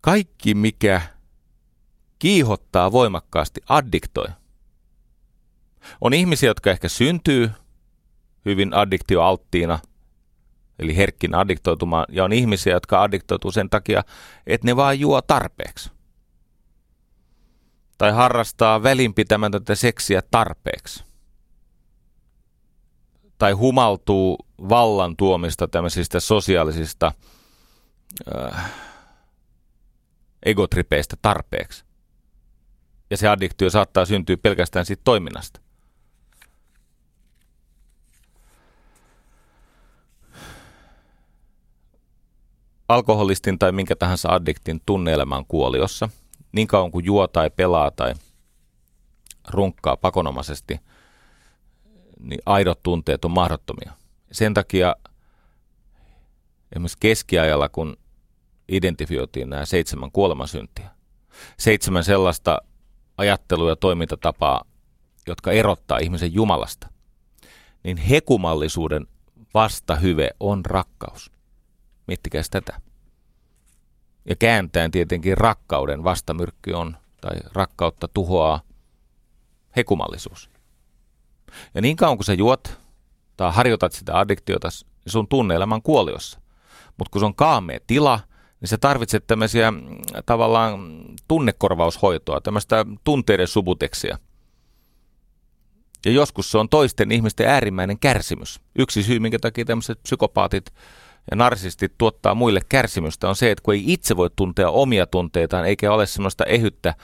kaikki, 0.00 0.54
mikä 0.54 1.02
kiihottaa 2.22 2.92
voimakkaasti, 2.92 3.60
addiktoi. 3.68 4.28
On 6.00 6.14
ihmisiä, 6.14 6.50
jotka 6.50 6.70
ehkä 6.70 6.88
syntyy 6.88 7.50
hyvin 8.44 8.74
addiktioalttiina, 8.74 9.78
eli 10.78 10.96
herkkin 10.96 11.34
addiktoitumaan, 11.34 12.04
ja 12.08 12.24
on 12.24 12.32
ihmisiä, 12.32 12.72
jotka 12.72 13.02
addiktoituu 13.02 13.52
sen 13.52 13.70
takia, 13.70 14.04
että 14.46 14.66
ne 14.66 14.76
vaan 14.76 15.00
juo 15.00 15.22
tarpeeksi. 15.22 15.90
Tai 17.98 18.12
harrastaa 18.12 18.82
välinpitämätöntä 18.82 19.74
seksiä 19.74 20.22
tarpeeksi. 20.30 21.04
Tai 23.38 23.52
humaltuu 23.52 24.38
vallan 24.68 25.16
tuomista 25.16 25.68
tämmöisistä 25.68 26.20
sosiaalisista 26.20 27.12
äh, 28.36 28.72
egotripeistä 30.42 31.16
tarpeeksi. 31.22 31.91
Ja 33.12 33.16
se 33.16 33.28
addiktio 33.28 33.70
saattaa 33.70 34.04
syntyä 34.04 34.36
pelkästään 34.36 34.86
siitä 34.86 35.02
toiminnasta. 35.04 35.60
Alkoholistin 42.88 43.58
tai 43.58 43.72
minkä 43.72 43.96
tahansa 43.96 44.28
addiktin 44.28 44.80
tunneelämä 44.86 45.36
on 45.36 45.46
kuoliossa. 45.46 46.08
Niin 46.52 46.68
kauan 46.68 46.90
kuin 46.90 47.04
juo 47.04 47.26
tai 47.26 47.50
pelaa 47.50 47.90
tai 47.90 48.14
runkkaa 49.48 49.96
pakonomaisesti, 49.96 50.80
niin 52.20 52.40
aidot 52.46 52.82
tunteet 52.82 53.24
on 53.24 53.30
mahdottomia. 53.30 53.92
Sen 54.32 54.54
takia 54.54 54.96
esimerkiksi 56.72 56.98
keskiajalla, 57.00 57.68
kun 57.68 57.96
identifioitiin 58.68 59.50
nämä 59.50 59.64
seitsemän 59.64 60.12
kuolemansyntiä, 60.12 60.90
seitsemän 61.58 62.04
sellaista 62.04 62.58
ajattelu- 63.22 63.68
ja 63.68 63.76
toimintatapaa, 63.76 64.64
jotka 65.26 65.52
erottaa 65.52 65.98
ihmisen 65.98 66.34
Jumalasta, 66.34 66.88
niin 67.84 67.96
hekumallisuuden 67.96 69.06
vastahyve 69.54 70.30
on 70.40 70.66
rakkaus. 70.66 71.32
Miettikää 72.06 72.42
tätä. 72.50 72.80
Ja 74.28 74.36
kääntäen 74.36 74.90
tietenkin 74.90 75.38
rakkauden 75.38 76.04
vastamyrkky 76.04 76.72
on, 76.72 76.96
tai 77.20 77.36
rakkautta 77.52 78.08
tuhoaa 78.08 78.60
hekumallisuus. 79.76 80.50
Ja 81.74 81.80
niin 81.80 81.96
kauan 81.96 82.16
kuin 82.16 82.24
sä 82.24 82.34
juot 82.34 82.78
tai 83.36 83.52
harjoitat 83.52 83.92
sitä 83.92 84.18
addiktiota, 84.18 84.68
sun 85.06 85.28
tunneelämän 85.28 85.82
kuoliossa. 85.82 86.40
Mutta 86.96 87.10
kun 87.10 87.20
se 87.20 87.26
on 87.26 87.34
kaamea 87.34 87.78
tila, 87.86 88.20
niin 88.62 88.68
sä 88.68 88.78
tarvitset 88.78 89.26
tämmöisiä 89.26 89.70
mm, 89.70 89.80
tavallaan 90.26 91.02
tunnekorvaushoitoa, 91.28 92.40
tämmöistä 92.40 92.86
tunteiden 93.04 93.48
subuteksia. 93.48 94.18
Ja 96.06 96.12
joskus 96.12 96.50
se 96.50 96.58
on 96.58 96.68
toisten 96.68 97.12
ihmisten 97.12 97.48
äärimmäinen 97.48 97.98
kärsimys. 97.98 98.60
Yksi 98.78 99.02
syy, 99.02 99.18
minkä 99.18 99.38
takia 99.38 99.64
tämmöiset 99.64 100.02
psykopaatit 100.02 100.74
ja 101.30 101.36
narsistit 101.36 101.92
tuottaa 101.98 102.34
muille 102.34 102.60
kärsimystä, 102.68 103.28
on 103.28 103.36
se, 103.36 103.50
että 103.50 103.62
kun 103.62 103.74
ei 103.74 103.84
itse 103.86 104.16
voi 104.16 104.30
tuntea 104.36 104.70
omia 104.70 105.06
tunteitaan, 105.06 105.64
eikä 105.64 105.92
ole 105.92 106.06
semmoista 106.06 106.44
ehyttä 106.44 106.94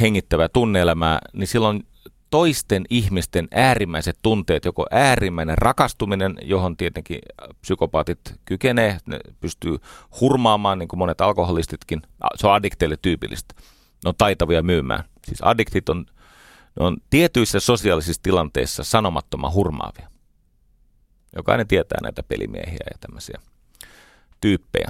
hengittävää 0.00 0.48
tunneelämää, 0.48 1.18
niin 1.32 1.46
silloin 1.46 1.86
toisten 2.30 2.84
ihmisten 2.90 3.48
äärimmäiset 3.50 4.18
tunteet, 4.22 4.64
joko 4.64 4.86
äärimmäinen 4.90 5.58
rakastuminen, 5.58 6.34
johon 6.42 6.76
tietenkin 6.76 7.18
psykopaatit 7.60 8.18
kykenee, 8.44 8.98
ne 9.06 9.20
pystyy 9.40 9.76
hurmaamaan, 10.20 10.78
niin 10.78 10.88
kuin 10.88 10.98
monet 10.98 11.20
alkoholistitkin, 11.20 12.02
se 12.34 12.46
on 12.46 12.54
addikteille 12.54 12.96
tyypillistä. 13.02 13.54
Ne 14.04 14.08
on 14.08 14.14
taitavia 14.18 14.62
myymään. 14.62 15.04
Siis 15.24 15.42
addiktit 15.42 15.88
on, 15.88 16.06
ne 16.80 16.86
on 16.86 16.96
tietyissä 17.10 17.60
sosiaalisissa 17.60 18.22
tilanteissa 18.22 18.84
sanomattoman 18.84 19.52
hurmaavia. 19.52 20.08
Jokainen 21.36 21.68
tietää 21.68 21.98
näitä 22.02 22.22
pelimiehiä 22.22 22.86
ja 22.92 22.98
tämmöisiä 23.00 23.40
tyyppejä 24.40 24.88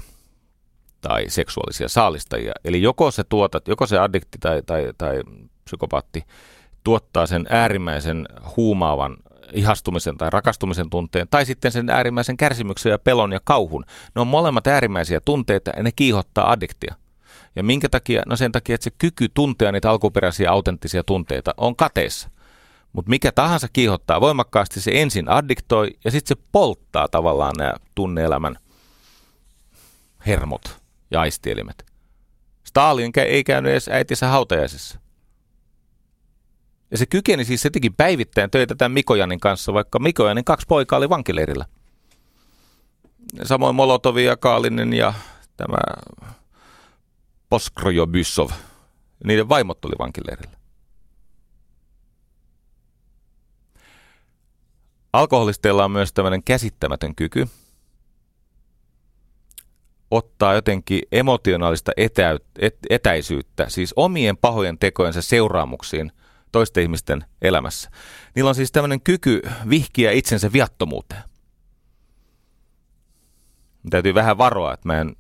tai 1.01 1.25
seksuaalisia 1.29 1.89
saalistajia. 1.89 2.53
Eli 2.65 2.83
joko 2.83 3.11
se 3.11 3.25
tuotat, 3.25 3.69
joko 3.69 3.87
se 3.87 3.99
addikti 3.99 4.39
tai, 4.41 4.63
tai, 4.63 4.93
tai 4.99 5.23
psykopaatti 5.65 6.23
tuottaa 6.87 7.27
sen 7.27 7.47
äärimmäisen 7.51 8.29
huumaavan 8.57 9.17
ihastumisen 9.53 10.17
tai 10.17 10.31
rakastumisen 10.31 10.91
tunteen, 10.91 11.29
tai 11.31 11.47
sitten 11.47 11.73
sen 11.73 11.91
äärimmäisen 11.91 12.37
kärsimyksen 12.37 12.91
ja 12.91 12.99
pelon 12.99 13.33
ja 13.33 13.41
kauhun. 13.45 13.85
Ne 14.15 14.21
on 14.21 14.27
molemmat 14.27 14.67
äärimmäisiä 14.67 15.21
tunteita 15.21 15.71
ja 15.77 15.83
ne 15.83 15.93
kiihottaa 15.93 16.51
addiktia. 16.51 16.95
Ja 17.57 17.63
minkä 17.63 17.89
takia? 17.89 18.23
No 18.27 18.37
sen 18.37 18.53
takia, 18.53 18.75
että 18.75 18.85
se 18.85 18.91
kyky 18.99 19.29
tuntea 19.35 19.73
niitä 19.73 19.91
alkuperäisiä 19.91 20.51
autenttisia 20.51 21.05
tunteita 21.05 21.55
on 21.57 21.77
kateessa. 21.77 22.31
Mutta 22.93 23.11
mikä 23.11 23.33
tahansa 23.33 23.69
kiihottaa 23.73 24.21
voimakkaasti, 24.21 24.81
se 24.81 24.91
ensin 24.95 25.29
addiktoi 25.29 25.91
ja 26.05 26.11
sitten 26.11 26.37
se 26.37 26.43
polttaa 26.53 27.09
tavallaan 27.09 27.55
nämä 27.59 27.75
tunneelämän 27.95 28.59
hermot 30.27 30.81
ja 31.11 31.21
aistielimet. 31.21 31.87
Stalin 32.65 33.13
ei 33.17 33.45
käynyt 33.45 33.73
edes 33.73 33.89
äitinsä 33.89 34.27
hautajaisessa. 34.27 35.06
Ja 36.91 36.99
se 36.99 37.07
kykeni 37.07 37.45
siis, 37.45 37.63
se 37.63 37.71
teki 37.71 37.91
päivittäin 37.91 38.51
töitä 38.51 38.75
tämän 38.75 38.93
Mikojanin 38.93 39.41
kanssa, 39.41 39.73
vaikka 39.73 39.99
Mikojanin 39.99 40.45
kaksi 40.45 40.67
poikaa 40.67 40.97
oli 40.97 41.09
vankileirillä. 41.09 41.67
Samoin 43.43 43.75
Molotovi 43.75 44.25
ja 44.25 44.37
Kaalinen 44.37 44.93
ja 44.93 45.15
tämä 45.57 45.79
Poskrojobysov. 47.51 48.51
Niiden 49.25 49.49
vaimot 49.49 49.85
oli 49.85 49.95
vankileirillä. 49.99 50.57
Alkoholisteilla 55.13 55.85
on 55.85 55.91
myös 55.91 56.13
tämmöinen 56.13 56.43
käsittämätön 56.43 57.15
kyky 57.15 57.49
ottaa 60.11 60.55
jotenkin 60.55 61.03
emotionaalista 61.13 61.93
etä, 61.97 62.39
et, 62.59 62.77
etäisyyttä, 62.91 63.69
siis 63.69 63.93
omien 63.97 64.37
pahojen 64.37 64.79
tekojensa 64.79 65.23
seuraamuksiin– 65.23 66.13
toisten 66.57 66.83
ihmisten 66.83 67.25
elämässä. 67.43 67.91
Niillä 68.35 68.49
on 68.49 68.55
siis 68.55 68.73
tämmöinen 68.73 69.01
kyky 69.01 69.43
vihkiä 69.71 70.11
itsensä 70.11 70.53
viattomuuteen. 70.53 71.23
Täytyy 73.91 74.15
vähän 74.15 74.39
varoa, 74.39 74.75
että 74.75 74.89
mä 74.89 75.01
en 75.01 75.17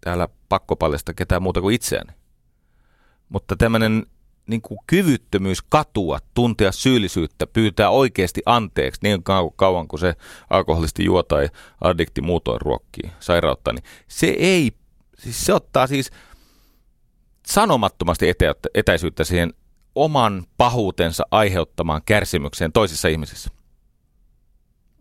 täällä 0.00 0.28
pakkopaljasta 0.48 1.14
ketään 1.14 1.42
muuta 1.42 1.60
kuin 1.60 1.74
itseäni. 1.74 2.12
Mutta 3.28 3.56
tämmöinen 3.56 4.06
niin 4.46 4.62
kuin 4.62 4.78
kyvyttömyys 4.86 5.62
katua, 5.62 6.18
tuntea 6.34 6.72
syyllisyyttä, 6.72 7.46
pyytää 7.46 7.90
oikeasti 7.90 8.42
anteeksi 8.46 9.00
niin 9.02 9.22
kauan 9.56 9.88
kuin 9.88 10.00
se 10.00 10.14
alkoholisti 10.50 11.04
juo 11.04 11.22
tai 11.22 11.48
addikti 11.80 12.20
muutoin 12.20 12.60
ruokkii 12.60 13.10
sairautta, 13.20 13.72
niin 13.72 13.84
se 14.08 14.26
ei, 14.26 14.72
siis 15.18 15.46
se 15.46 15.54
ottaa 15.54 15.86
siis 15.86 16.10
sanomattomasti 17.50 18.28
etä, 18.28 18.54
etäisyyttä 18.74 19.24
siihen 19.24 19.54
oman 19.94 20.44
pahuutensa 20.56 21.24
aiheuttamaan 21.30 22.02
kärsimykseen 22.06 22.72
toisissa 22.72 23.08
ihmisissä. 23.08 23.50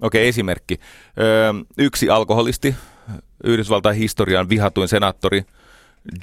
Okei, 0.01 0.27
esimerkki. 0.27 0.79
Öö, 1.19 1.53
yksi 1.77 2.09
alkoholisti, 2.09 2.75
Yhdysvaltain 3.43 3.95
historian 3.95 4.49
vihatuin 4.49 4.87
senaattori 4.87 5.43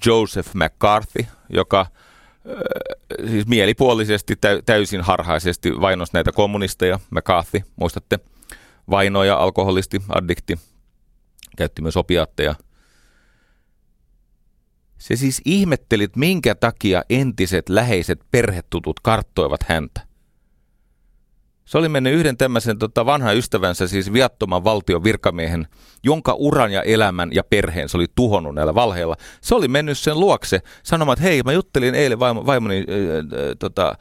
Joseph 0.07 0.51
McCarthy, 0.55 1.27
joka 1.49 1.87
öö, 2.47 2.59
siis 3.29 3.47
mielipuolisesti 3.47 4.35
täysin 4.66 5.01
harhaisesti 5.01 5.81
vainosi 5.81 6.12
näitä 6.14 6.33
kommunisteja. 6.33 7.01
McCarthy, 7.11 7.61
muistatte, 7.77 8.18
vainoja, 8.91 9.37
alkoholisti, 9.37 10.03
addikti, 10.09 10.59
käytti 11.57 11.83
myös 11.83 11.97
opiaatteja– 11.97 12.55
se 15.07 15.16
siis 15.16 15.40
ihmetteli, 15.44 16.09
minkä 16.16 16.54
takia 16.54 17.02
entiset 17.11 17.68
läheiset 17.68 18.20
perhetutut 18.30 19.00
karttoivat 19.00 19.62
häntä. 19.62 20.00
Se 21.64 21.78
oli 21.78 21.88
mennyt 21.88 22.14
yhden 22.14 22.36
tämmöisen 22.36 22.78
tota, 22.78 23.07
vanhan 23.07 23.36
ystävänsä, 23.36 23.88
siis 23.88 24.12
viattoman 24.12 24.64
valtion 24.64 25.04
virkamiehen, 25.04 25.68
jonka 26.02 26.34
uran 26.34 26.72
ja 26.72 26.82
elämän 26.82 27.30
ja 27.32 27.44
perheen 27.44 27.88
se 27.88 27.96
oli 27.96 28.07
tuhonnut 28.14 28.54
näillä 28.54 28.74
valheilla. 28.74 29.16
Se 29.40 29.54
oli 29.54 29.68
mennyt 29.68 29.98
sen 29.98 30.20
luokse 30.20 30.61
sanomaan, 30.82 31.18
että 31.18 31.28
hei, 31.28 31.42
mä 31.42 31.52
juttelin 31.52 31.94
eilen 31.94 32.18
vaimo, 32.18 32.46
vaimoni 32.46 32.76
äh, 32.76 32.84
äh, 32.84 33.57
tota, 33.59 33.98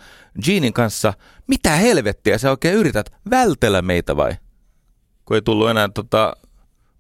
Jeanin 0.48 0.74
kanssa. 0.74 1.14
Mitä 1.48 1.70
helvettiä 1.70 2.38
sä 2.38 2.52
oikein 2.52 2.76
yrität 2.76 3.10
vältellä 3.30 3.82
meitä 3.82 4.18
vai? 4.18 4.32
Kun 5.26 5.36
ei 5.36 5.42
tullut 5.42 5.70
enää 5.70 5.90
tota, 5.94 6.36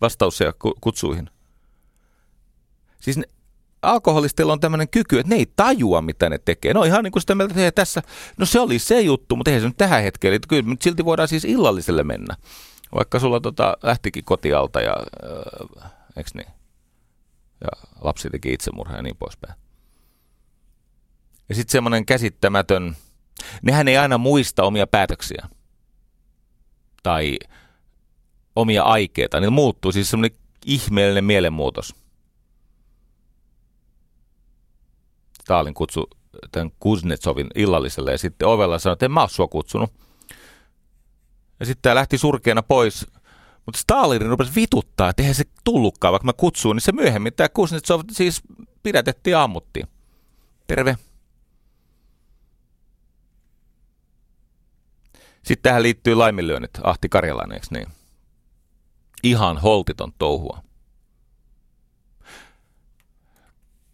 vastauksia 0.02 0.54
kutsuihin. 0.82 1.30
Siis 3.00 3.18
ne, 3.18 3.24
alkoholistilla 3.86 4.54
on 4.54 4.60
tämmöinen 4.60 4.90
kyky, 4.90 5.20
että 5.20 5.30
ne 5.30 5.36
ei 5.36 5.46
tajua, 5.56 6.02
mitä 6.02 6.30
ne 6.30 6.38
tekee. 6.38 6.74
No 6.74 6.84
ihan 6.84 7.04
niin 7.04 7.12
kuin 7.12 7.22
sitä 7.22 7.36
mieltä, 7.36 7.68
että 7.68 7.82
tässä, 7.82 8.02
no 8.38 8.46
se 8.46 8.60
oli 8.60 8.80
se 8.80 9.02
juttu, 9.02 9.36
mutta 9.36 9.52
eihän 9.52 9.62
se 9.62 9.68
nyt 9.68 9.78
tähän 9.78 10.04
hetkeen. 10.04 10.34
Eli 10.34 10.40
kyllä 10.48 10.64
mutta 10.64 10.84
silti 10.84 11.06
voidaan 11.06 11.28
siis 11.28 11.46
illalliselle 11.46 12.04
mennä. 12.04 12.36
Vaikka 12.96 13.20
sulla 13.20 13.40
tota, 13.40 13.78
lähtikin 13.84 14.24
kotialta 14.24 14.82
ja, 14.82 14.96
äh, 15.84 15.92
eikö 16.18 16.30
niin? 16.34 16.48
Ja 17.62 17.68
lapsi 18.02 18.30
teki 18.30 18.54
itsemurhaa 18.54 18.98
ja 18.98 19.04
niin 19.04 19.18
poispäin. 19.18 19.54
Ja 21.50 21.56
sitten 21.56 21.72
semmoinen 21.72 22.06
käsittämätön, 22.06 22.96
nehän 23.62 23.88
ei 23.88 23.98
aina 23.98 24.18
muista 24.18 24.64
omia 24.64 24.88
päätöksiä. 24.88 25.48
Tai 27.04 27.38
omia 28.56 28.84
aikeita. 28.84 29.40
Niillä 29.40 29.52
muuttuu 29.52 29.92
siis 29.92 30.10
semmoinen 30.10 30.38
ihmeellinen 30.66 31.26
mielenmuutos. 31.26 31.96
Stalin 35.46 35.74
kutsu 35.74 36.10
tämän 36.52 36.72
Kuznetsovin 36.80 37.48
illalliselle 37.56 38.12
ja 38.12 38.18
sitten 38.18 38.48
ovella 38.48 38.80
sanoi, 38.80 38.94
että 38.94 39.06
en 39.06 39.12
mä 39.12 39.22
ole 39.22 39.30
sua 39.30 39.48
kutsunut. 39.48 39.94
Ja 41.60 41.66
sitten 41.66 41.82
tämä 41.82 41.96
lähti 41.96 42.18
surkeana 42.18 42.64
pois. 42.64 43.08
Mutta 43.66 43.80
Stalin 43.80 44.22
rupesi 44.22 44.56
vituttaa, 44.56 45.10
että 45.10 45.22
eihän 45.24 45.36
se 45.36 45.44
tullutkaan, 45.64 46.12
vaikka 46.12 46.26
mä 46.26 46.34
kutsuin, 46.34 46.76
niin 46.76 46.82
se 46.82 46.92
myöhemmin 46.92 47.34
tämä 47.34 47.50
Kuznetsov 47.50 48.02
siis 48.12 48.42
pidätettiin 48.84 49.32
ja 49.32 49.44
ammuttiin. 49.44 49.88
Terve. 50.68 50.98
Sitten 55.44 55.64
tähän 55.64 55.84
liittyy 55.84 56.16
laiminlyönnit, 56.16 56.72
Ahti 56.84 57.10
Karjalainen, 57.10 57.56
eikö 57.56 57.68
niin? 57.72 57.88
Ihan 59.24 59.58
holtiton 59.58 60.14
touhua. 60.20 60.65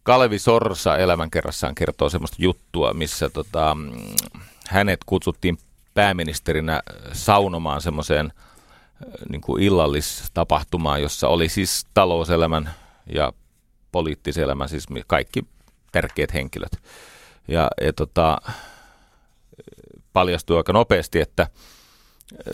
Kalevi 0.02 0.38
Sorsa 0.38 0.96
elämänkerrassaan 0.96 1.74
kertoo 1.74 2.08
semmoista 2.08 2.36
juttua, 2.38 2.94
missä 2.94 3.30
tota, 3.30 3.76
hänet 4.68 5.00
kutsuttiin 5.06 5.58
pääministerinä 5.94 6.82
saunomaan 7.12 7.80
semmoiseen 7.80 8.32
äh, 8.36 9.12
niin 9.28 9.40
kuin 9.40 9.62
illallistapahtumaan, 9.62 11.02
jossa 11.02 11.28
oli 11.28 11.48
siis 11.48 11.86
talouselämän 11.94 12.70
ja 13.14 13.32
poliittisen 13.92 14.44
elämän, 14.44 14.68
siis 14.68 14.86
kaikki 15.06 15.46
tärkeät 15.92 16.34
henkilöt. 16.34 16.82
Ja, 17.48 17.70
ja 17.80 17.92
tota, 17.92 18.38
paljastui 20.12 20.56
aika 20.56 20.72
nopeasti, 20.72 21.20
että 21.20 21.42
äh, 21.42 21.48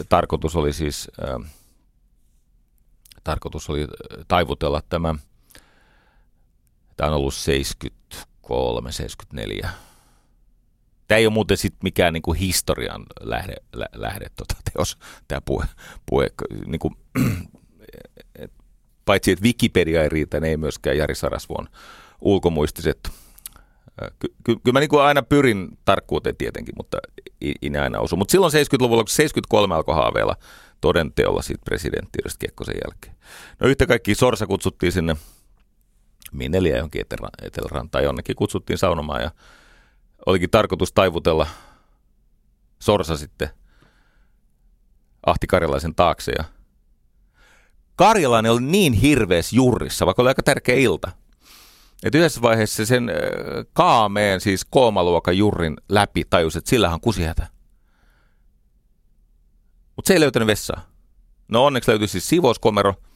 tarkoitus 0.08 0.56
oli 0.56 0.72
siis, 0.72 1.10
äh, 1.22 1.52
tarkoitus 3.24 3.70
oli 3.70 3.86
taivutella 4.28 4.82
tämä 4.88 5.14
Tämä 6.98 7.10
on 7.10 7.16
ollut 7.16 7.34
73, 7.34 8.92
74. 8.92 9.70
Tämä 11.08 11.18
ei 11.18 11.26
ole 11.26 11.32
muuten 11.32 11.56
sit 11.56 11.74
mikään 11.82 12.12
niin 12.12 12.22
kuin 12.22 12.38
historian 12.38 13.06
lähde, 13.20 13.54
lä, 13.72 13.86
lähde 13.94 14.26
tota, 14.36 14.54
teos, 14.72 14.98
tämä 15.28 15.40
puhe. 15.40 15.66
puhe 16.06 16.30
niin 16.66 16.78
kuin, 16.78 16.94
et, 18.38 18.52
paitsi 19.04 19.30
että 19.32 19.44
Wikipedia 19.44 20.02
ei 20.02 20.08
riitä, 20.08 20.40
niin 20.40 20.50
ei 20.50 20.56
myöskään 20.56 20.98
Jari 20.98 21.14
Sarasvuon 21.14 21.68
ulkomuistiset. 22.20 23.10
Ky- 24.18 24.34
ky- 24.44 24.72
mä 24.72 24.80
niin 24.80 24.90
kuin 24.90 25.02
aina 25.02 25.22
pyrin 25.22 25.78
tarkkuuteen 25.84 26.36
tietenkin, 26.36 26.74
mutta 26.76 26.98
ei, 27.40 27.54
ei 27.62 27.76
aina 27.76 28.00
osu. 28.00 28.16
Mutta 28.16 28.32
silloin 28.32 28.52
70-luvulla, 28.52 29.02
kun 29.02 29.08
73 29.08 29.74
alkoi 29.74 29.94
haaveilla 29.94 30.36
todenteolla 30.80 31.42
siitä 31.42 31.64
presidenttiydestä 31.64 32.38
Kekkosen 32.38 32.74
jälkeen. 32.84 33.16
No 33.60 33.68
yhtä 33.68 33.86
kaikki 33.86 34.14
Sorsa 34.14 34.46
kutsuttiin 34.46 34.92
sinne 34.92 35.16
Minneliä 36.32 36.76
johonkin 36.76 37.04
Etelärantaan 37.42 38.04
jonnekin 38.04 38.36
kutsuttiin 38.36 38.78
saunomaan 38.78 39.22
ja 39.22 39.30
olikin 40.26 40.50
tarkoitus 40.50 40.92
taivutella 40.92 41.46
Sorsa 42.78 43.16
sitten 43.16 43.48
Ahti 45.26 45.46
Karjalaisen 45.46 45.94
taakse 45.94 46.32
ja 46.38 46.44
Karjalainen 47.96 48.52
oli 48.52 48.62
niin 48.62 48.92
hirveässä 48.92 49.56
jurrissa, 49.56 50.06
vaikka 50.06 50.22
oli 50.22 50.28
aika 50.28 50.42
tärkeä 50.42 50.74
ilta. 50.74 51.12
että 52.02 52.18
yhdessä 52.18 52.42
vaiheessa 52.42 52.86
sen 52.86 53.10
kaameen, 53.72 54.40
siis 54.40 54.64
koomaluokan 54.64 55.38
jurrin 55.38 55.76
läpi 55.88 56.24
tajusi, 56.30 56.58
että 56.58 56.70
sillähän 56.70 56.94
on 56.94 57.00
kusihätä. 57.00 57.46
Mutta 59.96 60.08
se 60.08 60.14
ei 60.14 60.20
löytänyt 60.20 60.46
vessaa. 60.46 60.80
No 61.48 61.64
onneksi 61.64 61.90
löytyi 61.90 62.08
siis 62.08 62.28
siivouskomero– 62.28 62.94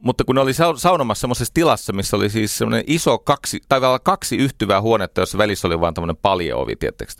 mutta 0.00 0.24
kun 0.24 0.34
ne 0.34 0.40
oli 0.40 0.52
saunomassa 0.76 1.20
semmoisessa 1.20 1.54
tilassa, 1.54 1.92
missä 1.92 2.16
oli 2.16 2.30
siis 2.30 2.58
semmoinen 2.58 2.84
iso 2.86 3.18
kaksi, 3.18 3.60
tai 3.68 3.80
kaksi 4.02 4.36
yhtyvää 4.36 4.80
huonetta, 4.80 5.20
jossa 5.20 5.38
välissä 5.38 5.68
oli 5.68 5.80
vain 5.80 5.94
tämmöinen 5.94 6.16
paljeovi, 6.16 6.76
tiettekö 6.76 7.12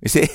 niin 0.00 0.10
se, 0.10 0.26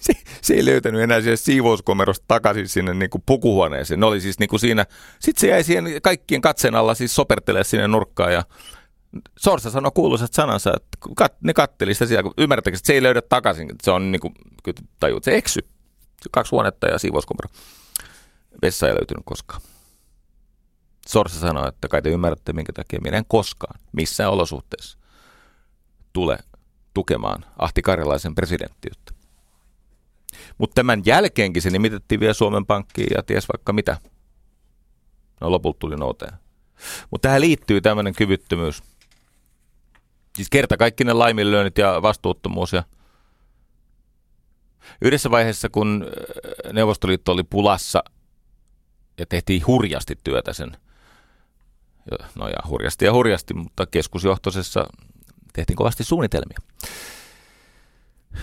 se, 0.00 0.12
se, 0.42 0.54
ei 0.54 0.64
löytänyt 0.64 1.02
enää 1.02 1.20
siellä 1.20 1.36
siivouskomerosta 1.36 2.24
takaisin 2.28 2.68
sinne 2.68 2.94
niin 2.94 3.10
kuin 3.10 3.22
pukuhuoneeseen. 3.26 4.00
Ne 4.00 4.06
oli 4.06 4.20
siis 4.20 4.38
niin 4.38 4.48
kuin 4.48 4.60
siinä, 4.60 4.86
sitten 5.18 5.40
se 5.40 5.46
jäi 5.46 5.64
siihen 5.64 5.84
kaikkien 6.02 6.40
katseen 6.40 6.74
alla 6.74 6.94
siis 6.94 7.14
sopertelee 7.14 7.64
sinne 7.64 7.88
nurkkaan 7.88 8.32
ja 8.32 8.44
Sorsa 9.38 9.70
sanoi 9.70 9.92
kuuluisat 9.94 10.32
sanansa, 10.32 10.72
että 10.76 10.98
kat, 11.16 11.32
ne 11.40 11.52
katteli 11.52 11.94
sitä 11.94 12.06
siellä, 12.06 12.22
kun 12.22 12.34
ymmärrättekö, 12.38 12.76
että 12.76 12.86
se 12.86 12.92
ei 12.92 13.02
löydä 13.02 13.22
takaisin, 13.22 13.70
että 13.70 13.84
se 13.84 13.90
on 13.90 14.12
niin 14.12 14.20
kuin, 14.20 14.34
tajuut, 15.00 15.24
se 15.24 15.36
eksy. 15.36 15.60
Kaksi 16.30 16.50
huonetta 16.50 16.86
ja 16.86 16.98
siivouskomero. 16.98 17.48
Vessa 18.62 18.88
ei 18.88 18.94
löytynyt 18.94 19.22
koskaan. 19.24 19.60
Sorsa 21.08 21.40
sanoi, 21.40 21.68
että 21.68 21.88
kai 21.88 22.02
te 22.02 22.10
ymmärrätte, 22.10 22.52
minkä 22.52 22.72
takia 22.72 23.00
minä 23.02 23.16
en 23.16 23.24
koskaan, 23.28 23.80
missään 23.92 24.30
olosuhteessa, 24.30 24.98
tule 26.12 26.38
tukemaan 26.94 27.44
Ahti 27.58 27.82
Karjalaisen 27.82 28.34
presidenttiyttä. 28.34 29.12
Mutta 30.58 30.74
tämän 30.74 31.02
jälkeenkin 31.06 31.62
se 31.62 31.70
nimitettiin 31.70 32.20
vielä 32.20 32.34
Suomen 32.34 32.66
Pankkiin 32.66 33.10
ja 33.16 33.22
ties 33.22 33.48
vaikka 33.52 33.72
mitä. 33.72 33.96
No 35.40 35.50
lopulta 35.50 35.78
tuli 35.78 35.96
nouteen. 35.96 36.32
Mutta 37.10 37.28
tähän 37.28 37.40
liittyy 37.40 37.80
tämmöinen 37.80 38.14
kyvyttömyys. 38.14 38.82
Siis 40.36 40.50
kerta 40.50 40.76
kaikki 40.76 41.04
ne 41.04 41.12
laiminlyönnit 41.12 41.78
ja 41.78 42.02
vastuuttomuus. 42.02 42.72
Ja 42.72 42.82
yhdessä 45.02 45.30
vaiheessa, 45.30 45.68
kun 45.68 46.06
Neuvostoliitto 46.72 47.32
oli 47.32 47.42
pulassa 47.42 48.04
ja 49.18 49.26
tehtiin 49.26 49.66
hurjasti 49.66 50.18
työtä 50.24 50.52
sen– 50.52 50.76
no 52.34 52.48
ja 52.48 52.68
hurjasti 52.68 53.04
ja 53.04 53.12
hurjasti, 53.12 53.54
mutta 53.54 53.86
keskusjohtoisessa 53.86 54.86
tehtiin 55.52 55.76
kovasti 55.76 56.04
suunnitelmia. 56.04 56.58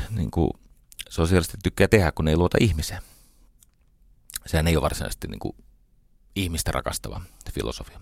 Niin 0.09 0.31
kuin 0.31 0.49
sosiaalisesti 1.09 1.57
tykkää 1.63 1.87
tehdä, 1.87 2.11
kun 2.11 2.27
ei 2.27 2.37
luota 2.37 2.57
ihmiseen. 2.61 3.01
Sehän 4.45 4.67
ei 4.67 4.75
ole 4.75 4.83
varsinaisesti 4.83 5.27
niin 5.27 5.39
kuin 5.39 5.55
ihmistä 6.35 6.71
rakastava 6.71 7.21
filosofia. 7.53 7.99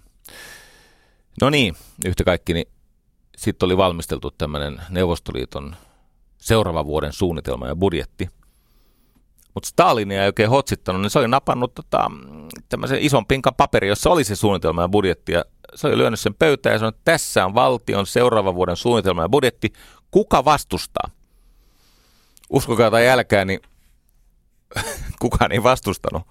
No 1.41 1.49
niin, 1.49 1.76
yhtä 2.06 2.23
kaikki, 2.23 2.53
niin 2.53 2.65
sitten 3.38 3.68
oli 3.68 3.77
valmisteltu 3.77 4.32
tämmöinen 4.32 4.82
Neuvostoliiton 4.90 5.76
seuraavan 6.38 6.86
vuoden 6.86 7.14
suunnitelma 7.14 7.68
ja 7.68 7.76
budjetti. 7.76 8.30
Mutta 9.56 9.69
Stalin 9.69 10.11
ei 10.11 10.26
oikein 10.26 10.49
hotsittanut, 10.49 11.02
niin 11.02 11.10
se 11.10 11.19
oli 11.19 11.27
napannut 11.27 11.73
tota, 11.73 12.11
tämmöisen 12.69 12.99
ison 13.02 13.26
pinkan 13.26 13.56
paperi, 13.56 13.88
jossa 13.88 14.10
oli 14.10 14.23
se 14.23 14.36
suunnitelma 14.36 14.82
ja 14.82 14.90
budjetti. 14.90 15.32
Ja 15.32 15.45
se 15.76 15.88
oli 15.88 15.98
lyönyt 15.98 16.19
sen 16.19 16.36
pöytään 16.36 16.73
ja 16.73 16.80
sanoi, 16.80 16.90
että 16.90 17.02
tässä 17.11 17.45
on 17.45 17.56
valtion 17.56 18.06
seuraavan 18.06 18.56
vuoden 18.56 18.76
suunnitelma 18.76 19.22
ja 19.22 19.30
budjetti. 19.30 19.73
Kuka 20.11 20.45
vastustaa? 20.45 21.10
Uskokaa 22.49 22.91
tai 22.91 23.10
älkää, 23.10 23.45
niin 23.45 23.60
kukaan 25.22 25.52
ei 25.52 25.64
vastustanut 25.64 26.23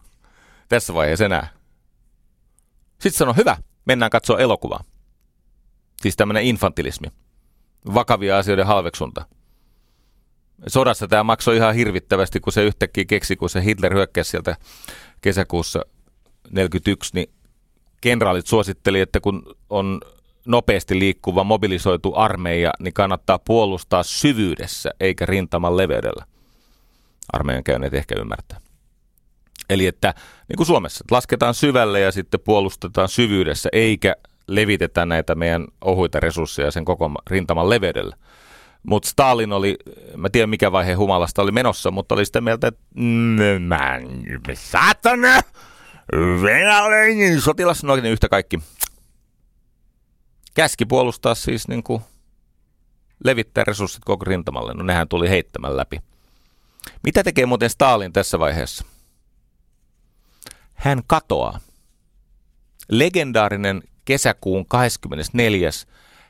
tässä 0.69 0.95
vaiheessa 0.95 1.25
enää. 1.25 1.49
Sitten 2.93 3.13
sanoi, 3.13 3.37
hyvä, 3.37 3.57
mennään 3.85 4.11
katsoa 4.11 4.39
elokuvaa. 4.39 4.85
Siis 6.03 6.17
tämmöinen 6.17 6.45
infantilismi. 6.45 7.09
Vakavia 7.95 8.39
asioiden 8.39 8.67
halveksunta. 8.67 9.27
Sodassa 10.67 11.09
tämä 11.09 11.25
maksoi 11.25 11.57
ihan 11.57 11.75
hirvittävästi, 11.75 12.41
kun 12.41 12.53
se 12.53 12.65
yhtäkkiä 12.65 13.05
keksi, 13.05 13.37
kun 13.37 13.51
se 13.51 13.65
Hitler 13.65 13.95
hyökkäsi 13.95 14.31
sieltä 14.31 14.57
kesäkuussa 15.21 15.83
41, 16.51 17.11
niin 17.15 17.31
kenraalit 18.01 18.47
suositteli, 18.47 19.01
että 19.01 19.21
kun 19.21 19.57
on 19.71 20.01
nopeasti 20.47 20.99
liikkuva 20.99 21.45
mobilisoitu 21.45 22.13
armeija, 22.15 22.73
niin 22.79 22.95
kannattaa 22.95 23.39
puolustaa 23.39 24.03
syvyydessä 24.03 24.91
eikä 25.01 25.27
rintaman 25.27 25.77
leveydellä. 25.77 26.25
armeijan 27.33 27.65
käyneet 27.65 27.95
ehkä 27.95 28.15
ymmärtää. 28.19 28.61
Eli 29.71 29.87
että 29.87 30.15
niin 30.49 30.57
kuin 30.57 30.67
Suomessa, 30.67 31.03
että 31.05 31.15
lasketaan 31.15 31.55
syvälle 31.55 32.01
ja 32.01 32.13
sitten 32.13 32.41
puolustetaan 32.41 33.09
syvyydessä, 33.09 33.69
eikä 33.73 34.17
levitetä 34.47 35.07
näitä 35.07 35.35
meidän 35.35 35.67
ohuita 35.81 36.21
resursseja 36.21 36.71
sen 36.71 36.85
koko 36.85 37.11
rintaman 37.31 37.71
leveydellä. 37.71 38.17
Mutta 38.87 39.09
Stalin 39.09 39.53
oli, 39.53 39.77
mä 40.17 40.31
tiedän 40.31 40.51
mikä 40.51 40.73
vaihe 40.73 40.93
humalasta 40.93 41.43
oli 41.43 41.53
menossa, 41.53 41.91
mutta 41.91 42.15
oli 42.15 42.25
sitä 42.27 42.41
mieltä, 42.41 42.67
että 42.67 42.83
mä, 43.61 44.01
saatana, 44.55 45.41
venäläinen 46.43 47.41
sotilas, 47.41 47.85
no 47.85 47.97
niin 47.97 48.13
yhtä 48.13 48.29
kaikki. 48.29 48.59
Käski 50.55 50.87
puolustaa 50.87 51.35
siis 51.35 51.69
niin 51.69 51.83
kuin 51.83 52.03
levittää 53.25 53.65
resurssit 53.65 54.05
koko 54.05 54.25
rintamalle, 54.25 54.75
no 54.75 54.83
nehän 54.83 55.09
tuli 55.09 55.31
heittämään 55.31 55.77
läpi. 55.77 56.01
Mitä 57.03 57.23
tekee 57.23 57.47
muuten 57.47 57.71
Stalin 57.71 58.13
tässä 58.13 58.39
vaiheessa? 58.39 58.85
Hän 60.75 61.03
katoaa. 61.07 61.61
Legendaarinen 62.91 63.83
kesäkuun 64.05 64.67
24. 64.67 65.71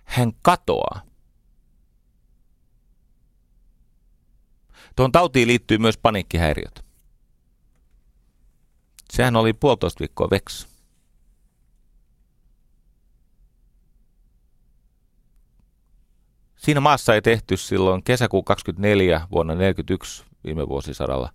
Hän 0.04 0.32
katoaa. 0.42 1.13
Tuohon 4.96 5.12
tautiin 5.12 5.48
liittyy 5.48 5.78
myös 5.78 5.98
paniikkihäiriöt. 5.98 6.84
Sehän 9.12 9.36
oli 9.36 9.52
puolitoista 9.52 10.00
viikkoa 10.00 10.30
veksi. 10.30 10.68
Siinä 16.56 16.80
maassa 16.80 17.14
ei 17.14 17.22
tehty 17.22 17.56
silloin 17.56 18.02
kesäkuun 18.02 18.44
24 18.44 19.28
vuonna 19.32 19.52
1941 19.52 20.24
viime 20.44 20.68
vuosisadalla 20.68 21.32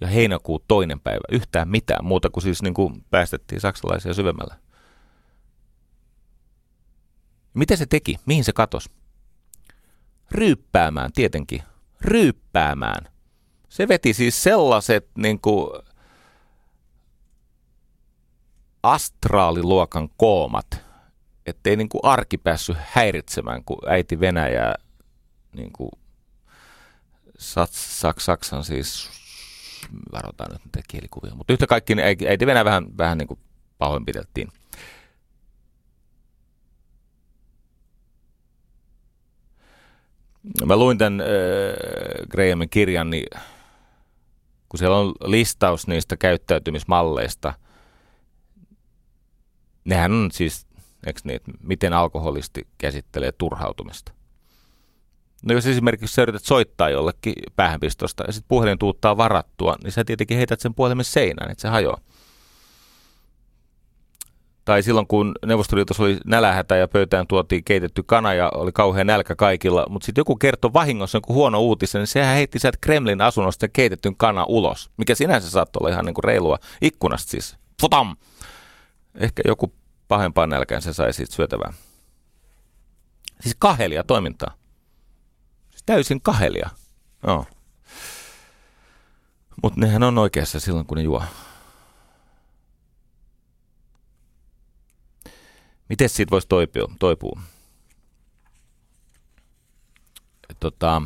ja 0.00 0.06
heinäkuun 0.06 0.60
toinen 0.68 1.00
päivä 1.00 1.20
yhtään 1.32 1.68
mitään 1.68 2.04
muuta 2.04 2.30
kuin 2.30 2.42
siis 2.42 2.62
niin 2.62 2.74
kuin 2.74 3.04
päästettiin 3.10 3.60
saksalaisia 3.60 4.14
syvemmällä. 4.14 4.56
Miten 7.54 7.76
se 7.76 7.86
teki? 7.86 8.16
Mihin 8.26 8.44
se 8.44 8.52
katosi? 8.52 8.90
Ryyppäämään 10.30 11.12
tietenkin. 11.12 11.62
Ryyppäämään. 12.00 13.12
Se 13.68 13.88
veti 13.88 14.12
siis 14.12 14.42
sellaiset 14.42 15.08
niin 15.18 15.40
kuin 15.40 15.82
astraaliluokan 18.82 20.08
koomat, 20.16 20.84
ettei 21.46 21.76
niin 21.76 21.88
kuin 21.88 22.04
arki 22.04 22.38
päässyt 22.38 22.76
häiritsemään, 22.80 23.64
kun 23.64 23.78
äiti 23.88 24.20
Venäjää 24.20 24.74
niin 25.52 25.72
kuin 25.72 25.90
Saks, 27.38 28.24
Saksan 28.24 28.64
siis, 28.64 29.10
varotaan 30.12 30.52
nyt 30.52 30.60
näitä 30.64 30.88
kielikuvia, 30.88 31.34
mutta 31.34 31.52
yhtä 31.52 31.66
kaikki 31.66 31.94
niin 31.94 32.28
äiti 32.28 32.46
Venäjä 32.46 32.64
vähän, 32.64 32.86
vähän 32.98 33.18
niin 33.18 33.28
kuin 33.28 33.40
pahoinpideltiin. 33.78 34.48
Mä 40.66 40.76
luin 40.76 40.98
tämän 40.98 41.20
äh, 41.20 41.26
Grahamin 42.30 42.70
kirjan, 42.70 43.10
niin 43.10 43.26
kun 44.68 44.78
siellä 44.78 44.96
on 44.96 45.14
listaus 45.24 45.86
niistä 45.86 46.16
käyttäytymismalleista, 46.16 47.54
nehän 49.84 50.12
on 50.12 50.30
siis, 50.32 50.66
eikö 51.06 51.20
niin, 51.24 51.40
miten 51.62 51.92
alkoholisti 51.92 52.66
käsittelee 52.78 53.32
turhautumista. 53.32 54.12
No 55.42 55.54
jos 55.54 55.66
esimerkiksi 55.66 56.14
sä 56.14 56.22
yrität 56.22 56.44
soittaa 56.44 56.90
jollekin 56.90 57.34
päähänpistosta 57.56 58.24
ja 58.26 58.32
sitten 58.32 58.48
puhelin 58.48 58.78
tuuttaa 58.78 59.16
varattua, 59.16 59.76
niin 59.84 59.92
sä 59.92 60.04
tietenkin 60.04 60.36
heität 60.36 60.60
sen 60.60 60.74
puhelimen 60.74 61.04
seinään, 61.04 61.50
että 61.50 61.62
se 61.62 61.68
hajoaa. 61.68 62.00
Tai 64.70 64.82
silloin, 64.82 65.06
kun 65.06 65.34
Neuvostoliitossa 65.46 66.02
oli 66.02 66.18
nälähätä 66.26 66.76
ja 66.76 66.88
pöytään 66.88 67.26
tuotiin 67.26 67.64
keitetty 67.64 68.02
kana 68.02 68.34
ja 68.34 68.50
oli 68.54 68.72
kauhean 68.72 69.06
nälkä 69.06 69.36
kaikilla, 69.36 69.86
mutta 69.88 70.06
sitten 70.06 70.20
joku 70.20 70.36
kertoi 70.36 70.72
vahingossa 70.72 71.16
joku 71.16 71.34
huono 71.34 71.60
uutisen, 71.60 71.98
niin 71.98 72.06
sehän 72.06 72.34
heitti 72.34 72.58
sieltä 72.58 72.78
Kremlin 72.80 73.20
asunnosta 73.20 73.68
keitetyn 73.68 74.16
kana 74.16 74.44
ulos, 74.48 74.90
mikä 74.96 75.14
sinänsä 75.14 75.50
saattoi 75.50 75.80
olla 75.80 75.90
ihan 75.90 76.04
niin 76.04 76.14
kuin 76.14 76.24
reilua 76.24 76.58
ikkunasta 76.82 77.30
siis. 77.30 77.56
Futam! 77.80 78.16
Ehkä 79.14 79.42
joku 79.46 79.72
pahempaan 80.08 80.48
nälkään 80.48 80.82
se 80.82 80.92
sai 80.92 81.12
siitä 81.12 81.34
syötävää. 81.34 81.72
Siis 83.40 83.56
kahelia 83.58 84.04
toimintaa. 84.04 84.54
Siis 85.70 85.82
täysin 85.86 86.20
kahelia. 86.20 86.70
Joo. 87.26 87.46
Mutta 89.62 89.80
nehän 89.80 90.02
on 90.02 90.18
oikeassa 90.18 90.60
silloin, 90.60 90.86
kun 90.86 90.96
ne 90.96 91.02
juo. 91.02 91.22
Miten 95.90 96.08
siitä 96.08 96.30
voisi 96.30 96.48
toipua? 96.48 96.94
toipua? 96.98 97.40
Tota, 100.60 101.02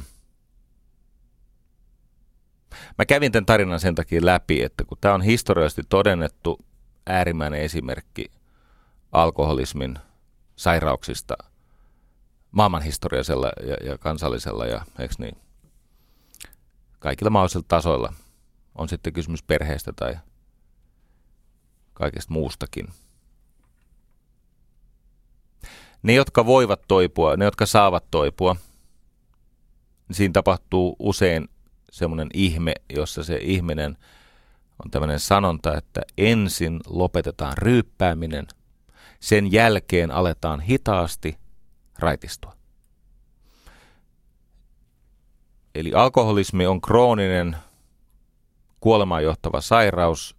mä 2.99 3.05
kävin 3.09 3.33
tämän 3.33 3.47
tarinan 3.47 3.81
sen 3.81 3.95
takia 3.95 4.21
läpi, 4.25 4.63
että 4.63 4.85
kun 4.85 4.99
tämä 5.01 5.15
on 5.15 5.23
historiallisesti 5.23 5.83
todennettu 5.89 6.65
äärimmäinen 7.07 7.61
esimerkki 7.61 8.31
alkoholismin 9.13 9.99
sairauksista 10.57 11.35
maailmanhistoriallisella 12.51 13.53
ja, 13.67 13.91
ja 13.91 13.99
kansallisella 13.99 14.67
ja 14.67 14.85
eikö 14.99 15.15
niin, 15.19 15.37
kaikilla 16.99 17.31
mahdollisilla 17.31 17.65
tasoilla. 17.69 18.13
On 18.75 18.89
sitten 18.89 19.13
kysymys 19.13 19.43
perheestä 19.43 19.93
tai 19.93 20.17
kaikesta 21.95 22.33
muustakin– 22.33 22.89
ne, 26.05 26.13
jotka 26.13 26.47
voivat 26.47 26.81
toipua, 26.89 27.37
ne, 27.37 27.45
jotka 27.45 27.67
saavat 27.67 28.05
toipua, 28.11 28.57
niin 30.09 30.17
siinä 30.17 30.33
tapahtuu 30.33 30.97
usein 30.99 31.49
semmoinen 31.91 32.29
ihme, 32.35 32.75
jossa 32.95 33.25
se 33.25 33.37
ihminen 33.37 33.97
on 34.85 34.91
tämmöinen 34.91 35.21
sanonta, 35.21 35.77
että 35.77 36.03
ensin 36.19 36.81
lopetetaan 36.87 37.59
ryyppääminen, 37.59 38.47
sen 39.21 39.53
jälkeen 39.53 40.11
aletaan 40.11 40.61
hitaasti 40.61 41.39
raitistua. 41.99 42.55
Eli 45.75 45.93
alkoholismi 45.95 46.67
on 46.67 46.81
krooninen 46.81 47.57
kuolemaan 48.81 49.25
johtava 49.25 49.61
sairaus, 49.61 50.37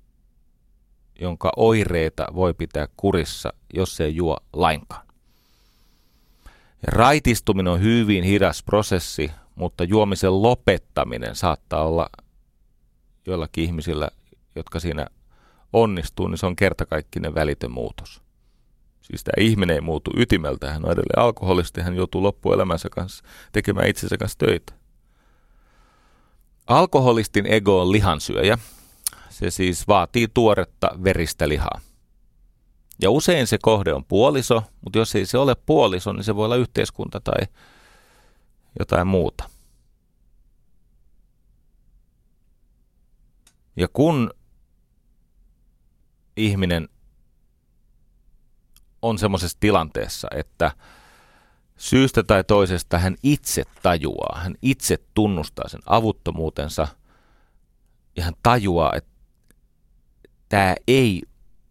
jonka 1.20 1.52
oireita 1.58 2.28
voi 2.36 2.54
pitää 2.54 2.88
kurissa, 2.98 3.54
jos 3.74 4.02
ei 4.02 4.16
juo 4.16 4.38
lainkaan. 4.54 5.05
Raitistuminen 6.88 7.74
on 7.74 7.82
hyvin 7.82 8.24
hidas 8.24 8.64
prosessi, 8.64 9.32
mutta 9.56 9.84
juomisen 9.84 10.42
lopettaminen 10.42 11.36
saattaa 11.36 11.86
olla 11.86 12.10
joillakin 13.28 13.64
ihmisillä, 13.64 14.10
jotka 14.56 14.80
siinä 14.80 15.08
onnistuu, 15.74 16.28
niin 16.28 16.38
se 16.38 16.46
on 16.46 16.56
kertakaikkinen 16.56 17.36
välitön 17.36 17.72
muutos. 17.72 18.22
Siis 19.02 19.24
tämä 19.24 19.44
ihminen 19.46 19.74
ei 19.74 19.82
muutu 19.82 20.12
ytimeltä, 20.18 20.72
hän 20.72 20.86
on 20.86 20.92
edelleen 20.92 21.20
alkoholisti, 21.20 21.82
hän 21.82 21.96
joutuu 21.96 22.24
loppuelämänsä 22.24 22.90
kanssa 22.90 23.24
tekemään 23.52 23.88
itsensä 23.88 24.18
kanssa 24.18 24.38
töitä. 24.38 24.74
Alkoholistin 26.68 27.46
ego 27.46 27.82
on 27.82 27.92
lihansyöjä. 27.92 28.58
Se 29.30 29.50
siis 29.50 29.88
vaatii 29.88 30.28
tuoretta 30.34 30.92
veristä 31.04 31.50
lihaa. 31.50 31.80
Ja 33.02 33.12
usein 33.12 33.48
se 33.48 33.58
kohde 33.62 33.94
on 33.94 34.06
puoliso, 34.06 34.64
mutta 34.82 35.00
jos 35.00 35.16
ei 35.16 35.26
se 35.26 35.38
ole 35.38 35.56
puoliso, 35.56 36.14
niin 36.14 36.24
se 36.24 36.36
voi 36.36 36.46
olla 36.46 36.56
yhteiskunta 36.56 37.20
tai 37.20 37.48
jotain 38.80 39.08
muuta. 39.08 39.50
Ja 43.78 43.88
kun 43.88 44.32
ihminen 46.38 46.90
on 49.02 49.18
semmoisessa 49.18 49.58
tilanteessa, 49.60 50.28
että 50.36 50.72
syystä 51.78 52.24
tai 52.24 52.44
toisesta 52.44 53.00
hän 53.00 53.16
itse 53.24 53.64
tajuaa, 53.82 54.40
hän 54.40 54.56
itse 54.62 54.98
tunnustaa 55.14 55.70
sen 55.70 55.82
avuttomuutensa 55.86 56.88
ja 58.18 58.24
hän 58.24 58.34
tajuaa, 58.44 58.92
että 58.96 59.12
tämä 60.50 60.76
ei 60.88 61.22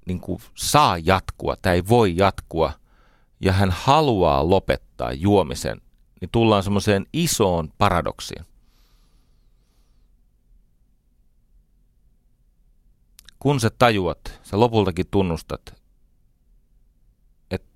niin 0.07 0.21
kuin 0.21 0.39
saa 0.55 0.99
jatkua, 0.99 1.57
tämä 1.57 1.73
ei 1.73 1.89
voi 1.89 2.17
jatkua, 2.17 2.73
ja 3.41 3.53
hän 3.53 3.71
haluaa 3.71 4.51
lopettaa 4.51 5.13
juomisen, 5.13 5.81
niin 6.21 6.29
tullaan 6.33 6.63
semmoiseen 6.63 7.07
isoon 7.13 7.73
paradoksiin. 7.79 8.45
Kun 13.39 13.61
sä 13.61 13.71
tajuat, 13.79 14.41
sä 14.43 14.61
lopultakin 14.61 15.07
tunnustat, 15.11 15.75
että 17.51 17.69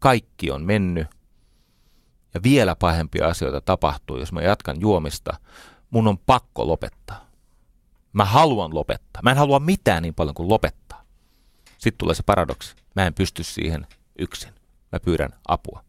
kaikki 0.00 0.50
on 0.50 0.62
mennyt, 0.62 1.06
ja 2.34 2.42
vielä 2.42 2.76
pahempia 2.76 3.28
asioita 3.28 3.60
tapahtuu, 3.60 4.18
jos 4.18 4.32
mä 4.32 4.42
jatkan 4.42 4.80
juomista, 4.80 5.38
mun 5.90 6.08
on 6.08 6.18
pakko 6.18 6.66
lopettaa. 6.66 7.26
Mä 8.12 8.24
haluan 8.24 8.74
lopettaa. 8.74 9.22
Mä 9.22 9.30
en 9.30 9.36
halua 9.36 9.60
mitään 9.60 10.02
niin 10.02 10.14
paljon 10.14 10.34
kuin 10.34 10.48
lopettaa. 10.48 10.81
Sitten 11.82 11.98
tulee 11.98 12.14
se 12.14 12.22
paradoksi. 12.22 12.74
Mä 12.96 13.06
en 13.06 13.14
pysty 13.14 13.42
siihen 13.42 13.86
yksin. 14.18 14.50
Mä 14.92 15.00
pyydän 15.00 15.30
apua. 15.48 15.84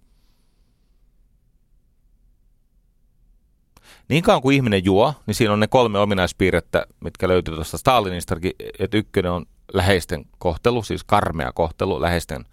Niin 4.09 4.23
kauan 4.23 4.41
kuin 4.41 4.55
ihminen 4.55 4.85
juo, 4.85 5.13
niin 5.25 5.35
siinä 5.35 5.53
on 5.53 5.59
ne 5.59 5.67
kolme 5.67 5.99
ominaispiirrettä, 5.99 6.85
mitkä 6.99 7.27
löytyy 7.27 7.55
tuosta 7.55 7.77
Stalinistakin, 7.77 8.51
että 8.79 8.97
ykkönen 8.97 9.31
on 9.31 9.45
läheisten 9.73 10.25
kohtelu, 10.37 10.83
siis 10.83 11.03
karmea 11.03 11.51
kohtelu, 11.51 12.01
läheisten 12.01 12.45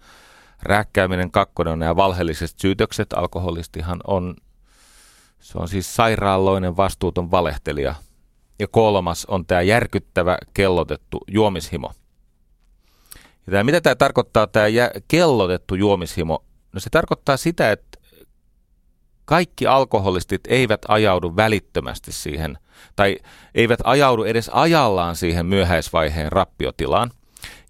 rääkkääminen, 0.61 1.31
kakkonen 1.31 1.73
on 1.73 1.79
nämä 1.79 1.95
valheelliset 1.95 2.59
syytökset, 2.59 3.13
alkoholistihan 3.13 4.01
on, 4.07 4.35
se 5.39 5.57
on 5.57 5.67
siis 5.67 5.95
sairaaloinen 5.95 6.77
vastuuton 6.77 7.31
valehtelija. 7.31 7.95
Ja 8.59 8.67
kolmas 8.67 9.25
on 9.25 9.45
tämä 9.45 9.61
järkyttävä 9.61 10.37
kellotettu 10.53 11.19
juomishimo. 11.27 11.91
Ja 13.47 13.51
tämä, 13.51 13.63
mitä 13.63 13.81
tämä 13.81 13.95
tarkoittaa, 13.95 14.47
tämä 14.47 14.65
kellotettu 15.07 15.75
juomishimo? 15.75 16.45
No 16.73 16.79
se 16.79 16.89
tarkoittaa 16.89 17.37
sitä, 17.37 17.71
että 17.71 17.97
kaikki 19.25 19.67
alkoholistit 19.67 20.41
eivät 20.47 20.81
ajaudu 20.87 21.35
välittömästi 21.35 22.11
siihen, 22.11 22.57
tai 22.95 23.17
eivät 23.55 23.79
ajaudu 23.83 24.23
edes 24.23 24.49
ajallaan 24.53 25.15
siihen 25.15 25.45
myöhäisvaiheen 25.45 26.31
rappiotilaan. 26.31 27.11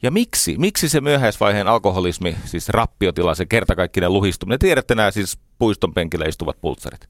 Ja 0.04 0.12
miksi? 0.12 0.58
Miksi 0.58 0.90
se 0.90 1.02
myöhäisvaiheen 1.02 1.68
alkoholismi, 1.68 2.36
siis 2.46 2.70
rappiotila, 2.70 3.36
se 3.36 3.46
kertakaikkinen 3.46 4.14
luhistuminen? 4.14 4.60
Tiedätte 4.60 4.96
nämä 4.96 5.12
siis 5.12 5.40
puiston 5.58 5.94
penkillä 5.94 6.26
istuvat 6.26 6.62
pultsarit. 6.62 7.10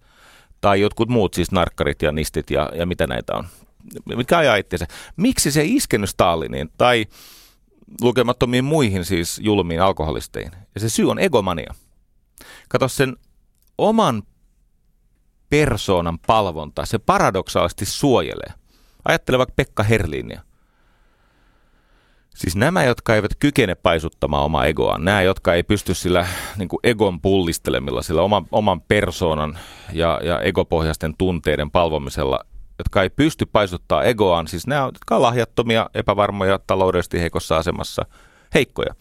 Tai 0.62 0.82
jotkut 0.82 1.10
muut 1.10 1.34
siis 1.34 1.52
narkkarit 1.52 2.02
ja 2.02 2.12
nistit 2.12 2.52
ja, 2.52 2.70
ja 2.76 2.86
mitä 2.86 3.08
näitä 3.08 3.34
on. 3.36 3.48
Mikä 4.16 4.38
ajaa 4.38 4.56
itseensä. 4.56 4.88
Miksi 5.18 5.52
se 5.52 5.62
ei 5.62 5.76
iskenyt 5.76 6.10
Staliniin 6.10 6.70
tai 6.78 7.06
lukemattomiin 8.02 8.66
muihin 8.66 9.06
siis 9.06 9.40
julmiin 9.44 9.82
alkoholisteihin? 9.82 10.52
Ja 10.76 10.82
se 10.82 10.90
syy 10.90 11.12
on 11.12 11.20
egomania. 11.20 11.74
Kato 12.70 12.88
sen 12.88 13.18
oman 13.78 14.24
persoonan 15.50 16.20
palvonta, 16.28 16.86
se 16.86 17.00
paradoksaalisesti 17.00 17.86
suojelee. 17.86 18.54
Ajattele 19.06 19.38
vaikka 19.38 19.54
Pekka 19.56 19.84
Herlinia. 19.84 20.42
Siis 22.36 22.56
nämä, 22.56 22.84
jotka 22.84 23.16
eivät 23.16 23.36
kykene 23.40 23.76
paisuttamaan 23.76 24.44
omaa 24.44 24.66
egoaan, 24.66 25.06
nämä, 25.06 25.22
jotka 25.22 25.54
ei 25.54 25.64
pysty 25.64 25.94
sillä 25.94 26.28
niin 26.58 26.70
kuin 26.70 26.80
egon 26.84 27.22
pullistelemilla, 27.22 28.02
sillä 28.02 28.22
oman, 28.22 28.46
oman 28.52 28.82
persoonan 28.82 29.60
ja, 29.94 30.20
ja 30.24 30.42
egopohjaisten 30.42 31.16
tunteiden 31.18 31.72
palvomisella, 31.72 32.40
jotka 32.82 33.04
ei 33.04 33.10
pysty 33.10 33.46
paisuttaa 33.46 34.04
egoaan, 34.04 34.48
siis 34.48 34.68
nämä, 34.68 34.82
jotka 34.82 35.16
ovat 35.16 35.22
lahjattomia, 35.22 35.90
epävarmoja, 35.94 36.60
taloudellisesti 36.68 37.20
heikossa 37.20 37.58
asemassa, 37.58 38.06
heikkoja, 38.54 38.96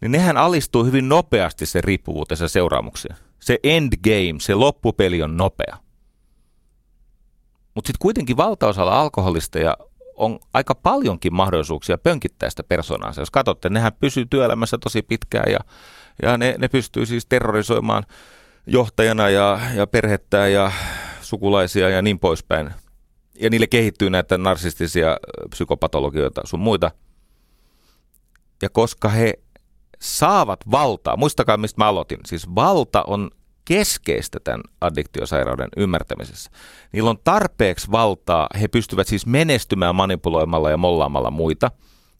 niin 0.00 0.12
nehän 0.12 0.36
alistuu 0.36 0.84
hyvin 0.84 1.08
nopeasti 1.08 1.66
sen 1.66 1.84
riippuvuutensa 1.84 2.48
seuraamuksiin 2.48 3.16
se 3.42 3.58
endgame, 3.62 4.40
se 4.40 4.54
loppupeli 4.54 5.22
on 5.22 5.36
nopea. 5.36 5.76
Mutta 7.74 7.88
sitten 7.88 8.02
kuitenkin 8.02 8.36
valtaosalla 8.36 9.00
alkoholisteja 9.00 9.76
on 10.16 10.38
aika 10.54 10.74
paljonkin 10.74 11.34
mahdollisuuksia 11.34 11.98
pönkittää 11.98 12.50
sitä 12.50 12.62
persoonaa. 12.62 13.12
Jos 13.16 13.30
katsotte, 13.30 13.68
nehän 13.68 13.92
pysyy 14.00 14.26
työelämässä 14.26 14.78
tosi 14.78 15.02
pitkään 15.02 15.52
ja, 15.52 15.58
ja 16.22 16.38
ne, 16.38 16.54
ne 16.58 16.68
pystyy 16.68 17.06
siis 17.06 17.26
terrorisoimaan 17.26 18.02
johtajana 18.66 19.28
ja, 19.28 19.60
ja 19.74 19.86
perhettä 19.86 20.48
ja 20.48 20.72
sukulaisia 21.20 21.88
ja 21.88 22.02
niin 22.02 22.18
poispäin. 22.18 22.70
Ja 23.40 23.50
niille 23.50 23.66
kehittyy 23.66 24.10
näitä 24.10 24.38
narsistisia 24.38 25.16
psykopatologioita 25.50 26.40
sun 26.44 26.60
muita. 26.60 26.90
Ja 28.62 28.68
koska 28.68 29.08
he 29.08 29.34
saavat 30.00 30.60
valtaa. 30.70 31.16
Muistakaa, 31.16 31.56
mistä 31.56 31.80
mä 31.80 31.88
aloitin. 31.88 32.18
Siis 32.26 32.54
valta 32.54 33.04
on 33.06 33.30
keskeistä 33.64 34.40
tämän 34.44 34.60
addiktiosairauden 34.80 35.68
ymmärtämisessä. 35.76 36.50
Niillä 36.92 37.10
on 37.10 37.18
tarpeeksi 37.24 37.90
valtaa, 37.90 38.48
he 38.60 38.68
pystyvät 38.68 39.06
siis 39.06 39.26
menestymään 39.26 39.94
manipuloimalla 39.94 40.70
ja 40.70 40.76
mollaamalla 40.76 41.30
muita 41.30 41.70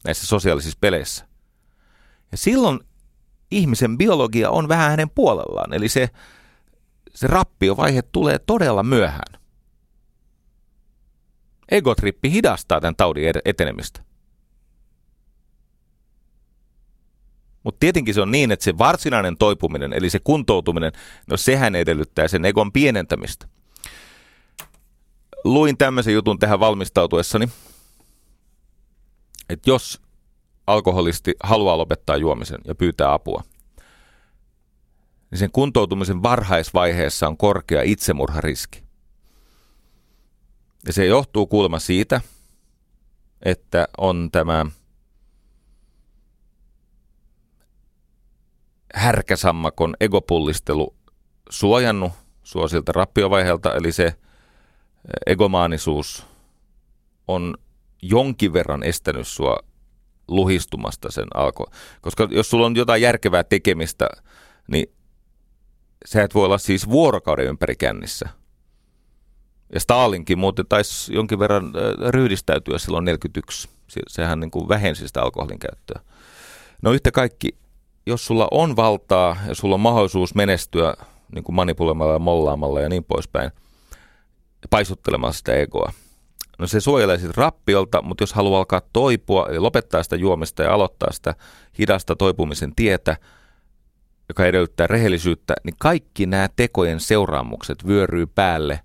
näissä 0.03 0.27
sosiaalisissa 0.27 0.77
peleissä. 0.81 1.27
Ja 2.31 2.37
silloin 2.37 2.79
ihmisen 3.51 3.97
biologia 3.97 4.49
on 4.49 4.67
vähän 4.67 4.89
hänen 4.89 5.09
puolellaan, 5.09 5.73
eli 5.73 5.89
se, 5.89 6.09
se 7.15 7.27
rappiovaihe 7.27 8.01
tulee 8.01 8.39
todella 8.39 8.83
myöhään. 8.83 9.42
Egotrippi 11.71 12.31
hidastaa 12.31 12.81
tämän 12.81 12.95
taudin 12.95 13.31
etenemistä. 13.45 14.03
Mutta 17.63 17.79
tietenkin 17.79 18.13
se 18.13 18.21
on 18.21 18.31
niin, 18.31 18.51
että 18.51 18.65
se 18.65 18.77
varsinainen 18.77 19.37
toipuminen, 19.37 19.93
eli 19.93 20.09
se 20.09 20.19
kuntoutuminen, 20.19 20.91
no 21.27 21.37
sehän 21.37 21.75
edellyttää 21.75 22.27
sen 22.27 22.45
egon 22.45 22.71
pienentämistä. 22.71 23.47
Luin 25.43 25.77
tämmöisen 25.77 26.13
jutun 26.13 26.39
tähän 26.39 26.59
valmistautuessani, 26.59 27.49
että 29.49 29.69
jos 29.69 30.01
alkoholisti 30.67 31.33
haluaa 31.43 31.77
lopettaa 31.77 32.17
juomisen 32.17 32.59
ja 32.65 32.75
pyytää 32.75 33.13
apua, 33.13 33.43
niin 35.31 35.39
sen 35.39 35.51
kuntoutumisen 35.51 36.23
varhaisvaiheessa 36.23 37.27
on 37.27 37.37
korkea 37.37 37.81
itsemurhariski. 37.81 38.82
Ja 40.87 40.93
se 40.93 41.05
johtuu 41.05 41.47
kuulemma 41.47 41.79
siitä, 41.79 42.21
että 43.45 43.87
on 43.97 44.29
tämä 44.31 44.65
härkäsammakon 48.93 49.95
egopullistelu 49.99 50.95
suojannut 51.49 52.11
sua 52.43 52.67
siltä 52.67 52.91
rappiovaiheelta, 52.91 53.75
eli 53.75 53.91
se 53.91 54.13
egomaanisuus 55.25 56.25
on 57.27 57.57
jonkin 58.01 58.53
verran 58.53 58.83
estänyt 58.83 59.27
sua 59.27 59.57
luhistumasta 60.27 61.11
sen 61.11 61.27
alko. 61.33 61.71
Koska 62.01 62.27
jos 62.31 62.49
sulla 62.49 62.65
on 62.65 62.75
jotain 62.75 63.01
järkevää 63.01 63.43
tekemistä, 63.43 64.09
niin 64.67 64.93
sä 66.05 66.23
et 66.23 66.35
voi 66.35 66.45
olla 66.45 66.57
siis 66.57 66.89
vuorokauden 66.89 67.47
ympäri 67.47 67.75
kännissä. 67.75 68.29
Ja 69.73 69.79
Stalinkin 69.79 70.39
muuten 70.39 70.65
taisi 70.69 71.13
jonkin 71.13 71.39
verran 71.39 71.73
ryhdistäytyä 72.09 72.77
silloin 72.77 73.05
41. 73.05 73.69
Sehän 74.07 74.39
niin 74.39 74.51
kuin 74.51 74.69
vähensi 74.69 75.07
sitä 75.07 75.21
alkoholin 75.21 75.59
käyttöä. 75.59 76.01
No 76.81 76.91
yhtä 76.91 77.11
kaikki 77.11 77.49
jos 78.05 78.25
sulla 78.25 78.47
on 78.51 78.75
valtaa 78.75 79.37
ja 79.47 79.55
sulla 79.55 79.75
on 79.75 79.81
mahdollisuus 79.81 80.35
menestyä 80.35 80.93
niin 81.35 81.43
kuin 81.43 81.55
manipuloimalla 81.55 82.13
ja 82.13 82.19
mollaamalla 82.19 82.81
ja 82.81 82.89
niin 82.89 83.03
poispäin, 83.03 83.51
paisuttelemaan 84.69 85.33
sitä 85.33 85.53
egoa. 85.53 85.93
No 86.59 86.67
se 86.67 86.79
suojelee 86.79 87.17
sitten 87.17 87.37
rappiolta, 87.37 88.01
mutta 88.01 88.21
jos 88.23 88.33
haluaa 88.33 88.59
alkaa 88.59 88.81
toipua 88.93 89.47
ja 89.51 89.63
lopettaa 89.63 90.03
sitä 90.03 90.15
juomista 90.15 90.63
ja 90.63 90.73
aloittaa 90.73 91.11
sitä 91.11 91.35
hidasta 91.79 92.15
toipumisen 92.15 92.75
tietä, 92.75 93.17
joka 94.29 94.45
edellyttää 94.45 94.87
rehellisyyttä, 94.87 95.53
niin 95.63 95.75
kaikki 95.79 96.25
nämä 96.25 96.49
tekojen 96.55 96.99
seuraamukset 96.99 97.87
vyöryy 97.87 98.27
päälle 98.27 98.79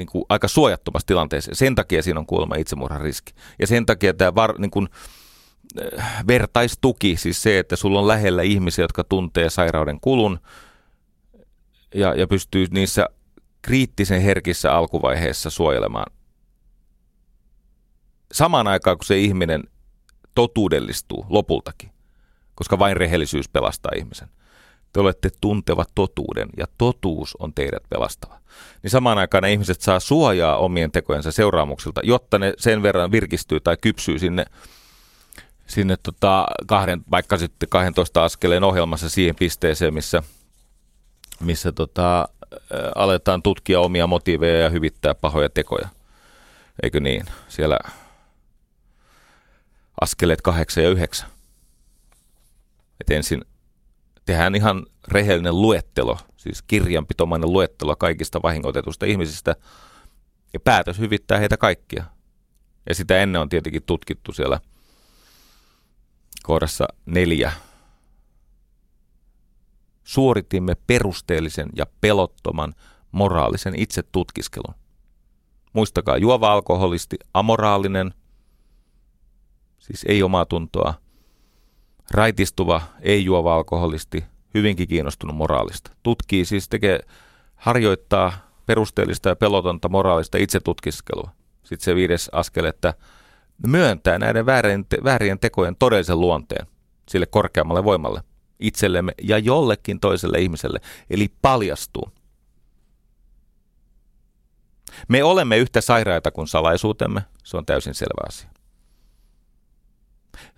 niin 0.00 0.08
kuin 0.08 0.24
aika 0.28 0.48
suojattomassa 0.48 1.06
tilanteessa. 1.06 1.54
Sen 1.54 1.74
takia 1.74 2.02
siinä 2.02 2.20
on 2.20 2.26
kuulemma 2.26 2.54
itsemurhan 2.54 3.00
riski. 3.00 3.32
Ja 3.58 3.66
sen 3.66 3.86
takia 3.86 4.14
tämä 4.14 4.34
var, 4.34 4.58
niin 4.58 4.70
kuin, 4.70 4.88
vertaistuki, 6.26 7.16
siis 7.16 7.42
se, 7.42 7.58
että 7.58 7.76
sulla 7.76 8.00
on 8.00 8.08
lähellä 8.08 8.42
ihmisiä, 8.42 8.84
jotka 8.84 9.04
tuntee 9.04 9.50
sairauden 9.50 9.98
kulun 10.00 10.40
ja, 11.94 12.14
ja 12.14 12.26
pystyy 12.26 12.66
niissä 12.70 13.06
kriittisen 13.62 14.22
herkissä 14.22 14.72
alkuvaiheessa 14.72 15.50
suojelemaan. 15.50 16.12
Samaan 18.32 18.68
aikaan, 18.68 18.98
kun 18.98 19.06
se 19.06 19.18
ihminen 19.18 19.64
totuudellistuu 20.34 21.26
lopultakin, 21.28 21.90
koska 22.54 22.78
vain 22.78 22.96
rehellisyys 22.96 23.48
pelastaa 23.48 23.92
ihmisen. 23.96 24.28
Te 24.92 25.00
olette 25.00 25.30
tuntevat 25.40 25.88
totuuden 25.94 26.48
ja 26.56 26.66
totuus 26.78 27.36
on 27.36 27.54
teidät 27.54 27.82
pelastava. 27.88 28.40
Niin 28.82 28.90
samaan 28.90 29.18
aikaan 29.18 29.42
ne 29.42 29.52
ihmiset 29.52 29.80
saa 29.80 30.00
suojaa 30.00 30.56
omien 30.56 30.92
tekojensa 30.92 31.32
seuraamuksilta, 31.32 32.00
jotta 32.04 32.38
ne 32.38 32.54
sen 32.58 32.82
verran 32.82 33.12
virkistyy 33.12 33.60
tai 33.60 33.76
kypsyy 33.80 34.18
sinne 34.18 34.46
sinne 35.70 35.96
tota 36.02 36.46
kahden, 36.66 37.00
vaikka 37.10 37.38
sitten 37.38 37.68
12 37.68 38.24
askeleen 38.24 38.64
ohjelmassa 38.64 39.08
siihen 39.08 39.36
pisteeseen, 39.36 39.94
missä, 39.94 40.22
missä 41.40 41.72
tota, 41.72 42.28
aletaan 42.94 43.42
tutkia 43.42 43.80
omia 43.80 44.06
motiiveja 44.06 44.58
ja 44.58 44.70
hyvittää 44.70 45.14
pahoja 45.14 45.48
tekoja. 45.50 45.88
Eikö 46.82 47.00
niin? 47.00 47.24
Siellä 47.48 47.78
askeleet 50.00 50.42
kahdeksan 50.42 50.84
ja 50.84 50.90
yhdeksän. 50.90 51.28
Et 53.00 53.10
ensin 53.10 53.44
tehdään 54.30 54.54
ihan 54.54 54.86
rehellinen 55.08 55.60
luettelo, 55.62 56.18
siis 56.36 56.62
kirjanpitomainen 56.62 57.52
luettelo 57.52 57.96
kaikista 57.96 58.42
vahingoitetusta 58.42 59.06
ihmisistä, 59.06 59.56
ja 60.52 60.60
päätös 60.60 60.98
hyvittää 60.98 61.38
heitä 61.38 61.56
kaikkia. 61.56 62.04
Ja 62.88 62.94
sitä 62.94 63.18
ennen 63.18 63.40
on 63.40 63.48
tietenkin 63.48 63.82
tutkittu 63.82 64.32
siellä 64.32 64.60
kohdassa 66.42 66.88
neljä. 67.06 67.52
Suoritimme 70.04 70.76
perusteellisen 70.86 71.68
ja 71.76 71.86
pelottoman 72.00 72.74
moraalisen 73.12 73.74
itsetutkiskelun. 73.74 74.74
Muistakaa, 75.72 76.16
juova 76.16 76.52
alkoholisti, 76.52 77.16
amoraalinen, 77.34 78.14
siis 79.78 80.04
ei 80.08 80.22
omaa 80.22 80.46
tuntoa, 80.46 80.94
raitistuva, 82.10 82.82
ei 83.00 83.24
juova 83.24 83.54
alkoholisti, 83.54 84.24
hyvinkin 84.54 84.88
kiinnostunut 84.88 85.36
moraalista. 85.36 85.90
Tutkii 86.02 86.44
siis, 86.44 86.68
tekee, 86.68 87.00
harjoittaa 87.54 88.50
perusteellista 88.66 89.28
ja 89.28 89.36
pelotonta 89.36 89.88
moraalista 89.88 90.38
itsetutkiskelua. 90.38 91.30
Sitten 91.62 91.84
se 91.84 91.94
viides 91.94 92.28
askel, 92.32 92.64
että 92.64 92.94
myöntää 93.66 94.18
näiden 94.18 94.46
väärien, 94.46 94.86
väärien 95.04 95.38
tekojen 95.38 95.76
todellisen 95.76 96.20
luonteen 96.20 96.66
sille 97.08 97.26
korkeammalle 97.26 97.84
voimalle 97.84 98.22
itsellemme 98.60 99.12
ja 99.22 99.38
jollekin 99.38 100.00
toiselle 100.00 100.38
ihmiselle, 100.38 100.80
eli 101.10 101.28
paljastuu. 101.42 102.12
Me 105.08 105.24
olemme 105.24 105.58
yhtä 105.58 105.80
sairaita 105.80 106.30
kuin 106.30 106.48
salaisuutemme, 106.48 107.20
se 107.44 107.56
on 107.56 107.66
täysin 107.66 107.94
selvä 107.94 108.22
asia. 108.28 108.50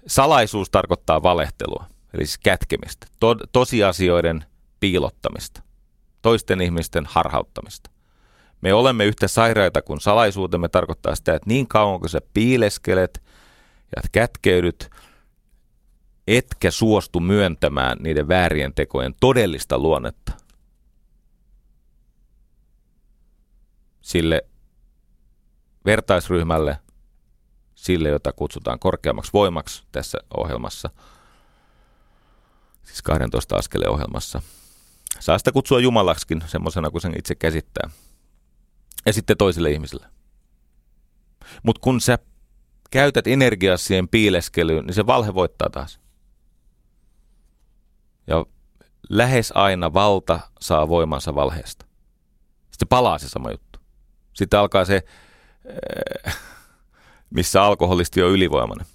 Salaisuus 0.07 0.71
tarkoittaa 0.71 1.23
valehtelua, 1.23 1.87
eli 2.15 2.27
siis 2.27 2.39
kätkemistä, 2.39 3.07
to- 3.21 3.47
tosiasioiden 3.53 4.45
piilottamista, 4.81 5.63
toisten 6.23 6.61
ihmisten 6.61 7.05
harhauttamista. 7.07 7.91
Me 8.61 8.75
olemme 8.75 9.05
yhtä 9.05 9.29
sairaita 9.29 9.83
kuin 9.83 10.01
salaisuutemme 10.01 10.69
tarkoittaa 10.69 11.15
sitä, 11.15 11.35
että 11.35 11.49
niin 11.49 11.69
kauan 11.69 12.01
kuin 12.01 12.11
sä 12.11 12.21
piileskelet 12.35 13.23
ja 13.97 14.03
kätkeydyt, 14.13 14.91
etkä 16.27 16.71
suostu 16.71 17.21
myöntämään 17.21 17.99
niiden 18.01 18.29
väärien 18.29 18.75
tekojen 18.75 19.15
todellista 19.21 19.79
luonnetta. 19.79 20.33
Sille 24.01 24.43
vertaisryhmälle, 25.85 26.79
sille, 27.83 28.09
jota 28.09 28.33
kutsutaan 28.33 28.79
korkeammaksi 28.79 29.33
voimaksi 29.33 29.85
tässä 29.93 30.19
ohjelmassa, 30.37 30.91
siis 32.85 33.03
12 33.03 33.57
askeleen 33.57 33.91
ohjelmassa. 33.91 34.43
Saa 35.21 35.39
sitä 35.39 35.53
kutsua 35.53 35.81
Jumalaksikin, 35.81 36.45
semmoisena 36.47 36.91
kuin 36.91 37.03
sen 37.03 37.19
itse 37.19 37.35
käsittää. 37.35 37.91
Ja 39.07 39.13
sitten 39.13 39.37
toisille 39.37 39.71
ihmisille. 39.71 40.07
Mutta 41.63 41.81
kun 41.81 42.01
sä 42.01 42.19
käytät 42.91 43.27
energiaa 43.27 43.77
siihen 43.77 44.09
piileskelyyn, 44.09 44.87
niin 44.87 44.95
se 44.95 45.07
valhe 45.07 45.35
voittaa 45.35 45.71
taas. 45.71 46.01
Ja 48.27 48.47
lähes 49.09 49.53
aina 49.55 49.95
valta 49.95 50.41
saa 50.61 50.89
voimansa 50.89 51.35
valheesta. 51.35 51.87
Sitten 52.71 52.89
palaa 52.89 53.19
se 53.19 53.29
sama 53.29 53.51
juttu. 53.51 53.79
Sitten 54.33 54.61
alkaa 54.61 54.85
se 54.85 55.03
äh, 56.27 56.37
missä 57.35 57.63
alkoholisti 57.63 58.23
on 58.23 58.31
ylivoimainen. 58.31 58.87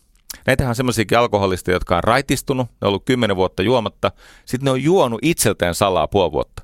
Näitähän 0.47 0.69
on 0.69 0.75
semmoisiakin 0.75 1.17
alkoholisteja, 1.17 1.75
jotka 1.75 1.97
on 1.97 2.03
raitistunut, 2.03 2.67
ne 2.67 2.77
on 2.81 2.87
ollut 2.87 3.05
kymmenen 3.05 3.35
vuotta 3.35 3.63
juomatta, 3.63 4.11
sitten 4.45 4.65
ne 4.65 4.71
on 4.71 4.83
juonut 4.83 5.19
itseltään 5.21 5.75
salaa 5.75 6.07
puoli 6.07 6.31
vuotta. 6.31 6.63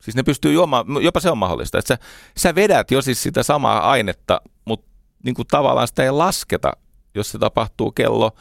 Siis 0.00 0.16
ne 0.16 0.22
pystyy 0.22 0.52
juomaan, 0.52 0.86
jopa 1.02 1.20
se 1.20 1.30
on 1.30 1.38
mahdollista, 1.38 1.78
että 1.78 1.94
sä, 1.94 1.98
sä 2.36 2.54
vedät 2.54 2.90
jo 2.90 3.02
siis 3.02 3.22
sitä 3.22 3.42
samaa 3.42 3.90
ainetta, 3.90 4.40
mutta 4.64 4.90
niin 5.24 5.34
kuin 5.34 5.48
tavallaan 5.48 5.88
sitä 5.88 6.04
ei 6.04 6.10
lasketa, 6.10 6.72
jos 7.14 7.30
se 7.30 7.38
tapahtuu 7.38 7.92
kello 7.92 8.32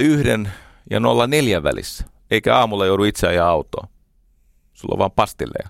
01 0.00 0.28
ja 0.90 1.00
04 1.28 1.62
välissä, 1.62 2.04
eikä 2.30 2.56
aamulla 2.56 2.86
joudu 2.86 3.04
itse 3.04 3.28
ajaa 3.28 3.48
autoa. 3.48 3.88
Sulla 4.74 4.92
on 4.94 4.98
vaan 4.98 5.10
pastilleja. 5.10 5.68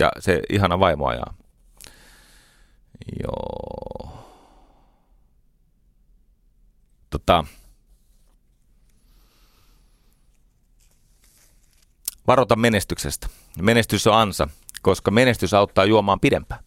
Ja 0.00 0.12
se 0.18 0.42
ihana 0.50 0.80
vaimo 0.80 1.06
ajaa. 1.06 1.34
Joo. 3.22 4.15
Tota, 7.10 7.44
varota 12.26 12.56
menestyksestä. 12.56 13.28
Menestys 13.62 14.06
on 14.06 14.14
ansa, 14.14 14.48
koska 14.82 15.10
menestys 15.10 15.54
auttaa 15.54 15.84
juomaan 15.84 16.20
pidempään. 16.20 16.64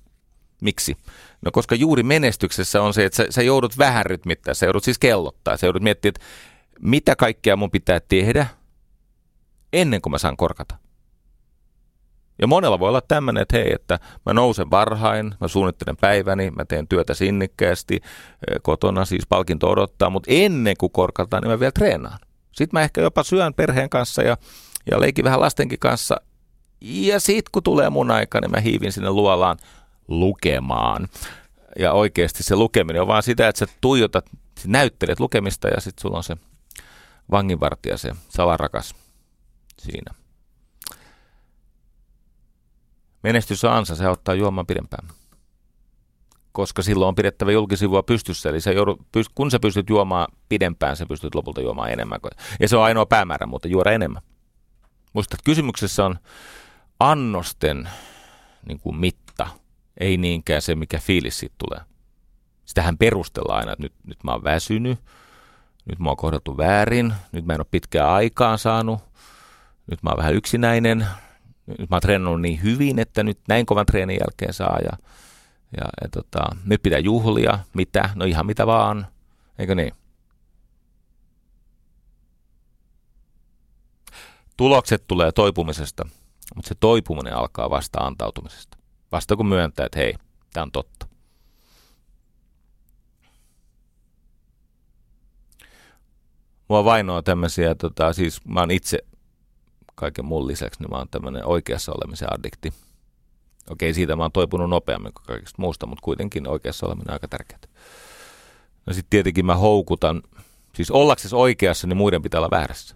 Miksi? 0.62 0.98
No 1.42 1.52
koska 1.52 1.76
juuri 1.76 2.04
menestyksessä 2.04 2.82
on 2.82 2.94
se, 2.94 3.06
että 3.06 3.18
sä, 3.18 3.26
sä 3.30 3.42
joudut 3.42 3.78
vähän 3.78 4.06
rytmittää, 4.06 4.54
sä 4.54 4.66
joudut 4.66 4.84
siis 4.84 5.00
kellottaa, 5.00 5.58
sä 5.58 5.68
joudut 5.68 5.84
miettimään, 5.84 6.16
että 6.16 6.26
mitä 6.82 7.16
kaikkea 7.16 7.56
mun 7.56 7.72
pitää 7.72 8.00
tehdä 8.00 8.48
ennen 9.74 10.02
kuin 10.02 10.12
mä 10.12 10.18
saan 10.18 10.38
korkata. 10.38 10.76
Ja 12.42 12.48
monella 12.48 12.80
voi 12.80 12.90
olla 12.90 13.02
tämmöinen, 13.02 13.42
että 13.42 13.58
hei, 13.58 13.74
että 13.74 14.00
mä 14.26 14.34
nousen 14.34 14.72
varhain, 14.72 15.36
mä 15.42 15.48
suunnittelen 15.48 15.98
päiväni, 15.98 16.52
mä 16.52 16.66
teen 16.66 16.88
työtä 16.88 17.14
sinnikkäästi, 17.14 17.96
eh, 17.96 18.58
kotona 18.62 19.06
siis 19.06 19.28
palkinto 19.30 19.70
odottaa, 19.70 20.10
mutta 20.10 20.32
ennen 20.32 20.76
kuin 20.78 20.92
korkataan, 20.92 21.44
niin 21.44 21.52
mä 21.52 21.60
vielä 21.60 21.72
treenaan. 21.72 22.20
Sitten 22.52 22.80
mä 22.80 22.84
ehkä 22.84 23.02
jopa 23.02 23.24
syön 23.24 23.54
perheen 23.54 23.90
kanssa 23.90 24.22
ja, 24.22 24.38
ja 24.92 25.00
leikin 25.00 25.26
vähän 25.26 25.40
lastenkin 25.40 25.80
kanssa. 25.80 26.22
Ja 26.82 27.20
sitten 27.20 27.50
kun 27.52 27.64
tulee 27.64 27.90
mun 27.90 28.12
aika, 28.12 28.42
niin 28.42 28.52
mä 28.52 28.60
hiivin 28.60 28.92
sinne 28.92 29.10
luolaan 29.10 29.58
lukemaan. 30.08 31.08
Ja 31.80 31.94
oikeasti 31.94 32.44
se 32.44 32.56
lukeminen 32.56 33.02
on 33.02 33.08
vaan 33.08 33.24
sitä, 33.24 33.48
että 33.48 33.60
sä 33.60 33.68
tuijotat, 33.82 34.26
näyttelet 34.68 35.20
lukemista 35.20 35.68
ja 35.68 35.82
sitten 35.82 36.02
sulla 36.02 36.18
on 36.18 36.24
se 36.24 36.38
vanginvartija, 37.32 37.98
se 37.98 38.12
salarakas 38.30 38.96
siinä. 39.78 40.14
Menestys 43.24 43.64
on 43.64 43.72
ansa, 43.74 43.96
se 43.96 44.06
auttaa 44.06 44.36
juomaan 44.36 44.68
pidempään. 44.68 45.08
Koska 46.52 46.82
silloin 46.82 47.08
on 47.08 47.16
pidettävä 47.16 47.52
julkisivua 47.52 48.04
pystyssä, 48.04 48.50
eli 48.50 48.62
sä 48.62 48.72
joudut, 48.72 49.02
kun 49.36 49.52
sä 49.52 49.60
pystyt 49.60 49.90
juomaan 49.90 50.28
pidempään, 50.50 50.98
sä 50.98 51.06
pystyt 51.06 51.36
lopulta 51.36 51.62
juomaan 51.62 51.92
enemmän. 51.92 52.20
Ja 52.60 52.68
se 52.68 52.78
on 52.78 52.84
ainoa 52.84 53.06
päämäärä, 53.06 53.46
mutta 53.46 53.68
juoda 53.68 53.92
enemmän. 53.92 54.22
Muista, 55.14 55.36
että 55.36 55.46
kysymyksessä 55.46 56.06
on 56.06 56.20
annosten 57.00 57.90
niin 58.68 58.80
kuin 58.80 58.96
mitta, 58.96 59.48
ei 60.00 60.18
niinkään 60.18 60.62
se, 60.62 60.76
mikä 60.76 61.00
fiilis 61.00 61.40
siitä 61.40 61.56
tulee. 61.58 61.86
Sitähän 62.66 62.98
perustellaan 62.98 63.60
aina, 63.60 63.72
että 63.72 63.84
nyt, 63.84 63.94
nyt 64.08 64.24
mä 64.24 64.32
oon 64.32 64.44
väsynyt, 64.44 65.00
nyt 65.86 66.00
mä 66.00 66.10
oon 66.10 66.18
kohdattu 66.18 66.58
väärin, 66.58 67.14
nyt 67.32 67.46
mä 67.46 67.54
en 67.54 67.60
ole 67.60 67.68
pitkään 67.72 68.10
aikaan 68.10 68.60
saanut, 68.60 69.00
nyt 69.92 70.04
mä 70.04 70.10
oon 70.10 70.18
vähän 70.18 70.36
yksinäinen, 70.36 71.08
nyt 71.78 71.90
mä 71.90 71.96
oon 71.96 72.02
treenannut 72.02 72.42
niin 72.42 72.64
hyvin, 72.64 73.00
että 73.00 73.24
nyt 73.24 73.40
näin 73.48 73.66
kovan 73.66 73.86
treenin 73.86 74.20
jälkeen 74.20 74.54
saa 74.54 74.78
ja, 74.80 74.98
ja, 75.78 75.86
ja 76.02 76.10
tota, 76.12 76.56
nyt 76.66 76.82
pitää 76.82 77.00
juhlia, 77.00 77.60
mitä, 77.74 78.10
no 78.16 78.26
ihan 78.26 78.46
mitä 78.46 78.68
vaan, 78.68 79.08
eikö 79.60 79.76
niin? 79.76 79.94
Tulokset 84.58 85.04
tulee 85.08 85.32
toipumisesta, 85.32 86.08
mutta 86.56 86.70
se 86.70 86.76
toipuminen 86.80 87.34
alkaa 87.34 87.70
vasta 87.70 88.00
antautumisesta. 88.00 88.78
Vasta 89.12 89.36
kun 89.36 89.48
myöntää, 89.48 89.86
että 89.86 90.00
hei, 90.00 90.14
tämä 90.54 90.64
on 90.64 90.72
totta. 90.72 91.08
Mua 96.68 96.86
vainoa 96.86 97.22
tämmöisiä, 97.22 97.76
tota, 97.76 98.14
siis 98.14 98.46
mä 98.46 98.60
oon 98.60 98.72
itse 98.72 99.00
kaiken 100.00 100.26
muun 100.26 100.48
lisäksi, 100.48 100.82
niin 100.82 100.90
mä 100.92 100.98
oon 100.98 101.08
tämmöinen 101.12 101.46
oikeassa 101.46 101.92
olemisen 101.92 102.34
addikti. 102.34 102.74
Okei, 103.70 103.94
siitä 103.94 104.16
mä 104.16 104.24
oon 104.24 104.32
toipunut 104.32 104.70
nopeammin 104.70 105.14
kuin 105.14 105.26
kaikesta 105.26 105.62
muusta, 105.62 105.86
mutta 105.86 106.02
kuitenkin 106.02 106.48
oikeassa 106.48 106.86
oleminen 106.86 107.10
on 107.10 107.14
aika 107.14 107.28
tärkeää. 107.28 107.60
No 108.86 108.94
sitten 108.94 109.10
tietenkin 109.10 109.46
mä 109.46 109.56
houkutan, 109.56 110.22
siis 110.76 110.92
ollaksesi 110.92 111.36
oikeassa, 111.36 111.88
niin 111.88 111.98
muiden 111.98 112.22
pitää 112.22 112.40
olla 112.40 112.52
väärässä. 112.52 112.96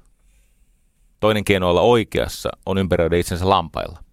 Toinen 1.20 1.46
keino 1.46 1.70
olla 1.70 1.82
oikeassa 1.82 2.50
on 2.66 2.78
ympäröidä 2.78 3.18
itsensä 3.18 3.50
lampailla. 3.50 4.04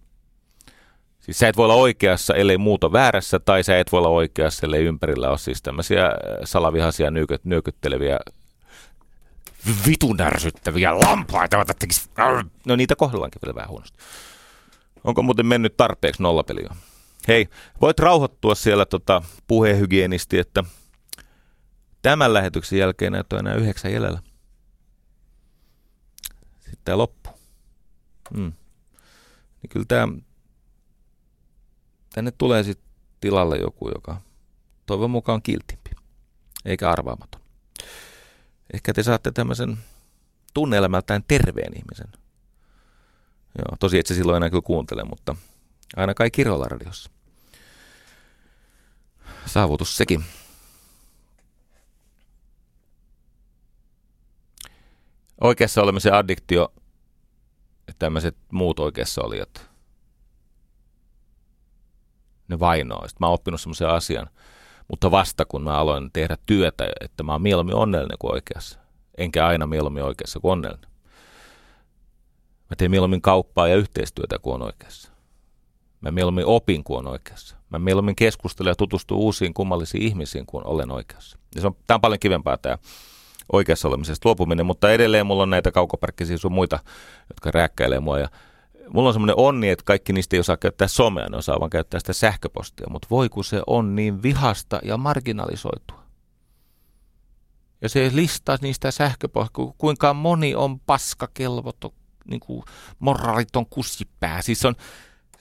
Siis 1.19 1.39
sä 1.39 1.47
et 1.47 1.57
voi 1.57 1.65
olla 1.65 1.75
oikeassa, 1.75 2.35
ellei 2.35 2.57
muuta 2.57 2.91
väärässä, 2.91 3.39
tai 3.39 3.63
sä 3.63 3.79
et 3.79 3.91
voi 3.91 3.97
olla 3.97 4.09
oikeassa, 4.09 4.65
ellei 4.65 4.83
ympärillä 4.83 5.29
ole 5.29 5.37
siis 5.37 5.61
tämmöisiä 5.61 6.11
salavihaisia 6.43 7.11
nyökytteleviä 7.43 8.19
vitun 9.87 10.21
ärsyttäviä 10.21 10.99
lampaita. 10.99 11.65
No 12.65 12.75
niitä 12.75 12.95
kohdellaankin 12.95 13.39
vielä 13.45 13.55
vähän 13.55 13.69
huonosti. 13.69 13.97
Onko 15.03 15.23
muuten 15.23 15.45
mennyt 15.45 15.77
tarpeeksi 15.77 16.23
nollapeli 16.23 16.65
Hei, 17.27 17.47
voit 17.81 17.99
rauhoittua 17.99 18.55
siellä 18.55 18.85
tota, 18.85 19.21
puhehygienisti, 19.47 20.39
että 20.39 20.63
tämän 22.01 22.33
lähetyksen 22.33 22.79
jälkeen 22.79 23.11
näyttää 23.11 23.39
enää 23.39 23.55
yhdeksän 23.55 23.93
jäljellä. 23.93 24.19
sitten 26.59 26.81
tämä 26.85 26.97
loppuu. 26.97 27.33
Mm. 28.33 28.53
Niin 29.61 29.69
kyllä 29.69 29.85
tämä, 29.87 30.07
tänne 32.13 32.31
tulee 32.31 32.63
sitten 32.63 32.91
tilalle 33.21 33.57
joku, 33.57 33.89
joka 33.89 34.21
toivon 34.85 35.11
mukaan 35.11 35.33
on 35.33 35.41
kiltimpi, 35.41 35.89
eikä 36.65 36.89
arvaamaton. 36.91 37.41
Ehkä 38.73 38.93
te 38.93 39.03
saatte 39.03 39.31
tämmöisen 39.31 39.77
tunneelämältään 40.53 41.23
terveen 41.27 41.77
ihmisen. 41.77 42.07
Joo, 43.57 43.77
tosi 43.79 43.99
et 43.99 44.05
se 44.05 44.15
silloin 44.15 44.37
enää 44.37 44.49
kyllä 44.49 44.61
kuuntele, 44.61 45.03
mutta 45.03 45.35
aina 45.95 46.13
kai 46.13 46.31
Kirolla 46.31 46.65
radiossa. 46.65 47.11
Saavutus 49.45 49.97
sekin. 49.97 50.23
Oikeassa 55.41 55.81
olemisen 55.81 56.13
addiktio 56.13 56.73
ja 57.87 57.93
tämmöiset 57.99 58.37
muut 58.51 58.79
oikeassa 58.79 59.21
olijat, 59.21 59.69
ne 62.47 62.59
vainoa. 62.59 63.07
Sitten 63.07 63.17
mä 63.19 63.27
oon 63.27 63.33
oppinut 63.33 63.61
semmoisen 63.61 63.89
asian, 63.89 64.29
mutta 64.91 65.11
vasta 65.11 65.45
kun 65.45 65.63
mä 65.63 65.77
aloin 65.77 66.11
tehdä 66.13 66.37
työtä, 66.45 66.89
että 67.01 67.23
mä 67.23 67.31
oon 67.31 67.41
mieluummin 67.41 67.75
onnellinen 67.75 68.17
kuin 68.19 68.33
oikeassa. 68.33 68.79
Enkä 69.17 69.47
aina 69.47 69.67
mieluummin 69.67 70.03
oikeassa 70.03 70.39
kuin 70.39 70.51
onnellinen. 70.51 70.91
Mä 72.69 72.75
teen 72.77 72.91
mieluummin 72.91 73.21
kauppaa 73.21 73.67
ja 73.67 73.75
yhteistyötä 73.75 74.39
kuin 74.39 74.53
on 74.53 74.61
oikeassa. 74.61 75.11
Mä 76.01 76.11
mieluummin 76.11 76.45
opin 76.45 76.83
kuin 76.83 76.97
on 76.97 77.07
oikeassa. 77.07 77.55
Mä 77.69 77.79
mieluummin 77.79 78.15
keskustelen 78.15 78.71
ja 78.71 78.75
tutustun 78.75 79.17
uusiin 79.17 79.53
kummallisiin 79.53 80.03
ihmisiin 80.03 80.45
kuin 80.45 80.67
olen 80.67 80.91
oikeassa. 80.91 81.37
Ja 81.55 81.61
se 81.61 81.67
on, 81.67 81.75
tää 81.87 81.95
on 81.95 82.01
paljon 82.01 82.19
kivempaa 82.19 82.57
tämä 82.57 82.77
oikeassa 83.51 83.87
olemisesta 83.87 84.29
luopuminen, 84.29 84.65
mutta 84.65 84.91
edelleen 84.91 85.25
mulla 85.25 85.43
on 85.43 85.49
näitä 85.49 85.71
kaukoparkkisia 85.71 86.37
sun 86.37 86.51
muita, 86.51 86.79
jotka 87.29 87.51
rääkkäilee 87.51 87.99
mua 87.99 88.19
ja 88.19 88.29
mulla 88.93 89.09
on 89.09 89.13
semmoinen 89.13 89.39
onni, 89.39 89.69
että 89.69 89.83
kaikki 89.85 90.13
niistä 90.13 90.35
ei 90.35 90.39
osaa 90.39 90.57
käyttää 90.57 90.87
somea, 90.87 91.29
ne 91.29 91.37
osaa 91.37 91.59
vaan 91.59 91.69
käyttää 91.69 91.99
sitä 91.99 92.13
sähköpostia, 92.13 92.87
mutta 92.89 93.07
voi 93.11 93.29
kun 93.29 93.43
se 93.43 93.61
on 93.67 93.95
niin 93.95 94.23
vihasta 94.23 94.79
ja 94.83 94.97
marginalisoitua. 94.97 96.01
Ja 97.81 97.89
se 97.89 98.11
listaa 98.13 98.57
niistä 98.61 98.91
sähköpostia, 98.91 99.73
kuinka 99.77 100.13
moni 100.13 100.55
on 100.55 100.79
paskakelvoton, 100.79 101.91
niin 102.25 102.39
kuin 102.39 102.63
moraaliton 102.99 103.65
kussipää. 103.65 104.41
Siis 104.41 104.65
on, 104.65 104.75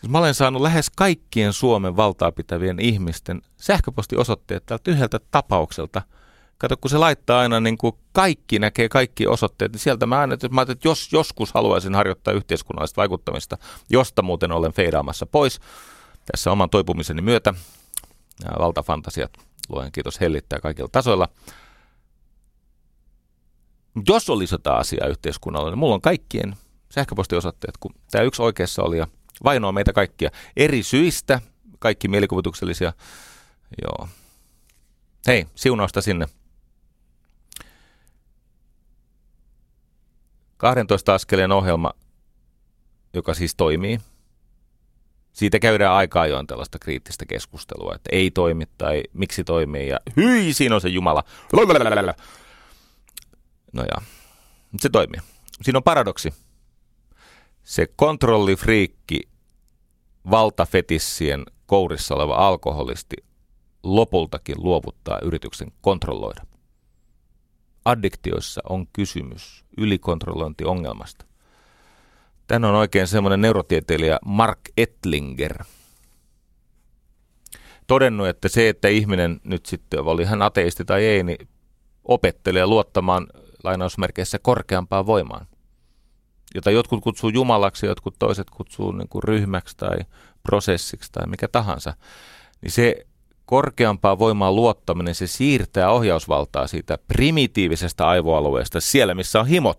siis 0.01 0.11
mä 0.11 0.19
olen 0.19 0.35
saanut 0.35 0.63
lähes 0.63 0.91
kaikkien 0.97 1.53
Suomen 1.53 1.97
valtaa 1.97 2.33
pitävien 2.33 2.81
ihmisten 2.81 3.43
sähköpostiosoitteet 3.57 4.67
tältä 4.67 4.91
yhdeltä 4.91 5.21
tapaukselta– 5.31 6.03
Kato, 6.61 6.77
kun 6.77 6.91
se 6.91 6.99
laittaa 6.99 7.41
aina 7.41 7.61
niin 7.61 7.79
kuin 7.79 7.93
kaikki 8.13 8.59
näkee 8.59 8.89
kaikki 8.89 9.27
osoitteet, 9.27 9.73
niin 9.73 9.81
sieltä 9.81 10.07
mä 10.07 10.21
aina, 10.21 10.35
että 10.35 10.49
mä 10.49 10.63
että 10.63 10.89
jos 10.89 11.13
joskus 11.13 11.53
haluaisin 11.55 11.95
harjoittaa 11.95 12.35
yhteiskunnallista 12.35 12.97
vaikuttamista, 12.97 13.59
josta 13.91 14.23
muuten 14.23 14.53
olen 14.53 14.73
feidaamassa 14.73 15.27
pois 15.27 15.61
tässä 16.33 16.53
oman 16.53 16.71
toipumiseni 16.71 17.23
myötä, 17.23 17.55
valtafantasiat, 18.59 19.33
luen 19.69 19.93
kiitos 19.93 20.21
hellittää 20.21 20.59
kaikilla 20.61 20.89
tasoilla. 20.93 21.29
Jos 24.09 24.31
olisi 24.31 24.55
jotain 24.55 24.81
asiaa 24.81 25.09
yhteiskunnalla, 25.09 25.71
niin 25.71 25.79
mulla 25.79 25.95
on 25.95 26.01
kaikkien 26.01 26.57
sähköpostiosoitteet, 26.91 27.77
kun 27.81 27.95
tämä 28.11 28.25
yksi 28.25 28.43
oikeassa 28.43 28.83
oli 28.83 28.99
ja 28.99 29.07
vainoa 29.45 29.73
meitä 29.73 29.93
kaikkia 29.93 30.31
eri 30.57 30.83
syistä, 30.83 31.41
kaikki 31.79 32.09
mielikuvituksellisia. 32.09 32.93
Joo. 33.83 34.09
Hei, 35.27 35.47
siunausta 35.55 36.03
sinne. 36.03 36.27
12 40.61 41.15
askeleen 41.15 41.53
ohjelma, 41.53 41.93
joka 43.15 43.35
siis 43.35 43.55
toimii. 43.55 44.01
Siitä 45.33 45.59
käydään 45.59 45.95
aika 45.95 46.21
ajoin 46.21 46.47
tällaista 46.47 46.79
kriittistä 46.79 47.27
keskustelua, 47.27 47.95
että 47.95 48.09
ei 48.13 48.31
toimi 48.31 48.65
tai 48.79 49.03
miksi 49.13 49.45
toimii 49.45 49.89
ja 49.89 50.01
hyi, 50.17 50.53
siinä 50.53 50.75
on 50.75 50.81
se 50.81 50.89
Jumala. 50.89 51.25
No 53.73 53.83
ja, 53.83 54.03
se 54.81 54.89
toimii. 54.89 55.21
Siinä 55.63 55.77
on 55.77 55.83
paradoksi. 55.83 56.35
Se 57.63 57.87
kontrollifriikki, 57.97 59.21
valtafetissien 60.31 61.45
kourissa 61.67 62.15
oleva 62.15 62.35
alkoholisti 62.35 63.17
lopultakin 63.83 64.57
luovuttaa 64.59 65.19
yrityksen 65.23 65.73
kontrolloida 65.81 66.50
addiktioissa 67.85 68.61
on 68.69 68.87
kysymys 68.93 69.65
ylikontrollointiongelmasta. 69.77 71.25
Tän 72.47 72.65
on 72.65 72.75
oikein 72.75 73.07
semmoinen 73.07 73.41
neurotieteilijä 73.41 74.19
Mark 74.25 74.59
Ettlinger 74.77 75.65
todennut, 77.91 78.29
että 78.29 78.49
se, 78.49 78.69
että 78.69 78.89
ihminen 78.89 79.41
nyt 79.45 79.67
sitten, 79.67 80.01
oli 80.01 80.25
hän 80.25 80.43
ateisti 80.43 80.85
tai 80.85 81.05
ei, 81.05 81.23
niin 81.23 81.49
opettelee 82.05 82.67
luottamaan 82.67 83.27
lainausmerkeissä 83.65 84.39
korkeampaan 84.39 85.07
voimaan, 85.07 85.47
jota 86.55 86.71
jotkut 86.71 87.03
kutsuu 87.03 87.31
jumalaksi, 87.31 87.87
jotkut 87.87 88.15
toiset 88.19 88.51
kutsuu 88.51 88.93
niin 88.93 89.09
kuin 89.09 89.23
ryhmäksi 89.23 89.77
tai 89.77 89.99
prosessiksi 90.43 91.13
tai 91.13 91.27
mikä 91.27 91.49
tahansa, 91.49 91.95
niin 92.63 92.71
se 92.71 93.07
korkeampaa 93.51 94.19
voimaa 94.19 94.53
luottaminen, 94.53 95.15
se 95.15 95.27
siirtää 95.27 95.91
ohjausvaltaa 95.91 96.67
siitä 96.67 96.99
primitiivisestä 97.09 98.09
aivoalueesta, 98.09 98.81
siellä 98.81 99.15
missä 99.15 99.41
on 99.41 99.47
himot, 99.47 99.79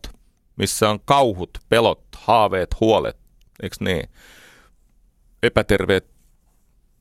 missä 0.55 0.89
on 0.89 0.99
kauhut, 1.05 1.49
pelot, 1.69 2.03
haaveet, 2.17 2.79
huolet, 2.79 3.17
eikö 3.63 3.75
niin? 3.79 4.09
Epäterveet, 5.43 6.05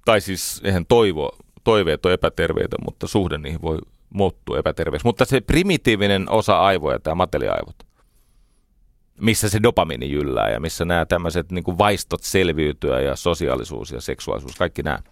tai 0.05 0.21
siis 0.21 0.61
eihän 0.65 0.87
toivo, 0.87 1.39
toiveet 1.65 2.07
on 2.07 2.13
epäterveitä, 2.13 2.77
mutta 2.85 3.07
suhde 3.07 3.39
niihin 3.39 3.63
voi 3.63 3.79
muuttua 4.15 4.59
epäterveeksi. 4.59 5.07
Mutta 5.07 5.25
se 5.25 5.41
primitiivinen 5.41 6.31
osa 6.31 6.61
aivoja, 6.61 6.99
tämä 6.99 7.15
mateliaivot, 7.15 7.77
missä 9.21 9.49
se 9.49 9.63
dopamini 9.63 10.11
jyllää 10.11 10.51
ja 10.51 10.61
missä 10.61 10.85
nämä 10.85 11.07
tämmöiset 11.07 11.53
niin 11.53 11.79
vaistot 11.79 12.23
selviytyä 12.23 13.01
ja 13.01 13.17
sosiaalisuus 13.17 13.91
ja 13.91 14.01
seksuaalisuus, 14.01 14.57
kaikki 14.57 14.83
nämä– 14.83 14.99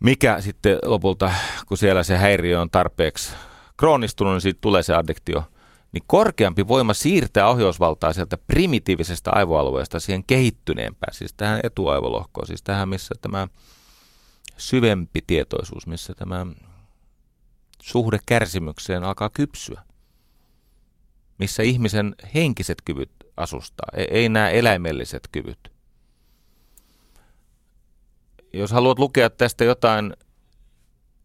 mikä 0.00 0.40
sitten 0.40 0.78
lopulta, 0.84 1.32
kun 1.66 1.78
siellä 1.78 2.02
se 2.02 2.16
häiriö 2.16 2.60
on 2.60 2.70
tarpeeksi 2.70 3.32
kroonistunut, 3.76 4.32
niin 4.32 4.40
siitä 4.40 4.58
tulee 4.60 4.82
se 4.82 4.94
addiktio, 4.94 5.44
niin 5.92 6.02
korkeampi 6.06 6.68
voima 6.68 6.94
siirtää 6.94 7.48
ohjausvaltaa 7.48 8.12
sieltä 8.12 8.38
primitiivisestä 8.38 9.30
aivoalueesta 9.30 10.00
siihen 10.00 10.24
kehittyneempään, 10.24 11.14
siis 11.14 11.34
tähän 11.36 11.60
etuaivolohkoon, 11.62 12.46
siis 12.46 12.62
tähän, 12.62 12.88
missä 12.88 13.14
tämä 13.20 13.48
syvempi 14.56 15.20
tietoisuus, 15.26 15.86
missä 15.86 16.14
tämä 16.14 16.46
suhde 17.82 18.18
kärsimykseen 18.26 19.04
alkaa 19.04 19.30
kypsyä, 19.30 19.82
missä 21.38 21.62
ihmisen 21.62 22.14
henkiset 22.34 22.78
kyvyt 22.84 23.10
asustaa, 23.36 23.88
ei, 23.96 24.06
ei 24.10 24.28
nämä 24.28 24.50
eläimelliset 24.50 25.28
kyvyt 25.32 25.77
jos 28.52 28.70
haluat 28.70 28.98
lukea 28.98 29.30
tästä 29.30 29.64
jotain 29.64 30.14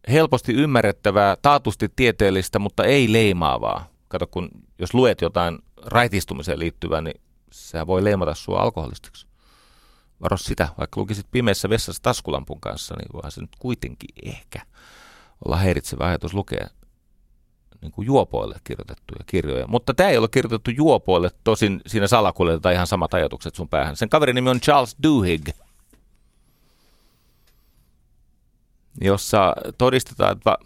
helposti 0.08 0.52
ymmärrettävää, 0.52 1.36
taatusti 1.42 1.88
tieteellistä, 1.96 2.58
mutta 2.58 2.84
ei 2.84 3.12
leimaavaa. 3.12 3.88
Kato, 4.08 4.26
kun 4.26 4.50
jos 4.78 4.94
luet 4.94 5.20
jotain 5.20 5.58
raitistumiseen 5.82 6.58
liittyvää, 6.58 7.00
niin 7.00 7.20
se 7.52 7.86
voi 7.86 8.04
leimata 8.04 8.34
sua 8.34 8.60
alkoholistiksi. 8.60 9.26
Varo 10.22 10.36
sitä, 10.36 10.68
vaikka 10.78 11.00
lukisit 11.00 11.26
pimeässä 11.30 11.68
vessassa 11.68 12.02
taskulampun 12.02 12.60
kanssa, 12.60 12.94
niin 12.98 13.12
voihan 13.12 13.32
se 13.32 13.40
nyt 13.40 13.56
kuitenkin 13.58 14.08
ehkä 14.22 14.60
olla 15.44 15.56
häiritsevä 15.56 16.06
ajatus 16.06 16.34
lukea 16.34 16.66
niin 17.84 17.92
kuin 17.92 18.06
juopoille 18.06 18.56
kirjoitettuja 18.64 19.24
kirjoja. 19.26 19.66
Mutta 19.66 19.94
tämä 19.94 20.08
ei 20.08 20.18
ole 20.18 20.28
kirjoitettu 20.28 20.70
juopoille, 20.70 21.30
tosin 21.44 21.80
siinä 21.86 22.06
salakuljetetaan 22.06 22.74
ihan 22.74 22.86
samat 22.86 23.14
ajatukset 23.14 23.54
sun 23.54 23.68
päähän. 23.68 23.96
Sen 23.96 24.08
kaverin 24.08 24.34
nimi 24.34 24.50
on 24.50 24.60
Charles 24.60 24.96
Duhigg. 25.02 25.48
Jossa 29.00 29.54
todistetaan, 29.78 30.32
että 30.32 30.56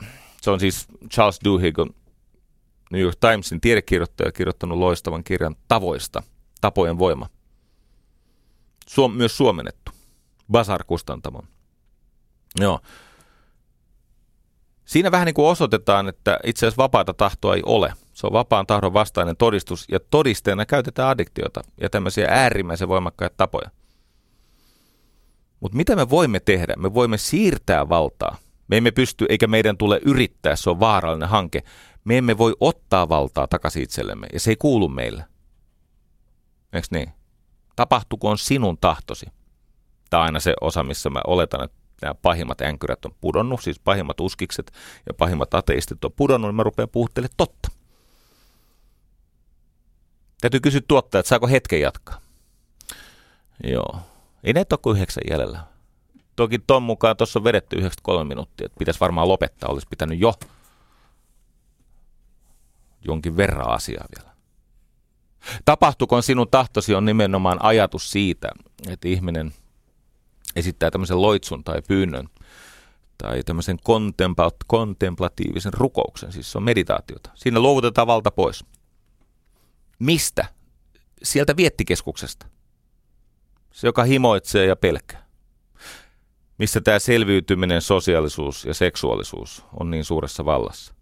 se 0.41 0.51
on 0.51 0.61
siis 0.61 0.87
Charles 1.11 1.41
Duhigg, 1.45 1.79
New 2.91 3.03
York 3.03 3.17
Timesin 3.21 3.61
tiedekirjoittaja, 3.61 4.33
kirjoittanut 4.33 4.79
loistavan 4.79 5.25
kirjan 5.25 5.57
Tavoista, 5.69 6.23
tapojen 6.61 6.99
voima. 6.99 7.29
Suom- 8.87 9.17
myös 9.17 9.37
suomennettu. 9.37 9.93
Basar-kustantamon. 10.53 11.47
Joo. 12.61 12.81
Siinä 14.85 15.11
vähän 15.11 15.27
niin 15.27 15.35
kuin 15.35 15.49
osoitetaan, 15.49 16.09
että 16.09 16.39
itse 16.45 16.67
asiassa 16.67 16.83
vapaata 16.83 17.15
tahtoa 17.15 17.55
ei 17.55 17.63
ole. 17.67 17.93
Se 18.15 18.27
on 18.27 18.33
vapaan 18.33 18.67
tahdon 18.67 18.93
vastainen 18.93 19.37
todistus 19.37 19.85
ja 19.89 20.01
todisteena 20.01 20.67
käytetään 20.67 21.09
addiktiota 21.09 21.61
ja 21.81 21.91
tämmöisiä 21.91 22.27
äärimmäisen 22.31 22.89
voimakkaita 22.89 23.35
tapoja. 23.37 23.71
Mutta 25.61 25.77
mitä 25.77 25.97
me 25.97 26.11
voimme 26.11 26.41
tehdä? 26.41 26.75
Me 26.77 26.95
voimme 26.95 27.19
siirtää 27.19 27.89
valtaa. 27.89 28.37
Me 28.69 28.77
emme 28.77 28.91
pysty, 28.91 29.27
eikä 29.29 29.47
meidän 29.47 29.77
tule 29.77 30.01
yrittää, 30.05 30.57
se 30.57 30.71
on 30.71 30.81
vaarallinen 30.81 31.29
hanke. 31.29 31.63
Me 32.05 32.19
emme 32.19 32.39
voi 32.39 32.57
ottaa 32.61 33.09
valtaa 33.09 33.47
takaisin 33.47 33.83
itsellemme, 33.83 34.27
ja 34.33 34.41
se 34.41 34.51
ei 34.51 34.57
kuulu 34.57 34.89
meille. 34.89 35.25
Eikö 36.73 36.87
niin? 36.91 37.13
Tapahtukoon 37.77 38.39
sinun 38.39 38.79
tahtosi. 38.79 39.27
Tämä 40.11 40.21
on 40.21 40.27
aina 40.27 40.41
se 40.41 40.55
osa, 40.61 40.83
missä 40.83 41.11
mä 41.11 41.21
oletan, 41.27 41.65
että 41.65 41.77
nämä 42.03 42.15
pahimmat 42.15 42.61
änkyrät 42.61 43.05
on 43.05 43.15
pudonnut, 43.21 43.63
siis 43.63 43.81
pahimmat 43.81 44.21
uskikset 44.21 44.73
ja 45.07 45.15
pahimmat 45.15 45.55
ateistit 45.55 46.05
on 46.05 46.13
pudonnut, 46.13 46.49
niin 46.49 46.57
mä 46.57 46.63
rupean 46.63 46.89
puhuttelemaan 46.89 47.35
totta. 47.37 47.69
Täytyy 50.41 50.61
kysyä 50.61 50.81
tuottaja, 50.89 51.21
että 51.21 51.29
saako 51.29 51.47
hetken 51.47 51.81
jatkaa. 51.81 52.21
Joo. 53.65 54.01
Ei 54.45 54.53
näitä 54.53 54.75
ole 54.75 54.81
kuin 54.83 54.97
yhdeksän 54.97 55.23
jäljellä. 55.31 55.61
Toki 56.37 56.59
ton 56.59 56.83
mukaan 56.83 57.17
tuossa 57.17 57.39
on 57.39 57.45
vedetty 57.45 57.77
93 57.77 58.29
minuuttia, 58.29 58.67
että 58.67 58.79
pitäisi 58.79 59.01
varmaan 59.01 59.29
lopettaa, 59.29 59.71
olisi 59.71 59.87
pitänyt 59.91 60.21
jo 60.21 60.35
jonkin 63.05 63.37
verran 63.37 63.71
asiaa 63.71 64.07
vielä. 64.17 64.35
Tapahtukoon 65.65 66.23
sinun 66.23 66.49
tahtosi 66.51 66.95
on 66.95 67.05
nimenomaan 67.05 67.65
ajatus 67.65 68.11
siitä, 68.11 68.49
että 68.89 69.09
ihminen 69.09 69.53
esittää 70.57 70.91
tämmöisen 70.91 71.23
loitsun 71.23 71.65
tai 71.65 71.83
pyynnön 71.89 72.29
tai 73.19 73.43
tämmöisen 73.43 73.77
kontempla- 73.77 74.65
kontemplatiivisen 74.67 75.73
rukouksen, 75.73 76.33
siis 76.33 76.53
se 76.53 76.59
on 76.59 76.65
meditaatiota. 76.65 77.31
Siinä 77.35 77.61
luovutetaan 77.61 78.07
valta 78.07 78.31
pois. 78.31 78.65
Mistä? 79.99 80.47
Sieltä 81.23 81.57
viettikeskuksesta. 81.57 82.47
Se, 83.71 83.89
joka 83.89 84.05
himoitsee 84.05 84.67
ja 84.67 84.77
pelkää. 84.77 85.29
Missä 86.59 86.81
tämä 86.81 86.99
selviytyminen, 86.99 87.83
sosiaalisuus 87.83 88.65
ja 88.65 88.75
seksuaalisuus 88.75 89.65
on 89.81 89.91
niin 89.91 90.05
suuressa 90.05 90.45
vallassa. 90.45 90.95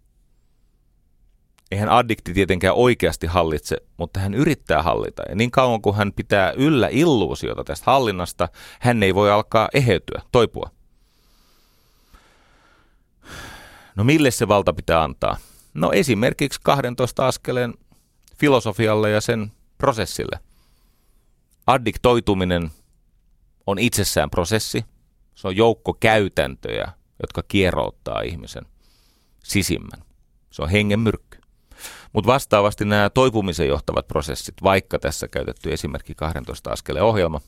Eihän 1.71 1.89
addikti 1.89 2.33
tietenkään 2.33 2.75
oikeasti 2.75 3.27
hallitse, 3.27 3.77
mutta 3.97 4.19
hän 4.19 4.33
yrittää 4.33 4.83
hallita. 4.83 5.23
Ja 5.29 5.35
niin 5.35 5.51
kauan 5.51 5.81
kuin 5.81 5.95
hän 5.95 6.13
pitää 6.13 6.51
yllä 6.51 6.87
illuusiota 6.91 7.63
tästä 7.63 7.91
hallinnasta, 7.91 8.49
hän 8.79 9.03
ei 9.03 9.15
voi 9.15 9.31
alkaa 9.31 9.69
eheytyä, 9.73 10.21
toipua. 10.31 10.69
No 13.95 14.03
mille 14.03 14.31
se 14.31 14.47
valta 14.47 14.73
pitää 14.73 15.03
antaa? 15.03 15.37
No 15.73 15.91
esimerkiksi 15.91 16.59
12 16.63 17.27
askeleen 17.27 17.73
filosofialle 18.39 19.11
ja 19.11 19.21
sen 19.21 19.51
prosessille. 19.77 20.39
Addiktoituminen 21.67 22.71
on 23.67 23.79
itsessään 23.79 24.29
prosessi. 24.29 24.85
Se 25.35 25.47
on 25.47 25.55
joukko 25.55 25.93
käytäntöjä, 25.93 26.91
jotka 27.21 27.43
kierouttaa 27.47 28.21
ihmisen 28.21 28.65
sisimmän. 29.43 30.03
Se 30.51 30.61
on 30.61 30.69
hengen 30.69 30.99
myrkky. 30.99 31.37
Mutta 32.13 32.27
vastaavasti 32.27 32.85
nämä 32.85 33.09
toipumisen 33.09 33.67
johtavat 33.67 34.07
prosessit, 34.07 34.55
vaikka 34.63 34.99
tässä 34.99 35.27
käytetty 35.27 35.73
esimerkki 35.73 36.15
12 36.15 36.69
askeleen 36.69 37.05
ohjelma, 37.05 37.41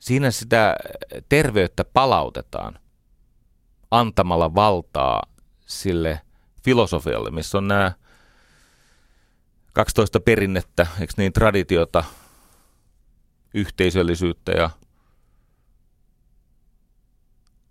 siinä 0.00 0.30
sitä 0.30 0.76
terveyttä 1.28 1.84
palautetaan 1.84 2.78
antamalla 3.90 4.54
valtaa 4.54 5.22
sille 5.66 6.20
filosofialle, 6.64 7.30
missä 7.30 7.58
on 7.58 7.68
nämä 7.68 7.92
12 9.74 10.20
perinnettä, 10.20 10.86
eikö 11.00 11.12
niin, 11.16 11.32
traditiota, 11.32 12.04
yhteisöllisyyttä 13.54 14.52
ja 14.52 14.70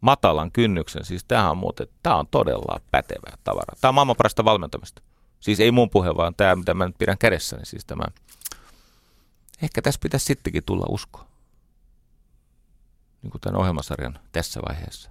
matalan 0.01 0.51
kynnyksen. 0.51 1.05
Siis 1.05 1.23
tämä 1.23 1.49
on 1.49 1.57
muuten, 1.57 1.87
tämä 2.03 2.15
on 2.15 2.27
todella 2.27 2.81
pätevää 2.91 3.37
tavaraa. 3.43 3.75
Tämä 3.81 3.89
on 3.89 3.95
maailman 3.95 4.15
parasta 4.15 4.45
valmentamista. 4.45 5.01
Siis 5.39 5.59
ei 5.59 5.71
mun 5.71 5.89
puhe, 5.89 6.15
vaan 6.15 6.35
tämä, 6.35 6.55
mitä 6.55 6.73
mä 6.73 6.85
nyt 6.85 6.97
pidän 6.97 7.17
kädessäni. 7.17 7.65
Siis 7.65 7.85
tämä. 7.85 8.03
Ehkä 9.61 9.81
tässä 9.81 9.99
pitäisi 10.03 10.25
sittenkin 10.25 10.63
tulla 10.63 10.85
usko. 10.89 11.25
Niin 13.21 13.31
kuin 13.31 13.41
tämän 13.41 13.59
ohjelmasarjan 13.59 14.19
tässä 14.31 14.59
vaiheessa. 14.69 15.09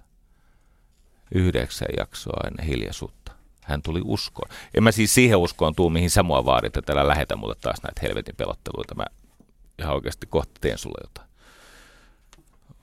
Yhdeksän 1.35 1.87
jaksoa 1.97 2.47
ennen 2.47 2.65
hiljaisuutta. 2.65 3.22
Hän 3.63 3.81
tuli 3.81 4.01
uskoon. 4.03 4.49
En 4.73 4.83
mä 4.83 4.91
siis 4.91 5.13
siihen 5.13 5.37
uskoon 5.37 5.75
tuu, 5.75 5.89
mihin 5.89 6.09
sä 6.09 6.23
mua 6.23 6.45
vaadit, 6.45 6.77
että 6.77 6.93
älä 6.93 7.07
lähetä 7.07 7.35
mulle 7.35 7.55
taas 7.55 7.83
näitä 7.83 8.01
helvetin 8.01 8.35
pelotteluita. 8.35 8.95
Mä 8.95 9.05
ihan 9.79 9.95
oikeasti 9.95 10.27
kohta 10.27 10.51
teen 10.61 10.77
sulle 10.77 11.07
jotain. 11.07 11.29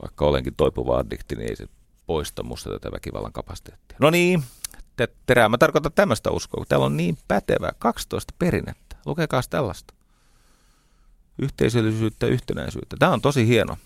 Vaikka 0.02 0.24
olenkin 0.24 0.55
toipuva 0.57 0.98
addikti, 0.98 1.36
niin 1.36 1.51
ei 1.51 1.57
se 1.57 1.66
poista 2.07 2.43
musta 2.43 2.70
tätä 2.70 2.93
väkivallan 2.93 3.32
kapasiteettia. 3.32 3.97
No 4.01 4.11
niin, 4.11 4.43
terää. 5.27 5.48
Mä 5.48 5.59
tarkoitan 5.59 5.93
tämmöistä 5.93 6.31
uskoa, 6.31 6.59
kun 6.59 6.66
täällä 6.69 6.86
on 6.86 6.97
niin 6.97 7.19
pätevää 7.28 7.73
12 7.78 8.35
perinnettä. 8.39 8.97
Lukekaa 9.07 9.40
tällaista. 9.51 9.94
Yhteisöllisyyttä, 11.39 12.27
yhtenäisyyttä. 12.27 12.97
Tämä 12.98 13.12
on 13.12 13.20
tosi 13.20 13.47
hieno. 13.47 13.77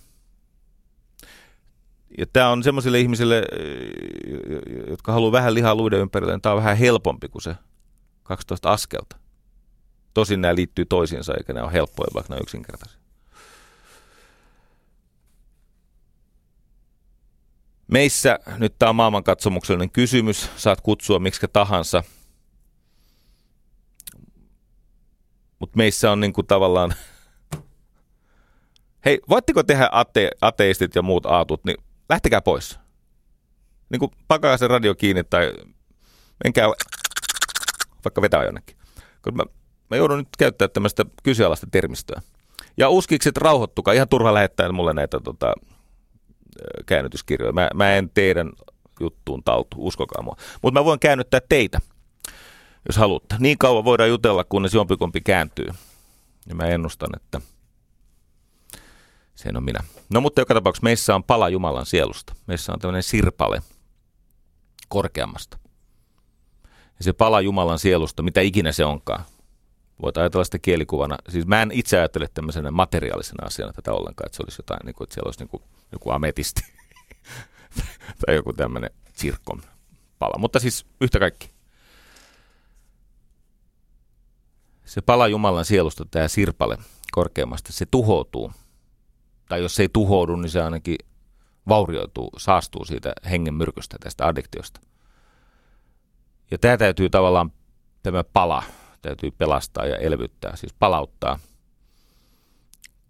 Ja 2.19 2.27
tämä 2.33 2.49
on 2.49 2.63
semmoisille 2.63 3.01
ihmisille, 3.01 3.43
jotka 4.89 5.13
haluaa 5.13 5.33
vähän 5.33 5.55
lihaa 5.55 5.75
luiden 5.75 6.01
ympärille, 6.01 6.33
niin 6.33 6.43
tämä 6.43 6.53
on 6.53 6.59
vähän 6.59 6.77
helpompi 6.77 7.29
kuin 7.29 7.43
se 7.43 7.55
12 8.23 8.73
askelta. 8.73 9.17
Tosin 10.15 10.41
nämä 10.41 10.55
liittyy 10.55 10.85
toisiinsa, 10.85 11.35
eikä 11.35 11.53
ne 11.53 11.63
ole 11.63 11.73
helppoja, 11.73 12.09
vaikka 12.15 12.35
on 12.35 12.41
yksinkertaisia. 12.43 13.01
Meissä, 17.87 18.39
nyt 18.59 18.75
tämä 18.79 18.91
on 18.91 18.97
maailmankatsomuksellinen 18.97 19.91
kysymys, 19.91 20.51
saat 20.57 20.81
kutsua 20.81 21.19
miksi 21.19 21.47
tahansa, 21.53 22.03
mutta 25.59 25.77
meissä 25.77 26.13
on 26.13 26.21
niin 26.21 26.33
kuin 26.33 26.47
tavallaan, 26.47 26.95
hei, 29.05 29.21
voitteko 29.29 29.63
tehdä 29.63 29.89
ate, 29.93 30.31
ateistit 30.41 30.95
ja 30.95 31.03
muut 31.03 31.27
aatut, 31.27 31.65
niin 31.65 31.77
lähtekää 32.09 32.41
pois. 32.41 32.79
Niin 33.91 34.01
kuin 34.01 34.11
pakaa 34.29 34.57
se 34.57 34.69
radio 34.69 34.95
kiinni 34.95 35.25
tai 35.25 35.53
menkää 36.45 36.67
vaikka 38.05 38.23
vetää 38.23 38.45
jonnekin. 38.45 38.77
Koska 39.23 39.33
mä, 39.33 39.45
mä 39.91 39.97
joudun 39.97 40.19
nyt 40.19 40.29
käyttämään 40.39 40.71
tämmöistä 40.73 41.05
kyseenalaista 41.23 41.67
termistöä. 41.71 42.21
Ja 42.77 42.89
uskikset 42.89 43.37
rauhoittukaa, 43.37 43.95
ihan 43.95 44.09
turha 44.09 44.35
lähettää 44.35 44.73
mulle 44.73 44.93
näitä 44.93 45.21
tota, 45.21 45.53
käännytyskirjoja. 46.87 47.53
Mä, 47.53 47.69
mä 47.75 47.95
en 47.95 48.11
teidän 48.15 48.53
juttuun 49.01 49.43
tautu, 49.45 49.77
uskokaa 49.79 50.23
mua. 50.23 50.37
Mutta 50.63 50.81
mä 50.81 50.85
voin 50.85 51.01
käännyttää 51.01 51.41
teitä, 51.49 51.81
jos 52.89 52.97
haluatte. 52.97 53.37
Niin 53.39 53.59
kauan 53.59 53.85
voidaan 53.85 54.09
jutella, 54.09 54.45
kunnes 54.45 54.75
jompikompi 54.75 55.21
kääntyy. 55.21 55.69
Ja 56.49 56.55
mä 56.55 56.65
ennustan, 56.65 57.11
että 57.17 57.41
se 59.53 59.57
on 59.57 59.65
minä. 59.65 59.81
No 60.11 60.21
mutta 60.21 60.41
joka 60.41 60.55
tapauksessa 60.55 60.85
meissä 60.85 61.15
on 61.15 61.25
pala 61.25 61.49
Jumalan 61.49 61.87
sielusta. 61.87 62.35
Meissä 62.47 62.73
on 62.73 62.79
tämmöinen 62.79 63.03
sirpale 63.03 63.63
korkeammasta. 64.89 65.59
Ja 66.99 67.05
se 67.05 67.13
pala 67.13 67.41
Jumalan 67.41 67.79
sielusta, 67.79 68.23
mitä 68.23 68.41
ikinä 68.41 68.73
se 68.73 68.85
onkaan, 68.85 69.25
voit 70.03 70.17
ajatella 70.17 70.45
sitä 70.45 70.59
kielikuvana. 70.59 71.17
Siis 71.29 71.47
mä 71.47 71.63
en 71.63 71.71
itse 71.73 71.99
ajattele 71.99 72.29
tämmöisenä 72.35 72.71
materiaalisena 72.71 73.47
asiana 73.47 73.73
tätä 73.73 73.93
ollenkaan, 73.93 74.27
että 74.27 74.37
se 74.37 74.43
olisi 74.43 74.59
jotain, 74.59 74.81
niin 74.85 74.95
kuin, 74.95 75.07
että 75.07 75.15
siellä 75.15 75.29
olisi 75.29 75.41
niin 75.41 75.49
kuin 75.49 75.63
joku 75.93 76.11
ametisti 76.11 76.63
tai 78.27 78.35
joku 78.35 78.53
tämmöinen 78.53 78.91
sirkon 79.13 79.63
pala. 80.19 80.39
Mutta 80.39 80.61
siis 80.61 80.87
yhtä 81.01 81.19
kaikki. 81.19 81.51
Se 84.85 85.01
pala 85.01 85.29
Jumalan 85.29 85.65
sielusta, 85.65 86.05
tämä 86.11 86.29
sirpale 86.29 86.79
korkeammasta, 87.13 87.73
se 87.73 87.87
tuhoutuu. 87.91 88.53
Tai 89.49 89.63
jos 89.63 89.75
se 89.75 89.83
ei 89.83 89.89
tuhoudu, 89.93 90.37
niin 90.37 90.51
se 90.51 90.63
ainakin 90.63 90.97
vaurioituu, 91.69 92.31
saastuu 92.37 92.85
siitä 92.85 93.13
hengen 93.31 93.55
myrkystä, 93.55 93.97
tästä 94.01 94.27
addiktiosta. 94.27 94.81
Ja 96.51 96.59
tämä 96.59 96.77
täytyy 96.77 97.11
tavallaan, 97.11 97.53
tämä 98.03 98.25
pala, 98.25 98.63
täytyy 99.03 99.31
pelastaa 99.31 99.87
ja 99.87 99.97
elvyttää, 99.97 100.57
siis 100.57 100.75
palauttaa 100.79 101.39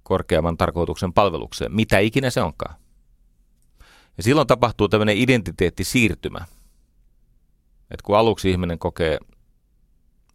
korkeamman 0.03 0.57
tarkoituksen 0.57 1.13
palvelukseen, 1.13 1.75
mitä 1.75 1.99
ikinä 1.99 2.31
se 2.31 2.43
onkaan. 2.43 2.75
Ja 4.17 4.23
silloin 4.23 4.47
tapahtuu 4.47 4.89
tämmöinen 4.89 5.17
identiteettisiirtymä. 5.17 6.39
Että 7.91 8.05
kun 8.05 8.17
aluksi 8.17 8.51
ihminen 8.51 8.79
kokee, 8.79 9.19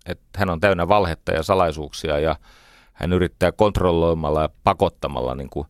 että 0.05 0.39
hän 0.39 0.49
on 0.49 0.59
täynnä 0.59 0.87
valhetta 0.87 1.31
ja 1.31 1.43
salaisuuksia 1.43 2.19
ja 2.19 2.35
hän 2.99 3.13
yrittää 3.13 3.51
kontrolloimalla 3.51 4.41
ja 4.41 4.49
pakottamalla 4.63 5.35
niin 5.35 5.49
kuin 5.49 5.67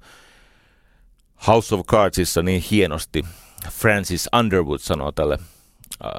House 1.48 1.76
of 1.76 1.86
Cardsissa 1.86 2.42
niin 2.42 2.64
hienosti 2.72 3.26
Francis 3.72 4.30
Underwood 4.40 4.80
sanoo 4.80 5.12
tälle 5.12 5.38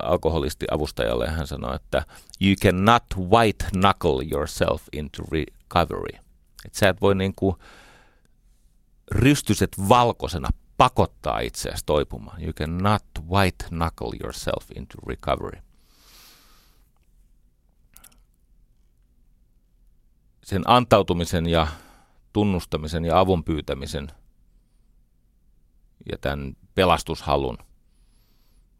alkoholisti-avustajalle, 0.02 1.28
hän 1.28 1.46
sanoi, 1.46 1.76
että 1.76 2.02
you 2.40 2.54
cannot 2.62 3.04
white 3.30 3.64
knuckle 3.70 4.26
yourself 4.32 4.82
into 4.92 5.22
recovery. 5.32 6.18
Että 6.64 6.78
sä 6.78 6.88
et 6.88 7.00
voi 7.00 7.14
niin 7.14 7.34
kuin 7.36 7.56
rystyset 9.10 9.70
valkoisena 9.88 10.48
pakottaa 10.76 11.40
itseäsi 11.40 11.82
toipumaan. 11.86 12.42
You 12.42 12.52
cannot 12.52 13.04
white 13.30 13.64
knuckle 13.68 14.18
yourself 14.22 14.70
into 14.76 14.98
recovery. 15.06 15.62
Sen 20.50 20.62
antautumisen 20.66 21.46
ja 21.46 21.66
tunnustamisen 22.32 23.04
ja 23.04 23.20
avun 23.20 23.44
pyytämisen 23.44 24.08
ja 26.10 26.18
tämän 26.18 26.56
pelastushalun 26.74 27.58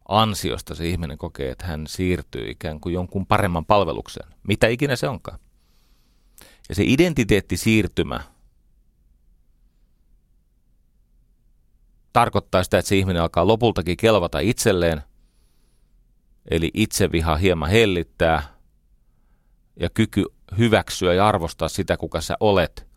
ansiosta 0.07 0.75
se 0.75 0.87
ihminen 0.87 1.17
kokee, 1.17 1.51
että 1.51 1.65
hän 1.65 1.87
siirtyy 1.87 2.49
ikään 2.49 2.79
kuin 2.79 2.93
jonkun 2.93 3.25
paremman 3.25 3.65
palvelukseen, 3.65 4.33
mitä 4.47 4.67
ikinä 4.67 4.95
se 4.95 5.07
onkaan. 5.07 5.39
Ja 6.69 6.75
se 6.75 6.83
identiteettisiirtymä 6.85 8.21
tarkoittaa 12.13 12.63
sitä, 12.63 12.77
että 12.77 12.89
se 12.89 12.95
ihminen 12.95 13.21
alkaa 13.21 13.47
lopultakin 13.47 13.97
kelvata 13.97 14.39
itselleen, 14.39 15.01
eli 16.51 16.71
itseviha 16.73 17.35
hieman 17.35 17.69
hellittää 17.69 18.43
ja 19.79 19.89
kyky 19.89 20.25
hyväksyä 20.57 21.13
ja 21.13 21.27
arvostaa 21.27 21.69
sitä, 21.69 21.97
kuka 21.97 22.21
sä 22.21 22.37
olet. 22.39 22.87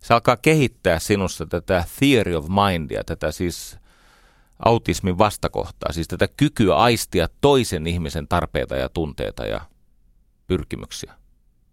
Se 0.00 0.14
alkaa 0.14 0.36
kehittää 0.36 0.98
sinussa 0.98 1.46
tätä 1.46 1.84
theory 1.98 2.34
of 2.34 2.46
mindia, 2.48 3.04
tätä 3.04 3.32
siis 3.32 3.78
autismin 4.64 5.18
vastakohtaa, 5.18 5.92
siis 5.92 6.08
tätä 6.08 6.28
kykyä 6.36 6.76
aistia 6.76 7.28
toisen 7.40 7.86
ihmisen 7.86 8.28
tarpeita 8.28 8.76
ja 8.76 8.88
tunteita 8.88 9.46
ja 9.46 9.60
pyrkimyksiä. 10.46 11.14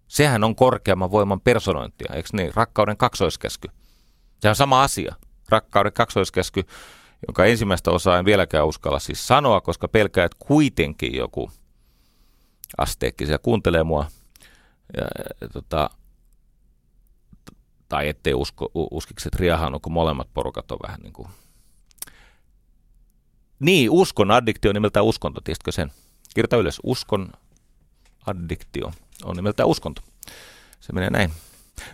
Sehän 0.08 0.44
on 0.44 0.56
korkeamman 0.56 1.12
voiman 1.12 1.42
personointia, 1.42 2.16
eikö 2.16 2.30
niin? 2.34 2.52
Rakkauden 2.56 2.98
kaksoiskäsky. 2.98 3.68
Se 4.40 4.50
on 4.50 4.56
sama 4.56 4.84
asia. 4.84 5.16
Rakkauden 5.50 5.94
kaksoiskäsky, 5.94 6.64
jonka 7.28 7.46
ensimmäistä 7.46 7.92
osaa 7.92 8.20
en 8.20 8.26
vieläkään 8.26 8.68
uskalla 8.68 9.00
siis 9.00 9.28
sanoa, 9.28 9.62
koska 9.62 9.88
pelkää, 9.88 10.26
että 10.26 10.38
kuitenkin 10.40 11.16
joku 11.16 11.52
asteekki 12.78 13.26
siellä 13.26 13.40
kuuntelee 13.40 13.84
mua. 13.84 14.06
Ja, 14.98 15.04
ja, 15.42 15.48
tota, 15.50 15.90
tai 17.90 18.10
ettei 18.10 18.34
usko, 18.34 18.72
uskiksi, 18.74 19.28
että 19.28 19.38
riahan 19.40 19.82
kun 19.82 19.94
molemmat 19.94 20.28
porukat 20.34 20.72
on 20.72 20.80
vähän 20.88 21.00
niin 21.02 21.14
kuin... 21.14 21.28
Niin, 23.60 23.90
uskon 23.90 24.32
addiktio 24.32 24.74
nimeltään 24.74 25.06
uskonto, 25.06 25.42
tiesitkö 25.42 25.72
sen? 25.72 25.92
Kirjoita 26.36 26.58
ylös, 26.58 26.80
uskon 26.84 27.32
addiktio 28.26 28.92
on 29.24 29.36
nimeltään 29.36 29.70
uskonto. 29.70 30.02
Se 30.80 30.94
menee 30.94 31.10
näin. 31.10 31.32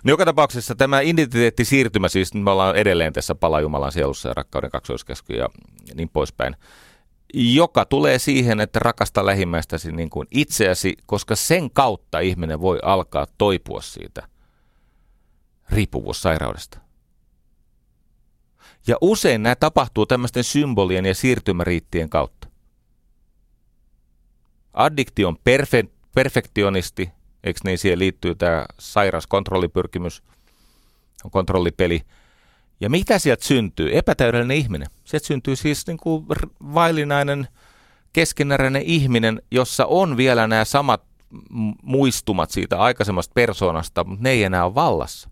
No 0.03 0.09
joka 0.09 0.25
tapauksessa 0.25 0.75
tämä 0.75 1.01
identiteettisiirtymä, 1.01 2.09
siis 2.09 2.33
me 2.33 2.51
ollaan 2.51 2.75
edelleen 2.75 3.13
tässä 3.13 3.35
pala 3.35 3.61
Jumalan 3.61 3.91
sielussa 3.91 4.29
ja 4.29 4.33
rakkauden 4.33 4.71
kaksoiskäsky 4.71 5.33
ja 5.33 5.49
niin 5.95 6.09
poispäin, 6.09 6.55
joka 7.33 7.85
tulee 7.85 8.19
siihen, 8.19 8.59
että 8.59 8.79
rakasta 8.79 9.25
lähimmäistäsi 9.25 9.91
niin 9.91 10.09
kuin 10.09 10.27
itseäsi, 10.31 10.97
koska 11.05 11.35
sen 11.35 11.71
kautta 11.71 12.19
ihminen 12.19 12.61
voi 12.61 12.79
alkaa 12.83 13.27
toipua 13.37 13.81
siitä 13.81 14.27
riippuvuussairaudesta. 15.69 16.79
Ja 18.87 18.97
usein 19.01 19.43
nämä 19.43 19.55
tapahtuu 19.55 20.05
tämmöisten 20.05 20.43
symbolien 20.43 21.05
ja 21.05 21.15
siirtymäriittien 21.15 22.09
kautta. 22.09 22.47
Addiktion 24.73 25.37
perfe- 25.37 25.89
perfektionisti, 26.15 27.09
eikö 27.43 27.59
niin, 27.63 27.77
siihen 27.77 27.99
liittyy 27.99 28.35
tämä 28.35 28.65
sairas 28.79 29.27
kontrollipyrkimys, 29.27 30.23
on 31.23 31.31
kontrollipeli. 31.31 32.01
Ja 32.79 32.89
mitä 32.89 33.19
sieltä 33.19 33.45
syntyy? 33.45 33.97
Epätäydellinen 33.97 34.57
ihminen. 34.57 34.87
Sieltä 35.03 35.27
syntyy 35.27 35.55
siis 35.55 35.87
niin 35.87 35.97
kuin 35.97 36.25
vaillinainen, 36.73 37.47
keskeneräinen 38.13 38.81
ihminen, 38.81 39.41
jossa 39.51 39.85
on 39.85 40.17
vielä 40.17 40.47
nämä 40.47 40.65
samat 40.65 41.03
muistumat 41.83 42.51
siitä 42.51 42.79
aikaisemmasta 42.79 43.33
persoonasta, 43.33 44.03
mutta 44.03 44.23
ne 44.23 44.29
ei 44.29 44.43
enää 44.43 44.65
ole 44.65 44.75
vallassa. 44.75 45.29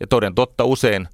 Ja 0.00 0.06
toden 0.06 0.34
totta 0.34 0.64
usein, 0.64 1.08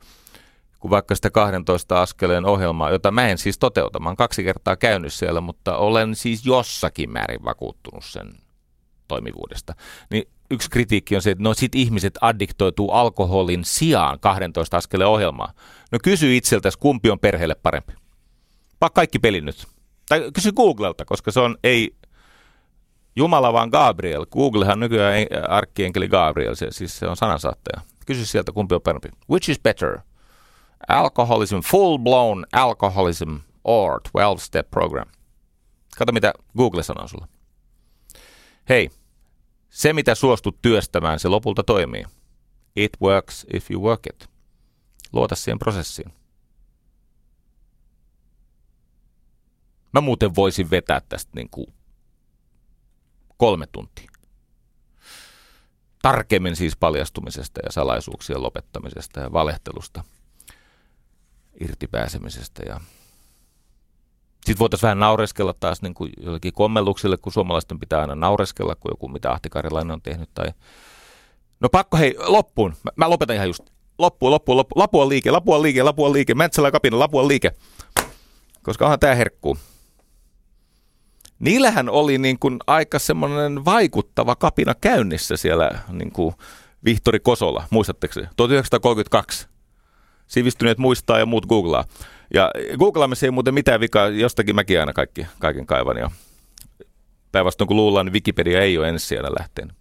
kun 0.78 0.90
vaikka 0.90 1.14
sitä 1.14 1.30
12 1.30 2.02
askeleen 2.02 2.44
ohjelmaa, 2.44 2.90
jota 2.90 3.10
mä 3.10 3.28
en 3.28 3.38
siis 3.38 3.58
toteuta, 3.58 4.00
mä 4.00 4.16
kaksi 4.16 4.44
kertaa 4.44 4.76
käynyt 4.76 5.12
siellä, 5.12 5.40
mutta 5.40 5.76
olen 5.76 6.14
siis 6.14 6.46
jossakin 6.46 7.10
määrin 7.10 7.44
vakuuttunut 7.44 8.04
sen 8.04 8.32
toimivuudesta. 9.08 9.74
Niin 10.10 10.28
yksi 10.50 10.70
kritiikki 10.70 11.16
on 11.16 11.22
se, 11.22 11.30
että 11.30 11.44
no 11.44 11.54
sit 11.54 11.74
ihmiset 11.74 12.18
addiktoituu 12.20 12.90
alkoholin 12.90 13.64
sijaan 13.64 14.20
12 14.20 14.76
askeleen 14.76 15.10
ohjelmaa. 15.10 15.52
No 15.92 15.98
kysy 16.04 16.36
itseltäsi, 16.36 16.78
kumpi 16.78 17.10
on 17.10 17.18
perheelle 17.18 17.54
parempi. 17.54 17.92
Paa 18.80 18.90
kaikki 18.90 19.18
pelin 19.18 19.44
nyt. 19.44 19.66
Tai 20.08 20.30
kysy 20.34 20.52
Googlelta, 20.52 21.04
koska 21.04 21.30
se 21.30 21.40
on 21.40 21.56
ei 21.64 21.94
Jumala 23.16 23.52
vaan 23.52 23.68
Gabriel. 23.68 24.26
Googlehan 24.26 24.80
nykyään 24.80 25.26
arkkienkeli 25.48 26.08
Gabriel, 26.08 26.54
se, 26.54 26.66
siis 26.70 26.98
se 26.98 27.06
on 27.06 27.16
sanansaattaja. 27.16 27.80
Kysy 28.06 28.26
sieltä, 28.26 28.52
kumpi 28.52 28.74
on 28.74 28.82
parempi. 28.82 29.08
Which 29.30 29.50
is 29.50 29.60
better? 29.60 29.98
Alcoholism, 30.88 31.58
full 31.58 31.98
blown 31.98 32.44
alcoholism 32.52 33.36
or 33.64 34.00
12-step 34.08 34.70
program. 34.70 35.08
Kato, 35.98 36.12
mitä 36.12 36.32
Google 36.56 36.82
sanoo 36.82 37.08
sulle. 37.08 37.26
Hei, 38.68 38.90
se 39.78 39.92
mitä 39.92 40.14
suostut 40.14 40.62
työstämään, 40.62 41.18
se 41.18 41.28
lopulta 41.28 41.62
toimii. 41.62 42.04
It 42.76 42.92
works 43.02 43.46
if 43.54 43.70
you 43.70 43.82
work 43.82 44.06
it. 44.06 44.30
Luota 45.12 45.34
siihen 45.34 45.58
prosessiin. 45.58 46.12
Mä 49.92 50.00
muuten 50.00 50.34
voisin 50.34 50.70
vetää 50.70 51.00
tästä 51.08 51.30
niin 51.34 51.48
kuin 51.50 51.66
kolme 53.36 53.66
tuntia. 53.66 54.10
Tarkemmin 56.02 56.56
siis 56.56 56.76
paljastumisesta 56.76 57.60
ja 57.64 57.72
salaisuuksien 57.72 58.42
lopettamisesta 58.42 59.20
ja 59.20 59.32
valehtelusta, 59.32 60.04
irtipääsemisestä 61.60 62.62
ja 62.66 62.80
sitten 64.48 64.58
voitaisiin 64.60 64.86
vähän 64.86 64.98
naureskella 64.98 65.54
taas 65.60 65.82
niin 65.82 65.94
kuin 65.94 66.12
jollekin 66.20 66.52
kommelluksille, 66.52 67.16
kun 67.16 67.32
suomalaisten 67.32 67.78
pitää 67.78 68.00
aina 68.00 68.14
naureskella, 68.14 68.74
kun 68.74 68.90
joku 68.92 69.08
mitä 69.08 69.32
Ahti 69.32 69.50
Karilainen 69.50 69.90
on 69.90 70.02
tehnyt. 70.02 70.28
Tai... 70.34 70.46
No 71.60 71.68
pakko 71.68 71.96
hei, 71.96 72.14
loppuun. 72.18 72.74
Mä, 72.84 72.90
mä 72.96 73.10
lopetan 73.10 73.36
ihan 73.36 73.48
just. 73.48 73.62
Loppuun, 73.98 74.32
loppuun, 74.32 74.56
loppuun. 74.56 74.80
Lapua 74.80 75.08
liike, 75.08 75.30
lapua 75.30 75.62
liike, 75.62 75.82
lapua 75.82 76.12
liike. 76.12 76.34
Mäntsälä 76.34 76.70
kapina, 76.70 76.98
lapua 76.98 77.28
liike. 77.28 77.52
Koska 78.62 78.84
onhan 78.84 78.98
tää 78.98 79.14
herkkuu. 79.14 79.58
Niillähän 81.38 81.88
oli 81.88 82.18
niin 82.18 82.38
kuin 82.38 82.58
aika 82.66 82.98
semmoinen 82.98 83.64
vaikuttava 83.64 84.36
kapina 84.36 84.74
käynnissä 84.74 85.36
siellä 85.36 85.70
niin 85.88 86.12
kuin 86.12 86.34
Vihtori 86.84 87.20
Kosola, 87.20 87.64
muistatteko 87.70 88.14
se? 88.14 88.20
1932. 88.36 89.48
Sivistyneet 90.26 90.78
muistaa 90.78 91.18
ja 91.18 91.26
muut 91.26 91.46
googlaa. 91.46 91.84
Ja 92.34 92.50
googlaamissa 92.78 93.26
ei 93.26 93.30
muuten 93.30 93.54
mitään 93.54 93.80
vikaa, 93.80 94.08
jostakin 94.08 94.54
mäkin 94.54 94.80
aina 94.80 94.92
kaikki, 94.92 95.26
kaiken 95.38 95.66
kaivan. 95.66 95.96
Ja 95.96 96.10
päinvastoin 97.32 97.68
kun 97.68 97.76
luullaan, 97.76 98.06
niin 98.06 98.12
Wikipedia 98.12 98.60
ei 98.60 98.78
ole 98.78 98.88
ensi 98.88 99.06
siellä 99.06 99.30
lähteen. 99.38 99.72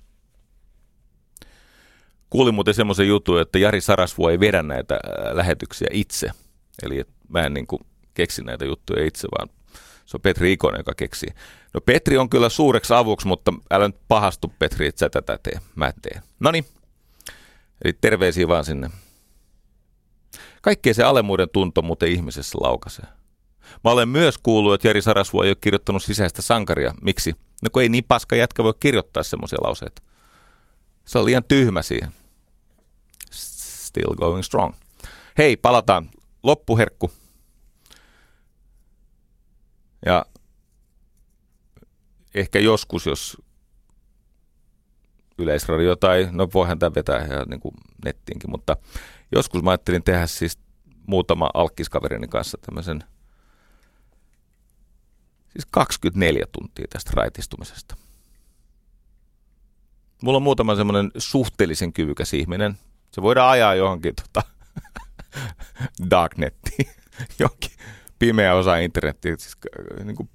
Kuulin 2.30 2.56
muuten 2.56 2.74
semmoisen 2.74 3.08
jutun, 3.08 3.42
että 3.42 3.60
Jari 3.60 3.82
Sarasvuo 3.82 4.30
ei 4.30 4.40
vedä 4.40 4.64
näitä 4.64 4.96
äh, 4.96 5.36
lähetyksiä 5.36 5.88
itse. 5.92 6.30
Eli 6.84 7.06
mä 7.30 7.42
en 7.42 7.54
niin 7.54 7.68
kuin 7.68 7.82
keksi 8.14 8.44
näitä 8.44 8.66
juttuja 8.66 9.06
itse, 9.06 9.28
vaan 9.38 9.50
se 10.06 10.18
on 10.18 10.22
Petri 10.22 10.54
Ikonen, 10.54 10.80
joka 10.80 10.94
keksii. 10.94 11.30
No 11.74 11.82
Petri 11.82 12.18
on 12.18 12.30
kyllä 12.30 12.50
suureksi 12.50 12.94
avuksi, 12.94 13.28
mutta 13.28 13.54
älä 13.72 13.88
nyt 13.88 13.98
pahastu 14.08 14.54
Petri, 14.60 14.88
että 14.88 15.00
sä 15.00 15.10
tätä 15.10 15.40
tee. 15.44 15.60
Mä 15.76 15.94
teen. 16.02 16.22
No 16.40 16.52
niin. 16.52 16.66
Eli 17.86 17.94
terveisiä 17.94 18.48
vaan 18.48 18.66
sinne 18.66 18.90
Kaikkea 20.68 20.94
se 20.94 21.04
alemmuuden 21.04 21.50
tunto 21.54 21.82
muuten 21.82 22.12
ihmisessä 22.12 22.58
laukaisee. 22.62 23.06
Mä 23.84 23.92
olen 23.92 24.10
myös 24.10 24.38
kuullut, 24.38 24.74
että 24.74 24.88
Jari 24.88 25.02
Sarasvuo 25.02 25.44
ei 25.44 25.50
ole 25.50 25.58
kirjoittanut 25.62 26.04
sisäistä 26.04 26.42
sankaria. 26.42 26.94
Miksi? 27.02 27.34
No 27.64 27.70
kun 27.74 27.82
ei 27.82 27.90
niin 27.90 28.04
paska 28.04 28.36
jätkä 28.36 28.64
voi 28.64 28.74
kirjoittaa 28.80 29.24
semmoisia 29.24 29.58
lauseita. 29.62 30.02
Se 31.06 31.20
on 31.20 31.26
liian 31.26 31.44
tyhmä 31.44 31.82
siihen. 31.82 32.12
Still 33.32 34.16
going 34.16 34.44
strong. 34.44 34.74
Hei, 35.38 35.58
palataan. 35.58 36.10
Loppuherkku. 36.44 37.12
Ja 40.06 40.26
ehkä 42.36 42.60
joskus, 42.60 43.06
jos 43.06 43.38
Yleisradio 45.38 45.96
tai, 45.96 46.28
no 46.32 46.48
voihan 46.54 46.80
tämä 46.80 46.96
vetää 46.96 47.26
ihan 47.26 47.48
niin 47.50 47.60
kuin 47.60 47.76
nettiinkin, 48.06 48.52
mutta 48.52 48.78
joskus 49.32 49.64
mä 49.64 49.70
ajattelin 49.70 50.04
tehdä 50.04 50.28
siis 50.28 50.60
muutama 51.08 51.50
alkkiskaverini 51.54 52.28
kanssa 52.28 52.58
tämmöisen 52.66 53.04
siis 55.50 55.68
24 55.72 56.46
tuntia 56.52 56.86
tästä 56.90 57.12
raitistumisesta. 57.14 57.96
Mulla 60.24 60.38
on 60.38 60.44
muutama 60.44 60.76
semmoinen 60.76 61.12
suhteellisen 61.18 61.94
kyvykäs 61.94 62.34
ihminen. 62.34 62.78
Se 63.12 63.22
voidaan 63.22 63.52
ajaa 63.52 63.76
johonkin 63.76 64.14
tota, 64.16 64.48
darknettiin, 66.12 66.90
johonkin 67.40 67.72
pimeä 68.20 68.56
osa 68.56 68.78
internettiä. 68.78 69.36
Siis, 69.38 69.58
niin 70.04 70.16
kuin 70.16 70.30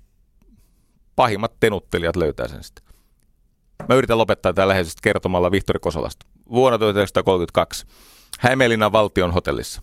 pahimmat 1.16 1.52
tenuttelijat 1.60 2.16
löytää 2.16 2.48
sen 2.48 2.64
sitten. 2.64 2.85
Mä 3.89 3.94
yritän 3.94 4.19
lopettaa 4.19 4.52
tämän 4.52 4.69
läheisesti 4.69 5.01
kertomalla 5.02 5.51
Vihtori 5.51 5.81
Kosolasta. 5.81 6.27
Vuonna 6.51 6.78
1932 6.78 7.86
Hämeenlinnan 8.39 8.93
valtion 8.93 9.33
hotellissa. 9.33 9.83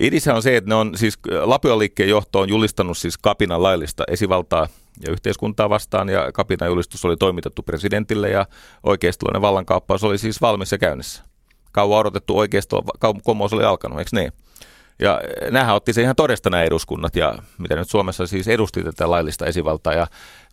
Idisä 0.00 0.34
on 0.34 0.42
se, 0.42 0.56
että 0.56 0.68
ne 0.68 0.74
on 0.74 0.92
siis 0.96 1.18
Lapioliikkeen 1.42 2.08
johto 2.08 2.40
on 2.40 2.48
julistanut 2.48 2.98
siis 2.98 3.18
kapinan 3.18 3.62
laillista 3.62 4.04
esivaltaa 4.08 4.68
ja 5.06 5.12
yhteiskuntaa 5.12 5.70
vastaan 5.70 6.08
ja 6.08 6.32
kapinan 6.32 6.68
julistus 6.68 7.04
oli 7.04 7.16
toimitettu 7.16 7.62
presidentille 7.62 8.30
ja 8.30 8.46
oikeistolainen 8.82 9.42
vallankaappaus 9.42 10.04
oli 10.04 10.18
siis 10.18 10.40
valmis 10.40 10.72
ja 10.72 10.78
käynnissä. 10.78 11.22
Kauan 11.72 12.00
odotettu 12.00 12.38
oikeisto, 12.38 12.82
komous 13.24 13.52
oli 13.52 13.64
alkanut, 13.64 13.98
eikö 13.98 14.10
niin? 14.12 14.32
Ja 14.98 15.20
nämähän 15.50 15.76
otti 15.76 15.92
se 15.92 16.02
ihan 16.02 16.16
todesta 16.16 16.50
nämä 16.50 16.62
eduskunnat 16.62 17.16
ja 17.16 17.38
mitä 17.58 17.76
nyt 17.76 17.90
Suomessa 17.90 18.26
siis 18.26 18.48
edusti 18.48 18.82
tätä 18.82 19.10
laillista 19.10 19.46
esivaltaa 19.46 19.92
ja 19.92 20.06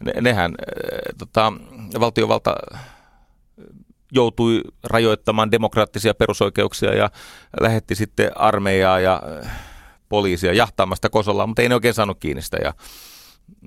ne, 0.03 0.13
nehän 0.21 0.51
äh, 0.51 1.17
tota, 1.17 1.53
valtiovalta 1.99 2.55
joutui 4.15 4.61
rajoittamaan 4.83 5.51
demokraattisia 5.51 6.13
perusoikeuksia 6.13 6.95
ja 6.95 7.09
lähetti 7.61 7.95
sitten 7.95 8.37
armeijaa 8.37 8.99
ja 8.99 9.21
poliisia 10.09 10.53
jahtaamasta 10.53 11.09
Kosolaa, 11.09 11.47
mutta 11.47 11.61
ei 11.61 11.69
ne 11.69 11.75
oikein 11.75 11.93
saanut 11.93 12.19
kiinni 12.19 12.41
sitä 12.41 12.57
ja 12.63 12.73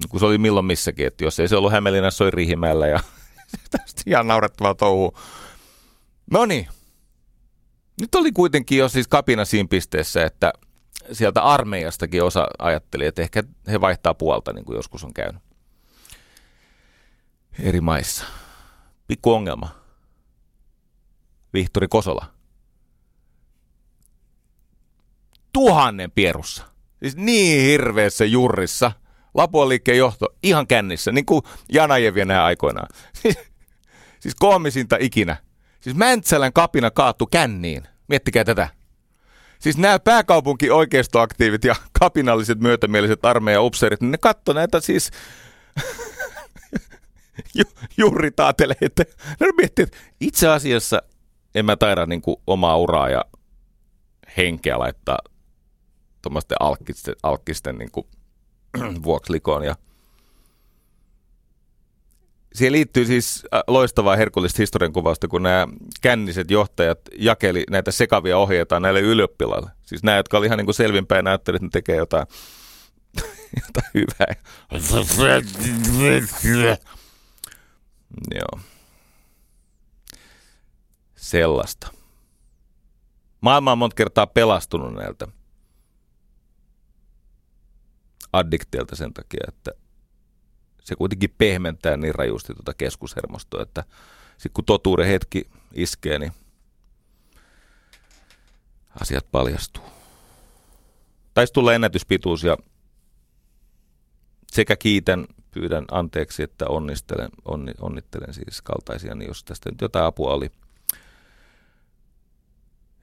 kun 0.09 0.21
se 0.21 0.27
oli 0.27 0.39
milloin 0.39 0.67
missäkin, 0.67 1.07
että 1.07 1.25
jos 1.25 1.41
ei 1.41 1.49
se 1.49 1.57
ollut 1.57 1.73
Hämeenlinnassa, 1.73 2.19
se 2.19 2.25
oli 2.25 2.31
Riihimäellä 2.31 2.87
ja 2.87 3.01
tästä 3.71 4.03
ihan 4.07 4.27
naurettavaa 4.29 4.75
touhua. 4.75 5.19
No 6.31 6.47
niin, 6.47 6.69
nyt 8.01 8.15
oli 8.15 8.33
kuitenkin 8.33 8.79
jo 8.79 8.89
siis 8.89 9.09
kapina 9.09 9.45
siinä 9.45 9.69
pisteessä, 9.71 10.25
että 10.25 10.53
sieltä 11.13 11.43
armeijastakin 11.43 12.23
osa 12.23 12.47
ajatteli, 12.59 13.07
että 13.07 13.23
ehkä 13.23 13.43
he 13.69 13.81
vaihtaa 13.81 14.15
puolta, 14.15 14.53
niin 14.53 14.65
kuin 14.65 14.77
joskus 14.77 15.05
on 15.05 15.15
käynyt 15.15 15.43
eri 17.61 17.81
maissa. 17.81 18.25
Pikku 19.07 19.33
ongelma. 19.33 19.78
Vihtori 21.55 21.89
Kosola. 21.89 22.27
Tuhannen 25.53 26.11
pierussa. 26.11 26.65
Siis 27.03 27.17
niin 27.17 27.63
hirveässä 27.63 28.25
jurrissa. 28.25 28.93
Lapuan 29.35 29.69
liikkeen 29.69 29.99
johto 29.99 30.27
ihan 30.43 30.67
kännissä, 30.67 31.13
niin 31.13 31.27
kuin 31.27 31.43
Janajevia 31.73 32.25
näin 32.25 32.41
aikoinaan. 32.41 32.89
siis 34.21 34.35
koomisinta 34.35 34.97
ikinä. 35.01 35.37
Siis 35.81 35.97
Mäntsälän 35.97 36.53
kapina 36.53 36.91
kaattu 36.91 37.27
känniin. 37.27 37.89
Miettikää 38.09 38.45
tätä. 38.45 38.69
Siis 39.59 39.77
nämä 39.77 39.99
pääkaupunki 39.99 40.71
oikeistoaktiivit 40.71 41.65
ja 41.65 41.75
kapinalliset 42.01 42.61
myötämieliset 42.61 43.25
armeijan 43.25 43.65
upseerit, 43.65 44.01
niin 44.01 44.11
ne 44.11 44.19
katto 44.19 44.53
näitä 44.53 44.81
siis 44.81 45.11
ju- 47.59 47.89
juuri 47.97 48.31
ne 49.41 49.47
miettii, 49.57 49.83
että 49.83 49.99
itse 50.21 50.49
asiassa 50.49 51.03
en 51.59 51.65
mä 51.65 51.77
taida 51.77 52.07
niin 52.07 52.23
kuin 52.23 52.37
omaa 52.47 52.77
uraa 52.77 53.11
ja 53.11 53.25
henkeä 54.37 54.79
laittaa 54.79 55.19
tuommoisten 56.23 56.57
alkkisten, 56.61 57.15
alkkisten 57.23 57.79
niin 57.79 57.91
kuin 57.91 58.07
vuoksi 59.03 59.33
likoon. 59.33 59.65
Ja 59.65 59.77
siihen 62.55 62.73
liittyy 62.73 63.05
siis 63.05 63.47
äh, 63.55 63.63
loistavaa 63.67 64.17
herkullista 64.17 64.63
historiankuvausta, 64.63 65.29
kun 65.29 65.43
nämä 65.43 65.67
känniset 66.01 66.51
johtajat 66.51 67.01
jakeli 67.19 67.65
näitä 67.71 67.91
sekavia 67.91 68.39
ohjeita 68.39 68.81
näille 68.81 69.01
ylioppilaille. 69.01 69.71
Siis 69.83 70.03
nämä, 70.03 70.17
jotka 70.17 70.39
oli 70.39 70.47
ihan 70.47 70.59
niin 70.59 70.67
kuin 70.67 70.75
selvinpäin 70.75 71.25
näytteli, 71.25 71.57
että 71.57 71.67
ne 71.67 71.71
tekee 71.71 71.97
jotain, 71.97 72.27
jotain 73.67 73.91
hyvää. 73.95 74.35
Joo. 78.35 78.61
Sellaista. 81.19 81.93
Maailma 83.41 83.73
on 83.73 83.79
monta 83.79 83.95
kertaa 83.95 84.27
pelastunut 84.27 84.95
näiltä 84.95 85.29
addikteilta 88.33 88.97
sen 88.97 89.15
takia, 89.15 89.41
että 89.49 89.71
se 90.85 90.97
kuitenkin 90.97 91.35
pehmentää 91.39 91.97
niin 91.97 92.15
rajusti 92.15 92.55
tuota 92.55 92.75
keskushermostoa, 92.75 93.63
että 93.63 93.85
sitten 94.33 94.53
kun 94.53 94.65
totuuden 94.65 95.07
hetki 95.07 95.51
iskee, 95.75 96.19
niin 96.19 96.33
asiat 99.01 99.27
paljastuu. 99.33 99.85
Taisi 101.35 101.53
tulla 101.53 101.75
ennätyspituus 101.75 102.45
ja 102.45 102.57
sekä 104.53 104.77
kiitän, 104.77 105.27
pyydän 105.51 105.85
anteeksi, 105.91 106.43
että 106.43 106.67
onnistelen, 106.67 107.31
onni, 107.45 107.73
onnittelen 107.81 108.35
siis 108.35 108.63
kaltaisia, 108.63 109.15
niin 109.15 109.29
jos 109.29 109.45
tästä 109.45 109.71
nyt 109.71 109.81
jotain 109.81 110.05
apua 110.05 110.33
oli. 110.33 110.51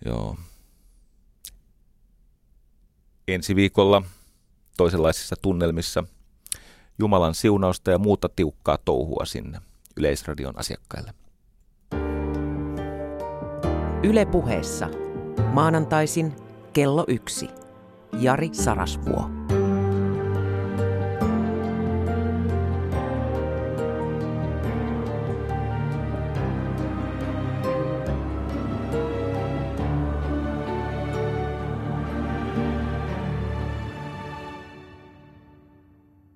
Joo. 0.05 0.37
Ensi 3.27 3.55
viikolla 3.55 4.01
toisenlaisissa 4.77 5.35
tunnelmissa– 5.41 6.03
Jumalan 6.99 7.35
siunausta 7.35 7.91
ja 7.91 7.97
muuta 7.97 8.29
tiukkaa 8.35 8.77
touhua 8.77 9.25
sinne 9.25 9.59
Yleisradion 9.97 10.59
asiakkaille. 10.59 11.13
Yle 14.03 14.25
puheessa. 14.25 14.89
Maanantaisin 15.53 16.33
kello 16.73 17.05
yksi. 17.07 17.49
Jari 18.19 18.49
Sarasvuo. 18.51 19.44